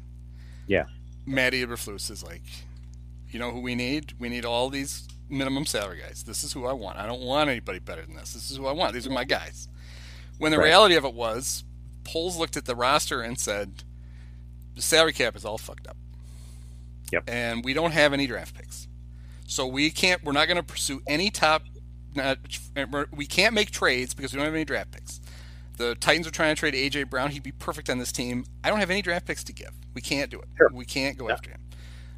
Yeah. 0.67 0.85
Matty 1.29 1.63
Eberflus 1.65 2.09
is 2.09 2.23
like, 2.23 2.41
you 3.29 3.39
know 3.39 3.51
who 3.51 3.61
we 3.61 3.75
need? 3.75 4.13
We 4.19 4.29
need 4.29 4.45
all 4.45 4.69
these 4.69 5.07
minimum 5.29 5.65
salary 5.65 5.99
guys. 6.01 6.23
This 6.23 6.43
is 6.43 6.53
who 6.53 6.65
I 6.65 6.73
want. 6.73 6.97
I 6.97 7.05
don't 7.05 7.21
want 7.21 7.49
anybody 7.49 7.79
better 7.79 8.01
than 8.01 8.15
this. 8.15 8.33
This 8.33 8.49
is 8.49 8.57
who 8.57 8.65
I 8.65 8.71
want. 8.71 8.93
These 8.93 9.05
are 9.05 9.11
my 9.11 9.23
guys. 9.25 9.67
When 10.39 10.51
the 10.51 10.57
Right. 10.57 10.65
reality 10.65 10.95
of 10.95 11.05
it 11.05 11.13
was, 11.13 11.63
Poles 12.03 12.37
looked 12.37 12.57
at 12.57 12.65
the 12.65 12.75
roster 12.75 13.21
and 13.21 13.39
said, 13.39 13.83
the 14.75 14.81
salary 14.81 15.13
cap 15.13 15.35
is 15.35 15.45
all 15.45 15.57
fucked 15.59 15.85
up. 15.87 15.97
Yep. 17.11 17.23
And 17.27 17.63
we 17.63 17.73
don't 17.73 17.91
have 17.91 18.13
any 18.13 18.25
draft 18.25 18.55
picks. 18.55 18.87
So 19.45 19.67
we 19.67 19.91
can't, 19.91 20.23
we're 20.23 20.31
not 20.31 20.47
going 20.47 20.57
to 20.57 20.63
pursue 20.63 21.01
any 21.07 21.29
top, 21.29 21.63
uh, 22.17 22.35
not, 22.75 23.15
we 23.15 23.25
can't 23.27 23.53
make 23.53 23.69
trades 23.71 24.13
because 24.15 24.31
we 24.33 24.37
don't 24.37 24.45
have 24.45 24.55
any 24.55 24.65
draft 24.65 24.91
picks. 24.91 25.19
The 25.77 25.95
Titans 25.95 26.27
are 26.27 26.31
trying 26.31 26.55
to 26.55 26.59
trade 26.59 26.73
AJ 26.73 27.09
Brown. 27.09 27.31
He'd 27.31 27.43
be 27.43 27.51
perfect 27.51 27.89
on 27.89 27.99
this 27.99 28.11
team. 28.11 28.45
I 28.63 28.69
don't 28.69 28.79
have 28.79 28.89
any 28.89 29.01
draft 29.01 29.25
picks 29.27 29.43
to 29.45 29.53
give. 29.53 29.71
We 29.99 30.01
can't 30.01 30.31
do 30.31 30.39
it. 30.39 30.47
Sure. 30.57 30.69
We 30.73 30.85
can't 30.85 31.17
go 31.17 31.27
Yeah. 31.27 31.33
after 31.33 31.51
him. 31.51 31.59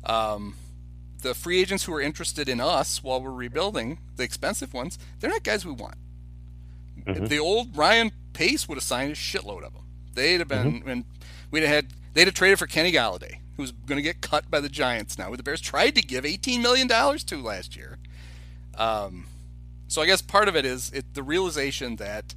Um, 0.04 0.56
the 1.24 1.34
free 1.34 1.60
agents 1.60 1.86
who 1.86 1.94
are 1.96 2.02
interested 2.02 2.48
in 2.48 2.62
us 2.62 3.02
while 3.02 3.20
we're 3.20 3.32
rebuilding, 3.32 3.98
the 4.18 4.24
expensive 4.24 4.72
ones, 4.72 5.00
they're 5.20 5.32
not 5.32 5.42
guys 5.42 5.66
we 5.66 5.72
want. 5.72 5.96
Mhm. 7.00 7.28
The 7.28 7.40
old 7.40 7.76
Ryan 7.76 8.12
Pace 8.34 8.68
would 8.70 8.76
have 8.76 8.84
signed 8.84 9.14
a 9.14 9.16
shitload 9.16 9.64
of 9.64 9.74
them. 9.74 9.82
They'd 10.14 10.38
have 10.42 10.48
been, 10.48 10.84
and 10.86 11.06
we'd 11.50 11.62
have 11.64 11.70
had, 11.70 11.88
they'd 12.14 12.28
have 12.28 12.36
traded 12.36 12.60
for 12.60 12.68
Kenny 12.68 12.92
Golladay, 12.92 13.40
who's 13.58 13.72
going 13.72 13.98
to 13.98 14.04
get 14.04 14.22
cut 14.22 14.52
by 14.52 14.60
the 14.60 14.70
Giants 14.70 15.18
now. 15.18 15.32
Who 15.32 15.38
the 15.38 15.42
Bears 15.44 15.60
tried 15.62 15.96
to 15.96 16.04
give 16.04 16.24
$18 16.24 16.62
million 16.62 16.88
to 16.88 17.38
last 17.42 17.76
year. 17.76 17.98
Um, 18.76 19.26
so 19.88 20.04
I 20.04 20.06
guess 20.06 20.22
part 20.22 20.48
of 20.48 20.56
it 20.56 20.66
is 20.66 20.92
it, 20.92 21.16
the 21.16 21.24
realization 21.24 21.96
that 21.96 22.36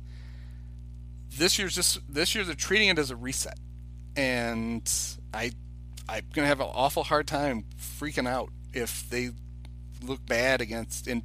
this 1.36 1.58
year's 1.58 1.74
just 1.74 1.98
this 2.08 2.34
year 2.34 2.44
they're 2.44 2.54
treating 2.54 2.88
it 2.88 2.98
as 2.98 3.10
a 3.10 3.16
reset, 3.16 3.58
and 4.16 4.90
I 5.32 5.52
I'm 6.08 6.24
gonna 6.32 6.48
have 6.48 6.60
an 6.60 6.68
awful 6.72 7.04
hard 7.04 7.26
time 7.26 7.64
freaking 7.78 8.28
out 8.28 8.50
if 8.72 9.08
they 9.08 9.30
look 10.02 10.24
bad 10.26 10.60
against 10.60 11.06
in 11.08 11.22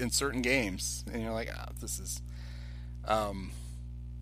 in 0.00 0.10
certain 0.10 0.42
games, 0.42 1.04
and 1.12 1.22
you're 1.22 1.32
like, 1.32 1.50
ah, 1.54 1.68
this 1.80 1.98
is. 1.98 2.22
Um, 3.04 3.50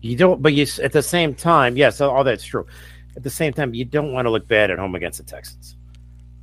You 0.01 0.15
don't, 0.17 0.41
but 0.41 0.53
you 0.53 0.65
at 0.83 0.91
the 0.91 1.03
same 1.03 1.35
time, 1.35 1.77
yes, 1.77 2.01
all 2.01 2.23
that's 2.23 2.43
true. 2.43 2.65
At 3.15 3.23
the 3.23 3.29
same 3.29 3.53
time, 3.53 3.73
you 3.73 3.85
don't 3.85 4.13
want 4.13 4.25
to 4.25 4.29
look 4.31 4.47
bad 4.47 4.71
at 4.71 4.79
home 4.79 4.95
against 4.95 5.17
the 5.19 5.23
Texans. 5.25 5.75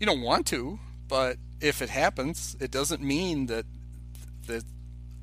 you 0.01 0.07
don't 0.07 0.23
want 0.23 0.47
to, 0.49 0.79
but 1.09 1.39
if 1.61 1.83
it 1.83 1.91
happens, 1.91 2.57
it 2.61 2.71
doesn't 2.71 3.03
mean 3.03 3.47
that 3.47 3.67
that 4.47 4.65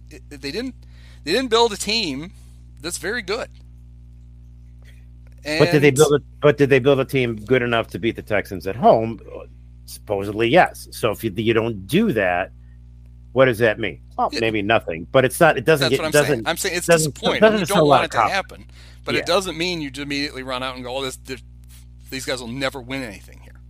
it, 0.09 0.23
they 0.29 0.51
didn't 0.51 0.75
they 1.23 1.31
didn't 1.31 1.49
build 1.49 1.71
a 1.73 1.77
team 1.77 2.31
that's 2.81 2.97
very 2.97 3.21
good. 3.21 3.49
But 5.45 5.71
did 5.71 5.81
they 5.81 5.91
build 5.91 6.13
it? 6.13 6.23
But 6.41 6.57
did 6.57 6.69
they 6.69 6.79
build 6.79 6.99
a 6.99 7.05
team 7.05 7.35
good 7.35 7.61
enough 7.61 7.87
to 7.87 7.99
beat 7.99 8.15
the 8.15 8.21
Texans 8.23 8.65
at 8.67 8.75
home? 8.75 9.19
Supposedly, 9.85 10.47
yes. 10.49 10.87
So 10.91 11.11
if 11.11 11.23
you, 11.23 11.31
you 11.35 11.53
don't 11.53 11.85
do 11.85 12.11
that, 12.13 12.51
what 13.33 13.45
does 13.45 13.59
that 13.59 13.79
mean? 13.79 14.01
Well, 14.17 14.29
Yeah. 14.31 14.39
maybe 14.39 14.61
nothing. 14.63 15.07
But 15.11 15.23
it's 15.25 15.39
not. 15.39 15.57
It 15.57 15.65
doesn't 15.65 15.85
That's 15.85 15.91
get. 15.91 15.99
what 15.99 16.05
I'm 16.07 16.11
doesn't, 16.11 16.27
saying. 16.35 16.47
I'm 16.47 16.57
saying 16.57 16.75
it's 16.77 16.87
disappointing. 16.87 17.41
doesn't 17.41 17.59
You 17.59 17.65
don't 17.67 17.79
a 17.79 17.85
want 17.85 18.05
it 18.05 18.11
to 18.11 18.21
happen, 18.21 18.65
but 19.03 19.13
Yeah. 19.13 19.21
it 19.21 19.25
doesn't 19.27 19.57
mean 19.57 19.81
you 19.81 19.91
immediately 19.95 20.41
run 20.41 20.63
out 20.63 20.75
and 20.75 20.83
go, 20.83 20.95
"Oh, 20.97 21.03
this, 21.03 21.17
this 21.17 21.43
these 22.09 22.25
guys 22.25 22.39
will 22.41 22.47
never 22.47 22.81
win 22.81 23.03
anything 23.03 23.39
here." 23.41 23.61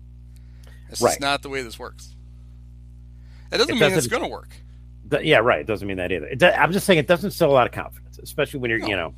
It's 0.89 1.01
Right. 1.01 1.09
just 1.11 1.19
not 1.21 1.41
the 1.41 1.49
way 1.49 1.61
this 1.61 1.77
works. 1.77 2.15
It 3.51 3.57
doesn't 3.57 3.69
It 3.71 3.73
mean 3.73 3.83
it's 3.83 3.95
doesn't- 3.95 4.11
going 4.11 4.23
to 4.23 4.29
work. 4.29 4.49
Th- 5.09 5.23
yeah, 5.23 5.37
right. 5.37 5.59
It 5.59 5.67
doesn't 5.67 5.87
mean 5.87 5.97
that 5.97 6.11
either. 6.11 6.27
It, 6.27 6.41
I'm 6.43 6.71
just 6.71 6.85
saying 6.85 6.99
it 6.99 7.07
doesn't 7.07 7.31
sell 7.31 7.51
a 7.51 7.53
lot 7.53 7.67
of 7.67 7.73
confidence, 7.73 8.17
especially 8.19 8.59
when 8.59 8.69
you're, 8.71 8.79
No. 8.79 8.87
you 8.87 8.95
know, 8.95 9.13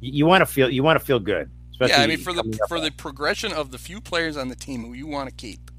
you, 0.00 0.12
you 0.12 0.26
want 0.26 0.40
to 0.42 0.46
feel 0.46 0.70
you 0.70 0.82
want 0.82 0.98
to 0.98 1.04
feel 1.04 1.20
good. 1.20 1.50
Especially 1.74 1.94
Yeah, 1.94 2.02
I 2.02 2.06
mean 2.06 2.18
for 2.18 2.32
the 2.32 2.58
for 2.68 2.80
the 2.80 2.90
progression 2.90 3.52
of 3.52 3.70
the 3.70 3.78
few 3.78 4.00
players 4.00 4.36
on 4.36 4.48
the 4.48 4.54
team 4.56 4.84
who 4.84 4.92
you 4.92 5.06
want 5.06 5.28
to 5.28 5.34
keep, 5.34 5.70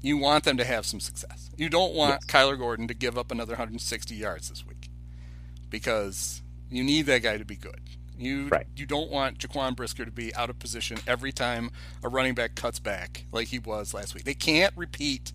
you 0.00 0.16
want 0.16 0.44
them 0.44 0.56
to 0.56 0.64
have 0.64 0.86
some 0.86 1.00
success. 1.00 1.50
You 1.56 1.68
don't 1.68 1.94
want 1.94 2.26
Kyler 2.26 2.56
Gordon 2.58 2.86
to 2.88 2.94
give 2.94 3.18
up 3.18 3.30
another 3.30 3.52
160 3.52 4.14
yards 4.14 4.48
this 4.50 4.64
week 4.66 4.88
because 5.70 6.42
you 6.70 6.82
need 6.84 7.02
that 7.06 7.22
guy 7.22 7.36
to 7.38 7.44
be 7.44 7.56
good. 7.56 7.80
You 8.18 8.48
Right. 8.48 8.66
you 8.76 8.86
don't 8.86 9.10
want 9.10 9.38
Jaquan 9.38 9.76
Brisker 9.76 10.04
to 10.04 10.10
be 10.10 10.34
out 10.34 10.48
of 10.48 10.58
position 10.58 10.98
every 11.06 11.32
time 11.32 11.70
a 12.02 12.08
running 12.08 12.34
back 12.34 12.54
cuts 12.54 12.78
back 12.78 13.24
like 13.32 13.48
he 13.48 13.58
was 13.58 13.92
last 13.92 14.14
week. 14.14 14.24
They 14.24 14.34
can't 14.34 14.72
repeat. 14.76 15.32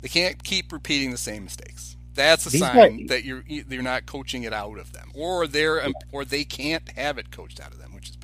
They 0.00 0.08
can't 0.08 0.42
keep 0.42 0.72
repeating 0.72 1.10
the 1.10 1.18
same 1.18 1.44
mistakes. 1.44 1.96
That's 2.14 2.46
a 2.46 2.50
These 2.50 2.60
sign 2.62 2.98
guys- 3.00 3.08
that 3.08 3.24
you're 3.24 3.44
you're 3.46 3.82
not 3.82 4.06
coaching 4.06 4.44
it 4.44 4.52
out 4.52 4.78
of 4.78 4.92
them, 4.92 5.10
or 5.14 5.46
they're 5.46 5.86
or 6.10 6.24
they 6.24 6.44
can't 6.44 6.88
have 6.90 7.18
it 7.18 7.30
coached 7.30 7.60
out 7.60 7.72
of 7.72 7.78
them, 7.78 7.94
which 7.94 8.08
is. 8.10 8.16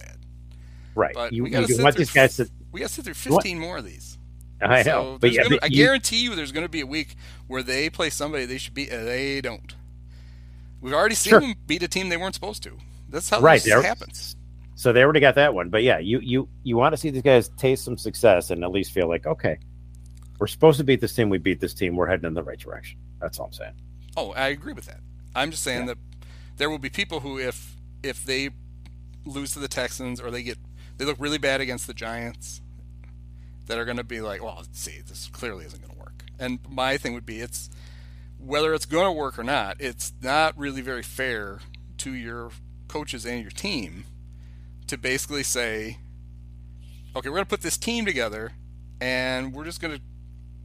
Right. 0.96 1.14
But 1.14 1.32
You, 1.32 1.44
we 1.44 1.50
gotta 1.50 1.72
you 1.72 1.82
want 1.82 1.96
these 1.96 2.10
guys 2.10 2.36
to. 2.36 2.48
We 2.72 2.80
got 2.80 2.88
to 2.88 2.94
sit 2.94 3.04
through 3.04 3.32
want- 3.32 3.44
15 3.44 3.58
more 3.60 3.78
of 3.78 3.84
these. 3.84 4.18
I 4.60 4.82
So 4.82 4.90
know, 4.90 5.18
but 5.20 5.32
yeah, 5.32 5.42
gonna, 5.44 5.58
I 5.62 5.68
guarantee 5.68 6.22
you, 6.22 6.34
there's 6.34 6.50
going 6.50 6.64
to 6.64 6.70
be 6.70 6.80
a 6.80 6.86
week 6.86 7.14
where 7.46 7.62
they 7.62 7.90
play 7.90 8.08
somebody 8.10 8.46
they 8.46 8.56
should 8.58 8.72
beat, 8.74 8.90
and 8.90 9.06
they 9.06 9.40
don't. 9.42 9.74
We've 10.80 10.94
already 10.94 11.14
seen 11.14 11.30
Sure. 11.30 11.40
them 11.40 11.54
beat 11.66 11.82
a 11.82 11.88
team 11.88 12.08
they 12.08 12.16
weren't 12.16 12.34
supposed 12.34 12.62
to. 12.64 12.72
That's 13.08 13.28
how 13.28 13.40
Right, 13.40 13.62
this 13.62 13.84
happens. 13.84 14.34
So 14.74 14.92
they 14.92 15.02
already 15.02 15.20
got 15.20 15.34
that 15.36 15.54
one. 15.54 15.68
But 15.70 15.82
yeah, 15.82 15.98
you 15.98 16.20
you 16.20 16.48
you 16.62 16.76
want 16.76 16.92
to 16.92 16.96
see 16.96 17.10
these 17.10 17.22
guys 17.22 17.48
taste 17.56 17.84
some 17.84 17.96
success 17.96 18.50
and 18.50 18.62
at 18.64 18.70
least 18.72 18.92
feel 18.92 19.08
like, 19.08 19.26
okay, 19.26 19.58
we're 20.38 20.46
supposed 20.46 20.78
to 20.78 20.84
beat 20.84 21.00
this 21.00 21.14
team. 21.14 21.28
We 21.30 21.38
beat 21.38 21.60
this 21.60 21.72
team. 21.74 21.96
We're 21.96 22.06
heading 22.08 22.26
in 22.26 22.34
the 22.34 22.42
right 22.42 22.58
direction. 22.58 22.98
That's 23.20 23.38
all 23.38 23.46
I'm 23.46 23.52
saying. 23.52 23.72
Oh, 24.18 24.32
I 24.32 24.48
agree 24.48 24.72
with 24.74 24.86
that. 24.86 25.00
I'm 25.34 25.50
just 25.50 25.62
saying 25.62 25.80
Yeah. 25.86 25.94
that 25.94 25.98
there 26.56 26.68
will 26.70 26.78
be 26.78 26.90
people 26.90 27.20
who, 27.20 27.38
if 27.38 27.76
if 28.02 28.24
they 28.24 28.50
lose 29.24 29.52
to 29.52 29.58
the 29.58 29.68
Texans 29.68 30.20
or 30.20 30.30
they 30.30 30.42
get 30.42 30.58
they 30.96 31.04
look 31.04 31.16
really 31.18 31.38
bad 31.38 31.60
against 31.60 31.86
the 31.86 31.94
Giants, 31.94 32.60
that 33.66 33.78
are 33.78 33.84
going 33.84 33.96
to 33.96 34.04
be 34.04 34.20
like, 34.20 34.42
well, 34.42 34.64
see, 34.72 35.00
this 35.06 35.28
clearly 35.32 35.64
isn't 35.66 35.80
going 35.80 35.92
to 35.92 35.98
work. 35.98 36.24
And 36.38 36.60
my 36.68 36.96
thing 36.96 37.14
would 37.14 37.26
be, 37.26 37.40
it's 37.40 37.68
whether 38.38 38.72
it's 38.74 38.86
going 38.86 39.06
to 39.06 39.12
work 39.12 39.38
or 39.38 39.44
not. 39.44 39.76
It's 39.80 40.12
not 40.22 40.56
really 40.56 40.82
very 40.82 41.02
fair 41.02 41.60
to 41.98 42.12
your 42.12 42.50
coaches 42.88 43.26
and 43.26 43.42
your 43.42 43.50
team 43.50 44.04
to 44.86 44.96
basically 44.96 45.42
say, 45.42 45.98
okay, 47.16 47.28
we're 47.28 47.36
going 47.36 47.46
to 47.46 47.50
put 47.50 47.62
this 47.62 47.76
team 47.76 48.06
together, 48.06 48.52
and 49.00 49.52
we're 49.52 49.64
just 49.64 49.80
going 49.80 49.96
to 49.96 50.00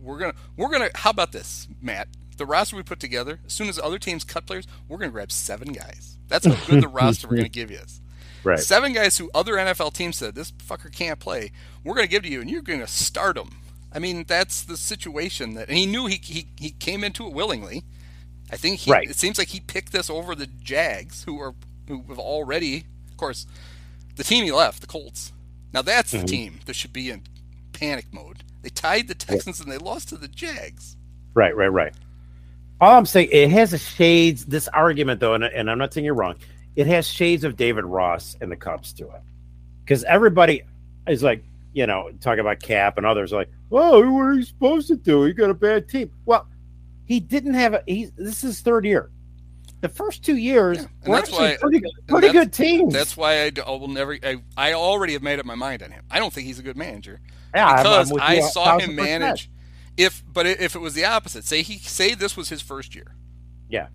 we're 0.01 0.17
gonna 0.17 0.33
we're 0.57 0.69
gonna 0.69 0.89
how 0.95 1.09
about 1.09 1.31
this 1.31 1.67
matt 1.81 2.07
the 2.37 2.45
roster 2.45 2.75
we 2.75 2.83
put 2.83 2.99
together 2.99 3.39
as 3.45 3.53
soon 3.53 3.69
as 3.69 3.77
other 3.79 3.99
teams 3.99 4.23
cut 4.23 4.45
players 4.45 4.65
we're 4.87 4.97
gonna 4.97 5.11
grab 5.11 5.31
seven 5.31 5.71
guys 5.71 6.17
that's 6.27 6.45
how 6.45 6.55
good 6.65 6.81
the 6.81 6.87
roster 6.87 7.27
we're 7.27 7.35
gonna 7.37 7.49
give 7.49 7.69
you 7.69 7.77
is 7.77 8.00
Right. 8.43 8.59
seven 8.59 8.93
guys 8.93 9.17
who 9.17 9.29
other 9.33 9.53
nfl 9.53 9.93
teams 9.93 10.17
said 10.17 10.35
this 10.35 10.51
fucker 10.51 10.91
can't 10.91 11.19
play 11.19 11.51
we're 11.83 11.95
gonna 11.95 12.07
give 12.07 12.23
to 12.23 12.29
you 12.29 12.41
and 12.41 12.49
you're 12.49 12.61
gonna 12.61 12.87
start 12.87 13.37
him 13.37 13.49
i 13.93 13.99
mean 13.99 14.25
that's 14.27 14.63
the 14.63 14.77
situation 14.77 15.53
that 15.55 15.69
and 15.69 15.77
he 15.77 15.85
knew 15.85 16.07
he 16.07 16.19
he, 16.23 16.47
he 16.57 16.71
came 16.71 17.03
into 17.03 17.25
it 17.27 17.33
willingly 17.33 17.83
i 18.51 18.57
think 18.57 18.79
he, 18.79 18.91
Right. 18.91 19.09
it 19.09 19.15
seems 19.15 19.37
like 19.37 19.49
he 19.49 19.59
picked 19.59 19.91
this 19.91 20.09
over 20.09 20.35
the 20.35 20.47
jags 20.47 21.23
who 21.23 21.39
are 21.39 21.53
who 21.87 22.03
have 22.09 22.19
already 22.19 22.85
of 23.09 23.17
course 23.17 23.45
the 24.15 24.23
team 24.23 24.43
he 24.43 24.51
left 24.51 24.81
the 24.81 24.87
colts 24.87 25.31
now 25.73 25.81
that's 25.81 26.11
the 26.11 26.17
mm-hmm. 26.19 26.25
team 26.25 26.59
that 26.65 26.75
should 26.75 26.93
be 26.93 27.09
in 27.09 27.23
panic 27.73 28.07
mode 28.11 28.43
they 28.61 28.69
tied 28.69 29.07
the 29.07 29.15
texans 29.15 29.59
and 29.59 29.71
they 29.71 29.77
lost 29.77 30.09
to 30.09 30.17
the 30.17 30.27
jags 30.27 30.95
Right, 31.33 31.55
right, 31.55 31.67
right. 31.67 31.93
All 32.79 32.97
I'm 32.97 33.05
saying, 33.05 33.29
it 33.31 33.51
has 33.51 33.73
a 33.73 33.77
shades. 33.77 34.45
This 34.45 34.67
argument, 34.69 35.19
though, 35.19 35.33
and, 35.33 35.43
and 35.43 35.69
I'm 35.69 35.77
not 35.77 35.93
saying 35.93 36.03
you're 36.03 36.13
wrong. 36.15 36.35
It 36.75 36.87
has 36.87 37.07
shades 37.07 37.43
of 37.43 37.55
David 37.57 37.85
Ross 37.85 38.35
and 38.41 38.51
the 38.51 38.55
Cubs 38.55 38.93
to 38.93 39.05
it, 39.05 39.21
because 39.83 40.03
everybody 40.05 40.63
is 41.07 41.21
like, 41.23 41.43
you 41.73 41.85
know, 41.87 42.11
talking 42.21 42.39
about 42.39 42.59
Kap 42.61 42.97
and 42.97 43.05
others 43.05 43.33
are 43.33 43.37
like, 43.37 43.51
oh, 43.71 44.09
what 44.11 44.21
are 44.21 44.33
you 44.33 44.43
supposed 44.43 44.87
to 44.87 44.95
do? 44.95 45.25
You 45.27 45.33
got 45.33 45.49
a 45.49 45.53
bad 45.53 45.89
team. 45.89 46.11
Well, 46.25 46.47
he 47.05 47.19
didn't 47.19 47.55
have 47.55 47.73
a. 47.73 47.83
He 47.85 48.05
this 48.17 48.37
is 48.37 48.41
his 48.41 48.61
third 48.61 48.85
year. 48.85 49.09
The 49.81 49.89
first 49.89 50.23
two 50.23 50.37
years 50.37 50.77
Yeah, 50.77 50.83
were 51.09 51.15
that's 51.15 51.29
actually 51.29 51.47
why- 51.49 51.57
pretty, 51.59 51.81
pretty 52.07 52.29
good 52.31 52.53
teams. 52.53 52.93
That's 52.93 53.17
why 53.17 53.45
I 53.47 53.51
will 53.65 53.87
never. 53.87 54.17
I, 54.23 54.37
I 54.55 54.73
already 54.73 55.13
have 55.13 55.23
made 55.23 55.39
up 55.39 55.45
my 55.45 55.55
mind 55.55 55.81
on 55.83 55.91
him. 55.91 56.03
I 56.11 56.19
don't 56.19 56.31
think 56.31 56.45
he's 56.47 56.59
a 56.59 56.63
good 56.63 56.77
manager 56.77 57.19
yeah, 57.53 57.77
because 57.77 58.11
I 58.21 58.41
saw 58.41 58.77
him 58.77 58.91
percent. 58.91 58.95
manage. 58.95 59.49
If 59.97 60.23
but 60.31 60.45
if 60.45 60.75
it 60.75 60.79
was 60.79 60.93
the 60.93 61.03
opposite, 61.05 61.43
say 61.43 61.63
he 61.63 61.77
say 61.79 62.13
this 62.13 62.37
was 62.37 62.47
his 62.49 62.61
first 62.61 62.95
year, 62.95 63.15
Yeah, 63.69 63.87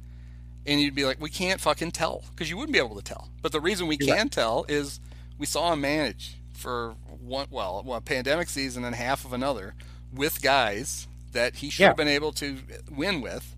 and 0.67 0.81
you'd 0.81 0.95
be 0.95 1.05
like, 1.05 1.21
we 1.21 1.31
can't 1.31 1.61
fucking 1.61 1.93
tell 1.93 2.25
because 2.31 2.51
you 2.51 2.57
wouldn't 2.57 2.73
be 2.73 2.79
able 2.79 2.97
to 2.97 3.03
tell. 3.03 3.29
But 3.43 3.53
the 3.53 3.61
reason 3.61 3.87
we 3.87 3.97
can 3.97 4.29
tell 4.29 4.65
is 4.69 5.01
we 5.39 5.47
saw 5.47 5.73
him 5.73 5.81
manage 5.83 6.37
for 6.53 6.95
one 7.21 7.47
well 7.51 7.83
one 7.85 8.03
pandemic 8.03 8.49
season 8.49 8.85
and 8.85 8.95
half 8.97 9.25
of 9.25 9.33
another 9.33 9.75
with 10.15 10.41
guys 10.43 11.07
that 11.33 11.57
he 11.57 11.69
should 11.71 11.81
Yeah. 11.83 11.87
have 11.89 11.97
been 11.97 12.09
able 12.09 12.33
to 12.33 12.59
win 12.91 13.21
with. 13.21 13.55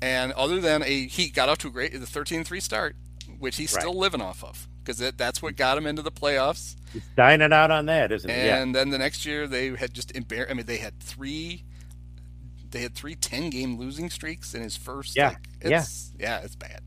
And 0.00 0.32
other 0.32 0.60
than 0.60 0.82
a 0.82 1.06
he 1.06 1.28
got 1.28 1.48
off 1.48 1.58
to 1.58 1.68
a 1.68 1.70
great 1.70 1.92
the 1.92 1.98
13-3 2.00 2.60
start, 2.60 2.96
which 3.38 3.56
he's 3.56 3.70
still 3.70 3.94
living 3.96 4.20
off 4.20 4.42
of 4.44 4.68
because 4.84 4.98
that's 5.16 5.40
what 5.40 5.56
got 5.56 5.78
him 5.78 5.86
into 5.86 6.02
the 6.02 6.10
playoffs. 6.10 6.74
he's 6.92 7.02
dining 7.16 7.52
out 7.52 7.70
on 7.70 7.86
that, 7.86 8.10
isn't? 8.10 8.28
Yeah. 8.28 8.60
And 8.62 8.74
then 8.74 8.90
the 8.90 8.98
next 8.98 9.24
year 9.24 9.46
they 9.46 9.68
had 9.76 9.94
just 9.94 10.12
embar- 10.14 10.50
I 10.50 10.54
mean, 10.54 10.66
they 10.66 10.78
had 10.78 10.98
three. 11.00 11.64
They 12.72 12.80
had 12.80 12.94
three 12.94 13.14
10 13.14 13.50
game 13.50 13.78
losing 13.78 14.10
streaks 14.10 14.54
in 14.54 14.62
his 14.62 14.76
first. 14.76 15.14
Yeah, 15.16 15.28
like, 15.28 15.38
it's, 15.60 16.12
yeah, 16.18 16.40
it's 16.40 16.56
bad. 16.56 16.80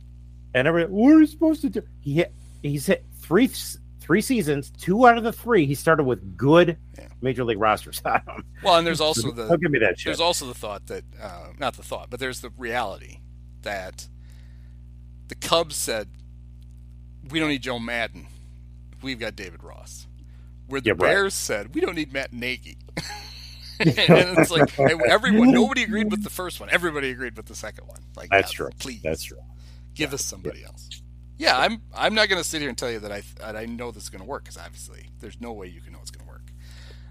And 0.53 0.67
every 0.67 0.85
what 0.85 1.13
are 1.13 1.19
you 1.19 1.25
supposed 1.27 1.61
to 1.61 1.69
do? 1.69 1.81
He 2.01 2.15
hit, 2.15 2.33
he's 2.61 2.85
hit 2.85 3.05
three 3.19 3.49
three 3.99 4.21
seasons. 4.21 4.69
Two 4.71 5.07
out 5.07 5.17
of 5.17 5.23
the 5.23 5.31
three, 5.31 5.65
he 5.65 5.73
started 5.75 6.03
with 6.03 6.37
good 6.37 6.77
Yeah. 6.97 7.07
major 7.21 7.43
league 7.43 7.59
rosters 7.59 8.01
on 8.05 8.21
him. 8.27 8.45
Well, 8.63 8.77
and 8.77 8.85
there's 8.85 9.01
also 9.01 9.31
the 9.31 9.47
Don't 9.47 9.61
give 9.61 9.71
me 9.71 9.79
that 9.79 9.97
shit. 9.99 10.09
there's 10.09 10.19
also 10.19 10.45
the 10.45 10.53
thought 10.53 10.85
that 10.87 11.03
uh, 11.21 11.47
not 11.59 11.75
the 11.75 11.83
thought, 11.83 12.09
but 12.09 12.19
there's 12.19 12.41
the 12.41 12.51
reality 12.57 13.19
that 13.63 14.07
the 15.27 15.35
Cubs 15.35 15.75
said 15.75 16.09
we 17.29 17.39
don't 17.39 17.49
need 17.49 17.63
Joe 17.63 17.79
Maddon, 17.79 18.27
we've 19.01 19.19
got 19.19 19.35
David 19.35 19.63
Ross. 19.63 20.07
Where 20.67 20.79
the 20.81 20.87
Yeah, 20.89 20.91
right. 20.93 20.99
Bears 20.99 21.33
said 21.33 21.73
we 21.75 21.81
don't 21.81 21.95
need 21.95 22.11
Matt 22.13 22.31
Nagy. 22.33 22.77
and 23.79 24.39
it's 24.39 24.51
like 24.51 24.79
everyone, 25.09 25.51
nobody 25.51 25.83
agreed 25.83 26.11
with 26.11 26.23
the 26.23 26.29
first 26.29 26.59
one. 26.59 26.69
Everybody 26.71 27.09
agreed 27.09 27.35
with 27.35 27.47
the 27.47 27.55
second 27.55 27.87
one. 27.87 27.99
Like 28.15 28.29
That's 28.29 28.53
yeah, 28.53 28.57
true. 28.57 28.69
Please, 28.79 29.01
That's 29.03 29.23
true. 29.23 29.39
give 29.93 30.13
us 30.13 30.23
somebody 30.23 30.63
else. 30.63 30.89
Yeah, 31.37 31.57
I'm. 31.57 31.81
I'm 31.93 32.13
not 32.13 32.29
going 32.29 32.41
to 32.41 32.47
sit 32.47 32.61
here 32.61 32.69
and 32.69 32.77
tell 32.77 32.91
you 32.91 32.99
that 32.99 33.11
I 33.11 33.21
that 33.39 33.55
I 33.57 33.65
know 33.65 33.91
this 33.91 34.03
is 34.03 34.09
going 34.09 34.21
to 34.21 34.27
work 34.27 34.43
because 34.43 34.57
obviously 34.57 35.09
there's 35.19 35.41
no 35.41 35.51
way 35.51 35.67
you 35.67 35.81
can 35.81 35.91
know 35.91 35.99
it's 36.01 36.11
going 36.11 36.25
to 36.25 36.31
work. 36.31 36.51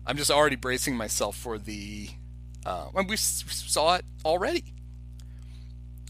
I'm 0.06 0.16
just 0.16 0.30
already 0.30 0.56
bracing 0.56 0.96
myself 0.96 1.36
for 1.36 1.58
the. 1.58 2.08
Uh, 2.64 2.84
when 2.92 3.06
we 3.06 3.16
saw 3.16 3.96
it 3.96 4.04
already. 4.24 4.64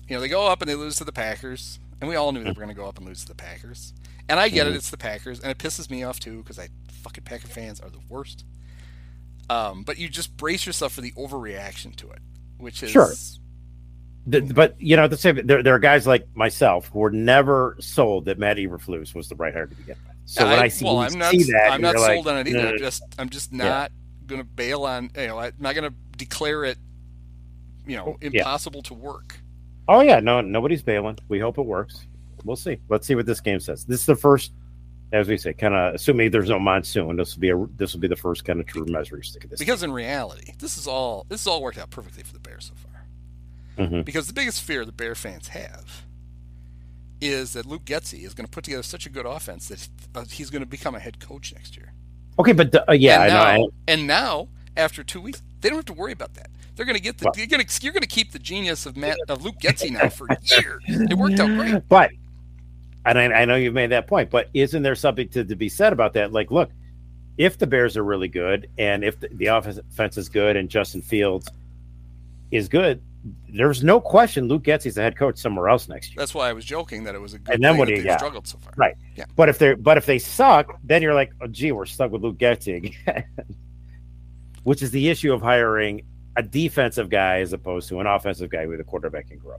You 0.09 0.17
know, 0.17 0.21
they 0.21 0.29
go 0.29 0.47
up 0.47 0.61
and 0.61 0.71
they 0.71 0.75
lose 0.75 0.97
to 0.97 1.05
the 1.05 1.13
Packers, 1.13 1.81
and 2.01 2.09
we 2.09 2.15
all 2.15 2.31
knew 2.31 2.45
they 2.45 2.51
were 2.51 2.55
going 2.55 2.69
to 2.69 2.75
go 2.75 2.87
up 2.87 2.99
and 2.99 3.07
lose 3.07 3.23
to 3.23 3.29
the 3.29 3.35
Packers. 3.35 3.95
And 4.29 4.39
I 4.39 4.49
get 4.49 4.67
it, 4.67 4.75
it's 4.77 4.91
the 4.91 4.97
Packers, 4.97 5.41
and 5.41 5.51
it 5.51 5.59
pisses 5.59 5.91
me 5.91 6.03
off 6.05 6.21
too 6.21 6.39
because 6.39 6.59
I 6.59 6.69
fucking 6.89 7.25
Packer 7.25 7.49
fans 7.49 7.81
are 7.81 7.91
the 7.91 8.01
worst. 8.09 8.45
Um, 9.51 9.83
but 9.83 9.99
you 9.99 10.09
just 10.09 10.37
brace 10.37 10.67
yourself 10.67 10.93
for 10.93 11.01
the 11.01 11.13
overreaction 11.13 11.95
to 11.97 12.11
it, 12.11 12.19
which 12.59 12.83
is 12.83 12.91
Sure. 12.91 13.13
The- 14.27 14.41
but 14.41 14.81
you 14.81 14.97
know, 14.97 15.05
at 15.05 15.11
the 15.11 15.17
same, 15.19 15.47
there, 15.47 15.63
there 15.63 15.75
are 15.75 15.79
guys 15.79 16.07
like 16.07 16.27
myself 16.35 16.89
who 16.89 17.01
were 17.01 17.11
never 17.11 17.77
sold 17.79 18.25
that 18.25 18.39
Matt 18.39 18.57
Eberflus 18.57 19.15
was 19.15 19.29
the 19.29 19.35
right 19.37 19.53
hire 19.53 19.67
to 19.67 19.75
begin 19.75 19.97
with. 20.07 20.17
So 20.27 20.47
when 20.47 20.59
I 20.59 20.69
see, 20.69 20.87
well, 20.87 20.99
I'm 20.99 21.19
not, 21.19 21.33
see 21.33 21.43
that, 21.53 21.73
I'm 21.73 21.83
not 21.83 21.93
you're 21.95 22.01
like, 22.01 22.15
sold 22.15 22.29
on 22.29 22.39
it 22.39 22.49
either. 22.49 22.63
"Nah." 22.63 22.69
I'm 22.71 22.79
just, 22.79 23.03
I'm 23.19 23.29
just 23.29 23.53
not 23.53 23.93
going 24.27 24.41
to 24.41 24.47
bail 24.47 24.85
on. 24.85 25.11
You 25.17 25.27
know, 25.27 25.39
I'm 25.39 25.53
not 25.59 25.75
going 25.75 25.91
to 25.91 25.95
declare 26.17 26.65
it. 26.65 26.79
You 27.87 27.97
know, 27.97 28.17
Yeah. 28.23 28.31
impossible 28.41 28.81
to 28.85 28.95
work. 28.95 29.37
Oh 29.89 30.01
yeah, 30.01 30.21
no, 30.21 30.41
nobody's 30.41 30.83
bailing. 30.83 31.19
We 31.29 31.39
hope 31.39 31.59
it 31.59 31.67
works. 31.67 32.07
We'll 32.45 32.57
see. 32.57 32.79
Let's 32.89 33.07
see 33.07 33.15
what 33.15 33.27
this 33.27 33.41
game 33.41 33.61
says. 33.61 33.85
This 33.85 34.01
is 34.01 34.07
the 34.07 34.17
first, 34.17 34.53
as 35.15 35.29
we 35.29 35.37
say, 35.37 35.53
kind 35.53 35.75
of 35.75 35.95
assuming 35.95 36.31
there's 36.31 36.49
no 36.51 36.59
monsoon. 36.59 37.17
This 37.17 37.35
will 37.35 37.41
be 37.41 37.51
a 37.51 37.67
this 37.77 37.93
will 37.95 38.01
be 38.01 38.09
the 38.09 38.17
first 38.17 38.45
kind 38.45 38.61
of 38.61 38.67
true 38.67 38.85
measuring 38.89 39.23
stick 39.23 39.45
of 39.45 39.51
this. 39.51 39.59
Because 39.59 39.83
in 39.83 39.93
reality, 39.93 40.53
this 40.59 40.77
is 40.77 40.87
all 40.87 41.25
this 41.29 41.43
has 41.43 41.47
all 41.47 41.63
worked 41.63 41.79
out 41.79 41.91
perfectly 41.91 42.23
for 42.23 42.33
the 42.33 42.41
Bears 42.41 42.67
so 42.71 42.75
far. 42.75 43.87
Mhm. 43.87 44.05
Because 44.05 44.27
the 44.27 44.33
biggest 44.33 44.63
fear 44.63 44.85
the 44.85 44.93
Bear 44.93 45.15
fans 45.15 45.49
have 45.49 46.05
is 47.21 47.53
that 47.55 47.65
Luke 47.67 47.85
Getsy 47.85 48.25
is 48.25 48.35
going 48.35 48.45
to 48.47 48.51
put 48.51 48.65
together 48.65 48.83
such 48.83 49.07
a 49.07 49.09
good 49.11 49.25
offense 49.27 49.69
that 49.69 49.89
uh, 50.15 50.25
he's 50.31 50.51
going 50.51 50.63
to 50.63 50.67
become 50.69 50.95
a 50.95 50.99
head 51.01 51.21
coach 51.21 51.55
next 51.55 51.77
year. 51.77 51.93
okay, 52.39 52.53
but 52.53 52.75
uh, 52.89 52.93
yeah, 52.93 53.23
and 53.23 53.33
I 53.33 53.53
now, 53.57 53.57
know. 53.63 53.71
and 53.89 54.07
now 54.07 54.49
after 54.77 55.03
two 55.05 55.21
weeks, 55.21 55.43
they 55.61 55.69
don't 55.69 55.79
have 55.79 55.85
to 55.87 55.93
worry 55.93 56.13
about 56.13 56.35
that. 56.35 56.51
They're 56.77 56.85
going 56.85 56.97
to 56.97 57.03
get 57.03 57.19
the 57.19 57.27
Well- 57.27 57.35
you're 57.37 57.47
going 57.47 57.65
to 57.65 57.83
you're 57.85 57.93
going 57.93 58.03
to 58.03 58.09
keep 58.09 58.33
the 58.33 58.39
genius 58.41 58.85
of 58.85 58.97
Matt 58.97 59.17
of 59.29 59.45
Luke 59.45 59.57
Getsy 59.63 59.91
now 59.93 60.09
for 60.09 60.27
years. 60.43 60.83
It 60.89 61.15
worked 61.17 61.39
out 61.39 61.49
great. 61.57 61.89
But 61.89 62.11
and 63.05 63.19
I, 63.19 63.25
I 63.25 63.45
know 63.45 63.57
you've 63.57 63.75
made 63.75 63.91
that 63.91 64.07
point, 64.07 64.31
but 64.31 64.49
isn't 64.55 64.83
there 64.83 64.95
something 64.95 65.29
to, 65.31 65.45
to 65.45 65.57
be 65.57 65.69
said 65.69 65.93
about 65.93 66.13
that? 66.15 66.33
Like, 66.33 66.51
look, 66.51 66.71
if 67.37 67.59
the 67.59 67.67
Bears 67.67 67.97
are 67.97 68.05
really 68.05 68.29
good 68.29 68.69
and 68.79 69.05
if 69.05 69.19
the, 69.21 69.29
the 69.33 69.47
offense 69.47 70.17
is 70.17 70.29
good 70.29 70.57
and 70.57 70.69
Justin 70.69 71.03
Fields 71.03 71.49
is 72.51 72.69
good, 72.69 73.03
there's 73.49 73.83
no 73.83 74.01
question 74.01 74.49
Luke 74.49 74.63
Getsy's 74.65 74.97
the 74.97 75.03
head 75.03 75.17
coach 75.17 75.39
somewhere 75.39 75.69
else 75.69 75.89
next 75.89 76.11
year. 76.11 76.17
That's 76.19 76.35
why 76.35 76.49
I 76.49 76.53
was 76.53 76.65
joking 76.65 77.05
that 77.05 77.15
it 77.15 77.21
was 77.21 77.35
a 77.35 77.39
good 77.39 77.55
And 77.55 77.65
then 77.65 77.73
thing 77.73 77.79
what 77.79 77.89
do 77.89 77.95
you 77.95 78.03
got? 78.03 78.19
struggled 78.21 78.47
so 78.47 78.59
far. 78.59 78.73
Right. 78.77 78.95
Yeah. 79.17 79.25
But 79.35 79.49
if 79.49 79.59
they're 79.59 79.77
but 79.77 79.97
if 79.97 80.05
they 80.07 80.19
suck, 80.19 80.79
then 80.85 81.01
you're 81.01 81.15
like, 81.15 81.33
oh, 81.41 81.47
gee, 81.47 81.73
we're 81.73 81.87
stuck 81.87 82.11
with 82.11 82.23
Luke 82.23 82.37
Getsy 82.37 82.77
again. 82.77 83.25
Which 84.65 84.83
is 84.83 84.91
the 84.91 85.09
issue 85.09 85.33
of 85.33 85.41
hiring 85.43 86.03
a 86.37 86.43
defensive 86.43 87.09
guy 87.09 87.41
as 87.41 87.53
opposed 87.53 87.89
to 87.91 88.01
an 88.01 88.07
offensive 88.07 88.51
guy 88.51 88.67
with 88.67 88.81
a 88.81 88.85
quarterback 88.85 89.29
can 89.29 89.39
grow. 89.39 89.57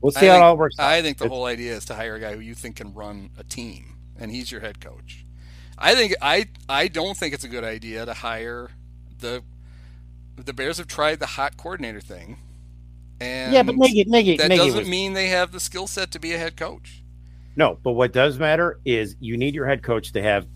Well, 0.00 0.12
We'll 0.12 0.12
I 0.16 0.20
see 0.20 0.26
how 0.26 0.32
think- 0.34 0.42
it 0.42 0.44
all 0.44 0.56
works 0.56 0.78
out. 0.78 0.88
I 0.88 1.02
think 1.02 1.18
the 1.18 1.24
It's- 1.24 1.34
whole 1.36 1.46
idea 1.46 1.74
is 1.76 1.84
to 1.86 1.94
hire 1.94 2.16
a 2.16 2.20
guy 2.20 2.34
who 2.34 2.40
you 2.40 2.54
think 2.54 2.76
can 2.76 2.92
run 2.94 3.30
a 3.38 3.44
team, 3.44 3.96
and 4.18 4.30
he's 4.30 4.52
your 4.52 4.60
head 4.60 4.80
coach. 4.80 5.24
I 5.78 5.94
think 5.94 6.14
I 6.22 6.46
I 6.68 6.88
don't 6.88 7.16
think 7.16 7.34
it's 7.34 7.44
a 7.44 7.48
good 7.48 7.64
idea 7.64 8.06
to 8.06 8.14
hire 8.14 8.70
the 9.18 9.42
the 10.36 10.52
Bears 10.52 10.78
have 10.78 10.86
tried 10.86 11.18
the 11.20 11.26
hot 11.26 11.56
coordinator 11.56 12.00
thing, 12.00 12.38
and 13.20 13.52
yeah, 13.52 13.62
but 13.62 13.76
Nagy, 13.76 14.04
Nagy, 14.04 14.36
that 14.36 14.48
Nagy 14.48 14.58
doesn't 14.58 14.80
was, 14.80 14.88
mean 14.88 15.14
they 15.14 15.28
have 15.28 15.50
the 15.52 15.60
skill 15.60 15.86
set 15.86 16.10
to 16.12 16.18
be 16.20 16.32
a 16.34 16.38
head 16.38 16.56
coach. 16.56 17.02
no. 17.56 17.78
But 17.82 17.92
what 17.92 18.12
does 18.12 18.38
matter 18.38 18.78
is 18.84 19.16
you 19.20 19.36
need 19.36 19.54
your 19.54 19.66
head 19.66 19.82
coach 19.82 20.12
to 20.12 20.22
have 20.22 20.46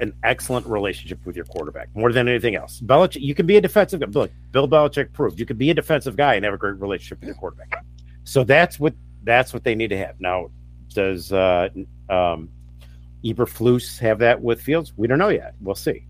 an 0.00 0.12
excellent 0.24 0.66
relationship 0.66 1.24
with 1.26 1.36
your 1.36 1.44
quarterback 1.44 1.88
more 1.94 2.10
than 2.12 2.26
anything 2.26 2.54
else. 2.54 2.80
Belichick, 2.80 3.20
you 3.20 3.34
can 3.34 3.46
be 3.46 3.56
a 3.56 3.60
defensive 3.60 4.00
guy. 4.00 4.06
Look, 4.06 4.30
Bill 4.50 4.66
Belichick 4.66 5.12
proved 5.12 5.38
you 5.38 5.44
can 5.46 5.58
be 5.58 5.68
a 5.70 5.74
defensive 5.74 6.16
guy 6.16 6.34
and 6.36 6.44
have 6.44 6.54
a 6.54 6.58
great 6.58 6.80
relationship 6.80 7.20
with 7.20 7.26
your 7.26 7.36
quarterback. 7.36 7.84
So 8.24 8.44
that's 8.44 8.78
what 8.78 8.94
that's 9.22 9.52
what 9.52 9.64
they 9.64 9.74
need 9.74 9.88
to 9.88 9.98
have. 9.98 10.20
Now, 10.20 10.50
does 10.94 11.32
uh, 11.32 11.68
um, 12.08 12.48
Eberflus 13.24 13.98
have 13.98 14.18
that 14.18 14.40
with 14.40 14.60
Fields? 14.60 14.92
We 14.96 15.06
don't 15.06 15.18
know 15.18 15.28
yet. 15.28 15.54
We'll 15.60 15.74
see. 15.74 16.06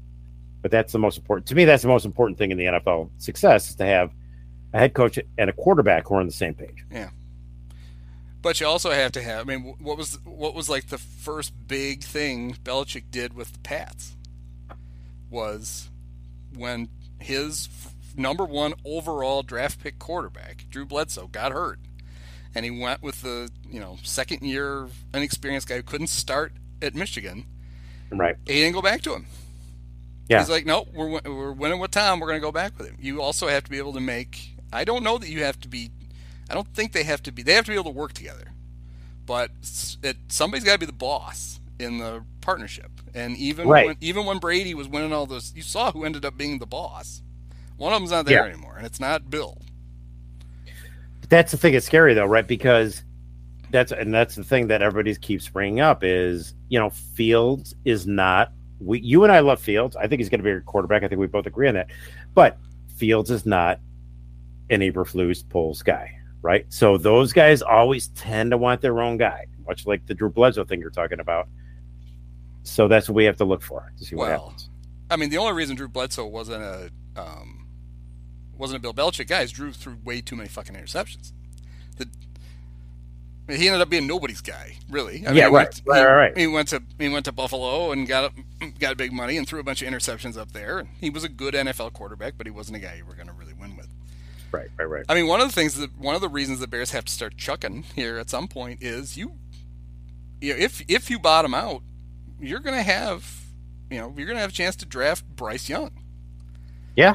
But 0.63 0.71
that's 0.71 0.93
the 0.93 0.99
most 0.99 1.19
important 1.19 1.47
to 1.49 1.55
me. 1.55 1.65
That's 1.65 1.83
the 1.83 1.89
most 1.89 2.05
important 2.05 2.39
thing 2.39 2.51
in 2.51 2.59
the 2.59 2.65
NFL 2.65 3.11
success 3.19 3.71
is 3.71 3.77
to 3.77 3.87
have 3.87 4.13
a 4.73 4.79
head 4.79 4.95
coach 4.95 5.19
and 5.39 5.51
a 5.51 5.53
quarterback 5.53 6.07
who 6.07 6.15
are 6.15 6.21
on 6.21 6.27
the 6.27 6.33
same 6.33 6.55
page. 6.55 6.85
Yeah. 6.91 7.11
But 8.43 8.61
you 8.61 8.67
also 8.67 8.91
have 8.91 9.13
to 9.13 9.23
have. 9.23 9.49
I 9.49 9.57
mean, 9.57 9.75
what 9.81 9.99
was 9.99 10.19
what 10.25 10.55
was 10.55 10.69
like 10.69 10.89
the 10.89 10.99
first 10.99 11.53
big 11.69 12.03
thing 12.03 12.55
Belichick 12.65 13.05
did 13.11 13.35
with 13.35 13.53
the 13.53 13.59
Pats 13.59 14.17
was 15.31 15.91
when 16.55 16.89
his 17.19 17.69
number 18.17 18.45
one 18.45 18.75
overall 18.85 19.43
draft 19.43 19.81
pick 19.81 19.99
quarterback 19.99 20.65
Drew 20.71 20.87
Bledsoe 20.87 21.27
got 21.27 21.53
hurt, 21.53 21.79
and 22.55 22.65
he 22.65 22.71
went 22.71 23.03
with 23.03 23.23
the 23.23 23.51
you 23.69 23.81
know 23.81 23.99
second 24.03 24.43
year 24.43 24.89
inexperienced 25.15 25.69
guy 25.69 25.77
who 25.77 25.83
couldn't 25.83 26.09
start 26.09 26.53
at 26.83 26.95
Michigan. 26.95 27.47
Right. 28.11 28.37
He 28.47 28.55
didn't 28.55 28.75
go 28.75 28.83
back 28.83 29.03
to 29.03 29.15
him. 29.15 29.27
Yeah. 30.29 30.41
He's 30.41 30.51
like, 30.51 30.67
no, 30.67 30.87
we're 30.93 31.21
we're 31.25 31.53
winning 31.53 31.81
with 31.81 31.91
Tom. 31.91 32.21
We're 32.21 32.29
going 32.29 32.41
to 32.41 32.47
go 32.47 32.53
back 32.53 32.79
with 32.79 32.89
him. 32.89 32.97
You 33.01 33.21
also 33.21 33.49
have 33.49 33.65
to 33.65 33.71
be 33.71 33.79
able 33.79 33.93
to 33.95 34.01
make. 34.01 34.57
I 34.73 34.85
don't 34.85 35.03
know 35.03 35.19
that 35.19 35.29
you 35.29 35.43
have 35.43 35.59
to 35.61 35.69
be. 35.69 35.91
I 36.49 36.55
don't 36.55 36.73
think 36.75 36.93
they 36.93 37.05
have 37.05 37.23
to 37.25 37.33
be. 37.33 37.43
They 37.43 37.55
have 37.55 37.65
to 37.65 37.71
be 37.71 37.75
able 37.75 37.93
to 37.93 37.99
work 37.99 38.13
together. 38.13 38.53
But 39.27 39.51
it, 40.03 40.17
somebody's 40.29 40.65
got 40.65 40.75
to 40.75 40.79
be 40.79 40.87
the 40.87 40.93
boss 40.93 41.61
in 41.79 41.99
the 41.99 42.25
partnership. 42.41 42.91
And 43.15 43.37
even 43.37 43.69
right. 43.69 43.87
when, 43.87 43.97
even 44.01 44.25
when 44.25 44.39
Brady 44.39 44.75
was 44.75 44.89
winning 44.89 45.13
all 45.13 45.27
those, 45.27 45.53
you 45.55 45.63
saw 45.63 45.93
who 45.93 46.05
ended 46.05 46.25
up 46.25 46.37
being 46.37 46.59
the 46.59 46.67
boss. 46.67 47.23
One 47.77 47.93
of 47.93 48.01
them's 48.01 48.11
not 48.11 48.27
there 48.27 48.47
yeah. 48.47 48.53
anymore, 48.53 48.77
and 48.77 48.87
it's 48.87 49.01
not 49.01 49.31
Bill. 49.31 49.59
That's 51.31 51.53
the 51.53 51.57
thing 51.57 51.73
that's 51.73 51.87
scary, 51.87 52.13
though, 52.13 52.27
right? 52.27 52.47
Because 52.47 53.03
that's 53.71 53.93
and 53.93 54.13
that's 54.13 54.35
the 54.35 54.45
thing 54.45 54.67
that 54.69 54.83
everybody 54.83 55.15
keeps 55.17 55.49
bringing 55.49 55.81
up 55.81 56.03
is 56.03 56.55
you 56.69 56.79
know 56.79 56.91
Fields 56.91 57.75
is 57.85 58.07
not 58.07 58.53
we 58.81 59.01
you 59.01 59.23
and 59.25 59.33
I 59.33 59.41
love 59.41 59.61
Fields. 59.61 59.97
I 59.97 60.07
think 60.07 60.21
he's 60.21 60.29
going 60.29 60.41
to 60.41 60.45
be 60.45 60.51
a 60.51 60.61
quarterback. 60.61 61.03
I 61.03 61.09
think 61.09 61.21
we 61.21 61.27
both 61.27 61.47
agree 61.47 61.69
on 61.69 61.75
that. 61.75 61.89
But 62.35 62.59
Fields 62.97 63.31
is 63.31 63.47
not 63.47 63.81
an 64.71 64.81
Eberflus 64.81 65.49
Poles 65.49 65.83
guy, 65.83 66.19
right? 66.43 66.67
So 66.69 66.97
those 66.97 67.33
guys 67.33 67.63
always 67.63 68.09
tend 68.09 68.51
to 68.51 68.57
want 68.57 68.81
their 68.81 69.01
own 69.01 69.17
guy, 69.17 69.47
much 69.67 69.87
like 69.87 70.07
the 70.07 70.15
Drew 70.15 70.31
Bledsoe 70.31 70.65
thing 70.65 70.81
you're 70.81 70.91
talking 70.91 71.21
about. 71.21 71.49
So 72.63 72.89
that's 72.89 73.09
what 73.09 73.15
we 73.15 73.25
have 73.25 73.37
to 73.37 73.45
look 73.45 73.63
for 73.63 73.93
to 73.99 74.05
see 74.05 74.17
well, 74.17 74.29
what 74.29 74.41
happens. 74.41 74.71
I 75.11 75.17
mean, 75.17 75.31
the 75.31 75.39
only 75.39 75.53
reason 75.53 75.77
Drew 75.77 75.89
Bledsoe 75.89 76.27
wasn't 76.27 76.63
a 76.63 76.91
um, 77.17 77.60
wasn't 78.61 78.85
a 78.85 78.93
Bill 78.93 78.95
Belichick 78.95 79.27
guy 79.27 79.41
is 79.43 79.51
Drew 79.51 79.73
threw 79.73 79.97
way 80.05 80.21
too 80.21 80.37
many 80.37 80.49
fucking 80.49 80.75
interceptions. 80.77 81.33
The, 81.97 82.07
he 83.49 83.67
ended 83.67 83.81
up 83.81 83.89
being 83.89 84.07
nobody's 84.07 84.41
guy, 84.41 84.77
really. 84.89 85.25
I 85.27 85.31
mean, 85.31 85.37
yeah, 85.37 85.45
right, 85.45 85.53
went, 85.53 85.83
right, 85.87 85.99
he, 85.99 86.05
right. 86.05 86.39
He 86.39 86.47
went 86.47 86.69
to 86.69 86.83
he 86.99 87.09
went 87.09 87.25
to 87.25 87.33
Buffalo 87.33 87.91
and 87.91 88.07
got 88.07 88.33
got 88.79 88.97
big 88.97 89.13
money 89.13 89.37
and 89.37 89.49
threw 89.49 89.59
a 89.59 89.65
bunch 89.65 89.83
of 89.83 89.89
interceptions 89.89 90.37
up 90.37 90.53
there. 90.53 90.89
He 91.01 91.11
was 91.11 91.25
a 91.25 91.29
good 91.29 91.55
NFL 91.55 91.95
quarterback, 91.95 92.35
but 92.37 92.47
he 92.47 92.51
wasn't 92.51 92.77
a 92.77 92.81
guy 92.81 92.95
you 92.97 93.05
were 93.05 93.15
going 93.15 93.29
to 93.29 93.33
really 93.33 93.55
win 93.55 93.77
with. 93.77 93.89
Right, 94.53 94.69
right, 94.77 94.85
right. 94.85 95.05
I 95.09 95.15
mean, 95.15 95.27
one 95.27 95.41
of 95.41 95.49
the 95.49 95.55
things 95.55 95.77
that 95.77 95.97
one 95.99 96.15
of 96.15 96.21
the 96.21 96.29
reasons 96.29 96.61
the 96.61 96.67
Bears 96.67 96.91
have 96.91 97.05
to 97.05 97.13
start 97.13 97.37
chucking 97.37 97.85
here 97.95 98.19
at 98.19 98.31
some 98.31 98.49
point 98.49 98.83
is 98.83 99.17
you, 99.17 99.39
you 100.41 100.53
know, 100.53 100.59
if 100.59 100.83
if 100.89 101.09
you 101.09 101.19
bottom 101.19 101.55
out, 101.55 101.83
you're 102.41 102.61
going 102.61 102.77
to 102.77 102.83
have, 102.83 103.45
you 103.91 103.99
know, 103.99 104.13
you're 104.17 104.27
going 104.27 104.37
to 104.37 104.43
have 104.43 104.51
a 104.51 104.55
chance 104.55 104.77
to 104.77 104.87
draft 104.87 105.25
Bryce 105.37 105.69
Young. 105.69 105.93
Yeah. 106.97 107.15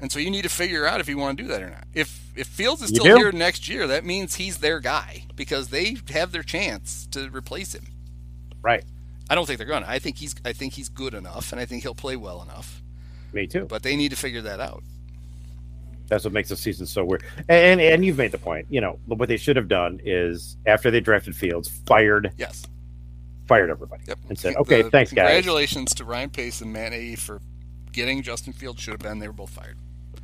And 0.00 0.12
so 0.12 0.18
you 0.18 0.30
need 0.30 0.42
to 0.42 0.48
figure 0.48 0.86
out 0.86 1.00
if 1.00 1.08
you 1.08 1.18
want 1.18 1.36
to 1.38 1.42
do 1.42 1.48
that 1.48 1.62
or 1.62 1.70
not. 1.70 1.84
If 1.92 2.32
if 2.36 2.46
Fields 2.46 2.82
is 2.82 2.90
still 2.90 3.04
here 3.04 3.32
next 3.32 3.68
year, 3.68 3.86
that 3.88 4.04
means 4.04 4.36
he's 4.36 4.58
their 4.58 4.78
guy 4.78 5.24
because 5.34 5.68
they 5.68 5.96
have 6.10 6.30
their 6.30 6.44
chance 6.44 7.06
to 7.08 7.28
replace 7.30 7.74
him. 7.74 7.86
Right. 8.62 8.84
I 9.28 9.34
don't 9.34 9.46
think 9.46 9.58
they're 9.58 9.66
going 9.66 9.82
to. 9.82 9.90
I 9.90 9.98
think 9.98 10.18
he's 10.18 10.34
I 10.44 10.52
think 10.52 10.74
he's 10.74 10.88
good 10.88 11.14
enough 11.14 11.52
and 11.52 11.60
I 11.60 11.64
think 11.64 11.82
he'll 11.82 11.94
play 11.94 12.16
well 12.16 12.42
enough. 12.42 12.82
Me 13.32 13.46
too. 13.46 13.64
But 13.64 13.82
they 13.82 13.96
need 13.96 14.10
to 14.10 14.16
figure 14.16 14.42
that 14.42 14.60
out. 14.60 14.82
That's 16.08 16.24
what 16.24 16.32
makes 16.32 16.48
the 16.48 16.56
season 16.56 16.86
so 16.86 17.04
weird. 17.04 17.22
And, 17.48 17.50
and 17.50 17.80
and 17.80 18.04
you've 18.04 18.16
made 18.16 18.32
the 18.32 18.38
point. 18.38 18.66
You 18.70 18.80
know 18.80 18.98
what 19.06 19.28
they 19.28 19.36
should 19.36 19.56
have 19.56 19.68
done 19.68 20.00
is 20.04 20.56
after 20.66 20.90
they 20.90 21.00
drafted 21.00 21.36
Fields, 21.36 21.68
fired 21.86 22.32
yes, 22.38 22.66
fired 23.46 23.68
everybody 23.68 24.04
yep. 24.06 24.18
and 24.28 24.38
said, 24.38 24.56
"Okay, 24.56 24.82
the, 24.82 24.90
thanks, 24.90 25.10
congratulations 25.10 25.14
guys." 25.14 25.44
Congratulations 25.44 25.94
to 25.94 26.04
Ryan 26.04 26.30
Pace 26.30 26.60
and 26.62 26.72
Matt 26.72 26.92
Nagy 26.92 27.16
for 27.16 27.42
getting 27.92 28.22
Justin 28.22 28.54
Fields. 28.54 28.80
Should 28.80 28.92
have 28.92 29.00
been. 29.00 29.18
They 29.18 29.26
were 29.26 29.34
both 29.34 29.50
fired. 29.50 29.76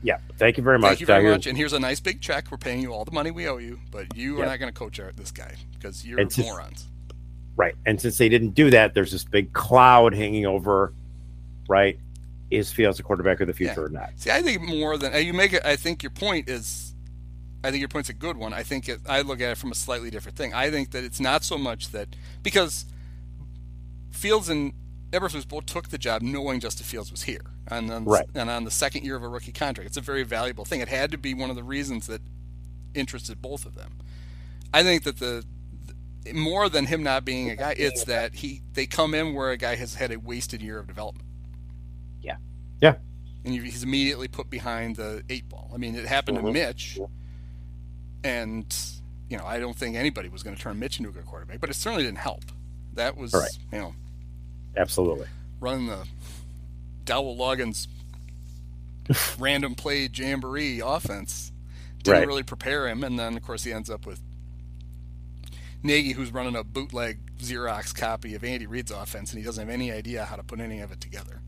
Yeah, 0.04 0.18
thank 0.36 0.58
you 0.58 0.62
very 0.62 0.78
much. 0.78 0.90
Thank 0.90 1.00
you 1.00 1.06
very 1.06 1.30
much. 1.30 1.46
And 1.46 1.56
here's 1.56 1.72
a 1.72 1.80
nice 1.80 1.98
big 1.98 2.20
check. 2.20 2.50
We're 2.50 2.58
paying 2.58 2.82
you 2.82 2.92
all 2.92 3.06
the 3.06 3.10
money 3.10 3.30
we 3.30 3.48
owe 3.48 3.56
you, 3.56 3.80
but 3.90 4.14
you 4.14 4.38
are 4.40 4.44
not 4.44 4.58
going 4.58 4.70
to 4.70 4.78
coach 4.78 5.00
this 5.16 5.30
guy 5.30 5.54
because 5.72 6.06
you're 6.06 6.18
since, 6.18 6.38
morons. 6.38 6.88
Right. 7.56 7.74
And 7.86 7.98
since 7.98 8.18
they 8.18 8.28
didn't 8.28 8.50
do 8.50 8.68
that, 8.70 8.92
there's 8.92 9.12
this 9.12 9.24
big 9.24 9.54
cloud 9.54 10.14
hanging 10.14 10.44
over. 10.44 10.92
Right. 11.68 11.98
Is 12.50 12.70
Fields 12.70 13.00
a 13.00 13.02
quarterback 13.02 13.40
of 13.40 13.46
the 13.46 13.54
future 13.54 13.80
yeah. 13.80 13.86
or 13.86 13.88
not? 13.88 14.10
See, 14.16 14.30
I 14.30 14.42
think 14.42 14.60
more 14.60 14.98
than 14.98 15.24
you 15.24 15.32
make 15.32 15.54
it. 15.54 15.64
I 15.64 15.76
think 15.76 16.02
your 16.02 16.10
point 16.10 16.50
is. 16.50 16.94
I 17.64 17.70
think 17.70 17.80
your 17.80 17.88
point's 17.88 18.10
a 18.10 18.14
good 18.14 18.36
one. 18.36 18.52
I 18.52 18.62
think 18.62 18.90
it, 18.90 19.00
I 19.08 19.22
look 19.22 19.40
at 19.40 19.52
it 19.52 19.56
from 19.56 19.72
a 19.72 19.74
slightly 19.74 20.10
different 20.10 20.36
thing. 20.36 20.52
I 20.52 20.70
think 20.70 20.90
that 20.90 21.02
it's 21.02 21.18
not 21.18 21.44
so 21.44 21.56
much 21.56 21.92
that 21.92 22.08
because 22.42 22.84
Fields 24.10 24.50
and 24.50 24.74
Eberflus 25.12 25.48
both 25.48 25.64
took 25.64 25.88
the 25.88 25.96
job 25.96 26.20
knowing 26.20 26.60
Justin 26.60 26.84
Fields 26.84 27.10
was 27.10 27.22
here, 27.22 27.40
and 27.68 27.90
on, 27.90 28.04
right. 28.04 28.26
and 28.34 28.50
on 28.50 28.64
the 28.64 28.70
second 28.70 29.04
year 29.04 29.16
of 29.16 29.22
a 29.22 29.28
rookie 29.28 29.52
contract, 29.52 29.86
it's 29.88 29.96
a 29.96 30.02
very 30.02 30.22
valuable 30.22 30.64
thing. 30.64 30.80
It 30.80 30.88
had 30.88 31.10
to 31.12 31.18
be 31.18 31.34
one 31.34 31.50
of 31.50 31.56
the 31.56 31.62
reasons 31.62 32.06
that 32.06 32.20
interested 32.94 33.40
both 33.40 33.64
of 33.66 33.74
them. 33.74 33.92
I 34.72 34.82
think 34.82 35.04
that 35.04 35.18
the, 35.18 35.44
the 36.24 36.32
more 36.32 36.68
than 36.68 36.86
him 36.86 37.02
not 37.02 37.24
being 37.24 37.50
a 37.50 37.56
guy, 37.56 37.74
it's 37.76 38.04
that 38.04 38.34
he 38.34 38.60
they 38.74 38.86
come 38.86 39.14
in 39.14 39.34
where 39.34 39.50
a 39.50 39.56
guy 39.56 39.76
has 39.76 39.94
had 39.94 40.12
a 40.12 40.18
wasted 40.18 40.62
year 40.62 40.78
of 40.78 40.86
development. 40.86 41.26
Yeah, 42.20 42.36
yeah, 42.80 42.96
and 43.44 43.54
he's 43.54 43.82
immediately 43.82 44.28
put 44.28 44.50
behind 44.50 44.96
the 44.96 45.22
eight 45.28 45.48
ball. 45.48 45.70
I 45.72 45.76
mean, 45.76 45.94
it 45.94 46.06
happened 46.06 46.38
mm-hmm. 46.38 46.46
to 46.48 46.52
Mitch, 46.52 46.98
and 48.22 48.76
you 49.28 49.38
know 49.38 49.44
I 49.46 49.58
don't 49.58 49.76
think 49.76 49.96
anybody 49.96 50.28
was 50.28 50.42
going 50.42 50.56
to 50.56 50.60
turn 50.60 50.78
Mitch 50.78 50.98
into 50.98 51.10
a 51.10 51.12
good 51.12 51.26
quarterback, 51.26 51.60
but 51.60 51.70
it 51.70 51.74
certainly 51.74 52.04
didn't 52.04 52.18
help. 52.18 52.44
That 52.94 53.16
was 53.16 53.32
right. 53.32 53.50
you 53.72 53.78
know 53.78 53.94
Absolutely. 54.76 55.26
Running 55.60 55.86
the 55.86 56.06
Dowell 57.04 57.36
Loggains 57.36 57.86
random 59.38 59.74
play 59.74 60.08
jamboree 60.12 60.80
offense 60.84 61.52
didn't 62.02 62.20
right. 62.20 62.26
really 62.26 62.42
prepare 62.42 62.88
him, 62.88 63.02
and 63.02 63.18
then 63.18 63.36
of 63.36 63.42
course 63.42 63.64
he 63.64 63.72
ends 63.72 63.88
up 63.88 64.06
with 64.06 64.20
Nagy, 65.82 66.12
who's 66.12 66.32
running 66.32 66.56
a 66.56 66.64
bootleg 66.64 67.18
Xerox 67.38 67.94
copy 67.94 68.34
of 68.34 68.44
Andy 68.44 68.66
Reid's 68.66 68.90
offense, 68.90 69.32
and 69.32 69.38
he 69.38 69.44
doesn't 69.44 69.66
have 69.66 69.72
any 69.72 69.90
idea 69.92 70.24
how 70.24 70.36
to 70.36 70.42
put 70.42 70.60
any 70.60 70.80
of 70.80 70.92
it 70.92 71.00
together. 71.00 71.40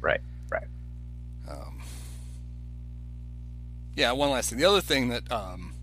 Right. 0.00 0.20
Right. 0.50 0.66
Um, 1.48 1.82
yeah. 3.94 4.12
One 4.12 4.30
last 4.30 4.50
thing. 4.50 4.58
The 4.58 4.64
other 4.64 4.80
thing 4.80 5.08
that 5.08 5.30
um, 5.30 5.74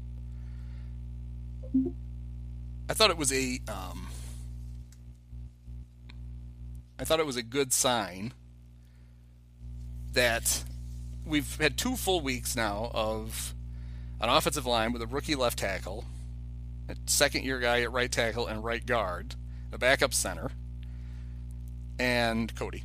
I 2.90 2.94
thought 2.94 3.10
it 3.10 3.18
was 3.18 3.32
a 3.32 3.60
um, 3.68 4.08
I 7.00 7.04
thought 7.04 7.20
it 7.20 7.26
was 7.26 7.38
a 7.38 7.44
good 7.44 7.74
sign 7.74 8.34
that 10.14 10.64
we've 11.26 11.58
had 11.58 11.78
two 11.78 11.96
full 11.96 12.22
weeks 12.22 12.56
now 12.56 12.92
of 12.94 13.54
an 14.20 14.30
offensive 14.30 14.66
line 14.66 14.92
with 14.92 15.02
a 15.02 15.08
rookie 15.08 15.36
left 15.36 15.60
tackle, 15.60 16.06
a 16.90 16.96
second 17.06 17.44
year 17.44 17.60
guy 17.60 17.82
at 17.82 17.92
right 17.92 18.12
tackle 18.12 18.48
and 18.48 18.64
right 18.64 18.86
guard, 18.86 19.36
a 19.72 19.78
backup 19.78 20.14
center, 20.14 20.52
and 22.00 22.54
Cody. 22.56 22.84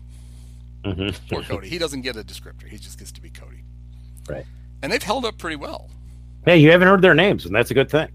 Mm-hmm. 0.84 1.34
Poor 1.34 1.42
Cody. 1.48 1.68
He 1.68 1.78
doesn't 1.78 2.02
get 2.02 2.16
a 2.16 2.22
descriptor. 2.22 2.68
He 2.68 2.78
just 2.78 2.98
gets 2.98 3.12
to 3.12 3.20
be 3.20 3.30
Cody. 3.30 3.64
Right. 4.28 4.46
And 4.82 4.92
they've 4.92 5.02
held 5.02 5.24
up 5.24 5.38
pretty 5.38 5.56
well. 5.56 5.90
Hey, 6.44 6.58
you 6.58 6.70
haven't 6.70 6.86
heard 6.88 7.02
their 7.02 7.14
names, 7.14 7.44
and 7.44 7.54
that's 7.54 7.70
a 7.70 7.74
good 7.74 7.90
thing 7.90 8.08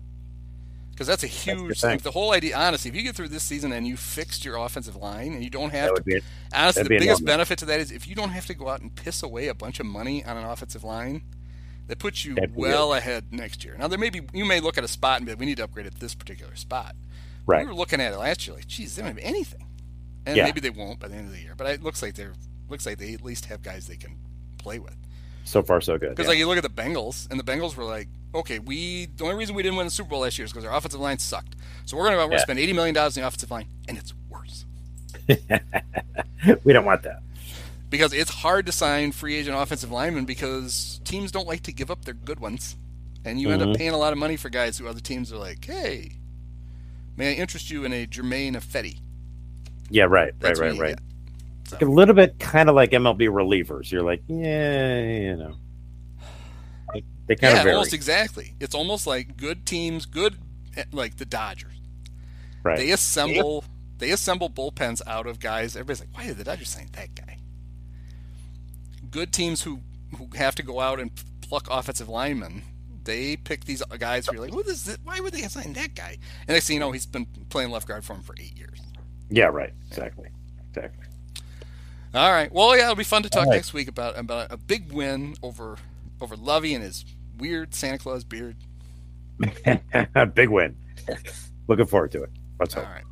because 1.02 1.19
that's 1.19 1.23
a 1.23 1.52
huge 1.52 1.82
thing. 1.82 1.98
The 1.98 2.11
whole 2.11 2.32
idea, 2.32 2.56
honestly, 2.56 2.90
if 2.90 2.95
you 2.95 3.02
get 3.02 3.15
through 3.15 3.30
this 3.30 3.41
season 3.41 3.72
and 3.72 3.88
you 3.88 3.98
fixed 3.98 4.45
your 4.45 4.57
offensive 4.57 4.95
line 4.95 5.34
and 5.34 5.44
you 5.44 5.49
don't 5.49 5.72
have 5.72 5.95
to, 5.95 6.03
be, 6.03 6.22
honestly, 6.53 6.84
the 6.84 6.90
biggest 6.90 7.26
benefit 7.26 7.57
to 7.57 7.65
that 7.65 7.80
is 7.80 7.91
if 7.91 8.07
you 8.07 8.14
don't 8.14 8.30
have 8.30 8.45
to 8.45 8.53
go 8.53 8.69
out 8.69 8.82
and 8.82 8.94
piss 8.95 9.23
away 9.23 9.48
a 9.48 9.56
bunch 9.56 9.80
of 9.80 9.88
money 9.88 10.23
on 10.23 10.38
an 10.38 10.44
offensive 10.44 10.84
line, 10.84 11.23
that 11.88 11.98
puts 11.98 12.23
you 12.23 12.38
well 12.53 12.94
ahead 12.94 13.34
next 13.34 13.65
year. 13.65 13.76
Now 13.80 13.88
there 13.88 13.98
may 13.98 14.11
be 14.11 14.22
you 14.32 14.45
may 14.45 14.60
look 14.60 14.78
at 14.78 14.84
a 14.84 14.88
spot 14.88 15.18
and 15.18 15.26
be 15.26 15.32
like, 15.32 15.40
we 15.40 15.48
need 15.48 15.57
to 15.57 15.64
upgrade 15.64 15.88
at 15.88 15.95
this 15.95 16.14
particular 16.14 16.56
spot. 16.56 16.95
Right. 17.48 17.65
We 17.65 17.72
were 17.72 17.80
looking 17.80 17.99
at 17.99 18.14
it 18.14 18.18
last 18.18 18.45
year, 18.45 18.56
like, 18.56 18.68
geez, 18.68 18.95
they 18.95 19.02
don't 19.02 19.15
have 19.15 19.26
anything, 19.26 19.65
and 20.28 20.38
yeah. 20.38 20.45
maybe 20.45 20.60
they 20.60 20.69
won't 20.69 20.99
by 20.99 21.07
the 21.07 21.15
end 21.15 21.26
of 21.26 21.34
the 21.34 21.41
year. 21.41 21.56
But 21.57 21.65
it 21.65 21.82
looks 21.82 22.03
like 22.03 22.14
they're 22.14 22.34
looks 22.69 22.86
like 22.86 22.99
they 22.99 23.15
at 23.15 23.23
least 23.23 23.45
have 23.45 23.64
guys 23.64 23.88
they 23.88 23.98
can 23.98 24.19
play 24.60 24.78
with. 24.78 24.95
So 25.45 25.64
far, 25.64 25.82
so 25.82 25.98
good. 25.98 26.10
Because 26.10 26.26
yeah. 26.26 26.30
like 26.30 26.38
you 26.38 26.48
look 26.48 26.57
at 26.57 26.64
the 26.64 26.69
Bengals, 26.69 27.28
and 27.32 27.40
the 27.40 27.44
Bengals 27.44 27.76
were 27.76 27.86
like, 27.86 28.07
okay, 28.34 28.60
we 28.60 29.08
the 29.18 29.24
only 29.24 29.36
reason 29.36 29.56
we 29.56 29.64
didn't 29.64 29.78
win 29.78 29.88
the 29.88 29.91
Super 29.91 30.10
Bowl 30.10 30.22
last 30.22 30.38
year 30.38 30.45
is 30.45 30.52
because 30.52 30.66
our 30.66 30.76
offensive 30.76 30.99
line 30.99 31.20
sucked. 31.20 31.56
So 31.86 31.98
we're 31.98 32.10
going 32.10 32.30
to 32.30 32.36
yeah. 32.36 32.41
spend 32.41 32.60
eighty 32.60 32.74
million 32.74 32.95
dollars 32.95 33.18
in 33.18 33.22
the 33.22 33.28
offensive 33.28 33.52
line, 33.52 33.68
and 33.88 33.98
it's 33.98 34.14
worse. 34.30 34.66
we 36.64 36.74
don't 36.74 36.86
want 36.86 37.03
that 37.03 37.22
because 37.91 38.14
it's 38.14 38.32
hard 38.32 38.66
to 38.66 38.72
sign 38.72 39.12
free 39.12 39.36
agent 39.36 39.56
offensive 39.56 39.91
linemen 39.91 40.26
because 40.26 40.99
teams 41.03 41.32
don't 41.32 41.48
like 41.48 41.62
to 41.64 41.72
give 41.72 41.91
up 41.91 42.06
their 42.06 42.16
good 42.16 42.40
ones, 42.40 42.76
and 43.24 43.40
you 43.40 43.48
mm-hmm. 43.48 43.53
end 43.53 43.62
up 43.62 43.68
mm-hmm. 43.70 43.78
paying 43.78 43.91
a 43.91 43.98
lot 43.98 44.14
of 44.14 44.18
money 44.18 44.38
for 44.38 44.49
guys 44.49 44.80
who 44.80 44.88
other 44.88 45.02
teams 45.02 45.32
are 45.32 45.38
like, 45.38 45.64
hey, 45.64 46.14
may 47.18 47.32
I 47.32 47.34
interest 47.34 47.70
you 47.70 47.84
in 47.84 47.94
a 47.94 48.08
Germain 48.08 48.56
Ifedi? 48.56 48.98
Yeah, 49.90 50.06
right, 50.06 50.34
That's 50.40 50.60
right, 50.60 50.72
right, 50.72 50.80
right. 50.80 50.99
Like 51.72 51.82
a 51.82 51.86
little 51.86 52.16
bit 52.16 52.40
kind 52.40 52.70
of 52.70 52.76
like 52.76 52.91
MLB 52.91 53.30
relievers. 53.30 53.91
You're 53.91 54.03
like, 54.03 54.24
yeah, 54.28 54.99
you 55.02 55.36
know. 55.38 55.56
They, 57.32 57.36
they 57.36 57.48
kind 57.48 57.53
yeah, 57.53 57.60
of 57.60 57.64
vary. 57.64 57.76
almost 57.76 57.94
exactly. 57.94 58.53
It's 58.60 58.76
almost 58.76 59.08
like 59.08 59.38
good 59.38 59.66
teams, 59.66 60.06
good 60.06 60.36
eh, 60.76 60.84
like 60.91 61.16
the 61.16 61.26
Dodgers. 61.26 61.80
right. 62.64 62.78
They 62.78 62.91
assemble 62.91 63.64
they 63.99 64.12
assemble 64.12 64.49
bullpens 64.49 65.02
out 65.08 65.28
of 65.28 65.40
guys. 65.40 65.76
Everybody's 65.76 66.02
like, 66.02 66.10
why 66.14 66.26
did 66.26 66.38
the 66.38 66.44
Dodgers 66.44 66.70
sign 66.70 66.90
that 66.94 67.16
guy? 67.16 67.38
Good 69.10 69.32
teams 69.32 69.62
who 69.62 69.80
who 70.18 70.28
have 70.36 70.56
to 70.56 70.64
go 70.64 70.82
out 70.82 70.99
and 70.99 71.12
pluck 71.41 71.68
offensive 71.72 72.10
linemen. 72.10 72.64
They 73.03 73.38
pick 73.38 73.64
these 73.64 73.82
guys 73.98 74.28
who 74.28 74.38
are 74.38 74.41
like, 74.41 74.53
what 74.53 74.68
is 74.68 74.88
it? 74.88 74.99
Why 75.03 75.20
would 75.20 75.34
they 75.34 75.41
sign 75.44 75.74
that 75.74 75.95
guy? 75.95 76.18
And 76.48 76.49
next 76.49 76.68
thing 76.68 76.76
you 76.76 76.80
know, 76.82 76.91
he's 76.91 77.06
been 77.06 77.26
playing 77.49 77.72
left 77.72 77.88
guard 77.88 78.03
for 78.03 78.14
him 78.14 78.22
for 78.22 78.36
eight 78.40 78.58
years. 78.58 78.80
yeah, 79.30 79.45
right. 79.45 79.74
Exactly. 79.88 80.30
Exactly. 80.70 81.06
All 82.14 82.32
right. 82.32 82.52
Well, 82.52 82.76
yeah, 82.76 82.84
it'll 82.84 82.95
be 82.95 83.03
fun 83.06 83.24
to 83.24 83.30
talk 83.30 83.45
right. 83.45 83.56
next 83.56 83.74
week 83.74 83.88
about 83.88 84.18
about 84.18 84.52
a 84.52 84.58
big 84.58 84.91
win 84.91 85.36
over 85.41 85.78
over 86.20 86.36
Lovie 86.36 86.74
and 86.74 86.84
his 86.84 87.06
weird 87.41 87.73
Santa 87.73 87.97
Claus 87.97 88.23
beard. 88.23 88.55
Big 90.35 90.49
win. 90.49 90.77
Looking 91.68 91.88
forward 91.88 92.11
to 92.11 92.23
it. 92.23 92.30
Let's 92.59 92.76
All 92.76 92.84
hope. 92.84 92.93
right. 92.93 93.03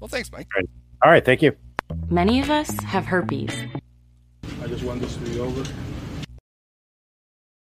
Well, 0.00 0.08
thanks, 0.08 0.30
Mike. 0.32 0.48
All 1.02 1.10
right. 1.10 1.24
Thank 1.24 1.42
you. 1.42 1.56
Many 2.10 2.40
of 2.40 2.50
us 2.50 2.68
have 2.80 3.06
herpes. 3.06 3.50
I 4.62 4.66
just 4.66 4.82
want 4.82 5.00
this 5.00 5.14
to 5.14 5.20
be 5.20 5.38
over. 5.38 5.64